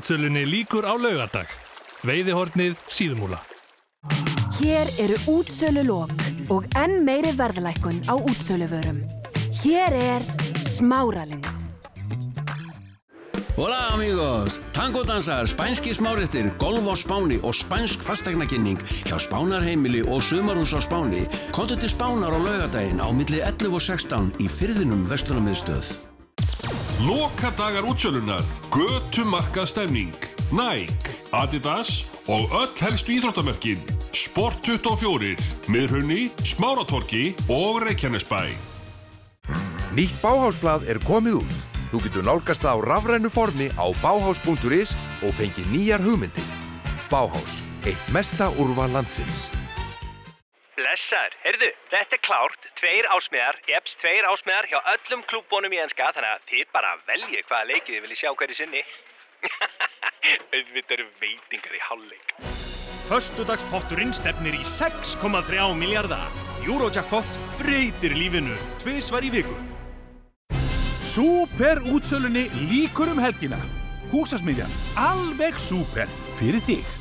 vetrarútsölunni 0.00 0.44
líkur 0.48 0.84
á 0.88 0.96
laugardag. 0.96 1.46
Veiðihornið 2.02 2.76
síðmúla. 2.88 3.40
Hér 4.60 4.88
eru 4.98 5.16
útsölu 5.28 5.84
lók 5.84 6.12
og 6.48 6.64
enn 6.76 7.04
meiri 7.04 7.32
verðlækkun 7.36 8.00
á 8.08 8.16
útsöluvörum. 8.16 9.04
Hér 9.62 9.92
er 9.92 10.22
smáralind. 10.64 11.46
Hola 13.56 13.92
amigos, 13.92 14.60
tangodansar, 14.72 15.46
spænski 15.46 15.92
smáréttir, 15.92 16.48
golf 16.56 16.86
á 16.88 16.96
Spáni 16.96 17.36
og 17.44 17.52
spænsk 17.54 18.00
fastegnakynning 18.00 18.80
hjá 19.04 19.20
Spánarheimili 19.20 20.00
og 20.08 20.22
Sumarús 20.22 20.72
á 20.72 20.80
Spáni. 20.80 21.28
Kontu 21.52 21.76
til 21.76 21.92
Spánar 21.92 22.32
á 22.32 22.40
laugadaginn 22.40 23.04
á 23.04 23.08
milli 23.12 23.44
11 23.44 23.74
og 23.74 23.82
16 23.82 24.32
í 24.40 24.48
fyrðinum 24.48 25.04
Vestlunarmiðstöð. 25.04 26.09
Lokadagar 27.06 27.86
útsölunar, 27.88 28.44
götu 28.70 29.24
markað 29.24 29.70
stemning, 29.70 30.16
Nike, 30.52 31.14
Adidas 31.32 32.04
og 32.28 32.52
öll 32.52 32.74
helstu 32.80 33.16
íþróttamörkin, 33.16 33.80
Sport 34.12 34.64
24, 34.66 35.36
Miðhunni, 35.70 36.30
Smáratorki 36.44 37.34
og 37.48 37.82
Reykjanesbæ. 37.86 38.42
Nýtt 39.94 40.20
báhásblad 40.22 40.84
er 40.86 41.00
komið 41.02 41.40
út. 41.42 41.56
Þú 41.90 42.02
getur 42.04 42.26
nálgast 42.26 42.62
það 42.62 42.78
á 42.78 42.86
rafrænu 42.86 43.30
formi 43.34 43.70
á 43.74 43.86
báhás.is 44.02 44.94
og 45.26 45.34
fengið 45.34 45.72
nýjar 45.72 46.04
hugmyndir. 46.04 46.52
Báhás, 47.10 47.58
eitt 47.82 48.12
mesta 48.14 48.52
úrval 48.54 48.92
landsins. 48.94 49.59
Blessar, 50.90 51.30
heyrðu, 51.44 51.68
þetta 51.86 52.16
er 52.16 52.20
klárt, 52.26 52.64
tveir 52.80 53.06
ásmiðar, 53.14 53.58
eps, 53.76 53.92
tveir 54.00 54.26
ásmiðar 54.26 54.66
hjá 54.72 54.80
öllum 54.90 55.22
klúbbónum 55.30 55.76
í 55.76 55.78
enska, 55.78 56.08
þannig 56.16 56.32
að 56.34 56.48
þið 56.50 56.72
bara 56.74 56.90
veljið 57.06 57.44
hvaða 57.46 57.68
leikið 57.68 57.92
þið 57.94 58.02
viljið 58.06 58.18
sjá 58.18 58.32
hverju 58.40 58.56
sinni. 58.58 58.82
Auðvitað 60.56 60.96
eru 60.96 61.06
veitingar 61.22 61.78
í 61.78 61.84
hálfleik. 61.86 62.34
Föstudagspotturinn 63.06 64.10
stefnir 64.18 64.58
í 64.58 64.66
6,3 64.66 65.70
miljardar. 65.78 66.26
Eurojackpot 66.66 67.42
breytir 67.62 68.18
lífinu 68.18 68.58
tvisvar 68.82 69.22
í 69.22 69.30
viku. 69.38 69.62
Súper 71.14 71.86
útsölunni 71.86 72.48
líkur 72.66 73.14
um 73.14 73.22
helgina. 73.22 73.62
Húsasmiðjan, 74.10 74.80
alveg 74.98 75.54
súper 75.70 76.10
fyrir 76.40 76.66
þig. 76.66 76.96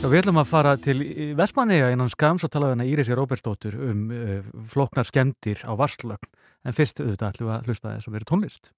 Já, 0.00 0.06
við 0.08 0.22
ætlum 0.22 0.38
að 0.40 0.46
fara 0.48 0.70
til 0.80 1.02
Vestmanneja 1.36 1.90
innan 1.92 2.08
skams 2.08 2.46
og 2.46 2.48
tala 2.54 2.70
við 2.70 2.72
hana 2.72 2.84
Írisi 2.88 3.12
Róbersdóttur 3.12 3.74
um 3.84 4.06
uh, 4.08 4.38
floknar 4.72 5.04
skemmtir 5.04 5.60
á 5.68 5.76
Vastlögn. 5.76 6.30
En 6.64 6.72
fyrst 6.72 7.02
auðvitað 7.02 7.34
ætlum 7.34 7.50
við 7.50 7.52
að 7.58 7.68
hlusta 7.68 7.92
þess 7.92 8.08
að 8.08 8.16
vera 8.16 8.28
tónlist. 8.30 8.70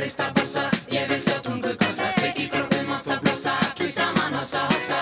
Gossa, 0.00 0.06
rista 0.06 0.32
bossa, 0.32 0.70
ég 0.88 1.08
vil 1.08 1.20
sjá 1.20 1.40
tungu 1.42 1.74
gossa 1.76 2.06
Kveik 2.16 2.38
í 2.38 2.48
kroppum, 2.48 2.92
ásta 2.94 3.18
blossa, 3.20 3.52
allir 3.60 3.90
saman 3.92 4.34
hossa, 4.34 4.60
hossa. 4.70 4.98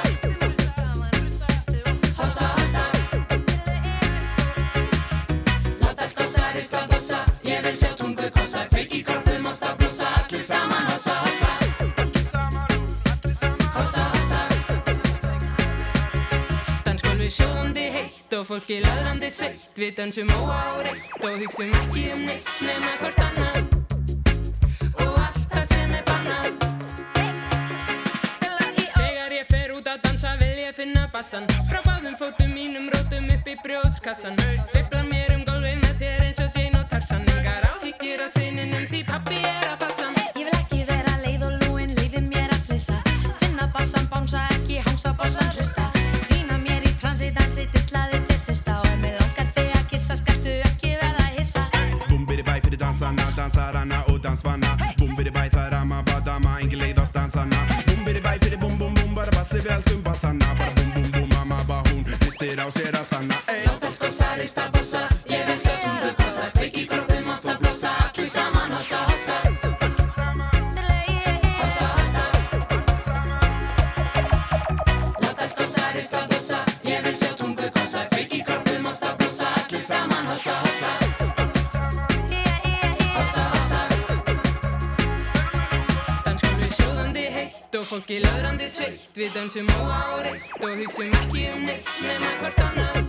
Hossa, 2.18 2.48
hossa. 2.56 2.84
Láta 5.80 6.02
allt 6.02 6.16
gossa, 6.18 6.50
rista 6.56 6.86
bossa, 6.90 7.24
ég 7.44 7.62
vil 7.62 7.76
sjá 7.76 7.94
tungu 7.94 8.30
gossa 8.34 8.66
Kveik 8.72 8.94
í 8.98 9.04
kroppum, 9.04 9.46
ásta 9.46 9.76
blossa, 9.78 10.10
allir 10.18 10.42
saman 10.42 10.90
hossa, 10.90 11.14
hossa. 11.22 11.50
Hossa, 13.78 14.04
hossa. 14.16 14.40
Dansgólfi 16.84 17.30
sjóðandi 17.38 17.90
heitt 17.94 18.38
og 18.40 18.46
fólki 18.50 18.82
laðrandi 18.82 19.30
sveitt. 19.30 19.70
Við 19.78 19.94
dansum 20.02 20.34
óáreitt 20.34 21.22
og 21.22 21.38
hugsum 21.38 21.74
ekki 21.84 22.08
um 22.16 22.26
neitt 22.26 22.56
nema 22.66 22.96
hvort 22.98 23.28
annað 23.30 23.77
Frá 31.68 31.80
báðum 31.84 32.14
fótum 32.16 32.52
mínum 32.54 32.86
rótum 32.88 33.26
upp 33.34 33.48
í 33.50 33.54
brjóðskassan 33.60 34.36
Sveifla 34.70 35.02
mér 35.10 35.34
um 35.34 35.42
gólfi 35.44 35.74
með 35.76 35.98
þér 36.00 36.22
eins 36.24 36.40
og 36.40 36.56
Jane 36.56 36.78
og 36.78 36.86
Tarzan. 36.88 37.26
Engar 37.34 37.66
áhyggjur 37.68 38.22
af 38.24 38.32
sinninum 38.32 38.86
því 38.88 39.02
pappi 39.08 39.40
er 39.42 39.66
að 39.68 39.76
passa. 39.82 40.08
Ég 40.38 40.46
vil 40.46 40.54
ekki 40.56 40.80
vera 40.88 41.18
leið 41.24 41.44
og 41.48 41.58
lúin, 41.64 41.92
leifið 41.98 42.24
mér 42.30 42.54
að 42.56 42.64
flissa. 42.70 42.96
Finna 43.42 43.68
bassan, 43.74 44.08
bánsa 44.08 44.46
ekki, 44.56 44.78
hangsa 44.86 45.12
bassan 45.18 45.52
hrista 45.58 45.90
Týna 46.30 46.56
mér 46.64 46.86
í 46.88 46.96
transi, 47.02 47.32
dansi, 47.36 47.68
dillaði 47.74 48.24
þér 48.30 48.44
sista. 48.46 48.80
Og 48.80 48.88
ef 48.88 49.00
mér 49.02 49.18
langar 49.20 49.54
þig 49.58 49.74
að 49.80 49.88
kissa, 49.92 50.20
skaltu 50.22 50.60
ekki 50.70 50.94
verða 51.02 51.32
hissa. 51.36 51.66
Bumbidi 52.06 52.46
bæ 52.46 52.54
fyrir 52.62 52.80
dansarna, 52.86 53.28
dansarana 53.36 54.06
og 54.08 54.22
dansvanna 54.24 54.87
engin 57.28 57.50
leið 57.50 57.68
á 57.68 57.68
stansarna 57.68 57.84
Bumbidi 57.86 58.20
bæ 58.20 58.38
fyrir 58.40 58.58
bum 58.58 58.78
bum 58.78 58.94
bum, 58.94 59.14
bara 59.14 59.30
bassi 59.30 59.60
við 59.60 59.70
elskum 59.70 60.02
bassana 60.02 60.54
Bara 60.58 60.72
bum 60.74 60.92
bum 60.94 61.10
bum, 61.12 61.28
mamma 61.28 61.64
ba 61.68 61.82
hún, 61.88 62.04
listir 62.04 62.58
á 62.60 62.70
sér 62.70 62.94
að 62.94 63.04
sanna 63.04 63.36
ey. 63.48 63.64
Láta 63.66 63.86
allt 63.86 63.98
gossa, 63.98 64.34
rista 64.36 64.70
bossa, 64.72 65.08
fólki 88.08 88.24
löðrandi 88.24 88.68
sveitt. 88.72 89.10
Við 89.16 89.34
dansum 89.36 89.68
óáreitt 89.76 90.56
og 90.64 90.80
hugsum 90.80 91.12
ekki 91.12 91.44
um 91.52 91.68
neitt 91.68 91.92
nema 92.00 92.32
hvort 92.40 92.64
annað 92.64 93.07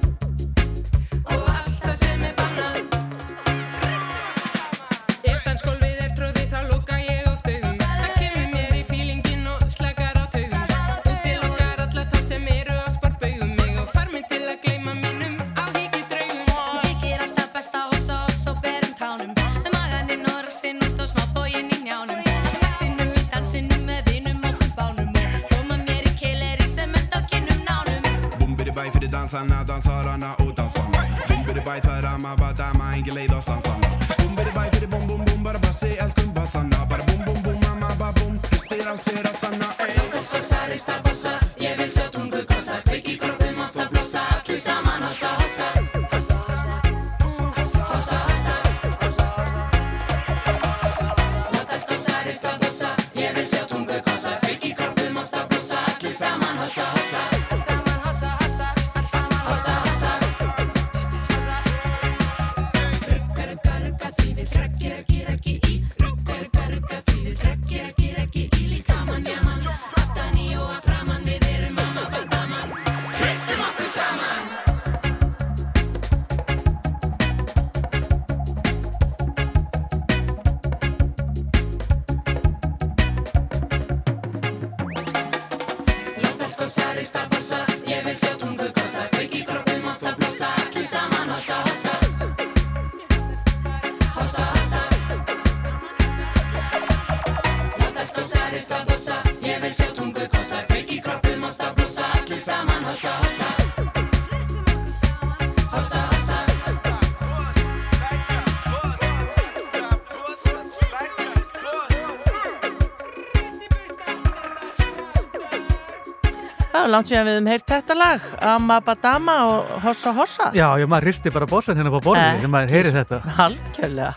langt 116.93 117.11
síðan 117.11 117.29
við 117.29 117.37
höfum 117.37 117.49
heyrt 117.53 117.71
þetta 117.73 117.97
lag 117.97 118.27
Amma 118.55 118.79
Badama 118.85 119.37
og 119.49 119.71
Hossa 119.85 120.13
Hossa 120.17 120.51
Já, 120.57 120.67
já, 120.79 120.85
maður 120.89 121.09
hristi 121.09 121.33
bara 121.33 121.49
bossan 121.49 121.79
hérna 121.79 121.93
på 121.93 122.03
borðið 122.09 122.41
þegar 122.41 122.53
maður 122.55 122.77
heyri 122.77 122.93
þetta. 122.99 123.23
Algjörlega 123.47 124.13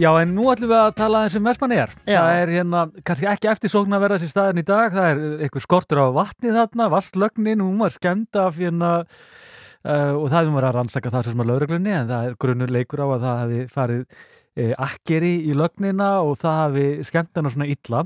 Já, 0.00 0.10
en 0.22 0.30
nú 0.32 0.46
ætlum 0.48 0.70
við 0.70 0.78
að 0.78 0.94
tala 0.96 1.24
eins 1.26 1.34
um 1.36 1.44
Vestmannegar. 1.44 1.90
Já. 2.08 2.20
Það 2.22 2.38
er 2.38 2.52
hérna, 2.54 2.82
kannski 3.04 3.26
ekki 3.28 3.48
eftirsókn 3.50 3.96
að 3.96 4.04
vera 4.04 4.16
þessi 4.16 4.32
staðin 4.32 4.62
í 4.62 4.64
dag. 4.64 4.94
Það 4.94 5.08
er 5.10 5.44
eitthvað 5.44 5.64
skortur 5.66 6.00
á 6.00 6.06
vatni 6.14 6.52
þarna, 6.54 6.86
vastlögnin, 6.94 7.64
hún 7.64 7.80
var 7.82 7.92
skemmt 7.92 8.38
af 8.40 8.56
hérna 8.60 8.92
uh, 9.00 10.12
og 10.14 10.28
það 10.30 10.38
er 10.40 10.50
um 10.50 10.58
að 10.60 10.66
rannsaka 10.78 11.12
það 11.12 11.28
sem 11.28 11.42
er 11.42 11.50
lögreglunni 11.50 11.94
en 11.96 12.10
það 12.10 12.28
er 12.28 12.36
grunnur 12.44 12.74
leikur 12.76 13.02
á 13.04 13.06
að 13.08 13.26
það 13.26 13.40
hefði 13.42 13.62
farið 13.74 14.04
uh, 14.06 14.74
akkeri 14.86 15.34
í 15.50 15.56
lögnina 15.58 16.10
og 16.24 16.38
það 16.40 16.60
hefði 16.62 17.08
skemmt 17.10 17.40
hana 17.40 17.54
svona 17.56 17.70
illa. 17.74 18.04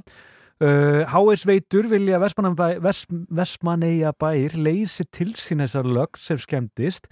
Uh, 0.62 1.02
HS 1.10 1.48
Veitur 1.48 1.88
vilja 1.90 2.20
Vestmanneia 2.22 4.12
bæir 4.14 4.54
leysi 4.54 5.02
til 5.10 5.32
sín 5.34 5.64
þessar 5.64 5.88
lögn 5.90 6.20
sem 6.20 6.38
skemmtist 6.38 7.08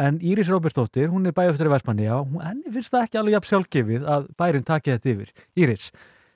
en 0.00 0.16
Íris 0.24 0.48
Róbertsdóttir, 0.48 1.10
hún 1.12 1.28
er 1.28 1.34
bæjarftur 1.36 1.68
í 1.68 1.72
Vestmanneia 1.74 2.16
og 2.22 2.38
henni 2.44 2.72
finnst 2.72 2.92
það 2.92 3.04
ekki 3.06 3.20
alveg 3.20 3.36
jafn 3.36 3.50
sjálfgefið 3.50 4.08
að 4.12 4.26
bærin 4.40 4.66
taki 4.66 4.94
þetta 4.94 5.12
yfir. 5.12 5.30
Íris, 5.60 5.90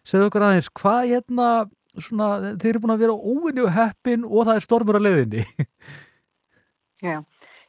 segðu 0.05 0.29
okkur 0.29 0.47
aðeins, 0.47 0.71
hvað 0.81 1.01
hérna 1.15 1.49
svona, 1.97 2.31
þeir 2.61 2.71
eru 2.75 2.83
búin 2.85 2.95
að 2.95 3.05
vera 3.05 3.17
óvinni 3.17 3.65
og 3.65 3.75
heppin 3.75 4.29
og 4.29 4.49
það 4.49 4.55
er 4.55 4.67
stormur 4.67 5.01
á 5.01 5.05
leiðinni? 5.05 5.45
Já, 7.09 7.17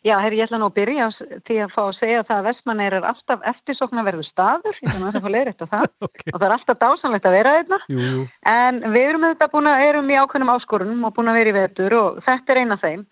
Já 0.02 0.16
herri, 0.18 0.40
ég 0.40 0.48
ætla 0.48 0.58
nú 0.58 0.68
að 0.72 0.78
byrja 0.80 1.08
því 1.46 1.56
að 1.62 1.74
fá 1.76 1.82
að 1.84 1.98
segja 2.00 2.22
það 2.26 2.40
að 2.40 2.46
Vestmanneir 2.48 2.94
er 2.98 3.04
alltaf 3.06 3.44
eftirsóknarverður 3.52 4.26
staður, 4.26 4.80
ég 4.82 4.96
nú 4.98 5.10
að 5.12 5.20
fá 5.22 5.28
leiðrætt 5.30 5.62
á 5.62 5.68
það. 5.76 5.90
Og 6.34 6.38
það 6.40 6.46
er 6.48 6.56
alltaf 6.56 6.80
dásanlegt 6.82 7.28
að 7.30 7.36
vera 7.38 7.52
jú, 7.62 8.00
jú. 8.02 8.24
en 8.50 8.80
við 8.96 9.10
erum 9.12 9.28
þetta 9.28 9.50
búin 9.52 9.70
að 9.70 9.84
erum 9.90 10.10
í 10.10 10.18
ákveðnum 10.18 10.54
áskorunum 10.56 11.06
og 11.06 11.14
búin 11.18 11.30
að 11.30 11.38
vera 11.38 11.52
í 11.52 11.58
vetur 11.60 11.98
og 12.00 12.18
þetta 12.26 12.54
er 12.56 12.62
eina 12.64 12.80
þeim. 12.82 13.04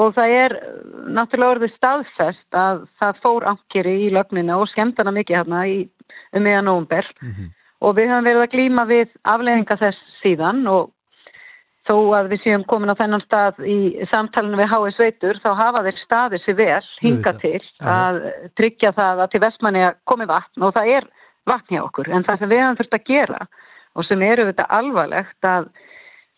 Og 0.00 0.14
það 0.16 0.32
er 0.38 0.56
uh, 0.56 0.80
náttúrulega 1.18 1.56
orðið 1.56 1.76
staðfest 1.76 2.56
að 2.56 2.84
það 3.02 3.22
fór 3.26 3.48
ankeri 3.52 3.96
í 4.06 4.10
lögnina 4.14 4.56
og 4.62 4.70
skemmtana 4.72 5.12
mikið 5.12 5.42
hérna 5.42 5.64
í 5.68 5.80
um 6.32 6.46
meðan 6.46 6.70
nóvumber 6.70 7.10
og 7.80 7.96
við 7.96 8.10
höfum 8.10 8.28
verið 8.28 8.44
að 8.44 8.52
glíma 8.54 8.86
við 8.88 9.12
afleðinga 9.28 9.76
þess 9.80 10.16
síðan 10.22 10.64
og 10.70 10.88
þó 11.90 11.96
að 12.14 12.30
við 12.30 12.42
séum 12.44 12.64
komin 12.70 12.92
á 12.92 13.00
þennan 13.00 13.24
stað 13.24 13.60
í 13.66 13.78
samtalenu 14.12 14.58
við 14.60 14.70
HS 14.70 15.00
Veitur 15.02 15.40
þá 15.42 15.50
hafa 15.58 15.82
þeir 15.86 16.00
staðið 16.04 16.44
sér 16.44 16.58
vel 16.60 16.90
hinga 17.02 17.32
til 17.42 17.60
að 17.82 18.20
tryggja 18.58 18.92
það 18.96 19.22
að 19.24 19.32
til 19.32 19.42
vestmanni 19.44 19.86
komi 20.06 20.28
vatn 20.30 20.66
og 20.66 20.74
það 20.76 20.92
er 20.96 21.08
vatn 21.50 21.74
hjá 21.74 21.82
okkur. 21.82 22.10
En 22.14 22.26
það 22.26 22.42
sem 22.42 22.52
við 22.52 22.62
höfum 22.62 22.80
þurft 22.80 22.98
að 22.98 23.08
gera 23.10 23.40
og 23.98 24.06
sem 24.06 24.22
eru 24.22 24.46
þetta 24.50 24.68
alvarlegt 24.78 25.48
að 25.50 25.70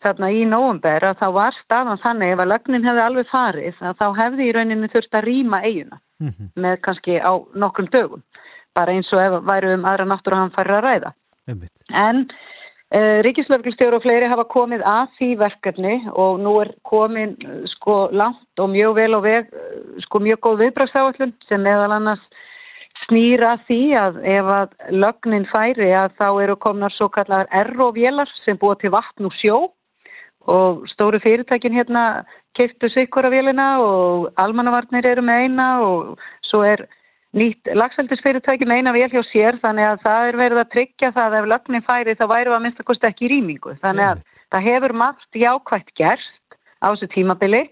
þarna 0.02 0.30
í 0.34 0.46
nóvumber 0.48 1.04
að 1.10 1.20
þá 1.20 1.26
var 1.36 1.58
staðan 1.60 2.00
þannig 2.02 2.32
ef 2.34 2.42
að 2.42 2.50
lögnin 2.52 2.86
hefði 2.88 3.04
alveg 3.04 3.28
farið 3.30 3.82
að 3.82 4.00
þá 4.00 4.06
hefði 4.18 4.48
í 4.48 4.54
rauninni 4.56 4.90
þurft 4.92 5.18
að 5.18 5.28
rýma 5.28 5.60
eiguna 5.66 6.00
með 6.64 6.80
kannski 6.86 7.18
á 7.22 7.32
nokkrum 7.58 7.90
dögum 7.92 8.24
bara 8.74 8.94
eins 8.96 9.10
og 9.12 9.20
ef 9.20 9.38
væru 9.46 9.76
um 9.76 9.86
aðra 9.86 10.08
náttúrulega 10.08 10.46
hann 10.46 10.54
farið 10.56 10.78
að 10.78 10.84
ræða. 10.86 11.12
Einmitt. 11.50 11.82
En 11.92 12.24
uh, 12.24 12.61
Ríkislöfglistjóru 12.92 13.96
og 13.96 14.04
fleiri 14.04 14.28
hafa 14.28 14.44
komið 14.52 14.82
að 14.84 15.12
því 15.16 15.28
verkefni 15.40 15.94
og 16.12 16.42
nú 16.44 16.58
er 16.60 16.74
komin 16.84 17.30
uh, 17.40 17.62
sko 17.78 18.10
langt 18.12 18.60
og 18.60 18.68
mjög 18.74 18.96
vel 18.98 19.16
og 19.16 19.22
veg 19.24 19.48
uh, 19.48 20.00
sko 20.04 20.20
mjög 20.20 20.42
góð 20.44 20.58
viðbragsáallun 20.66 21.32
sem 21.48 21.64
meðal 21.64 21.94
annars 21.96 22.24
snýra 23.06 23.54
því 23.66 23.80
að 23.96 24.18
ef 24.34 24.50
að 24.58 24.74
lögnin 24.92 25.48
færi 25.48 25.88
að 25.96 26.12
þá 26.20 26.26
eru 26.44 26.56
komnar 26.60 26.92
svo 26.92 27.08
kallar 27.08 27.48
errovélar 27.62 28.30
sem 28.44 28.60
búa 28.60 28.76
til 28.76 28.92
vatn 28.92 29.30
og 29.30 29.34
sjó 29.40 29.56
og 30.52 30.84
stóru 30.92 31.20
fyrirtækin 31.22 31.72
hérna 31.72 32.26
keiftu 32.58 32.90
sikkura 32.92 33.30
vélina 33.32 33.78
og 33.80 34.28
almannavarnir 34.36 35.06
eru 35.06 35.24
með 35.24 35.46
eina 35.46 35.68
og 35.86 36.20
svo 36.44 36.60
er 36.66 36.84
nýtt 37.36 37.70
lagseldisfyrirtæki 37.72 38.66
með 38.68 38.82
eina 38.82 38.92
vél 38.94 39.08
hjá 39.12 39.22
sér 39.30 39.58
þannig 39.62 39.88
að 39.88 40.02
það 40.04 40.28
er 40.28 40.38
verið 40.40 40.62
að 40.62 40.72
tryggja 40.74 41.12
það 41.16 41.28
að 41.28 41.36
ef 41.38 41.46
lögnin 41.52 41.86
færi 41.86 42.16
þá 42.18 42.24
væri 42.28 42.50
við 42.50 42.56
að 42.56 42.64
minnsta 42.66 42.88
kosti 42.88 43.08
ekki 43.08 43.26
í 43.26 43.30
rýmingu. 43.32 43.76
Þannig 43.84 44.08
að 44.08 44.24
það 44.52 44.66
hefur 44.68 44.96
margt 45.02 45.38
jákvætt 45.42 45.94
gerst 45.96 46.58
á 46.84 46.86
þessu 46.92 47.08
tímabili 47.14 47.62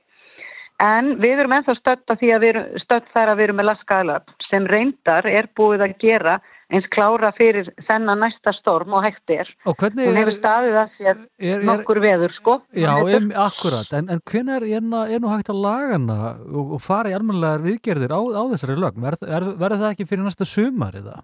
en 0.81 1.13
við 1.21 1.43
erum 1.43 1.57
ennþá 1.59 1.77
stödd 1.77 2.15
að 2.15 2.23
því 2.23 2.33
að 2.33 2.45
við 2.45 2.53
erum 2.55 2.85
stödd 2.85 3.13
þar 3.13 3.33
að 3.33 3.41
við 3.41 3.49
erum 3.49 3.61
með 3.61 3.69
laskaðalöf 3.69 4.35
sem 4.49 4.69
reyndar 4.71 5.29
er 5.29 5.51
búið 5.59 5.85
að 5.85 5.97
gera 6.01 6.39
eins 6.71 6.87
klára 6.95 7.33
fyrir 7.37 7.67
þennan 7.89 8.21
næsta 8.23 8.53
storm 8.61 8.93
og 8.95 9.03
hægt 9.05 9.31
er. 9.35 9.49
Og 9.67 9.75
hvernig 9.81 10.07
Hún 10.07 10.15
er- 10.17 10.21
hefur 10.25 10.37
staðið 10.39 10.77
að 10.83 10.93
sér 10.99 11.17
er- 11.17 11.59
er- 11.59 11.65
nokkur 11.67 12.01
veður 12.05 12.33
sko. 12.37 12.61
Já, 12.75 12.93
Hún 13.01 13.11
em, 13.17 13.31
akkurat, 13.35 13.93
en, 13.93 14.09
en 14.11 14.21
hvenær 14.31 14.63
er, 14.63 14.83
er 15.11 15.21
nú 15.21 15.29
hægt 15.35 15.51
að 15.51 15.63
laga 15.65 15.93
hana 15.99 16.19
og, 16.47 16.73
og 16.77 16.81
fara 16.81 17.11
í 17.11 17.17
almennilegar 17.19 17.65
viðgerðir 17.67 18.15
á, 18.15 18.21
á 18.23 18.43
þessari 18.55 18.79
er, 19.27 19.45
verður 19.59 19.83
það 19.83 19.91
ekki 19.95 20.07
fyrir 20.09 20.25
næsta 20.25 20.45
sumar 20.47 20.93
eða? 20.95 21.21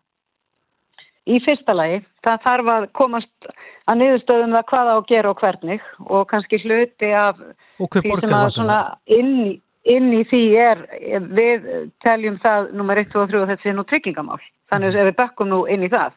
Í 1.26 1.40
fyrsta 1.42 1.74
lagi, 1.74 2.05
það 2.22 2.42
þarf 2.44 2.68
að 2.70 2.84
komast 2.94 3.49
að 3.90 3.97
niðurstöðum 3.99 4.53
það 4.55 4.66
hvað 4.70 4.90
á 4.90 4.94
að 4.94 5.07
gera 5.11 5.30
og 5.32 5.40
hvernig 5.40 5.80
og 6.07 6.28
kannski 6.30 6.61
hluti 6.62 7.09
af 7.18 7.40
Og 7.82 7.88
hver 7.90 8.03
borgar 8.07 8.30
vatnið? 8.30 8.55
svona 8.55 8.78
inn, 9.07 9.32
í- 9.47 9.61
inn 9.95 10.12
í 10.16 10.22
því 10.30 10.43
er, 10.61 10.84
við 11.37 11.66
teljum 12.05 12.39
það 12.43 12.70
nummer 12.78 13.01
1, 13.01 13.11
2 13.12 13.22
og 13.22 13.32
3 13.32 13.43
og 13.43 13.51
þetta 13.53 13.70
er 13.70 13.76
nú 13.78 13.84
tryggingamál. 13.87 14.41
Þannig 14.70 14.93
að 14.93 15.03
ef 15.03 15.11
við 15.11 15.18
bökkum 15.20 15.53
nú 15.53 15.61
inn 15.70 15.87
í 15.87 15.91
það. 15.93 16.16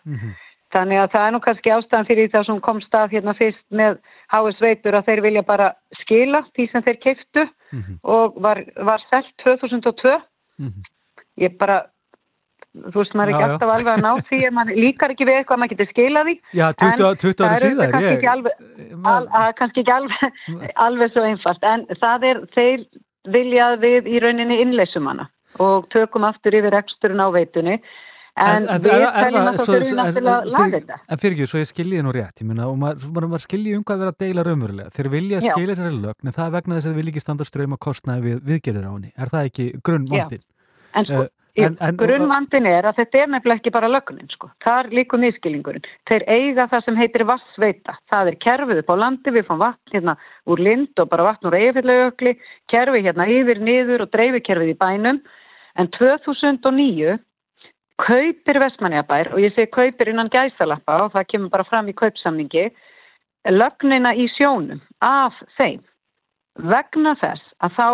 Þannig 0.73 1.01
að 1.01 1.11
það 1.13 1.27
er 1.27 1.31
nú 1.33 1.41
kannski 1.41 1.73
ástæðan 1.73 2.07
fyrir 2.09 2.31
það 2.33 2.47
sem 2.47 2.59
kom 2.65 2.81
stað 2.85 3.13
hérna 3.15 3.33
fyrst 3.37 3.63
með 3.73 3.99
HS 4.29 4.59
veitur 4.61 4.97
að 4.99 5.07
þeir 5.07 5.21
vilja 5.25 5.45
bara 5.47 5.69
skila 6.03 6.43
því 6.53 6.67
sem 6.71 6.85
þeir 6.85 6.99
keiftu 7.05 7.45
og 8.03 8.37
var, 8.41 8.61
var 8.77 9.01
selt 9.09 9.31
2002 9.45 10.17
ég 11.41 11.57
bara 11.57 11.85
þú 12.69 13.01
veist 13.01 13.15
maður 13.17 13.31
er 13.31 13.33
Já, 13.33 13.37
ekki 13.39 13.45
já. 13.45 13.53
alltaf 13.55 13.71
alveg 13.73 13.91
að 13.95 14.03
ná 14.05 14.27
því 14.29 14.39
ef 14.45 14.53
maður 14.53 14.79
líkar 14.83 15.13
ekki 15.13 15.25
við 15.27 15.37
eitthvað 15.39 15.55
að 15.55 15.61
maður 15.63 15.73
getur 15.73 15.89
skilað 15.89 16.27
því. 16.29 16.35
Já, 16.59 16.65
20 16.83 16.89
En 16.89 17.19
20 17.23 17.43
ára 17.43 17.49
það 17.49 17.55
er 17.55 17.63
síðar, 17.63 17.69
auðvitað 17.69 17.93
kannski 17.95 18.13
ekki 18.13 18.31
alveg, 18.33 18.53
al, 19.11 19.23
að, 19.39 19.47
kannski 19.59 19.83
ekki 19.83 19.95
alveg, 19.95 20.41
alveg 20.85 21.13
svo 21.13 21.23
einfalt. 21.29 21.65
En 21.71 21.85
það 22.03 22.27
er, 22.29 22.41
þeir 22.57 22.83
vilja 23.27 23.71
að 23.73 23.81
við 23.83 24.11
í 24.11 24.21
rauninni 24.23 24.61
innleysum 24.63 25.09
hana 25.09 25.27
og 25.59 25.89
tökum 25.93 26.27
aftur 26.27 26.55
yfir 26.55 26.77
eksturinn 26.77 27.23
á 27.23 27.27
veitunni 27.33 27.79
en, 28.39 28.67
við 28.79 28.91
teljum 28.93 29.47
að 29.49 29.57
það 29.57 29.71
þurfum 29.71 29.99
náttúrulega 29.99 30.35
að 30.35 30.51
laga 30.53 30.69
þetta 30.75 30.99
En 31.09 31.21
fyrir 31.21 31.35
ekki, 31.35 31.47
svo 31.51 31.63
ég 31.63 31.71
skilji 31.71 32.03
nú 32.05 32.13
rétt, 32.15 32.43
ég 32.43 32.47
meina, 32.49 32.69
og 32.69 32.77
maður, 32.79 33.09
maður, 33.15 33.31
maður 33.33 33.45
skilji 33.47 33.75
um 33.75 33.83
hvað 33.83 33.97
er 33.97 34.05
verið 34.05 34.13
að 34.13 34.23
deila 34.25 34.45
raunverulega. 34.47 34.93
Þeir 34.95 35.09
vilja 35.15 35.41
skilja 35.43 35.73
þessari 35.73 35.99
lögn, 36.05 36.29
en 36.29 36.37
það 36.37 36.45
er 36.45 36.53
vegna 36.55 36.77
þess 36.77 36.85
að 36.85 36.93
þeir 36.93 36.99
vilja 36.99 37.13
ekki 37.15 37.25
standa 37.25 37.49
ströym 37.49 37.75
að 37.75 37.81
kostnaði 37.87 38.25
við 38.27 38.39
viðgerðir 38.51 38.87
á 38.87 38.91
henni. 38.93 39.11
Er 39.17 39.33
það 39.33 39.49
ekki 39.49 39.67
grunnvandinn? 39.89 40.45
En 40.93 41.09
sko, 41.09 41.25
en, 41.25 41.33
grunnvandin 41.99 42.67
er 42.69 42.87
að 42.87 42.99
þetta 43.01 43.21
er 43.21 43.31
nefnilega 43.33 43.59
ekki 43.59 43.73
bara 43.73 43.89
lögnin 43.91 44.29
sko. 44.31 44.51
Það 44.63 44.79
er 44.79 44.89
líka 44.99 45.19
miskilingurinn. 45.19 45.87
Þeir 46.09 46.25
eiga 46.27 46.67
það 46.71 46.85
sem 46.85 46.99
heitir 46.99 47.25
vassveita. 47.29 47.95
Það 48.11 48.31
er 48.31 48.37
kerfið 48.45 48.81
upp 48.83 48.91
á 48.93 48.95
landi, 49.03 49.33
við 49.35 49.47
fáum 49.47 49.63
vatn 49.63 49.95
hérna 49.95 50.15
úr 50.45 50.63
lind 50.63 51.01
og 51.01 51.09
bara 51.09 51.27
vatn 51.29 51.49
úr 51.49 51.57
eigafillauökli, 51.59 52.35
kerfið 52.71 53.09
hérna 53.09 53.29
yfir, 53.33 53.63
niður 53.63 54.05
og 54.05 54.13
dreifikerfið 54.13 54.75
í 54.75 54.77
bænum. 54.79 55.23
En 55.79 55.91
2009 55.97 57.17
kaupir 57.99 58.59
Vestmanniabær 58.63 59.33
og 59.33 59.43
ég 59.43 59.55
segi 59.55 59.71
kaupir 59.73 60.11
innan 60.11 60.31
gæsalappa 60.31 61.03
og 61.05 61.13
það 61.15 61.27
kemur 61.33 61.53
bara 61.53 61.67
fram 61.67 61.89
í 61.91 61.95
kaupsamningi 61.97 62.69
lögnina 63.49 64.13
í 64.15 64.27
sjónum 64.35 64.81
af 65.03 65.35
þeim 65.57 65.81
vegna 66.71 67.15
þess 67.19 67.43
að 67.63 67.75
þá 67.77 67.89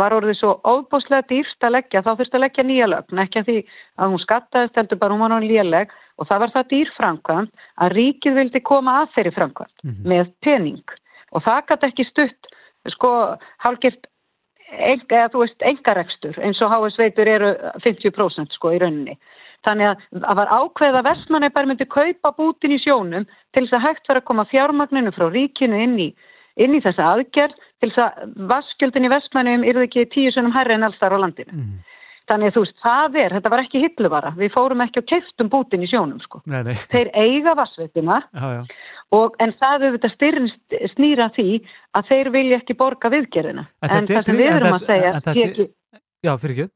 var 0.00 0.16
orðið 0.16 0.38
svo 0.38 0.52
óbúslega 0.64 1.26
dýrst 1.30 1.64
að 1.64 1.74
leggja, 1.76 2.02
þá 2.02 2.10
þurfti 2.10 2.38
að 2.38 2.44
leggja 2.44 2.66
nýja 2.66 2.90
lögn, 2.90 3.22
ekki 3.24 3.40
að 3.40 3.48
því 3.48 3.56
að 3.98 4.12
hún 4.12 4.22
skattaðist 4.24 4.78
heldur 4.80 5.00
bara 5.00 5.16
hún 5.16 5.24
var 5.24 5.34
hún 5.36 5.48
léleg. 5.48 5.96
Og 6.18 6.26
það 6.26 6.40
var 6.42 6.54
það 6.54 6.70
dýr 6.72 6.92
framkvæmt 6.96 7.66
að 7.78 7.92
ríkið 7.94 8.38
vildi 8.40 8.62
koma 8.66 8.94
að 9.02 9.12
þeirri 9.16 9.34
framkvæmt 9.36 9.90
með 10.10 10.30
pening. 10.42 10.94
Og 11.30 11.44
það 11.46 11.66
gæti 11.68 11.90
ekki 11.92 12.08
stutt 12.08 12.48
sko 12.94 13.10
enga, 14.68 15.16
eða 15.16 15.32
þú 15.32 15.42
veist 15.44 15.66
engarekstur 15.70 16.38
eins 16.44 16.60
og 16.62 16.72
HS 16.72 16.98
veitur 17.00 17.30
eru 17.30 17.52
50% 17.84 18.56
sko 18.56 18.72
í 18.74 18.80
rauninni. 18.82 19.16
Þannig 19.66 19.90
að 19.90 20.02
það 20.22 20.38
var 20.38 20.52
ákveð 20.54 20.98
að 20.98 21.06
Vestmanni 21.08 21.50
bara 21.54 21.68
myndi 21.70 21.86
kaupa 21.90 22.32
bútin 22.36 22.76
í 22.76 22.80
sjónum 22.82 23.26
til 23.54 23.64
þess 23.64 23.78
að 23.78 23.86
hægt 23.86 24.10
vera 24.10 24.22
að 24.22 24.28
koma 24.30 24.46
fjármagninu 24.52 25.12
frá 25.16 25.26
ríkinu 25.32 25.80
inn 25.82 25.96
í, 25.98 26.08
inn 26.58 26.76
í 26.76 26.82
þessa 26.84 27.12
aðgerð 27.14 27.54
til 27.78 27.90
þess 27.92 28.02
að 28.04 28.34
vaskjöldin 28.50 29.06
í 29.06 29.12
Vestmannum 29.12 29.66
eru 29.68 29.84
ekki 29.86 30.08
tíu 30.12 30.32
sunnum 30.34 30.54
herri 30.56 30.74
en 30.74 30.86
alls 30.88 30.98
þar 31.00 31.16
á 31.16 31.22
landinu. 31.24 31.68
Þannig 32.28 32.50
að 32.50 32.56
þú 32.58 32.62
veist, 32.64 32.78
það 32.84 33.18
er, 33.22 33.34
þetta 33.38 33.50
var 33.54 33.62
ekki 33.62 33.82
hilluvara. 33.86 34.32
Við 34.36 34.50
fórum 34.52 34.82
ekki 34.84 35.00
og 35.00 35.06
keiftum 35.08 35.48
bútin 35.52 35.84
í 35.86 35.88
sjónum 35.88 36.20
sko. 36.20 36.42
Nei, 36.44 36.60
nei. 36.66 36.74
Þeir 36.92 37.10
eiga 37.16 37.54
vassveitina 37.56 38.18
en 38.36 39.54
það 39.62 39.86
auðvitað 39.86 40.14
styrn 40.16 40.50
snýra 40.92 41.30
því 41.38 41.62
að 41.96 42.10
þeir 42.10 42.32
vilja 42.34 42.58
ekki 42.60 42.76
borga 42.76 43.12
viðgerðina. 43.14 43.64
En 43.86 43.94
En, 44.02 44.10
það 44.10 44.28
sem 44.28 44.42
við 44.42 44.52
erum 44.58 44.76
að 44.76 44.88
segja 44.90 45.68
Já, 46.26 46.34
fyrir 46.36 46.56
ekki. 46.56 46.68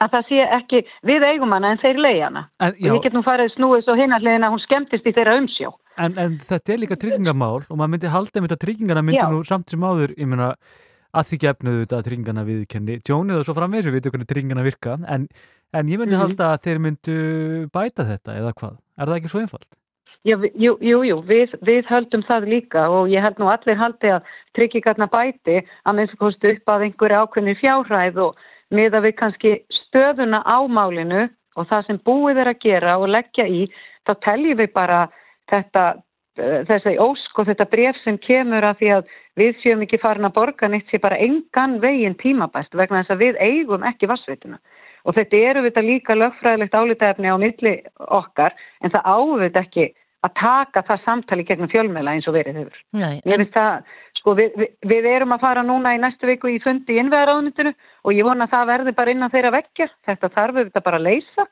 Að 0.00 0.10
það 0.14 0.26
sé 0.28 0.42
ekki, 0.58 0.80
við 1.10 1.24
eigum 1.32 1.52
hana 1.56 1.72
en 1.74 1.80
þeir 1.82 1.98
leiði 2.04 2.22
hana. 2.22 2.42
En. 2.62 2.74
Og 2.78 2.96
ég 2.96 3.02
get 3.02 3.16
nú 3.16 3.22
farið 3.26 3.54
snúið 3.56 3.84
svo 3.86 3.96
hinarliðin 3.98 4.46
að 4.46 4.52
hún 4.54 4.62
skemmtist 4.64 5.06
í 5.10 5.14
þeirra 5.16 5.38
umsjó. 5.40 5.72
En, 5.98 6.14
en 6.18 6.36
þetta 6.38 6.72
er 6.74 6.78
líka 6.84 6.96
tryggingamál 7.02 7.64
og 7.66 7.74
maður 7.76 7.90
myndi 7.96 8.12
halda 8.12 8.40
með 8.40 8.52
þetta 8.52 8.64
tryggingana 8.66 9.02
myndi 9.02 9.18
Já. 9.18 9.30
nú 9.32 9.40
samt 9.48 9.70
sem 9.74 9.82
áður, 9.82 10.14
ég 10.14 10.28
meina, 10.30 10.52
að 11.18 11.26
því 11.32 11.38
gefnuðu 11.46 11.80
þetta 11.86 12.02
tryggingana 12.06 12.44
viðkenni 12.46 12.98
tjónið 13.02 13.40
og 13.40 13.48
svo 13.48 13.56
framvegis 13.58 13.88
við 13.88 13.96
veitum 13.98 14.14
hvernig 14.14 14.28
tryggingana 14.30 14.66
virka 14.68 14.94
en, 15.08 15.26
en 15.74 15.88
ég 15.90 15.98
myndi 15.98 16.14
Mhm. 16.14 16.22
halda 16.22 16.52
að 16.54 16.62
þeir 16.68 16.78
myndu 16.84 17.16
bæta 17.74 18.06
þetta 18.06 18.36
eða 18.38 18.52
hvað? 18.54 18.76
Er 18.98 19.06
það 19.10 19.16
ekki 19.18 19.32
svo 19.32 19.40
einfalt? 19.42 19.68
Já, 20.26 20.34
jú, 20.58 20.72
jú, 20.82 20.98
jú 21.06 21.16
við, 21.24 21.52
við 21.62 21.86
höldum 21.88 22.22
það 22.26 22.46
líka 22.50 22.88
og 22.90 23.08
ég 23.08 23.22
held 23.22 23.38
nú 23.38 23.48
allir 23.50 23.78
haldi 23.78 24.10
að 24.12 24.22
tryggingarna 24.58 25.06
bæti 25.10 25.60
að 25.86 25.94
minnst 25.98 26.18
kostu 26.18 26.50
upp 26.54 26.66
að 26.74 26.86
einhverju 26.88 27.20
ákveðni 27.22 27.54
fjárhæð 27.60 28.18
og 28.26 28.36
miða 28.74 29.02
við 29.04 29.16
kannski 29.18 29.54
stöðuna 29.84 30.42
á 30.44 30.58
málinu 30.68 31.28
og 31.58 31.68
það 31.70 31.86
sem 31.86 32.02
búið 32.06 32.42
er 32.42 32.52
að 32.52 32.60
gera 32.64 32.98
og 33.00 33.10
leggja 33.10 33.46
í, 33.48 33.64
þá 34.06 34.12
teljum 34.24 34.60
við 34.60 34.72
bara 34.74 35.00
þetta, 35.50 35.84
eh, 36.38 36.60
þessi 36.68 36.96
ósk 37.02 37.38
og 37.38 37.48
þetta 37.50 37.68
bref 37.70 38.02
sem 38.04 38.18
kemur 38.18 38.64
að 38.64 38.82
því 38.82 38.90
að 38.96 39.14
við 39.38 39.62
séum 39.62 39.84
ekki 39.86 40.00
farin 40.02 40.28
að 40.28 40.36
borga 40.38 40.68
neitt 40.68 40.90
sé 40.90 41.00
bara 41.02 41.18
engan 41.18 41.78
veginn 41.80 42.18
tímabæst 42.18 42.74
vegna 42.74 43.02
þess 43.02 43.16
að 43.16 43.24
við 43.24 43.40
eigum 43.40 43.86
ekki 43.86 44.10
vassveituna. 44.10 44.58
Og 45.06 45.14
þetta 45.14 45.36
eru 45.50 45.62
við 45.62 45.72
þetta 45.72 45.86
líka 45.86 46.18
lögfræðilegt 46.18 46.74
álitaefni 46.74 47.30
á 47.32 47.36
milli 47.38 47.74
okkar 47.96 48.54
en 48.82 48.92
það 48.92 49.08
ávið 49.08 49.60
ekki 49.62 49.86
að 50.26 50.34
taka 50.34 50.82
það 50.82 51.04
samtali 51.04 51.44
gegnum 51.46 51.70
fjölmjöla 51.70 52.16
eins 52.16 52.26
og 52.26 52.34
verið 52.34 52.58
hefur. 52.62 52.78
Nei, 52.98 53.20
Ég 53.22 53.38
finnst 53.38 53.54
það, 53.54 53.92
sko, 54.18 54.34
við, 54.38 54.56
við, 54.58 54.72
við 54.90 55.06
erum 55.12 55.32
að 55.36 55.44
fara 55.46 55.62
núna 55.66 55.94
í 55.96 56.00
næstu 56.02 56.26
viku 56.30 56.50
í 56.52 56.58
fundi 56.64 56.96
í 56.96 57.00
innveðaráðnitinu 57.02 57.72
og 58.04 58.12
ég 58.16 58.26
vona 58.26 58.46
að 58.48 58.56
það 58.56 58.66
verði 58.72 58.96
bara 58.98 59.14
innan 59.14 59.30
þeirra 59.34 59.54
vekkja. 59.58 59.88
Þetta 60.06 60.32
þarf 60.34 60.58
við 60.58 60.68
þetta 60.70 60.84
bara 60.88 61.00
að 61.00 61.08
leysa. 61.10 61.46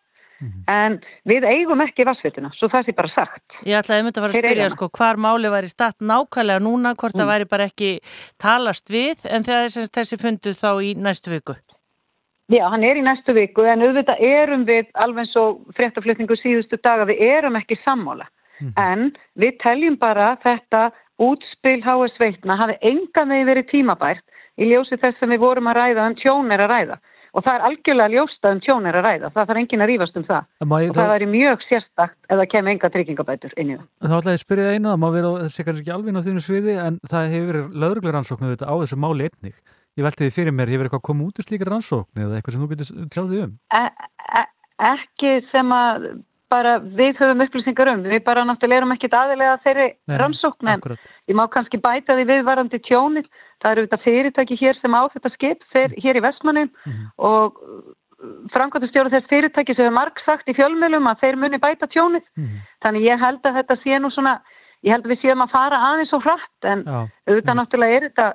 En 0.68 0.98
við 1.24 1.46
eigum 1.48 1.80
ekki 1.80 2.04
vassvitina, 2.04 2.50
svo 2.58 2.68
það 2.68 2.82
sé 2.90 2.92
bara 2.92 3.08
sagt. 3.08 3.54
Ég 3.64 3.78
ætlaði 3.78 4.02
einmitt 4.02 4.18
að 4.18 4.26
fara 4.26 4.34
að 4.34 4.42
spyrja 4.44 4.66
sko 4.74 4.88
hvar 4.98 5.16
máli 5.16 5.48
var 5.48 5.64
í 5.64 5.70
statt 5.72 5.96
nákvæmlega 6.04 6.60
núna, 6.60 6.92
hvort 6.92 7.16
það 7.16 7.24
Mm. 7.24 7.30
væri 7.32 7.46
bara 7.48 7.68
ekki 7.70 7.90
talast 8.36 8.92
við, 8.92 9.24
en 9.24 9.46
það 9.46 9.62
er 9.64 9.72
sagt 9.72 9.96
þessi 9.96 10.18
fundur 10.20 10.52
þá 10.60 10.70
í 10.84 10.90
næstu 10.94 11.32
viku. 11.32 11.56
Já, 12.52 12.68
hann 12.68 12.84
er 12.84 13.00
í 13.00 13.02
næstu 13.02 13.32
viku 13.32 13.64
en 13.64 13.80
auðvitað 13.80 14.20
erum 14.20 14.66
við 14.68 14.92
alveg 14.94 15.24
eins 15.24 15.36
og 15.40 15.64
fréttaflutningu 15.74 16.36
síðustu 16.36 16.76
daga, 16.84 17.08
við 17.08 17.18
erum 17.24 17.56
ekki 17.56 17.80
sammála. 17.82 18.28
En 18.76 19.12
við 19.40 19.56
teljum 19.64 19.96
bara 19.96 20.36
þetta 20.44 20.90
útspil 21.22 21.82
HS 21.82 22.16
Veitna 22.20 22.56
hafi 22.60 22.78
engan 22.82 23.28
veginn 23.32 23.50
verið 23.50 23.68
tímabært 23.72 24.24
í 24.60 24.70
ljósi 24.70 24.98
þess 25.00 25.22
að 25.22 25.32
við 25.34 25.44
vorum 25.44 25.68
að 25.70 25.78
ræða 25.80 26.08
um 26.10 26.16
tjón 26.20 26.52
er 26.52 26.64
að 26.64 26.72
ræða. 26.72 26.98
Og 27.36 27.44
það 27.44 27.56
er 27.58 27.64
algjörlega 27.68 28.12
ljósta 28.14 28.50
um 28.54 28.60
tjón 28.64 28.86
er 28.88 28.96
að 28.96 29.04
ræða. 29.04 29.30
Það 29.34 29.48
þarf 29.50 29.58
enginn 29.60 29.82
að 29.84 29.90
rífast 29.90 30.14
um 30.16 30.24
það. 30.24 30.44
Og 30.64 30.68
það 30.70 30.94
þá- 30.96 31.10
væri 31.12 31.26
mjög 31.28 31.64
sérstakt 31.68 32.16
ef 32.30 32.38
það 32.40 32.48
kemur 32.52 32.70
enga 32.72 32.90
tryggingabætur 32.94 33.52
inn 33.60 33.70
í 33.70 33.76
það. 33.76 33.88
Þá 34.00 34.14
ætlaði 34.16 34.32
ég 34.32 34.40
að 34.40 34.44
spyrja 34.46 34.64
það 34.64 34.76
einu, 34.76 34.88
það 34.88 35.02
má 35.02 35.08
vera, 35.12 35.32
þessi 35.44 35.64
kannski 35.66 35.84
ekki 35.84 35.94
alveg 35.96 36.16
á 36.16 36.26
þínu 36.26 36.44
sviði, 36.46 36.76
en 36.86 36.96
það 37.12 37.28
hefur 37.34 37.50
verið 37.52 37.76
lögreglega 37.84 38.14
rannsóknu 38.16 38.52
þetta 38.54 38.70
á 38.72 38.74
þessu 38.80 38.96
máli 39.04 39.28
einnig. 39.28 39.56
Ég 39.96 40.04
velti 40.04 40.24
því 40.24 40.32
fyrir 40.32 40.52
mér, 40.56 40.72
hefur 40.72 40.88
eitthvað 40.88 41.04
komið 41.08 41.26
út 41.28 41.38
úr 41.40 41.44
slíkar 41.44 41.70
rannsóknu 41.72 42.24
eða 42.24 42.36
eitthvað 42.40 42.52
sem 42.56 42.62
þú 42.64 42.70
getur 42.72 42.88
tjáð 43.12 43.28
því 43.32 43.42
um? 43.44 43.52
e 43.68 43.84
e 44.40 44.42
ekki 44.96 45.32
sem 45.52 45.68
að 45.76 46.08
bara 46.52 46.76
við 46.78 47.18
höfum 47.20 47.42
upplýsingar 47.46 47.90
um. 47.92 48.04
Við 48.06 48.22
bara 48.26 48.44
náttúrulega 48.46 48.82
erum 48.82 48.94
ekkit 48.94 49.14
aðilega 49.18 49.58
þeirri 49.64 49.86
Nei, 49.94 50.16
rannsókn 50.20 50.70
en 50.70 50.80
akkurat. 50.80 51.10
ég 51.26 51.38
má 51.38 51.44
kannski 51.50 51.80
bæta 51.82 52.16
því 52.16 52.26
viðvarandi 52.30 52.80
tjónið. 52.86 53.28
Það 53.62 53.70
eru 53.72 53.86
þetta 53.86 54.02
fyrirtæki 54.04 54.58
hér 54.60 54.80
sem 54.80 54.94
á 54.94 55.02
þetta 55.14 55.32
skip 55.34 55.62
þeir, 55.72 55.94
hér 56.04 56.18
í 56.20 56.24
Vestmannum 56.26 56.70
og 57.18 57.62
framkvæmtastjóra 58.52 59.12
þess 59.12 59.30
fyrirtæki 59.30 59.74
sem 59.76 59.86
hefur 59.86 59.96
marg 59.96 60.20
sagt 60.24 60.48
í 60.48 60.54
fjölmjölum 60.56 61.08
að 61.10 61.22
þeir 61.24 61.40
muni 61.40 61.60
bæta 61.62 61.88
tjónið. 61.92 62.24
Þannig 62.84 63.08
ég 63.08 63.20
held 63.20 63.42
að 63.44 63.58
þetta 63.60 63.76
sé 63.82 63.98
nú 64.00 64.10
svona, 64.14 64.38
ég 64.86 64.94
held 64.94 65.04
að 65.06 65.12
við 65.14 65.22
séum 65.24 65.44
að 65.44 65.52
fara 65.52 65.80
aðeins 65.90 66.14
og 66.16 66.24
hratt 66.24 66.68
en 66.72 66.84
Já. 66.86 66.98
auðvitað 67.28 67.58
náttúrulega 67.60 67.96
er 67.96 68.06
þetta 68.08 68.28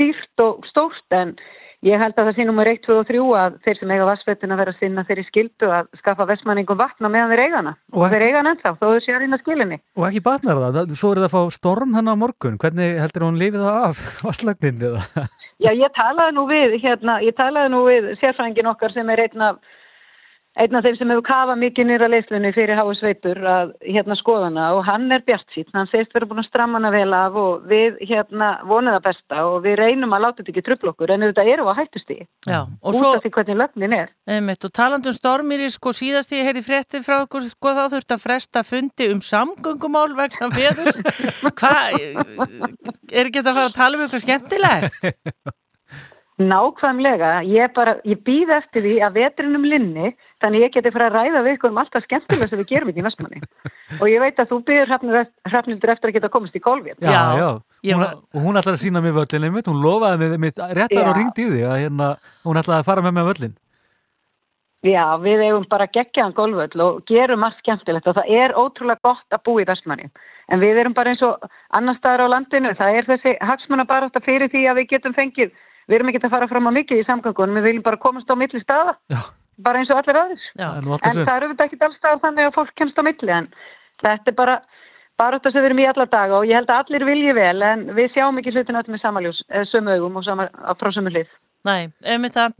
dýrt 0.00 0.44
og 0.44 0.66
stórt 0.68 1.16
en 1.16 1.36
ég 1.84 2.00
held 2.00 2.16
að 2.16 2.30
það 2.30 2.38
sé 2.38 2.46
nummer 2.48 2.70
1, 2.70 2.80
2 2.86 2.96
og 2.96 3.06
3 3.10 3.22
að 3.40 3.58
þeir 3.66 3.78
sem 3.80 3.92
eiga 3.94 4.08
vassvettin 4.08 4.54
að 4.54 4.60
vera 4.62 4.74
að 4.74 4.80
sinna 4.80 5.04
þeirri 5.08 5.24
skildu 5.28 5.70
að 5.78 5.90
skaffa 6.00 6.26
vestmanningum 6.30 6.80
vatna 6.80 7.10
meðan 7.12 7.34
þeir 7.34 7.44
eiga 7.44 7.60
hana. 7.60 7.74
Og 7.92 8.02
Og 8.04 8.14
þeir 8.14 8.26
eiga 8.26 8.40
hana 8.40 8.54
ennþá, 8.54 8.74
þó 8.80 8.84
þau 8.88 9.04
séu 9.04 9.14
að 9.14 9.22
reyna 9.24 9.40
skilinni. 9.42 9.80
Og 10.00 10.08
ekki 10.08 10.24
batnar 10.24 10.60
það, 10.64 10.96
svo 10.96 11.12
er 11.12 11.22
það 11.22 11.28
að 11.28 11.36
fá 11.36 11.56
storm 11.58 11.94
hann 11.98 12.10
á 12.10 12.14
morgun, 12.16 12.58
hvernig 12.60 13.00
heldur 13.02 13.28
hún 13.28 13.40
lifið 13.40 13.66
það 13.68 13.88
af, 13.90 14.04
vasslagnin 14.26 14.84
eða? 14.90 15.28
Já, 15.62 15.70
ég 15.70 15.92
talaði 15.94 16.34
nú 16.34 16.44
við, 16.50 16.76
hérna, 16.82 17.20
ég 17.22 17.36
talaði 17.38 17.70
nú 17.72 17.84
við 17.86 18.10
sérfrængin 18.20 18.68
okkar 18.72 18.92
sem 18.92 19.10
er 19.14 19.22
einn 19.28 19.44
af, 19.52 19.60
einn 20.54 20.76
af 20.78 20.84
þeim 20.86 20.96
sem 20.98 21.10
hefur 21.10 21.24
kafað 21.26 21.60
mikið 21.64 21.88
nýra 21.88 22.08
leyslunni 22.10 22.52
fyrir 22.54 22.78
H.S. 22.78 23.00
Veitur 23.02 23.40
að 23.50 23.72
hérna 23.82 24.14
skoðana 24.20 24.68
og 24.76 24.84
hann 24.86 25.08
er 25.14 25.24
bjart 25.26 25.46
sítt, 25.54 25.72
hann 25.74 25.88
segist 25.90 26.14
vera 26.14 26.28
búin 26.30 26.42
að 26.44 26.46
stramma 26.46 26.78
hana 26.78 26.92
vel 26.94 27.16
af 27.16 27.38
og 27.40 27.64
við 27.70 27.98
hérna 28.06 28.50
vonum 28.70 28.94
það 28.94 29.06
besta 29.08 29.40
og 29.48 29.56
við 29.64 29.78
reynum 29.80 30.14
að 30.14 30.26
láta 30.26 30.40
þetta 30.40 30.54
ekki 30.54 30.64
trubla 30.68 30.92
okkur 30.92 31.14
en 31.14 31.26
þetta 31.26 31.46
eru 31.54 31.66
á 31.66 31.74
hættustíði. 31.80 32.28
Já, 32.46 32.60
og 32.62 32.92
Út 32.92 33.00
svo, 33.00 33.10
af 33.16 33.24
því 33.24 33.32
hvernig 33.38 33.60
lögnin 33.62 33.96
er. 33.98 34.14
einmitt, 34.30 34.68
og 34.68 34.74
talandum 34.78 35.16
stormir 35.16 35.66
í 35.66 35.72
sko 35.74 35.94
síðast 35.96 36.36
ég 36.36 36.46
heyri 36.46 36.62
fréttir 36.62 37.02
frá 37.06 37.18
okkur, 37.24 37.50
sko 37.50 37.74
þá 37.74 37.84
þurft 37.96 38.14
að 38.14 38.24
fresta 38.28 38.62
fundi 38.66 39.10
um 39.10 39.24
samgöngumál 39.24 40.14
vegna 40.14 40.52
veðus. 40.54 41.02
Hvað, 41.58 41.98
er 43.10 43.26
ekki 43.26 43.42
þetta 43.42 43.50
að 43.50 43.58
fara 43.58 43.68
að 43.72 43.76
tala 43.80 43.98
um 43.98 44.06
eitthvað 44.06 44.26
skemmtilegt? 44.28 45.12
Nákvæmlega, 46.34 47.44
ég 47.46 47.76
ég 48.10 48.22
býð 48.26 48.50
eftir 48.56 48.82
því 48.82 48.94
að 49.06 49.18
vetrinum 49.20 49.66
linni, 49.70 50.08
þannig 50.44 50.66
ég 50.66 50.74
geti 50.76 50.92
fara 50.94 51.08
að 51.08 51.16
ræða 51.18 51.42
við 51.46 51.56
ykkur 51.56 51.72
um 51.72 51.80
alltaf 51.82 52.04
skemmtilega 52.04 52.50
sem 52.50 52.60
við 52.60 52.70
gerum 52.70 52.92
ekki 52.92 53.02
í 53.02 53.06
Vestmanni. 53.08 53.42
Og 53.98 54.06
ég 54.10 54.22
veit 54.22 54.38
að 54.42 54.52
þú 54.52 54.60
býður 54.68 54.92
hrafnildur 54.92 55.94
eftir 55.94 56.12
að 56.12 56.16
geta 56.18 56.32
komast 56.32 56.56
í 56.58 56.62
golfið. 56.64 56.96
Já, 57.00 57.24
já, 57.40 57.50
Hún, 57.84 58.04
og 58.04 58.46
hún 58.46 58.56
ætlaði 58.56 58.78
að 58.78 58.84
sína 58.84 59.02
mér 59.04 59.12
völlin 59.18 59.44
einmitt, 59.48 59.68
hún 59.68 59.82
lofaði 59.84 60.20
mig, 60.22 60.38
mitt 60.40 60.62
réttar 60.62 61.02
Já. 61.02 61.08
og 61.10 61.18
ringdi 61.18 61.44
í 61.44 61.50
því 61.50 61.66
að 61.68 61.80
hérna, 61.82 62.06
hún 62.48 62.60
ætlaði 62.60 62.80
að 62.80 62.88
fara 62.88 63.04
með 63.04 63.14
mig 63.16 63.24
að 63.24 63.30
völlin. 63.32 63.58
Já, 64.84 65.04
við 65.20 65.42
eigum 65.46 65.66
bara 65.68 65.88
geggjaðan 65.88 66.34
golfvöll 66.36 66.84
og 66.84 67.04
gerum 67.08 67.44
allt 67.46 67.60
skemmtilegt 67.62 68.08
og 68.08 68.16
það 68.18 68.32
er 68.36 68.56
ótrúlega 68.56 69.00
gott 69.04 69.36
að 69.36 69.44
búa 69.48 69.62
í 69.64 69.68
Vestmanni. 69.68 70.10
En 70.52 70.60
við 70.60 70.80
erum 70.82 70.96
bara 70.96 71.14
eins 71.14 71.22
og 71.24 71.46
annar 71.72 71.96
staðar 71.96 72.26
á 72.28 72.32
landinu, 72.34 72.74
það 72.76 72.98
er 72.98 73.08
þessi 73.08 73.32
hagsmuna 73.40 73.86
bara 73.88 74.10
fyrir 74.24 74.52
því 74.52 74.66
að 74.68 74.80
við 74.80 74.90
getum 74.92 75.16
fengið, 75.16 75.54
við 75.88 75.96
erum 75.96 76.12
ekki 76.12 76.20
að 76.24 76.36
fara 76.36 76.50
fram 76.50 76.68
á 76.68 76.76
mikið 76.76 77.00
í 77.00 77.06
samgöngunum, 77.08 77.56
við 77.60 77.68
viljum 77.70 77.86
bara 77.86 78.00
komast 78.02 78.28
á 78.28 78.36
milli 78.36 78.60
staða, 78.60 78.96
Já. 79.08 79.22
Bara 79.58 79.80
eins 79.80 79.90
og 79.92 80.00
allir 80.00 80.20
aðeins. 80.20 80.46
Það 80.58 80.92
En 80.94 81.18
það 81.20 81.36
eru 81.36 81.50
þetta 81.52 81.66
ekki 81.68 81.80
allstaðar 81.88 82.22
þannig 82.24 82.48
að 82.48 82.56
fólk 82.58 82.72
kemst 82.80 82.98
á 82.98 83.02
milli, 83.06 83.32
en 83.34 83.48
þetta 84.02 84.32
er 84.32 84.38
bara, 84.38 84.56
bara 85.20 85.38
þetta 85.38 85.52
sem 85.52 85.62
við 85.62 85.70
erum 85.70 85.84
í 85.84 85.88
alla 85.90 86.08
daga 86.16 86.40
og 86.40 86.48
ég 86.48 86.58
held 86.58 86.72
að 86.74 86.82
allir 86.82 87.06
vilji 87.10 87.36
vel, 87.38 87.62
en 87.62 87.86
við 87.94 88.10
sjáum 88.16 88.40
ekki 88.42 88.54
hlutin 88.54 88.80
öll 88.80 88.90
með 88.90 89.04
samaljós, 89.04 89.44
eh, 89.50 89.64
sömu 89.70 89.94
augum 89.94 90.20
og 90.20 90.26
sama, 90.26 90.48
frá 90.80 90.92
sömu 90.96 91.14
hlið. 91.14 91.30
Nei, 91.64 91.88
einmitt 92.04 92.34
það. 92.36 92.58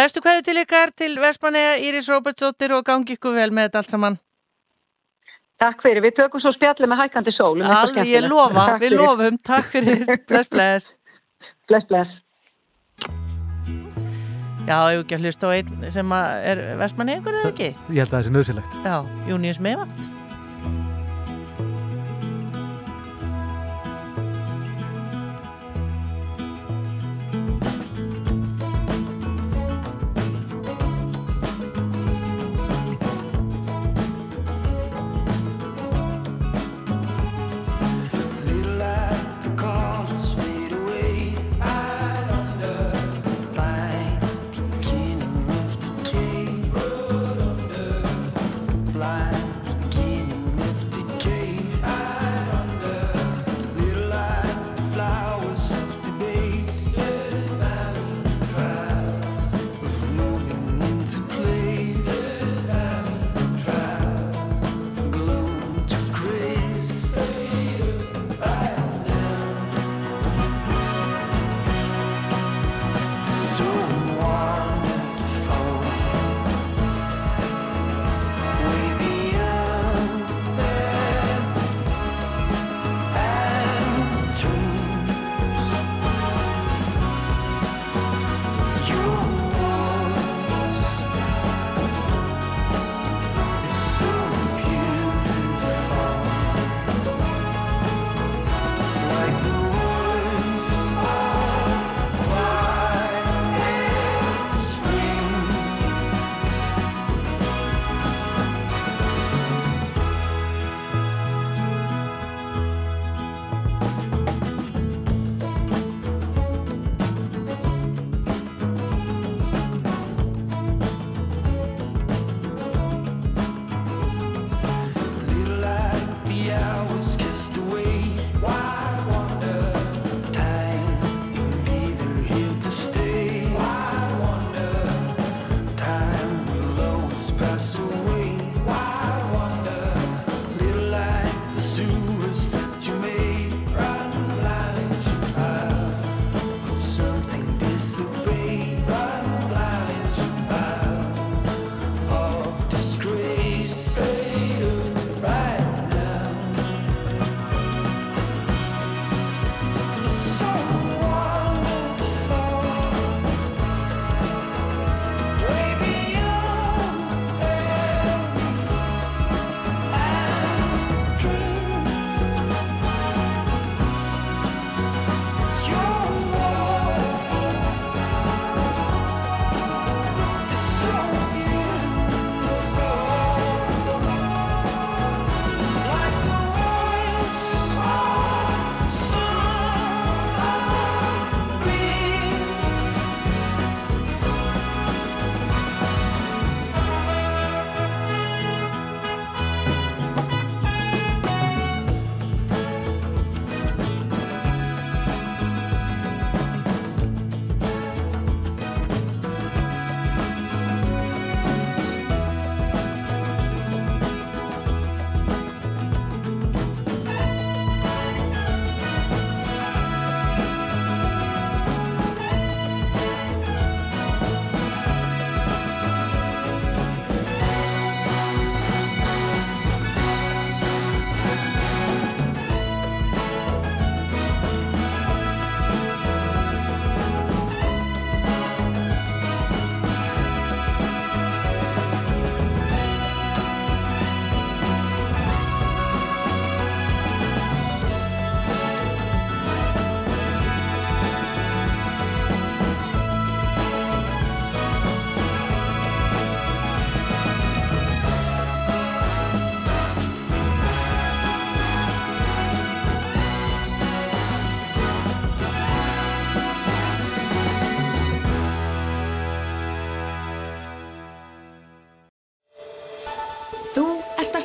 Bestu 0.00 0.22
hverju 0.24 0.42
til 0.42 0.58
ykkar 0.62 0.90
til 0.96 1.12
Vestmanneja, 1.20 1.76
Íris 1.84 2.08
Róbertsdóttir 2.10 2.72
og 2.72 2.86
gangi 2.88 3.18
ykkur 3.18 3.36
vel 3.36 3.50
með 3.52 3.68
þetta 3.68 3.82
allt 3.82 3.94
saman. 3.94 4.18
Takk 5.60 5.82
fyrir, 5.84 6.00
við 6.00 6.16
tökum 6.16 6.40
svo 6.40 6.54
spjalli 6.56 6.88
með 6.88 7.02
hækandi 7.02 7.34
sól. 7.36 7.60
um 7.60 7.68
Alveg, 7.68 8.08
ég 8.08 8.24
lofa, 8.24 8.64
Takk 8.72 8.80
við 8.86 8.96
lofum. 8.96 9.36
Takk 9.44 9.68
fyrir, 9.74 10.06
bless, 10.30 10.48
bless. 10.48 10.94
Bless, 11.68 11.86
bless. 11.92 13.28
Já, 14.70 14.78
ég 14.92 15.00
hef 15.00 15.04
ekki 15.04 15.16
að 15.16 15.24
hlusta 15.26 15.50
á 15.50 15.54
einn 15.56 15.90
sem 15.90 16.12
er 16.14 16.62
Vestmanneja 16.78 17.18
ykkur 17.18 17.38
eða 17.40 17.50
ekki? 17.50 17.70
Ég 17.90 18.04
held 18.04 18.12
að 18.12 18.16
það 18.16 18.26
sé 18.28 18.34
nöðsilegt. 18.36 18.80
Já, 18.86 18.96
Június 19.26 19.58
Mevant. 19.66 20.19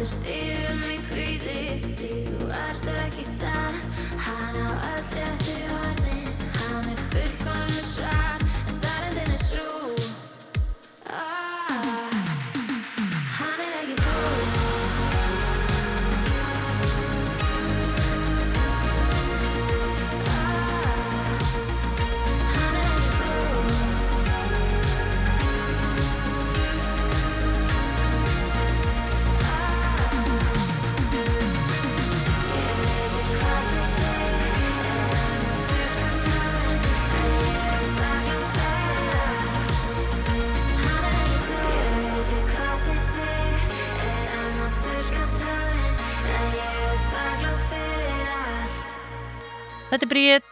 að 0.00 0.06
hellast 0.06 0.28
yfir 0.32 0.76
mig 0.80 1.00
kvíði 1.10 1.56
því 1.98 2.12
þú 2.24 2.46
ert 2.56 2.86
ekki 3.04 3.26
þar. 3.36 3.76
Hann 4.24 4.56
á 4.64 4.68
öll 4.96 5.04
réttu 5.12 5.59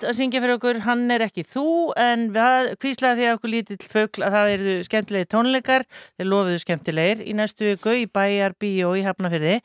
að 0.09 0.17
syngja 0.17 0.41
fyrir 0.41 0.57
okkur, 0.57 0.79
hann 0.87 1.03
er 1.13 1.23
ekki 1.27 1.43
þú 1.45 1.67
en 2.01 2.29
við 2.33 2.71
kvíslaði 2.81 3.21
því 3.21 3.27
okkur 3.35 3.53
lítill 3.53 3.89
fögl 3.93 4.25
að 4.25 4.37
það 4.37 4.53
eru 4.55 4.77
skemmtilegi 4.87 5.29
tónleikar, 5.35 5.85
þeir 6.17 6.29
lofuðu 6.31 6.63
skemmtilegir 6.63 7.21
í 7.25 7.35
næstu 7.37 7.69
viku 7.73 7.97
í 7.99 8.07
Bæjar 8.09 8.57
Bíó 8.61 8.95
í 8.97 9.05
Hafnafyrði 9.05 9.59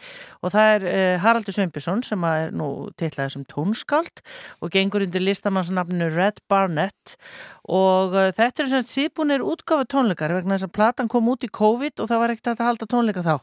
og 0.44 0.54
það 0.54 0.74
er 0.74 0.88
uh, 0.90 1.14
Haraldur 1.24 1.56
Sveinbjörnsson 1.56 2.04
sem 2.08 2.28
er 2.28 2.52
nú 2.56 2.70
titlaði 3.00 3.38
sem 3.38 3.48
tónskáld 3.54 4.24
og 4.60 4.74
gengur 4.76 5.08
undir 5.08 5.24
listamannsnafninu 5.24 6.12
Red 6.12 6.44
Barnett 6.52 7.16
og 7.72 8.16
uh, 8.18 8.30
þetta 8.36 8.64
eru 8.64 8.72
svona 8.74 8.88
síðbúnir 8.88 9.44
útgáfu 9.46 9.88
tónleikar 9.94 10.34
vegna 10.36 10.58
þess 10.58 10.68
að 10.68 10.74
platan 10.76 11.12
kom 11.12 11.30
út 11.32 11.46
í 11.48 11.52
COVID 11.54 12.04
og 12.04 12.10
það 12.10 12.24
var 12.24 12.34
ekkert 12.34 12.50
að 12.54 12.66
halda 12.68 12.90
tónleika 12.92 13.24
þá. 13.24 13.36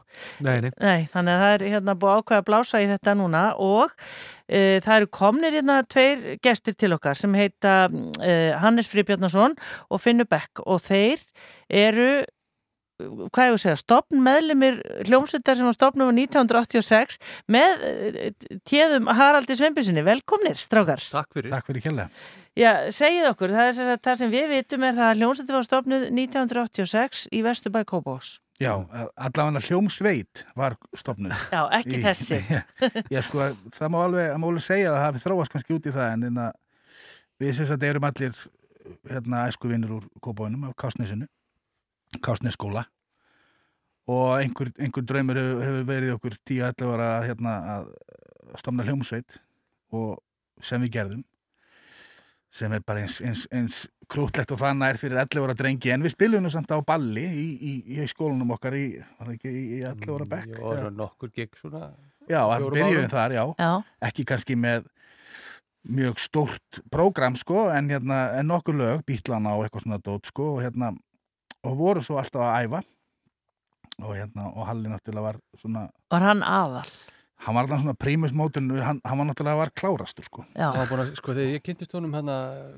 Nei, 0.45 0.57
nei. 0.65 0.71
Nei, 0.77 1.07
þannig 1.13 1.33
að 1.33 1.41
það 1.45 1.55
er 1.55 1.65
hérna 1.75 1.95
búið 2.01 2.11
að 2.11 2.21
ákveða 2.21 2.43
að 2.43 2.49
blása 2.51 2.83
í 2.83 2.89
þetta 2.91 3.15
núna 3.21 3.45
og 3.57 3.95
uh, 3.95 4.77
það 4.85 4.93
eru 4.97 5.09
komnir 5.21 5.57
hérna 5.57 5.79
tveir 5.89 6.27
gestir 6.45 6.77
til 6.77 6.93
okkar 6.97 7.17
sem 7.17 7.39
heita 7.39 7.79
uh, 7.89 8.51
Hannes 8.61 8.91
Fribjarnason 8.91 9.57
og 9.89 10.03
Finnur 10.03 10.29
Beck 10.29 10.61
og 10.65 10.83
þeir 10.85 11.25
eru 11.67 12.11
hvað 13.31 13.47
ég 13.49 13.55
að 13.55 13.61
segja, 13.63 13.79
stopn 13.79 14.21
meðlimir 14.25 14.77
hljómsveitar 15.07 15.57
sem 15.59 15.67
var 15.67 15.77
stopnum 15.77 16.11
á 16.11 16.13
1986 16.13 17.19
með 17.51 17.87
uh, 17.87 18.29
téðum 18.67 19.09
Haraldi 19.11 19.57
Sveinbjörnsinni. 19.57 20.03
Velkomnir, 20.05 20.59
strákar. 20.59 21.01
Takk 21.01 21.33
fyrir. 21.35 21.51
Takk 21.53 21.67
fyrir 21.71 21.85
kjalla. 21.87 22.07
Já, 22.59 22.71
segið 22.91 23.29
okkur, 23.29 23.51
það 23.55 23.67
er 23.69 23.75
sem, 23.77 23.89
sagt, 23.89 24.05
það 24.05 24.21
sem 24.21 24.31
við 24.33 24.47
vitum 24.51 24.83
er 24.83 24.95
það 24.97 25.09
að 25.09 25.19
hljómsveitir 25.21 25.55
var 25.55 25.67
stopnuð 25.67 26.07
1986 26.11 27.27
í 27.31 27.43
Vesturbæ 27.45 27.83
Kópás. 27.87 28.33
Já, 28.61 28.73
allavega 29.15 29.61
hljómsveit 29.65 30.43
var 30.59 30.75
stopnuð. 30.99 31.33
Já, 31.49 31.61
ekki 31.79 32.01
þessi. 32.03 32.41
Já, 33.13 33.21
sko, 33.25 33.47
það 33.73 33.93
má 33.93 34.01
alveg, 34.03 34.27
það 34.33 34.41
má 34.43 34.49
alveg 34.51 34.65
segja 34.67 34.89
að 34.91 34.97
það 34.97 35.05
hafi 35.07 35.23
þróast 35.23 35.55
kannski 35.55 35.77
út 35.77 35.87
í 35.87 35.93
það 35.95 36.11
en 36.11 36.27
inna, 36.29 36.49
við 37.41 37.55
sem 37.57 37.69
sagt 37.71 37.85
erum 37.87 38.09
allir 38.11 38.43
hérna 39.09 39.45
æskuvinnur 39.47 39.95
úr 39.97 40.09
Kópáinum 40.21 40.67
af 40.67 40.75
Kásnesinu 40.83 41.29
Kásnesskóla 42.19 42.85
og 44.11 44.41
einhver, 44.41 44.71
einhver 44.81 45.05
draumur 45.07 45.39
hefur, 45.39 45.63
hefur 45.63 45.87
verið 45.87 46.15
okkur 46.17 46.37
10-11 46.49 46.93
ára 46.95 47.09
að, 47.15 47.27
hérna, 47.29 47.55
að 47.75 47.91
stofna 48.59 48.87
hljómsveit 48.87 49.37
og 49.95 50.17
sem 50.61 50.81
við 50.83 50.95
gerðum 50.97 51.25
sem 52.51 52.73
er 52.75 52.83
bara 52.83 53.05
eins, 53.05 53.21
eins, 53.23 53.45
eins 53.55 53.85
krútlegt 54.11 54.51
og 54.51 54.59
þannig 54.59 54.91
er 54.91 54.99
fyrir 54.99 55.21
11 55.21 55.45
ára 55.45 55.55
drengi 55.55 55.93
en 55.93 56.03
við 56.03 56.17
spilum 56.17 56.43
nú 56.43 56.51
samt 56.51 56.73
á 56.75 56.83
balli 56.83 57.23
í, 57.23 57.45
í, 57.55 57.73
í 57.95 58.07
skólanum 58.11 58.51
okkar 58.57 58.75
í, 58.75 58.87
það 59.21 59.45
í 59.47 59.83
11 59.87 60.15
ára 60.17 60.27
bekk 60.33 60.57
Já, 60.57 60.63
svona 60.65 60.95
nokkur 60.97 61.31
gig 61.31 61.55
svona 61.61 61.91
Já, 62.29 62.41
byrjuðum 62.47 63.05
árum. 63.05 63.11
þar, 63.11 63.35
já. 63.35 63.43
Já. 63.57 63.71
Ekki 64.07 64.25
kannski 64.29 64.57
með 64.59 64.89
mjög 65.81 66.19
stórt 66.21 66.81
prógram, 66.93 67.35
sko, 67.39 67.65
en, 67.73 67.89
hérna, 67.89 68.19
en 68.37 68.51
nokkur 68.51 68.77
lög, 68.77 69.01
bítlana 69.07 69.55
og 69.57 69.65
eitthvað 69.65 69.87
svona 69.87 70.01
dót, 70.03 70.29
sko, 70.29 70.51
og 70.57 70.61
hérna, 70.65 70.91
og 71.67 71.77
voru 71.77 72.01
svo 72.03 72.17
alltaf 72.21 72.41
að 72.41 72.65
æfa 72.65 72.81
og 74.01 74.13
hérna, 74.17 74.47
og 74.55 74.65
Halli 74.65 74.89
náttúrulega 74.89 75.25
var 75.27 75.37
svona, 75.61 75.87
Var 76.09 76.23
hann 76.25 76.41
aðal? 76.43 76.89
Hann 77.41 77.55
var 77.57 77.63
alltaf 77.65 77.79
svona 77.81 77.95
prímus 77.97 78.33
mótun, 78.37 78.67
hann, 78.85 78.99
hann 79.03 79.17
var 79.17 79.25
náttúrulega 79.31 79.57
var 79.57 79.71
klárastur, 79.73 80.25
sko. 80.27 80.43
Já. 80.53 80.67
Hann 80.75 80.81
að, 81.01 81.07
sko, 81.17 81.33
þegar 81.33 81.53
ég 81.55 81.63
kynntist 81.65 81.95
honum 81.97 82.13
hérna 82.13 82.35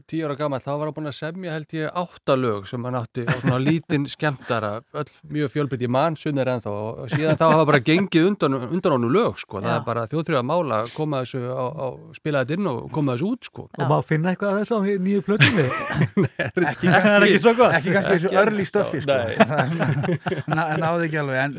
tíu 0.07 0.23
ára 0.27 0.37
gammal, 0.39 0.61
þá 0.63 0.69
var 0.79 0.87
hann 0.87 0.95
búin 0.95 1.09
að 1.11 1.17
semja 1.17 1.51
held 1.57 1.75
ég 1.75 1.89
átta 2.03 2.37
lög 2.39 2.69
sem 2.71 2.87
hann 2.87 2.95
átti 3.01 3.25
og 3.27 3.41
svona 3.41 3.59
lítinn 3.59 4.07
skemmtara, 4.07 4.71
öll 4.95 5.11
mjög 5.35 5.51
fjölbrytt 5.57 5.83
í 5.83 5.89
mann, 5.91 6.15
sunnir 6.15 6.47
ennþá 6.53 6.71
og 6.79 7.11
síðan 7.11 7.39
þá 7.41 7.45
hafa 7.51 7.67
bara 7.73 7.81
gengið 7.89 8.29
undan, 8.31 8.55
undan 8.69 8.95
honum 8.95 9.11
lög, 9.17 9.35
sko, 9.43 9.59
það 9.59 9.73
Já. 9.73 9.75
er 9.81 9.85
bara 9.91 10.07
þjóðþrjóða 10.13 10.45
mála 10.53 10.79
að 10.85 10.95
koma 10.95 11.21
þessu 11.25 11.43
á, 11.51 11.65
á 11.67 11.87
spila 12.15 12.45
þetta 12.45 12.57
inn 12.61 12.71
og 12.71 12.81
koma 12.95 13.17
þessu 13.17 13.31
út, 13.35 13.51
sko. 13.51 13.67
Og 13.77 13.91
má 13.91 13.97
finna 14.07 14.31
eitthvað 14.31 14.55
að 14.55 14.63
þessu 14.63 14.79
á 14.79 14.81
nýju 15.09 15.25
plötunni? 15.27 15.67
Ekki 16.71 16.87
er 16.87 16.99
kannski, 17.03 17.27
ekki 17.27 17.43
svo 17.43 17.53
gott. 17.59 17.75
ekki 17.81 17.95
kannski 17.99 18.15
þessu 18.15 18.31
ennþá. 18.31 18.67
stuffi, 18.71 19.03
sko. 19.03 19.19
Nei. 19.19 19.35
Það 19.43 19.59
er 19.59 19.71
svona- 19.75 20.55
ná- 20.55 20.77
náði 20.79 21.09
ekki 21.09 21.19
alveg, 21.23 21.39
en, 21.43 21.57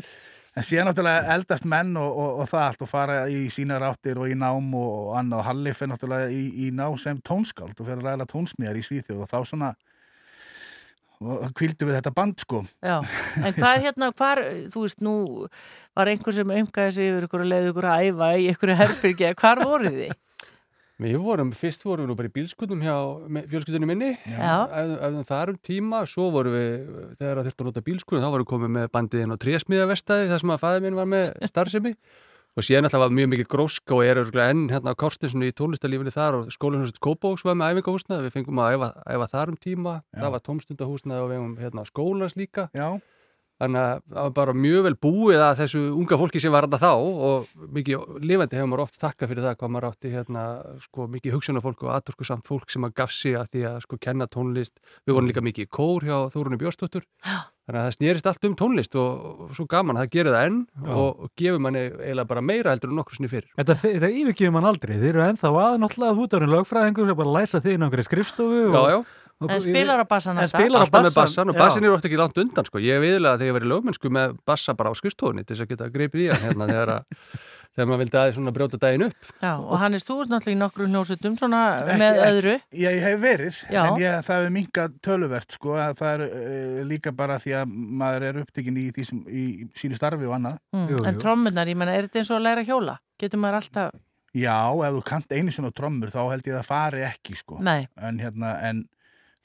en 0.55 0.63
síðan 0.65 0.89
náttúrulega 0.89 1.33
eldast 1.35 1.67
menn 1.67 1.95
og, 1.99 2.11
og, 2.11 2.43
og 2.43 2.49
það 2.51 2.67
allt 2.67 2.85
og 2.85 2.91
fara 2.91 3.17
í 3.31 3.41
sínar 3.53 3.83
áttir 3.89 4.21
og 4.21 4.31
í 4.31 4.37
nám 4.39 4.71
og, 4.79 5.11
annað. 5.19 5.41
Og 5.41 5.49
Halli 5.49 5.75
fyrir 5.75 5.93
náttúrulega 5.93 6.31
í, 6.31 6.45
í 6.65 6.69
ná 6.75 6.87
sem 7.01 7.19
tónskáld 7.19 7.75
og 7.75 7.83
fyrir 7.83 8.01
að 8.03 8.07
ræða 8.11 8.29
tónsmíðar 8.31 8.79
í 8.79 8.85
Svíþjóð 8.85 9.25
og 9.25 9.31
þá 9.31 9.37
svona 9.51 9.75
kvildu 11.55 11.87
við 11.87 11.97
þetta 11.97 12.13
band 12.15 12.43
sko. 12.43 12.61
Já, 12.83 12.97
en 13.39 13.55
hvað 13.55 13.85
hérna, 13.85 14.11
hvar, 14.19 14.41
þú 14.71 14.83
veist, 14.83 15.01
nú 15.03 15.15
var 15.95 16.11
einhver 16.11 16.35
sem 16.35 16.53
umgæði 16.57 16.95
sig 16.97 17.11
yfir 17.11 17.27
ykkur 17.27 17.45
og 17.45 17.51
leiði 17.51 17.71
ykkur 17.71 17.89
að 17.91 18.07
æfa 18.09 18.29
í 18.35 18.47
ykkur 18.51 18.73
herbyrgi, 18.81 19.31
hvar 19.39 19.63
voruð 19.63 19.99
þið? 20.01 20.15
Við 21.01 21.17
vorum, 21.19 21.49
fyrst 21.51 21.83
vorum 21.83 22.05
við 22.05 22.11
nú 22.13 22.15
bara 22.15 22.29
í 22.29 22.35
bílskutum 22.37 22.79
hjá 22.85 22.93
fjölskyldunni 23.51 23.87
minni, 23.89 24.11
Já. 24.31 24.63
Æfðum- 24.71 25.01
æfðum 25.03 25.25
þar 25.27 25.49
um 25.51 25.57
tíma, 25.59 25.97
svo 26.07 26.29
vorum 26.31 26.53
við, 26.55 26.85
þegar 27.19 27.35
það 27.41 27.49
þurfti 27.49 27.63
að 27.65 27.67
nota 27.67 27.83
bílskutum, 27.89 28.21
þá 28.23 28.29
vorum 28.31 28.45
við 28.45 28.51
komið 28.53 28.71
með 28.77 28.85
bandið 28.95 29.25
inn 29.25 29.35
á 29.35 29.43
trésmiðavestæði, 29.43 30.29
þar 30.31 30.39
sem 30.45 30.53
að 30.55 30.63
fæði 30.63 30.83
minn 30.85 30.95
var 30.95 31.09
með 31.11 31.33
starfsemi 31.51 31.91
og 32.55 32.63
síðan 32.63 32.87
alltaf 32.87 33.01
var 33.03 33.11
mjög 33.11 33.27
mikið 33.33 33.47
gróska 33.51 33.91
og 33.97 34.05
er 34.07 34.21
örugglega 34.21 34.53
enn 34.55 34.69
hérna 34.71 34.93
á 34.95 34.99
Kárstinsson 35.03 35.43
í 35.43 35.51
tónlistarlífinni 35.51 36.13
þar 36.15 36.37
og 36.39 36.53
skólanhúsið 36.55 37.01
Kópóks 37.03 37.43
var 37.43 37.57
með 37.59 37.73
æfingahúsnað, 37.75 38.23
við 38.23 38.31
fengum 38.37 38.61
að 38.63 38.77
æfa, 38.77 38.89
æfa 39.11 39.27
þar 39.35 39.51
um 39.51 39.57
tíma, 39.59 39.95
það 40.15 40.31
var 40.37 40.43
tómstundahúsnað 40.47 41.25
og 41.25 41.27
við 41.33 41.35
hefum 41.41 41.57
hérna 41.59 41.83
skólans 41.91 42.37
líka. 42.39 42.69
Já. 42.71 42.87
Þannig 43.55 43.79
að 43.79 43.99
það 44.11 44.25
var 44.25 44.33
bara 44.35 44.53
mjög 44.65 44.81
vel 44.83 44.95
búið 45.05 45.41
að 45.45 45.59
þessu 45.61 45.81
unga 45.95 46.17
fólki 46.19 46.41
sem 46.43 46.51
var 46.51 46.65
þetta 46.67 46.81
þá 46.81 46.91
og 47.29 47.47
mikið 47.77 47.95
lifandi 48.19 48.57
hefur 48.59 48.67
maður 48.67 48.83
oft 48.83 48.99
þakka 48.99 49.29
fyrir 49.31 49.45
það 49.47 49.57
hvað 49.61 49.71
maður 49.71 49.87
átti 49.93 50.11
hérna 50.11 50.43
sko 50.83 51.07
mikið 51.13 51.35
hugsunarfólk 51.37 51.85
og 51.87 51.93
aðtorku 51.95 52.27
samt 52.27 52.45
fólk 52.49 52.67
sem 52.73 52.83
að 52.83 52.95
gaf 52.99 53.11
sig 53.15 53.33
að 53.39 53.47
því 53.53 53.61
að 53.71 53.77
sko 53.87 53.95
kenna 54.03 54.27
tónlist. 54.27 54.75
Við 55.07 55.15
vorum 55.15 55.29
líka 55.31 55.45
mikið 55.45 55.69
í 55.69 55.71
kór 55.71 56.03
hjá 56.03 56.17
Þórunni 56.35 56.59
Bjórstóttur. 56.59 57.07
Þannig 57.65 57.79
að 57.79 57.85
það 57.87 57.95
snýrist 57.95 58.27
allt 58.29 58.43
um 58.45 58.55
tónlist 58.59 58.93
og, 59.01 59.09
og 59.25 59.55
svo 59.57 59.63
gaman 59.71 59.97
að 59.97 60.03
það 60.03 60.11
gerir 60.13 60.35
það 60.35 60.43
enn 60.51 60.59
Já. 60.69 60.91
og, 60.91 61.09
og 61.25 61.31
gefur 61.39 61.63
manni 61.65 61.81
eiginlega 61.87 62.29
bara 62.29 62.43
meira 62.45 62.75
heldur 62.75 62.91
en 62.91 62.99
nokkur 62.99 63.17
sinni 63.17 63.31
fyrir. 63.31 63.47
Þetta, 63.57 63.73
þetta 63.81 64.11
yfirgefur 64.19 64.53
mann 64.53 64.69
aldrei, 64.69 64.99
þið 64.99 65.09
eru 65.15 65.23
ennþá 65.25 65.49
að 68.91 68.99
náttúrulega 69.41 69.97
er 69.99 70.05
bara 70.05 70.21
að 70.21 70.29
og, 70.29 70.35
já. 70.35 70.35
og, 70.35 70.45
En 70.45 70.45
spilar 70.45 70.45
En 70.45 70.49
spilar 70.49 70.79
á 70.79 70.85
Alltaf 70.85 71.03
með 71.05 71.15
bassan 71.15 71.49
og 71.51 71.55
bassin 71.59 71.83
er 71.83 71.91
ofta 71.95 72.07
ekki 72.09 72.19
langt 72.21 72.37
undan 72.37 72.65
sko. 72.69 72.79
Ég 72.79 73.01
viðlega 73.03 73.37
þegar 73.41 73.49
ég 73.51 73.57
var 73.57 73.65
í 73.65 73.71
lögmennsku 73.73 74.11
með 74.13 74.37
bassa 74.47 74.73
bara 74.73 74.91
á 74.91 74.95
skrifstofunni 74.95 75.43
til 75.45 75.55
þess 75.55 75.65
að 75.65 75.73
geta 75.73 75.89
greipið 75.91 76.23
í 76.23 76.29
hann 76.31 76.45
hérna 76.45 76.67
þegar, 76.69 76.91
að, 76.95 77.03
þegar 77.75 77.89
maður 77.89 78.01
vildi 78.03 78.19
aðeins 78.21 78.37
svona 78.39 78.53
brjóta 78.55 78.79
daginn 78.79 79.05
upp. 79.09 79.29
Já, 79.43 79.51
og 79.59 79.75
Hannes, 79.81 80.07
þú 80.07 80.17
ert 80.23 80.31
náttúrulega 80.31 80.55
í 80.55 80.61
nokkru 80.61 80.87
hljósutum 80.87 81.35
svona 81.39 81.61
Ekki- 81.75 81.99
með 81.99 82.15
ekki- 82.15 82.31
öðru. 82.31 82.55
Ég 82.85 82.99
hef 83.03 83.19
verið, 83.25 83.59
Já. 83.75 83.81
en 83.83 83.99
ég, 83.99 84.17
það 84.23 84.39
hefur 84.39 84.55
minkað 84.55 84.97
töluvert 85.03 85.51
sko, 85.59 85.75
að 85.75 85.99
það 85.99 86.13
er 86.15 86.25
uh, 86.29 86.81
líka 86.87 87.11
bara 87.11 87.39
því 87.43 87.55
að 87.59 87.75
maður 87.75 88.27
er 88.29 88.41
upptekinn 88.45 88.79
í, 88.79 88.87
sem, 89.03 89.21
í 89.27 89.45
sínu 89.75 89.99
starfi 89.99 90.25
og 90.25 90.37
annað. 90.39 90.59
Mm. 90.71 91.05
En 91.11 91.19
trommunar, 91.19 91.67
ég 91.67 91.75
menna, 91.75 91.91
er 91.95 92.07
þetta 92.07 92.23
eins 92.23 92.31
og 92.31 92.39
að 92.39 92.45
læra 92.47 92.63
að 92.63 92.71
hjóla? 92.71 92.99
Getur 93.19 93.39
maður 93.39 93.59
alltaf, 93.61 93.95
Já, 94.35 94.67
ef 94.83 94.91
þú 94.97 95.01
kant 95.07 95.31
einu 95.31 95.51
svona 95.55 95.71
trommur 95.71 96.11
þá 96.11 96.19
held 96.27 96.43
ég 96.49 96.57
að 96.57 96.59
það 96.59 96.67
fari 96.67 97.03
ekki 97.07 97.37
sko. 97.39 97.59
Nei. 97.63 97.85
En, 97.95 98.17
hérna, 98.19 98.49
en 98.67 98.81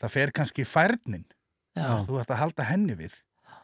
það 0.01 0.14
fer 0.16 0.32
kannski 0.36 0.66
færnin. 0.68 1.27
Já. 1.77 1.90
Þú 2.06 2.20
ert 2.20 2.32
að 2.35 2.43
halda 2.43 2.66
henni 2.68 2.97
við. 2.98 3.14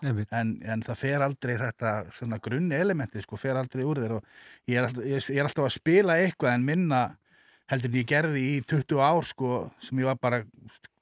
En, 0.05 0.51
en 0.69 0.83
það 0.85 0.99
fer 1.01 1.23
aldrei 1.25 1.55
þetta 1.57 1.93
svona 2.15 2.39
grunni 2.43 2.77
elementi 2.77 3.23
sko, 3.25 3.39
fer 3.41 3.57
aldrei 3.57 3.85
úr 3.89 4.03
þér 4.03 4.19
og 4.19 4.27
ég 4.69 4.77
er, 4.77 4.89
alltaf, 4.89 5.07
ég, 5.09 5.23
ég 5.33 5.41
er 5.41 5.49
alltaf 5.49 5.65
að 5.65 5.77
spila 5.79 6.19
eitthvað 6.21 6.53
en 6.53 6.67
minna 6.67 7.01
heldur 7.73 7.91
en 7.91 7.99
ég 8.03 8.11
gerði 8.11 8.43
í 8.45 8.59
20 8.69 9.01
ár 9.03 9.25
sko, 9.27 9.53
sem 9.83 10.03
ég 10.03 10.11
var 10.11 10.21
bara 10.21 10.43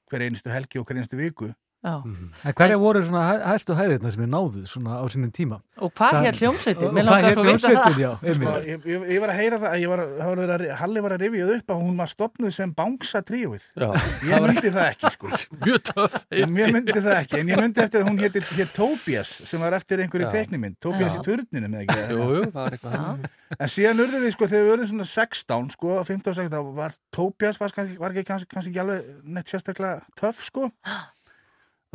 hver 0.09 0.25
einustu 0.25 0.53
helgi 0.53 0.79
og 0.79 0.87
hver 0.87 1.01
einustu 1.01 1.19
viku. 1.19 1.51
Já. 1.85 2.01
En 2.49 2.53
hverja 2.57 2.77
voru 2.81 3.01
svona 3.05 3.21
hæ- 3.29 3.43
hæstu 3.51 3.75
hæðirna 3.77 4.09
sem 4.09 4.21
við 4.23 4.29
náðuð 4.33 4.63
svona 4.71 4.95
á 4.97 5.05
sínum 5.13 5.29
tíma? 5.35 5.59
Og 5.85 5.91
hvað 5.93 6.15
hét 6.25 6.39
hljómsveitin? 6.39 6.87
Og 6.89 6.95
hvað 6.97 7.25
hljómsveitin, 7.43 7.75
það. 7.77 7.99
já, 8.01 8.11
Sko, 8.39 8.53
ég, 8.65 8.87
ég, 8.89 9.03
ég 9.13 9.19
var 9.21 9.29
að 9.29 9.37
heyra 9.37 9.59
það, 9.61 9.75
ég 9.83 9.91
var, 9.91 10.01
það 10.17 10.31
var 10.31 10.53
að, 10.55 10.63
Halli 10.79 11.03
var 11.05 11.13
að 11.13 11.21
rifjuð 11.25 11.51
upp 11.59 11.73
að 11.75 11.83
hún 11.85 11.99
var 12.01 12.09
stopnuð 12.09 12.53
sem 12.57 12.73
bánsa 12.79 13.21
tríuð. 13.27 13.67
Já. 13.77 13.85
Ég 14.31 14.45
myndi 14.47 14.71
það 14.73 14.89
ekki, 14.95 15.11
sko. 15.13 15.29
Mjög 15.67 15.79
töff. 15.91 16.17
Ég 16.33 16.49
myndi 16.55 16.97
það 16.97 17.19
ekki, 17.19 17.39
en 17.43 17.53
ég 17.53 17.61
myndi 17.61 17.83
eftir 17.85 18.01
að 18.01 18.09
hún 18.09 18.19
hétt 18.23 18.39
hét 18.55 18.73
Tobias, 18.73 19.35
sem 19.45 19.61
var 19.61 19.77
eftir 19.77 20.01
einhverju 20.01 20.25
Já. 20.25 20.33
teiknimynd. 20.39 20.79
Tobias 20.81 21.13
Já. 21.13 21.19
í 21.21 21.25
turninu, 21.29 21.69
með 21.69 21.85
ekki. 21.85 21.99
Jú, 22.15 22.29
jú, 22.39 22.43
það 22.49 22.61
var 22.63 22.77
eitthvað. 22.79 23.29
En 23.59 23.69
síðan 23.77 24.01
urðum 24.07 24.25
við, 24.25 24.33
sko, 24.39 24.49
þegar 24.49 24.65
við 24.65 24.73
urðum 24.79 24.89
svona 24.95 25.09
16, 25.13 25.69
sko, 25.77 25.99
15 26.09 26.33
og 26.33 26.39
16, 26.41 26.73
var 26.81 26.97
Tobias, 27.13 27.61
var, 27.61 27.77
var 28.01 28.09
ekki, 28.15 28.25
kannski, 28.31 28.49
kannski 28.55 28.73
ekki 28.73 28.81
alveg 28.87 29.11
neitt 29.37 29.53
sérstaklega 29.53 30.01
töff, 30.17 30.41
sko. 30.49 30.71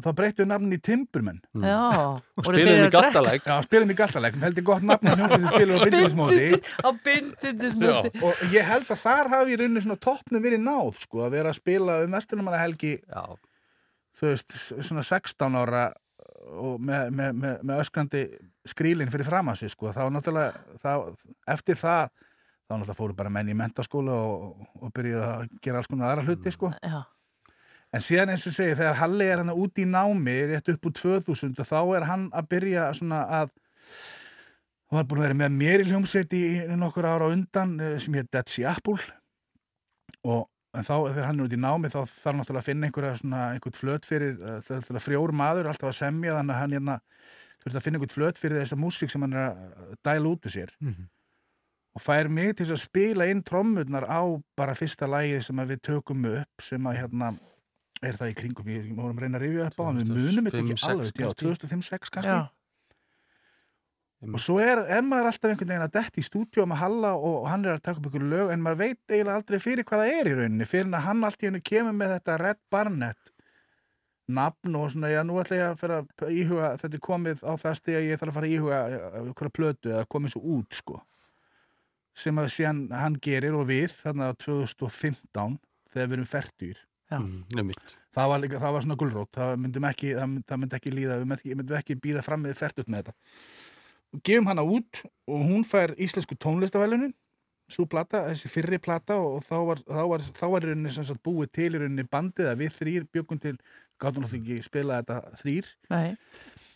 Og 0.00 0.04
þá 0.06 0.14
breyttum 0.16 0.46
við 0.46 0.48
nafnin 0.48 0.72
í 0.72 0.80
Timberman. 0.80 1.40
Já. 1.60 1.80
Og 2.40 2.46
spiluðum 2.46 2.86
í 2.86 2.92
Galtalæk. 2.94 3.42
Já, 3.44 3.56
spilum 3.66 3.90
í 3.92 3.96
Galtalæk. 3.98 4.38
Heldur 4.40 4.64
gott 4.64 4.86
nafn 4.88 5.10
að 5.10 5.20
hljómsveitin 5.20 5.50
spilur 5.50 5.76
á 5.76 5.80
bindindismóti. 5.84 6.46
Á 6.80 6.88
bindindismóti. 7.04 8.12
Og 8.24 8.40
ég 8.54 8.64
held 8.70 8.88
að 8.88 9.02
þar 9.02 9.30
hafi 9.34 9.52
í 9.52 9.58
rauninni 9.60 9.82
svona 9.84 10.00
toppnum 10.00 10.46
verið 10.46 10.64
náð, 10.64 11.02
sko, 11.02 11.20
að 11.26 11.36
vera 11.36 11.52
að 11.52 11.60
spila 11.60 11.98
um 12.06 12.16
vestunumanna 12.16 12.62
helgi, 12.62 12.94
Já. 13.04 13.22
þú 14.16 14.30
veist, 14.30 14.56
svona 14.88 15.04
16 15.10 15.60
ára 15.60 15.84
og 16.56 16.80
með, 16.80 17.12
með, 17.20 17.38
með, 17.44 17.62
með 17.68 17.84
öskrandi 17.84 18.24
skrílinn 18.72 19.12
fyrir 19.12 19.28
fram 19.28 19.52
að 19.52 19.60
sig, 19.66 19.76
sko. 19.76 19.92
Þá 19.92 20.02
náttúrulega, 20.16 20.80
þá, 20.80 20.92
eftir 21.52 21.76
það, 21.76 22.08
þá 22.64 22.72
náttúrulega 22.78 23.00
fóru 23.04 23.20
bara 23.20 23.36
menn 23.36 23.52
í 23.52 23.60
mentaskóla 23.60 24.16
og, 24.16 24.68
og 24.80 24.96
byrjuðu 24.96 25.24
að 25.28 25.48
gera 25.60 25.84
alls 25.84 25.92
konar 25.92 26.14
aðra 26.14 26.30
hluti, 26.30 26.56
sko. 26.56 26.72
Já. 26.80 27.02
En 27.92 28.00
síðan 28.06 28.30
eins 28.30 28.46
og 28.46 28.54
segi, 28.54 28.76
þegar 28.78 28.98
Halli 29.00 29.26
er 29.26 29.40
hann 29.42 29.50
út 29.50 29.78
í 29.82 29.84
námi, 29.88 30.34
rétt 30.52 30.68
upp 30.70 30.86
úr 30.86 30.92
2000, 30.94 31.56
og 31.58 31.66
þá 31.66 31.78
er 31.96 32.04
hann 32.06 32.28
að 32.30 32.48
byrja 32.52 32.84
svona 32.94 33.24
að 33.40 33.50
hann 34.90 35.00
var 35.00 35.08
búin 35.10 35.20
að 35.22 35.26
vera 35.28 35.38
með 35.40 35.56
mér 35.58 35.82
í 35.84 35.88
hljómsveit 35.90 36.32
í 36.38 36.42
nokkur 36.78 37.06
ára 37.10 37.28
undan 37.34 37.76
eh, 37.80 37.98
sem 38.02 38.14
hétt 38.18 38.30
Dead 38.34 38.48
Sea 38.50 38.70
Apple 38.76 38.98
og 40.26 40.46
en 40.76 40.86
þá 40.86 40.94
þegar 41.10 41.26
hann 41.26 41.40
er 41.42 41.46
út 41.48 41.54
í 41.56 41.58
námi 41.58 41.90
þá 41.90 41.98
þarf 42.04 42.24
hann 42.28 42.38
náttúrulega 42.40 42.62
að 42.62 42.68
finna 42.70 42.86
einhverja 42.88 43.12
svona 43.18 43.42
einhvert 43.56 43.78
flöt 43.80 44.06
fyrir, 44.06 44.34
eh, 44.38 44.58
það 44.62 44.74
er 44.76 44.82
náttúrulega 44.84 45.04
frjór 45.08 45.34
maður 45.42 45.70
alltaf 45.72 45.90
að 45.90 45.98
semja 45.98 46.34
þannig 46.38 46.54
að 46.54 46.60
hann 46.62 46.74
hérna 46.78 46.96
þurft 47.64 47.78
að 47.80 47.86
finna 47.86 47.98
einhvert 48.00 48.14
flöt 48.18 48.38
fyrir 48.42 48.60
þessa 48.62 48.78
músík 48.78 49.10
sem 49.14 49.24
hann 49.26 49.34
er 49.34 49.48
að 49.50 49.96
dæla 50.06 50.30
út 50.34 50.46
úr 50.46 50.54
sér 50.54 50.70
Mhm. 50.80 51.08
og 51.98 52.02
fær 52.06 52.28
mig 52.30 52.54
til 52.56 52.66
að 52.70 52.78
spila 52.86 53.26
inn 53.26 53.42
trommurnar 53.42 54.06
á 54.06 54.22
bara 54.56 54.74
fyrsta 54.78 55.06
lagið 55.10 55.42
sem 55.42 55.56
við 55.56 55.80
tökum 55.82 56.24
upp 56.38 56.62
sem 56.62 56.82
að 56.86 57.00
hérna 57.02 57.32
er 58.00 58.16
það 58.16 58.32
í 58.32 58.36
kringum, 58.38 58.66
við 58.68 58.88
vorum 58.96 59.18
að 59.18 59.26
reyna 59.26 59.38
að 59.38 59.44
rifja 59.44 59.66
upp 59.68 59.80
á 59.80 59.84
hann 59.86 60.00
við 60.00 60.10
munum 60.14 60.48
þetta 60.48 60.62
ekki 60.62 60.76
2005, 60.78 60.90
alveg, 60.92 61.10
já, 61.10 61.26
kannski. 61.26 61.44
2005-06 61.44 62.14
kannski 62.14 62.36
Já. 62.36 62.40
og 64.30 64.42
svo 64.44 64.56
er, 64.60 64.82
er 64.96 65.04
maður 65.04 65.30
alltaf 65.30 65.50
einhvern 65.50 65.72
veginn 65.72 65.86
að 65.86 65.96
detti 65.98 66.22
í 66.22 66.28
stúdíu 66.28 66.66
með 66.68 66.80
Halla 66.84 67.12
og 67.16 67.48
hann 67.50 67.66
er 67.66 67.76
að 67.76 67.84
taka 67.88 68.00
upp 68.00 68.08
ykkur 68.10 68.24
lög 68.32 68.54
en 68.54 68.64
maður 68.64 68.80
veit 68.84 69.12
eiginlega 69.12 69.36
aldrei 69.40 69.60
fyrir 69.64 69.88
hvað 69.88 70.04
það 70.04 70.14
er 70.16 70.30
í 70.30 70.38
rauninni 70.38 70.70
fyrir 70.70 70.96
að 70.96 71.06
hann 71.08 71.28
allt 71.28 71.44
í 71.44 71.50
hennu 71.50 71.62
kemur 71.72 71.96
með 71.96 72.16
þetta 72.16 72.40
Red 72.44 72.62
Barnett 72.72 73.34
nafn 74.30 74.76
og 74.78 74.90
svona, 74.92 75.10
já, 75.10 75.20
nú 75.26 75.40
ætla 75.42 75.56
ég 75.58 75.68
að 75.72 75.78
fyrir 75.80 75.96
að 75.98 76.34
íhuga, 76.38 76.74
þetta 76.80 76.96
er 76.96 77.02
komið 77.02 77.40
á 77.42 77.52
það 77.58 77.78
stið 77.80 77.96
að 77.98 78.04
ég 78.06 78.20
þarf 78.20 78.30
að 78.30 78.36
fara 78.36 78.48
að 78.48 78.54
íhuga 78.54 78.82
ykkur 79.32 79.50
plötu 79.56 79.90
eða 79.90 80.10
komið 80.14 80.36
svo 80.36 80.42
út, 80.54 80.76
sko 80.78 81.00
sem 82.20 82.38
að 82.40 82.52
síðan 82.54 82.84
hann 82.94 83.16
gerir 83.22 83.56
og 83.56 83.66
við 83.70 83.92
þarna 83.94 84.30
á 84.30 84.38
2015 84.38 85.58
þegar 85.90 86.10
við 86.10 86.16
erum 86.18 86.30
færtýr 86.30 86.80
Mm, 87.10 87.72
það, 88.14 88.28
var 88.32 88.42
líka, 88.44 88.60
það 88.62 88.76
var 88.76 88.86
svona 88.86 88.98
gulrót. 89.00 89.32
Það 89.34 89.56
myndum 89.64 89.88
ekki, 89.90 90.12
það 90.18 90.30
myndi, 90.34 90.46
það 90.50 90.62
myndi 90.62 90.78
ekki 90.78 90.94
líða. 90.94 91.16
Við 91.18 91.26
myndum 91.26 91.38
ekki, 91.38 91.56
myndum 91.58 91.80
ekki 91.80 91.98
býða 92.04 92.22
fram 92.26 92.44
með 92.44 92.60
fært 92.60 92.84
með 92.86 93.00
þetta. 93.00 93.16
Og 94.10 94.22
gefum 94.26 94.50
hana 94.50 94.66
út 94.66 95.02
og 95.30 95.42
hún 95.46 95.66
fær 95.66 95.94
íslensku 95.98 96.38
tónlistavælunin 96.38 97.14
svo 97.70 97.86
plata, 97.90 98.24
þessi 98.30 98.50
fyrri 98.50 98.80
plata 98.82 99.16
og 99.22 99.40
þá 99.46 99.56
var, 99.68 99.82
þá 99.86 100.02
var, 100.10 100.24
þá 100.40 100.44
var 100.52 100.64
í 100.64 100.70
rauninni 100.70 100.94
sem 100.94 101.06
sagt 101.06 101.22
búið 101.26 101.52
til 101.54 101.68
í 101.70 101.80
rauninni 101.80 102.06
bandið 102.10 102.50
að 102.50 102.62
við 102.64 102.76
þrýr 102.78 103.08
byggum 103.14 103.40
til, 103.42 103.56
gáttum 104.02 104.24
náttúrulega 104.24 104.56
ekki 104.56 104.66
spila 104.66 105.00
þetta 105.00 105.40
þrýr 105.40 105.68
Nei. 105.92 106.16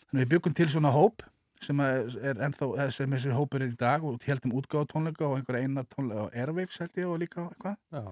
þannig 0.07 0.21
við 0.21 0.31
byggum 0.35 0.55
til 0.55 0.69
svona 0.71 0.93
hóp 0.95 1.25
sem 1.65 1.79
er 1.81 2.41
ennþá, 2.45 2.67
eða 2.75 2.89
sem 2.93 3.15
þessi 3.15 3.35
hópur 3.35 3.63
er 3.63 3.71
í 3.71 3.79
dag 3.79 4.03
og 4.05 4.25
heldum 4.27 4.55
útgáða 4.59 4.89
tónleika 4.91 5.27
og 5.27 5.37
einhverja 5.39 5.65
eina 5.67 5.85
tónleika 5.87 6.27
á 6.27 6.33
Airwaves 6.35 6.81
held 6.83 6.99
ég 6.99 7.09
og 7.09 7.21
líka 7.21 7.45
eitthvað. 7.47 7.77
Já. 7.95 8.03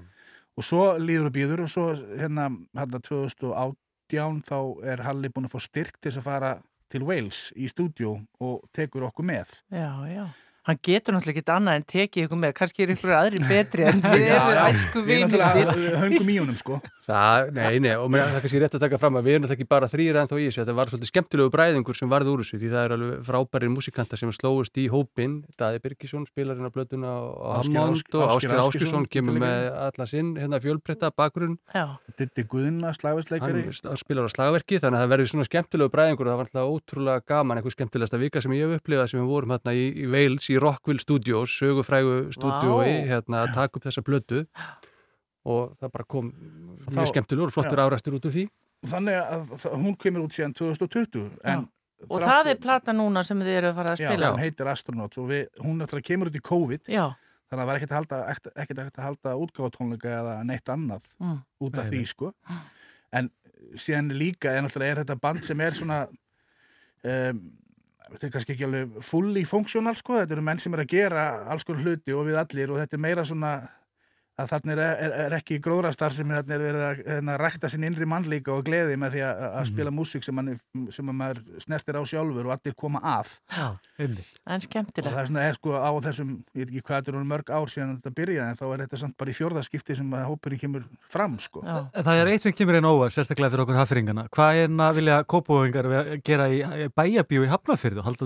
Og 0.58 0.68
svo 0.68 0.84
líður 1.02 1.30
og 1.30 1.36
býður 1.38 1.66
og 1.66 1.72
svo 1.72 1.88
hérna, 1.94 2.50
hérna 2.78 3.02
2018 3.02 4.44
þá 4.46 4.58
er 4.94 5.02
Halli 5.08 5.32
búin 5.34 5.48
að 5.48 5.56
fá 5.56 5.64
styrk 5.66 5.98
til 6.02 6.14
að 6.14 6.26
fara 6.28 6.54
til 6.94 7.02
Wales 7.08 7.48
í 7.58 7.70
stúdjó 7.72 8.18
og 8.44 8.66
tekur 8.76 9.08
okkur 9.10 9.26
með 9.26 9.56
Já, 9.74 9.90
já. 10.12 10.26
Hann 10.64 10.78
getur 10.80 11.12
náttúrulega 11.18 11.42
ekki 11.42 11.52
annað 11.52 11.76
en 11.80 11.86
tekið 11.92 12.26
ykkur 12.28 12.40
með, 12.40 12.52
kannski 12.56 12.84
er 12.86 12.92
ykkur 12.94 13.12
aðri 13.18 13.40
betri 13.50 13.84
en 13.90 13.98
við 14.14 14.28
erum 14.32 14.60
æsku 14.64 15.02
Við 15.04 15.10
vinir. 15.12 15.42
náttúrulega 15.44 16.04
höngum 16.06 16.30
í 16.32 16.38
honum 16.40 16.56
sko. 16.60 16.78
Það, 17.04 17.50
nei, 17.52 17.80
nei, 17.84 17.96
og 18.00 18.08
mér, 18.08 18.22
það 18.30 18.38
er 18.38 18.44
kannski 18.46 18.60
rétt 18.64 18.76
að 18.78 18.84
taka 18.86 18.98
fram 19.02 19.18
að 19.20 19.26
við 19.28 19.34
erum 19.36 19.44
þetta 19.44 19.56
ekki 19.58 19.68
bara 19.74 19.90
þrýra 19.92 20.22
en 20.24 20.30
þá 20.32 20.36
í 20.38 20.46
þessu, 20.46 20.62
þetta 20.62 20.76
var 20.78 20.88
svolítið 20.88 21.10
skemmtilegu 21.10 21.52
bræðingur 21.52 21.98
sem 22.00 22.08
varði 22.14 22.32
úr 22.32 22.44
þessu, 22.46 22.60
því 22.62 22.70
það 22.72 22.84
er 22.88 22.94
alveg 22.96 23.26
frábærir 23.28 23.72
músikanta 23.74 24.20
sem 24.22 24.32
slóist 24.32 24.80
í 24.80 24.86
hópin, 24.88 25.34
Daði 25.60 25.82
Birgisson 25.84 26.24
spilarinn 26.30 26.64
á 26.64 26.72
blötuna 26.72 27.12
og 27.28 27.58
Hammond 27.60 28.16
og 28.16 28.32
Áskir 28.38 28.56
Áskilsson 28.56 29.10
kemur 29.12 29.36
með 29.44 29.68
alla 29.84 30.08
sinn, 30.08 30.32
hérna 30.40 30.62
fjölbreytta 30.64 31.12
bakgrunn. 31.12 31.58
Ditti 32.16 32.48
Guðna, 32.48 32.96
slagversleikari 32.96 33.68
í, 40.54 40.60
Rockville 40.62 41.00
Studios 41.04 41.54
sögufrægu 41.60 42.32
stúdiói 42.36 42.90
Vá. 43.04 43.08
hérna 43.12 43.44
að 43.46 43.54
taka 43.58 43.78
upp 43.80 43.84
þessa 43.90 44.04
blödu 44.06 44.44
og 45.46 45.74
það 45.82 45.92
bara 45.92 46.04
kom 46.08 46.32
þá- 46.88 46.98
mjög 46.98 47.12
skemmtilegur 47.14 47.52
og 47.52 47.56
flottur 47.58 47.80
Já. 47.82 47.86
árastur 47.90 48.16
út 48.20 48.26
úr 48.30 48.36
því 48.38 48.46
þannig 48.88 49.18
að 49.20 49.68
hún 49.84 49.98
kemur 49.98 50.24
út 50.28 50.36
síðan 50.36 50.54
2020 50.56 51.30
en 51.44 51.68
Og 52.10 52.20
þrátt- 52.20 52.28
það 52.44 52.48
er 52.52 52.56
plata 52.60 52.92
núna 52.92 53.22
sem 53.24 53.40
þið 53.40 53.48
eru 53.58 53.68
að 53.72 53.76
fara 53.76 53.90
að 53.96 54.00
Já, 54.04 54.08
spila 54.12 54.26
sem 54.28 54.42
heitir 54.44 54.68
Astronauts 54.68 55.18
og 55.18 55.28
við, 55.30 55.46
hún 55.64 55.78
náttúrulega 55.80 56.08
kemur 56.10 56.28
út 56.28 56.36
í 56.36 56.42
COVID 56.44 56.82
Já. 56.92 57.06
þannig 57.48 57.54
að 57.54 57.60
það 57.62 57.66
var 57.70 57.76
ekkert 57.80 57.92
að 57.94 58.00
halda, 58.00 58.18
ekkert, 58.34 58.58
ekkert 58.60 58.98
að 59.00 59.04
halda 59.08 59.36
útgáfatónleika 59.40 60.10
eða 60.20 60.34
neitt 60.46 60.66
annað 60.74 61.04
Mm. 61.22 61.38
út 61.62 61.78
af 61.78 61.90
Nei, 61.92 61.92
því 62.00 62.08
sko 62.08 62.34
en 63.14 63.30
síðan 63.76 64.12
líka 64.12 64.52
er 64.52 64.62
náttúrulega 64.64 64.92
er 64.98 65.04
þetta 65.06 65.20
band 65.22 65.44
sem 65.46 65.62
er 65.62 65.72
svona 65.72 66.08
um, 67.04 67.40
þetta 68.14 68.28
er 68.28 68.34
kannski 68.36 68.56
ekki 68.56 68.68
alveg 68.68 68.98
fully 69.06 69.44
functional 69.50 69.98
sko, 69.98 70.20
þetta 70.22 70.38
eru 70.38 70.46
menn 70.46 70.62
sem 70.62 70.76
er 70.76 70.84
að 70.84 70.94
gera 70.94 71.24
alls 71.50 71.66
konar 71.68 71.86
hluti 71.88 72.14
og 72.16 72.28
við 72.30 72.40
allir 72.40 72.74
og 72.74 72.82
þetta 72.82 72.98
er 72.98 73.04
meira 73.08 73.26
svona 73.28 73.54
að 74.42 74.50
þarna 74.50 74.74
er, 74.74 74.80
er, 74.82 75.12
er 75.28 75.36
ekki 75.38 75.60
gróðrastar 75.62 76.14
sem 76.16 76.32
er, 76.34 76.42
er 76.42 76.62
verið 76.64 76.84
að, 76.88 77.02
hérna, 77.06 77.36
rækta 77.38 77.70
sinn 77.70 77.86
innri 77.86 78.08
mannlíka 78.10 78.54
og 78.56 78.64
gleði 78.66 78.96
með 78.98 79.18
því 79.18 79.22
að, 79.28 79.44
að 79.60 79.68
spila 79.70 79.92
músík 79.94 80.26
sem, 80.26 80.40
sem 80.96 81.12
að 81.12 81.18
maður 81.20 81.42
snertir 81.62 82.00
á 82.00 82.04
sjálfur 82.10 82.50
og 82.50 82.54
allir 82.56 82.76
koma 82.80 83.00
að 83.14 83.30
Já, 83.54 83.68
einmitt. 84.02 84.32
En 84.48 84.58
og 84.58 84.66
skemmtilegt. 84.66 85.14
það 85.14 85.22
er 85.22 85.30
svona 85.30 85.44
er 85.46 85.54
sko 85.60 85.70
á 85.78 85.92
þessum 86.08 86.32
ég 86.34 86.64
veit 86.64 86.70
ekki 86.72 86.84
hvað 86.88 86.98
þetta 86.98 87.14
er 87.14 87.30
mörg 87.34 87.48
ár 87.54 87.68
síðan 87.70 87.94
þetta 88.00 88.12
byrjaði 88.22 88.50
en 88.50 88.58
þá 88.58 88.66
er 88.70 88.80
þetta 88.84 89.02
samt 89.04 89.18
bara 89.22 89.30
í 89.30 89.38
fjórðaskipti 89.38 89.94
sem 90.00 90.10
að 90.18 90.28
hópurinn 90.32 90.62
kemur 90.64 90.84
fram 91.14 91.38
sko 91.42 91.60
En 91.64 92.02
það 92.02 92.22
er 92.24 92.32
eitt 92.34 92.44
sem 92.48 92.56
kemur 92.58 92.78
einn 92.80 92.90
óvar, 92.90 93.14
sérstaklega 93.14 93.54
fyrir 93.54 93.64
okkur 93.68 93.78
hafðringana. 93.78 94.24
Hvað 94.34 94.62
er 94.64 94.70
að 94.84 94.98
vilja 94.98 95.18
kópóingar 95.30 95.88
gera 96.26 96.46
í 96.50 96.60
í 96.64 96.88
bæjabíu 96.96 97.46
í 97.46 97.52
Hafnarfyrðu? 97.52 98.02
Halda 98.04 98.26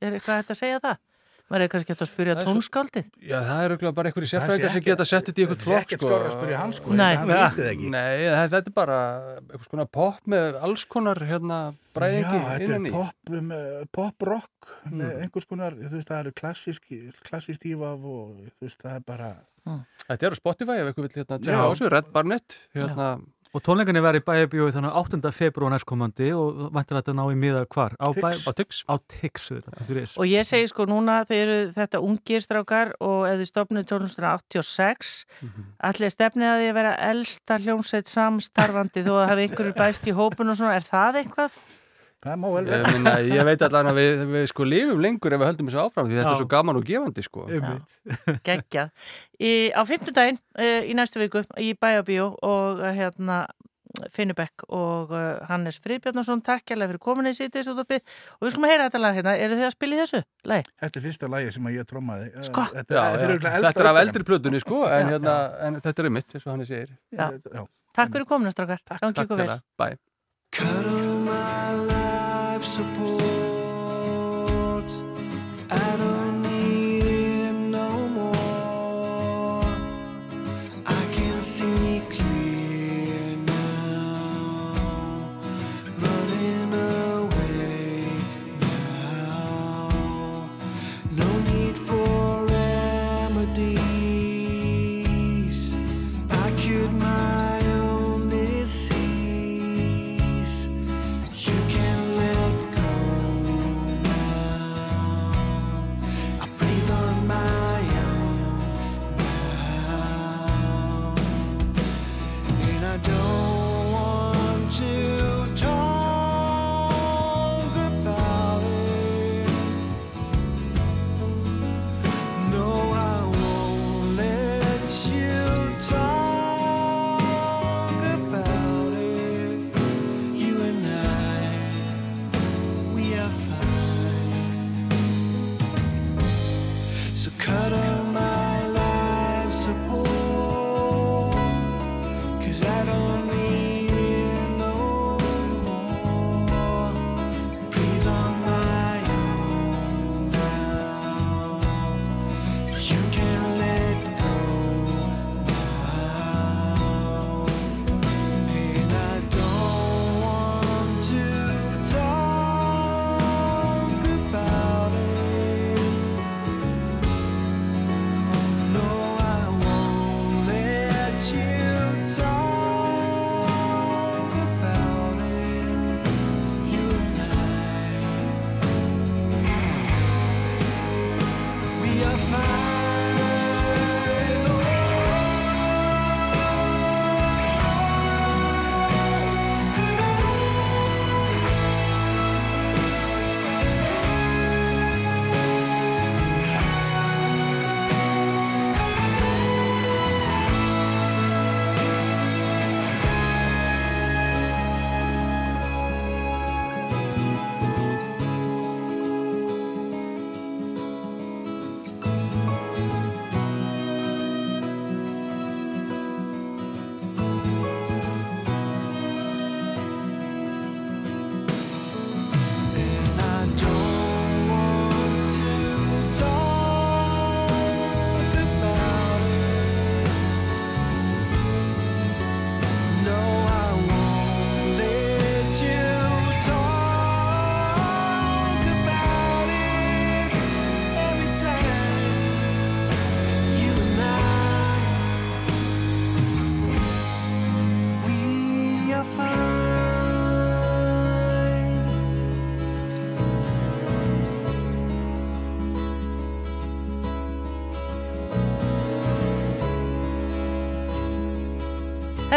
er 0.00 0.12
eitthvað 0.18 0.50
að 0.54 0.58
segja 0.60 0.80
það? 0.84 0.96
Maður 1.44 1.62
er 1.64 1.68
kannski 1.74 1.92
hægt 1.92 2.00
að 2.02 2.08
spyrja 2.08 2.34
Það 2.34 2.40
er 2.40 2.48
tónskáldið. 2.48 3.08
Já, 3.20 3.36
það 3.44 3.58
er 3.64 3.72
auðvitað 3.74 3.94
bara 3.98 4.08
einhverju 4.10 4.24
Það 4.24 4.32
sé 4.32 4.38
sérfræðingar 4.38 4.72
sem 4.74 4.84
geta 4.86 5.04
sett 5.10 5.26
þetta 5.28 5.40
í 5.40 5.44
eitthvað 5.44 5.58
það 5.58 5.64
sé 5.64 5.68
flokk 5.68 5.84
ekkert 5.84 6.00
sko. 6.00 6.08
skárra 6.08 6.28
að 6.30 6.36
spyrja 6.38 6.58
hann, 6.62 6.72
sko, 6.78 6.94
Nei. 6.94 7.14
það 7.20 7.60
ekki. 7.68 7.90
Nei, 7.92 8.14
það- 8.24 8.48
þetta 8.54 8.70
er 8.72 8.76
bara 8.78 8.98
eitthvað 9.44 9.68
svona 9.68 9.86
pop 9.98 10.30
með 10.34 10.58
alls 10.64 10.84
konar 10.94 11.20
hérna 11.28 11.58
bræðingi 11.94 12.38
Já, 12.40 12.48
þetta 12.48 12.64
innan 12.64 12.86
er 12.86 12.90
í 12.90 12.94
pop, 12.96 13.34
um, 13.38 13.52
pop 13.92 14.22
rock 14.22 14.70
með 14.88 15.10
Mm. 15.12 15.22
einhvers 15.26 15.46
konar, 15.46 15.72
þú 15.76 15.92
veist, 15.98 16.08
það 16.08 16.20
eru 16.24 16.32
klassísk 16.32 16.82
klassísk 17.28 17.62
ífaf 17.74 18.00
og 18.00 18.40
þú 18.56 18.64
veist, 18.64 18.78
það 18.82 18.96
er 18.96 19.00
bara 19.00 19.34
Þetta 19.64 20.26
er 20.28 20.32
á 20.32 20.36
Spotify 20.36 20.74
ef 20.80 20.88
eitthvað 20.90 21.06
vil 21.08 21.24
hérna 21.24 21.36
Já. 21.38 21.44
tjekka 21.44 21.60
á 21.60 21.68
þessu, 21.72 21.90
Red 21.92 22.08
Barnett 22.12 22.56
hérna, 22.74 23.06
Og 23.54 23.62
tónleikinni 23.62 24.00
verði 24.02 24.18
í 24.18 24.24
bæjabíu 24.26 24.64
þannig 24.74 24.96
8. 24.98 25.30
februar 25.30 25.70
næstkomandi 25.70 26.32
og 26.34 26.72
væntir 26.74 26.96
þetta 26.98 27.12
ná 27.14 27.22
í 27.30 27.36
miða 27.38 27.60
hvar? 27.70 27.92
Á 28.02 28.10
Tix. 28.10 28.24
bæ- 28.24 28.48
á 28.50 28.52
Tix 28.58 28.80
Á 28.90 28.94
Tix, 29.06 29.44
auðvitað. 29.54 30.16
Og 30.18 30.26
ég 30.26 30.42
segi 30.48 30.66
sko 30.72 30.86
núna, 30.90 31.20
þeir 31.28 31.42
eru 31.44 31.72
þetta 31.76 32.00
ungir 32.02 32.42
strákar 32.42 32.90
og 33.00 33.28
ef 33.30 33.38
þið 33.38 33.50
stopnið 33.52 33.86
tónlistina 33.92 34.32
86, 34.42 35.14
allir 35.78 36.10
stefnið 36.10 36.50
að 36.50 36.58
því 36.64 36.68
að 36.72 36.74
vera 36.80 36.96
elsta 37.12 37.58
hljómsveit 37.62 38.10
samstarfandi 38.10 39.06
þó 39.06 39.12
að 39.22 39.28
hafi 39.30 39.46
einhverju 39.48 39.74
bæst 39.78 40.10
í 40.10 40.16
hópun 40.18 40.50
og 40.50 40.58
svona, 40.58 40.74
er 40.74 40.82
það 40.90 41.22
eitthvað? 41.22 41.62
Það 42.24 42.38
má 42.40 42.46
vel 42.54 42.62
ég, 42.64 42.70
vera. 42.72 42.92
minna, 42.94 43.14
ég 43.28 43.48
veit 43.50 43.66
allan 43.66 43.90
að 43.90 44.00
við, 44.00 44.24
við 44.32 44.46
sko 44.52 44.68
lifum 44.68 45.02
lengur 45.04 45.36
ef 45.36 45.42
við 45.42 45.50
höldum 45.50 45.68
þessu 45.70 45.82
áfram 45.82 46.08
því 46.08 46.18
þetta 46.18 46.30
Já. 46.30 46.34
er 46.34 46.40
svo 46.40 46.48
gaman 46.54 46.80
og 46.80 46.88
gefandi 46.88 47.26
sko. 47.26 47.44
Í, 49.40 49.52
á 49.76 49.80
fimmtudaginn 49.88 50.40
uh, 50.40 50.80
í 50.88 50.96
næstu 50.96 51.22
viku 51.22 51.44
í 51.60 51.74
Bæjabíó 51.78 52.32
og 52.40 52.82
uh, 52.82 52.90
hérna 52.96 53.44
Finnubekk 54.10 54.64
og 54.74 55.12
uh, 55.14 55.38
Hannes 55.48 55.78
Friðbjarnarsson 55.82 56.42
takk 56.44 56.72
hérlega 56.72 56.90
fyrir 56.90 57.02
kominni 57.02 57.30
í 57.30 57.36
sítið 57.38 57.70
og 57.74 57.86
við 57.86 58.02
skulum 58.50 58.66
að 58.66 58.72
heyra 58.72 58.88
þetta 58.88 59.02
lag 59.04 59.14
hérna, 59.18 59.32
eru 59.38 59.58
þið 59.60 59.66
að 59.68 59.74
spila 59.76 59.94
í 59.94 60.00
þessu? 60.02 60.20
Lagi? 60.50 60.64
Þetta 60.82 60.98
er 60.98 61.04
fyrsta 61.06 61.26
lagi 61.30 61.48
sem 61.54 61.68
að 61.70 61.76
ég 61.76 61.88
trommaði. 61.90 62.26
Uh, 62.34 62.42
Sko. 62.48 62.62
Þetta, 62.74 62.92
Já, 62.96 63.02
þetta 63.14 63.24
er 63.24 63.30
Þetta 63.68 63.84
er 63.84 63.90
af 63.92 64.00
eldri 64.02 64.22
plötunni 64.30 64.60
sko 64.64 64.78
en, 64.88 65.12
hérna, 65.14 65.34
en 65.68 65.72
þetta 65.84 65.98
er 66.02 66.08
mitt, 66.18 66.30
eins 66.34 66.46
og 66.46 66.50
hann 66.54 66.66
segir. 66.66 66.90
Já. 67.14 67.26
Já. 67.30 67.62
Takk 67.94 68.10
fyrir 68.16 68.26
kominna 68.26 68.50
strákar, 68.54 68.80
gangi 68.98 69.14
Takk 69.14 69.28
ykkur 70.58 72.02
support. 72.64 73.33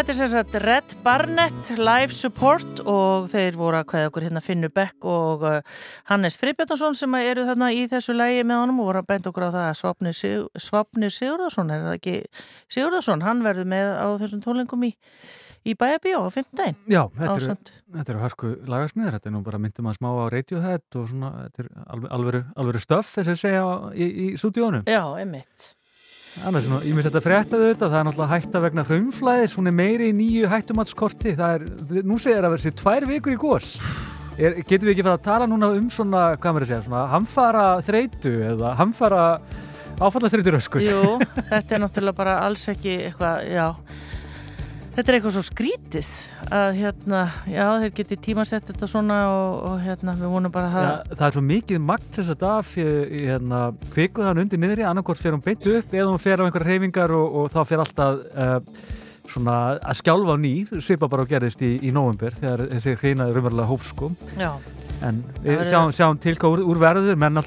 Þetta 0.08 0.24
er 0.24 0.30
sem 0.30 0.30
sagt 0.32 0.54
Red 0.64 0.94
Barnett 1.04 1.70
Live 1.76 2.16
Support 2.16 2.80
og 2.88 3.26
þeir 3.28 3.58
voru 3.60 3.76
að 3.76 3.90
kveða 3.90 4.08
okkur 4.08 4.24
hérna 4.24 4.40
Finnur 4.40 4.72
Beck 4.72 5.04
og 5.04 5.44
uh, 5.44 5.58
Hannes 6.08 6.40
Friðbjarnason 6.40 6.96
sem 6.96 7.18
eru 7.20 7.44
þarna 7.50 7.68
í 7.76 7.82
þessu 7.92 8.16
lægi 8.16 8.46
með 8.48 8.62
honum 8.62 8.80
og 8.80 8.88
voru 8.88 9.02
að 9.02 9.10
benda 9.10 9.28
okkur 9.34 9.46
á 9.46 9.52
það 9.52 9.66
að 9.66 9.76
Svapnir, 9.82 10.16
Sig 10.16 10.64
Svapnir 10.64 11.12
Sigurðarsson, 11.12 11.74
er 11.76 11.84
það 11.84 11.98
ekki 11.98 12.16
Sigurðarsson, 12.72 13.26
hann 13.28 13.44
verður 13.44 13.68
með 13.74 13.92
á 14.00 14.08
þessum 14.24 14.46
tónlingum 14.48 14.88
í, 14.88 14.94
í 15.68 15.76
Bæjabíó 15.76 16.24
á 16.24 16.30
15. 16.32 16.80
Já, 16.88 17.02
þetta 17.20 18.06
eru, 18.06 18.22
hörku 18.24 18.54
lagasmiðar, 18.64 19.18
þetta 19.18 19.28
er 19.34 19.36
nú 19.36 19.44
bara 19.50 19.60
myndum 19.60 19.92
að 19.92 20.00
smá 20.00 20.14
á 20.16 20.32
Radiohead 20.38 21.02
og 21.02 21.12
svona, 21.12 21.34
þetta 21.50 21.66
er 21.66 21.74
alveg, 21.84 22.14
alvöru, 22.16 22.46
alvöru 22.56 22.88
stöff 22.88 23.12
þess 23.18 23.36
að 23.36 23.44
segja 23.44 23.68
í, 23.92 24.08
í 24.08 24.30
stúdíónu. 24.40 24.86
Já, 24.88 25.04
einmitt. 25.20 25.74
Annars, 26.46 26.68
ég 26.86 26.94
myndi 26.94 27.08
þetta 27.08 27.22
fréttaðu 27.24 27.70
þetta, 27.72 27.88
það 27.90 27.98
er 27.98 28.06
náttúrulega 28.08 28.36
hætta 28.36 28.60
vegna 28.62 28.84
hraunflæðis, 28.86 29.56
hún 29.58 29.70
er 29.72 29.74
meiri 29.74 30.10
í 30.12 30.16
nýju 30.16 30.50
hættumatskorti, 30.52 31.34
það 31.40 31.56
er, 31.56 32.04
nú 32.06 32.18
segir 32.22 32.46
að 32.46 32.54
verði 32.54 32.66
sér 32.68 32.76
tvær 32.78 33.08
vikur 33.10 33.34
í 33.34 33.40
gós. 33.42 33.72
Getum 34.38 34.86
við 34.86 34.92
ekki 34.94 35.06
fara 35.08 35.18
að 35.18 35.26
tala 35.26 35.48
núna 35.50 35.72
um 35.74 35.88
svona, 35.92 36.28
hvað 36.38 36.54
maður 36.54 36.68
að 36.68 36.72
segja, 36.72 36.84
svona 36.86 37.08
hamfara 37.16 37.66
þreitu 37.88 38.34
eða 38.52 38.76
hamfara 38.78 39.24
áfallastreitur 39.98 40.60
öskur? 40.60 40.86
Jú, 40.86 41.18
þetta 41.50 41.80
er 41.80 41.84
náttúrulega 41.84 42.20
bara 42.22 42.38
alls 42.46 42.68
ekki 42.70 43.00
eitthvað, 43.08 43.50
já 43.50 43.66
Þetta 44.98 45.12
er 45.12 45.16
eitthvað 45.20 45.34
svo 45.36 45.42
skrítið 45.46 46.08
að 46.58 46.68
hérna, 46.80 47.18
já 47.46 47.66
þeir 47.84 47.92
geti 48.00 48.16
tímasett 48.28 48.70
þetta 48.72 48.88
svona 48.90 49.18
og, 49.30 49.58
og 49.70 49.76
hérna 49.84 50.16
við 50.18 50.32
vonum 50.34 50.54
bara 50.56 50.72
að 50.72 50.88
Já, 50.88 50.94
það 51.12 51.26
er 51.28 51.36
svo 51.36 51.44
mikið 51.46 51.84
magt 51.86 52.08
þess 52.18 52.34
að 52.34 52.72
í 52.82 53.20
hérna, 53.28 53.60
kvikuð 53.94 54.26
hann 54.26 54.42
undir 54.42 54.64
niðri 54.64 54.88
annarkort 54.90 55.22
fer 55.22 55.38
hún 55.38 55.44
beint 55.46 55.70
upp 55.70 55.94
eða 55.94 56.08
hún 56.10 56.24
fer 56.24 56.42
á 56.42 56.46
einhverja 56.48 56.72
reyfingar 56.72 57.14
og, 57.14 57.38
og 57.44 57.54
þá 57.54 57.60
fer 57.70 57.84
alltaf 57.84 58.26
uh, 58.34 58.58
svona 59.30 59.60
að 59.78 60.00
skjálfa 60.02 60.40
ný 60.42 60.56
svipa 60.82 61.12
bara 61.12 61.28
og 61.28 61.30
gerðist 61.30 61.62
í, 61.62 61.76
í 61.86 61.94
november 61.94 62.34
þegar 62.34 62.66
þessi 62.74 62.98
hreina 62.98 63.30
raunverulega 63.30 63.70
hóf 63.70 63.86
sko 63.92 64.12
Já. 64.34 64.56
En 65.06 65.20
við 65.44 65.64
sjáum, 65.70 65.92
sjáum 65.96 66.20
til 66.22 66.34
hvað 66.38 66.56
úr, 66.56 66.64
úr 66.72 66.82
verður. 66.82 67.18
Menn, 67.20 67.40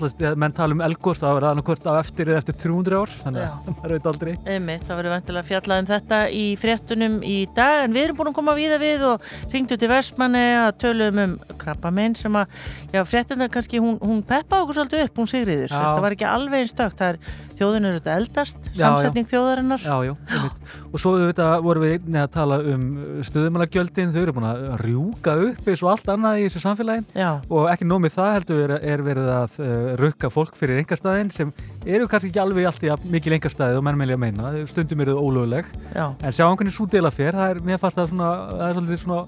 menn 0.42 0.56
tala 0.56 0.76
um 0.76 0.82
elgos 0.84 1.22
það 1.22 1.36
verður 1.38 1.48
annarkort 1.50 1.88
á 1.90 1.92
eftir 1.98 2.30
eða 2.30 2.42
eftir 2.42 2.58
300 2.62 3.00
ár 3.00 3.14
þannig 3.24 3.46
að 3.46 3.70
maður 3.80 3.94
veit 3.94 4.08
aldrei. 4.12 4.32
Einmitt, 4.44 4.86
það 4.88 5.00
verður 5.00 5.14
vantilega 5.16 5.48
fjallað 5.50 5.82
um 5.82 5.90
þetta 5.90 6.20
í 6.30 6.44
fréttunum 6.60 7.18
í 7.26 7.38
dag 7.56 7.84
en 7.84 7.96
við 7.96 8.06
erum 8.06 8.20
búin 8.20 8.32
að 8.32 8.38
koma 8.40 8.56
víða 8.58 8.80
við 8.82 9.06
og 9.10 9.28
ringdu 9.54 9.78
til 9.80 9.90
Vestmanni 9.90 10.44
að 10.60 10.70
töluðum 10.84 11.22
um 11.24 11.36
krabbamein 11.60 12.16
sem 12.18 12.40
að, 12.40 12.58
já 12.94 13.02
fréttina 13.08 13.50
kannski 13.52 13.82
hún, 13.82 13.98
hún 14.02 14.24
peppaði 14.26 14.66
okkur 14.66 14.80
svolítið 14.80 15.06
upp, 15.06 15.22
hún 15.22 15.30
Sigriður 15.30 15.72
þetta 15.74 16.04
var 16.04 16.16
ekki 16.16 16.28
alveg 16.28 16.64
einn 16.64 16.70
stökt, 16.70 17.00
það 17.00 17.14
er 17.14 17.49
þjóðin 17.60 17.88
eru 17.90 18.00
þetta 18.00 18.14
eldast, 18.20 18.68
Já, 18.72 18.82
samsetning 18.86 19.28
þjóðarinnar 19.30 19.82
Já, 19.84 19.96
já, 20.08 20.12
einmitt. 20.32 20.74
og 20.90 21.02
svo 21.02 21.12
auðvitað 21.18 21.52
vorum 21.66 21.84
við 21.84 21.94
einnig 21.98 22.22
að 22.24 22.30
tala 22.34 22.58
um 22.72 22.86
stöðumælagjöldin, 23.28 24.14
þau 24.14 24.20
eru 24.22 24.34
búin 24.36 24.48
að 24.50 24.64
rjúka 24.80 25.36
upp 25.46 25.68
eins 25.70 25.84
og 25.84 25.92
allt 25.92 26.10
annað 26.14 26.40
í 26.40 26.46
þessu 26.48 26.62
samfélagi 26.64 27.20
Já. 27.20 27.30
og 27.46 27.68
ekki 27.72 27.88
nómið 27.88 28.16
það 28.16 28.32
heldur 28.38 28.62
er, 28.64 28.74
er 28.94 29.04
verið 29.06 29.30
að 29.36 29.58
uh, 29.60 29.72
rukka 30.00 30.32
fólk 30.32 30.56
fyrir 30.58 30.80
engarstaðin 30.82 31.32
sem 31.34 31.52
eru 31.86 32.08
kannski 32.10 32.32
ekki 32.32 32.42
alveg 32.42 32.70
allt 32.70 32.84
í 32.86 32.92
að 32.92 33.08
mikil 33.12 33.36
engarstaðið 33.36 33.80
og 33.80 33.86
menn 33.86 34.00
meðlega 34.00 34.22
meina, 34.24 34.52
stundum 34.70 35.04
eru 35.04 35.16
þau 35.16 35.28
ólöguleg 35.30 35.70
Já. 35.94 36.06
en 36.16 36.36
sjá 36.36 36.46
hvernig 36.48 36.76
svo 36.76 36.88
dela 36.90 37.12
fer, 37.14 37.36
það 37.36 37.54
er, 37.54 37.62
mér 37.70 37.82
fannst 37.82 38.00
það 38.00 38.14
svona, 38.14 38.30
það 38.50 38.66
er 38.68 38.78
svolítið 38.80 39.02
svona 39.04 39.22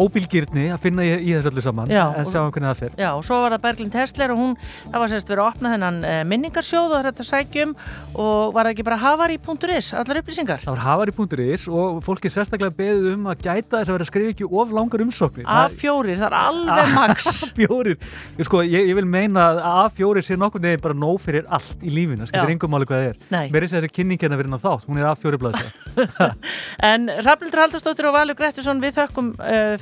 óbylgirni 0.00 0.66
að 0.74 0.80
finna 0.82 1.04
í, 1.04 1.10
í 1.28 1.32
þessu 1.36 1.50
öllu 1.52 1.62
saman 1.64 1.90
Já, 1.92 2.04
en 2.16 2.24
og- 2.24 2.30
sjá 2.32 2.40
hvernig 2.42 2.68
það 2.70 2.80
fer. 2.82 2.92
Já, 2.98 3.08
og 3.16 3.24
svo 3.26 3.36
var 3.42 3.50
það 3.56 3.62
Berglind 3.66 3.94
Hersler 3.98 4.30
og 4.34 4.38
hún, 4.40 4.54
það 4.88 4.98
var 5.02 5.08
sérst 5.12 5.28
verið 5.32 5.42
að 5.42 5.50
opna 5.52 5.72
þennan 5.74 5.98
e, 6.04 6.24
minningarsjóð 6.32 6.90
og 6.96 7.04
þetta 7.08 7.26
sækjum 7.28 7.74
og 8.14 8.54
var 8.56 8.64
það 8.68 8.72
ekki 8.74 8.86
bara 8.88 9.00
havari.is, 9.02 9.92
allar 9.98 10.20
upplýsingar? 10.22 10.60
Það 10.64 10.72
var 10.72 10.82
hafari.is 10.86 11.62
og 11.68 12.00
fólk 12.06 12.24
er 12.28 12.34
sérstaklega 12.36 12.76
beðið 12.78 13.06
um 13.16 13.22
að 13.32 13.36
gæta 13.46 13.74
þess 13.80 13.88
að 13.88 13.94
vera 13.96 14.06
að 14.06 14.10
skrifa 14.12 14.32
ekki 14.34 14.46
of 14.62 14.68
langar 14.76 15.00
umsóknir. 15.06 15.46
A4, 15.46 16.16
það 16.18 16.28
er 16.28 16.36
alveg 16.40 16.86
max. 16.96 17.20
A4, 17.52 17.96
ég, 18.38 18.44
sko, 18.48 18.56
ég, 18.66 18.82
ég 18.92 18.96
vil 18.98 19.08
meina 19.08 19.40
að 19.52 19.56
A4 19.72 20.24
sé 20.24 20.34
nokkur 20.40 20.62
neginn 20.62 20.82
bara 20.82 20.96
nóg 20.96 21.18
fyrir 21.22 21.44
allt 21.52 21.78
í 21.82 21.90
lífinu, 21.92 22.24
það 22.24 22.30
skilur 22.32 22.54
engum 22.56 22.70
máli 22.72 22.88
hvað 22.88 22.98
það 23.02 23.10
er. 23.10 23.16
Nei. 23.32 23.46
Mér 23.52 23.60
er 23.62 23.68
þess 23.68 23.78
að 23.78 23.84
hérna 23.86 24.30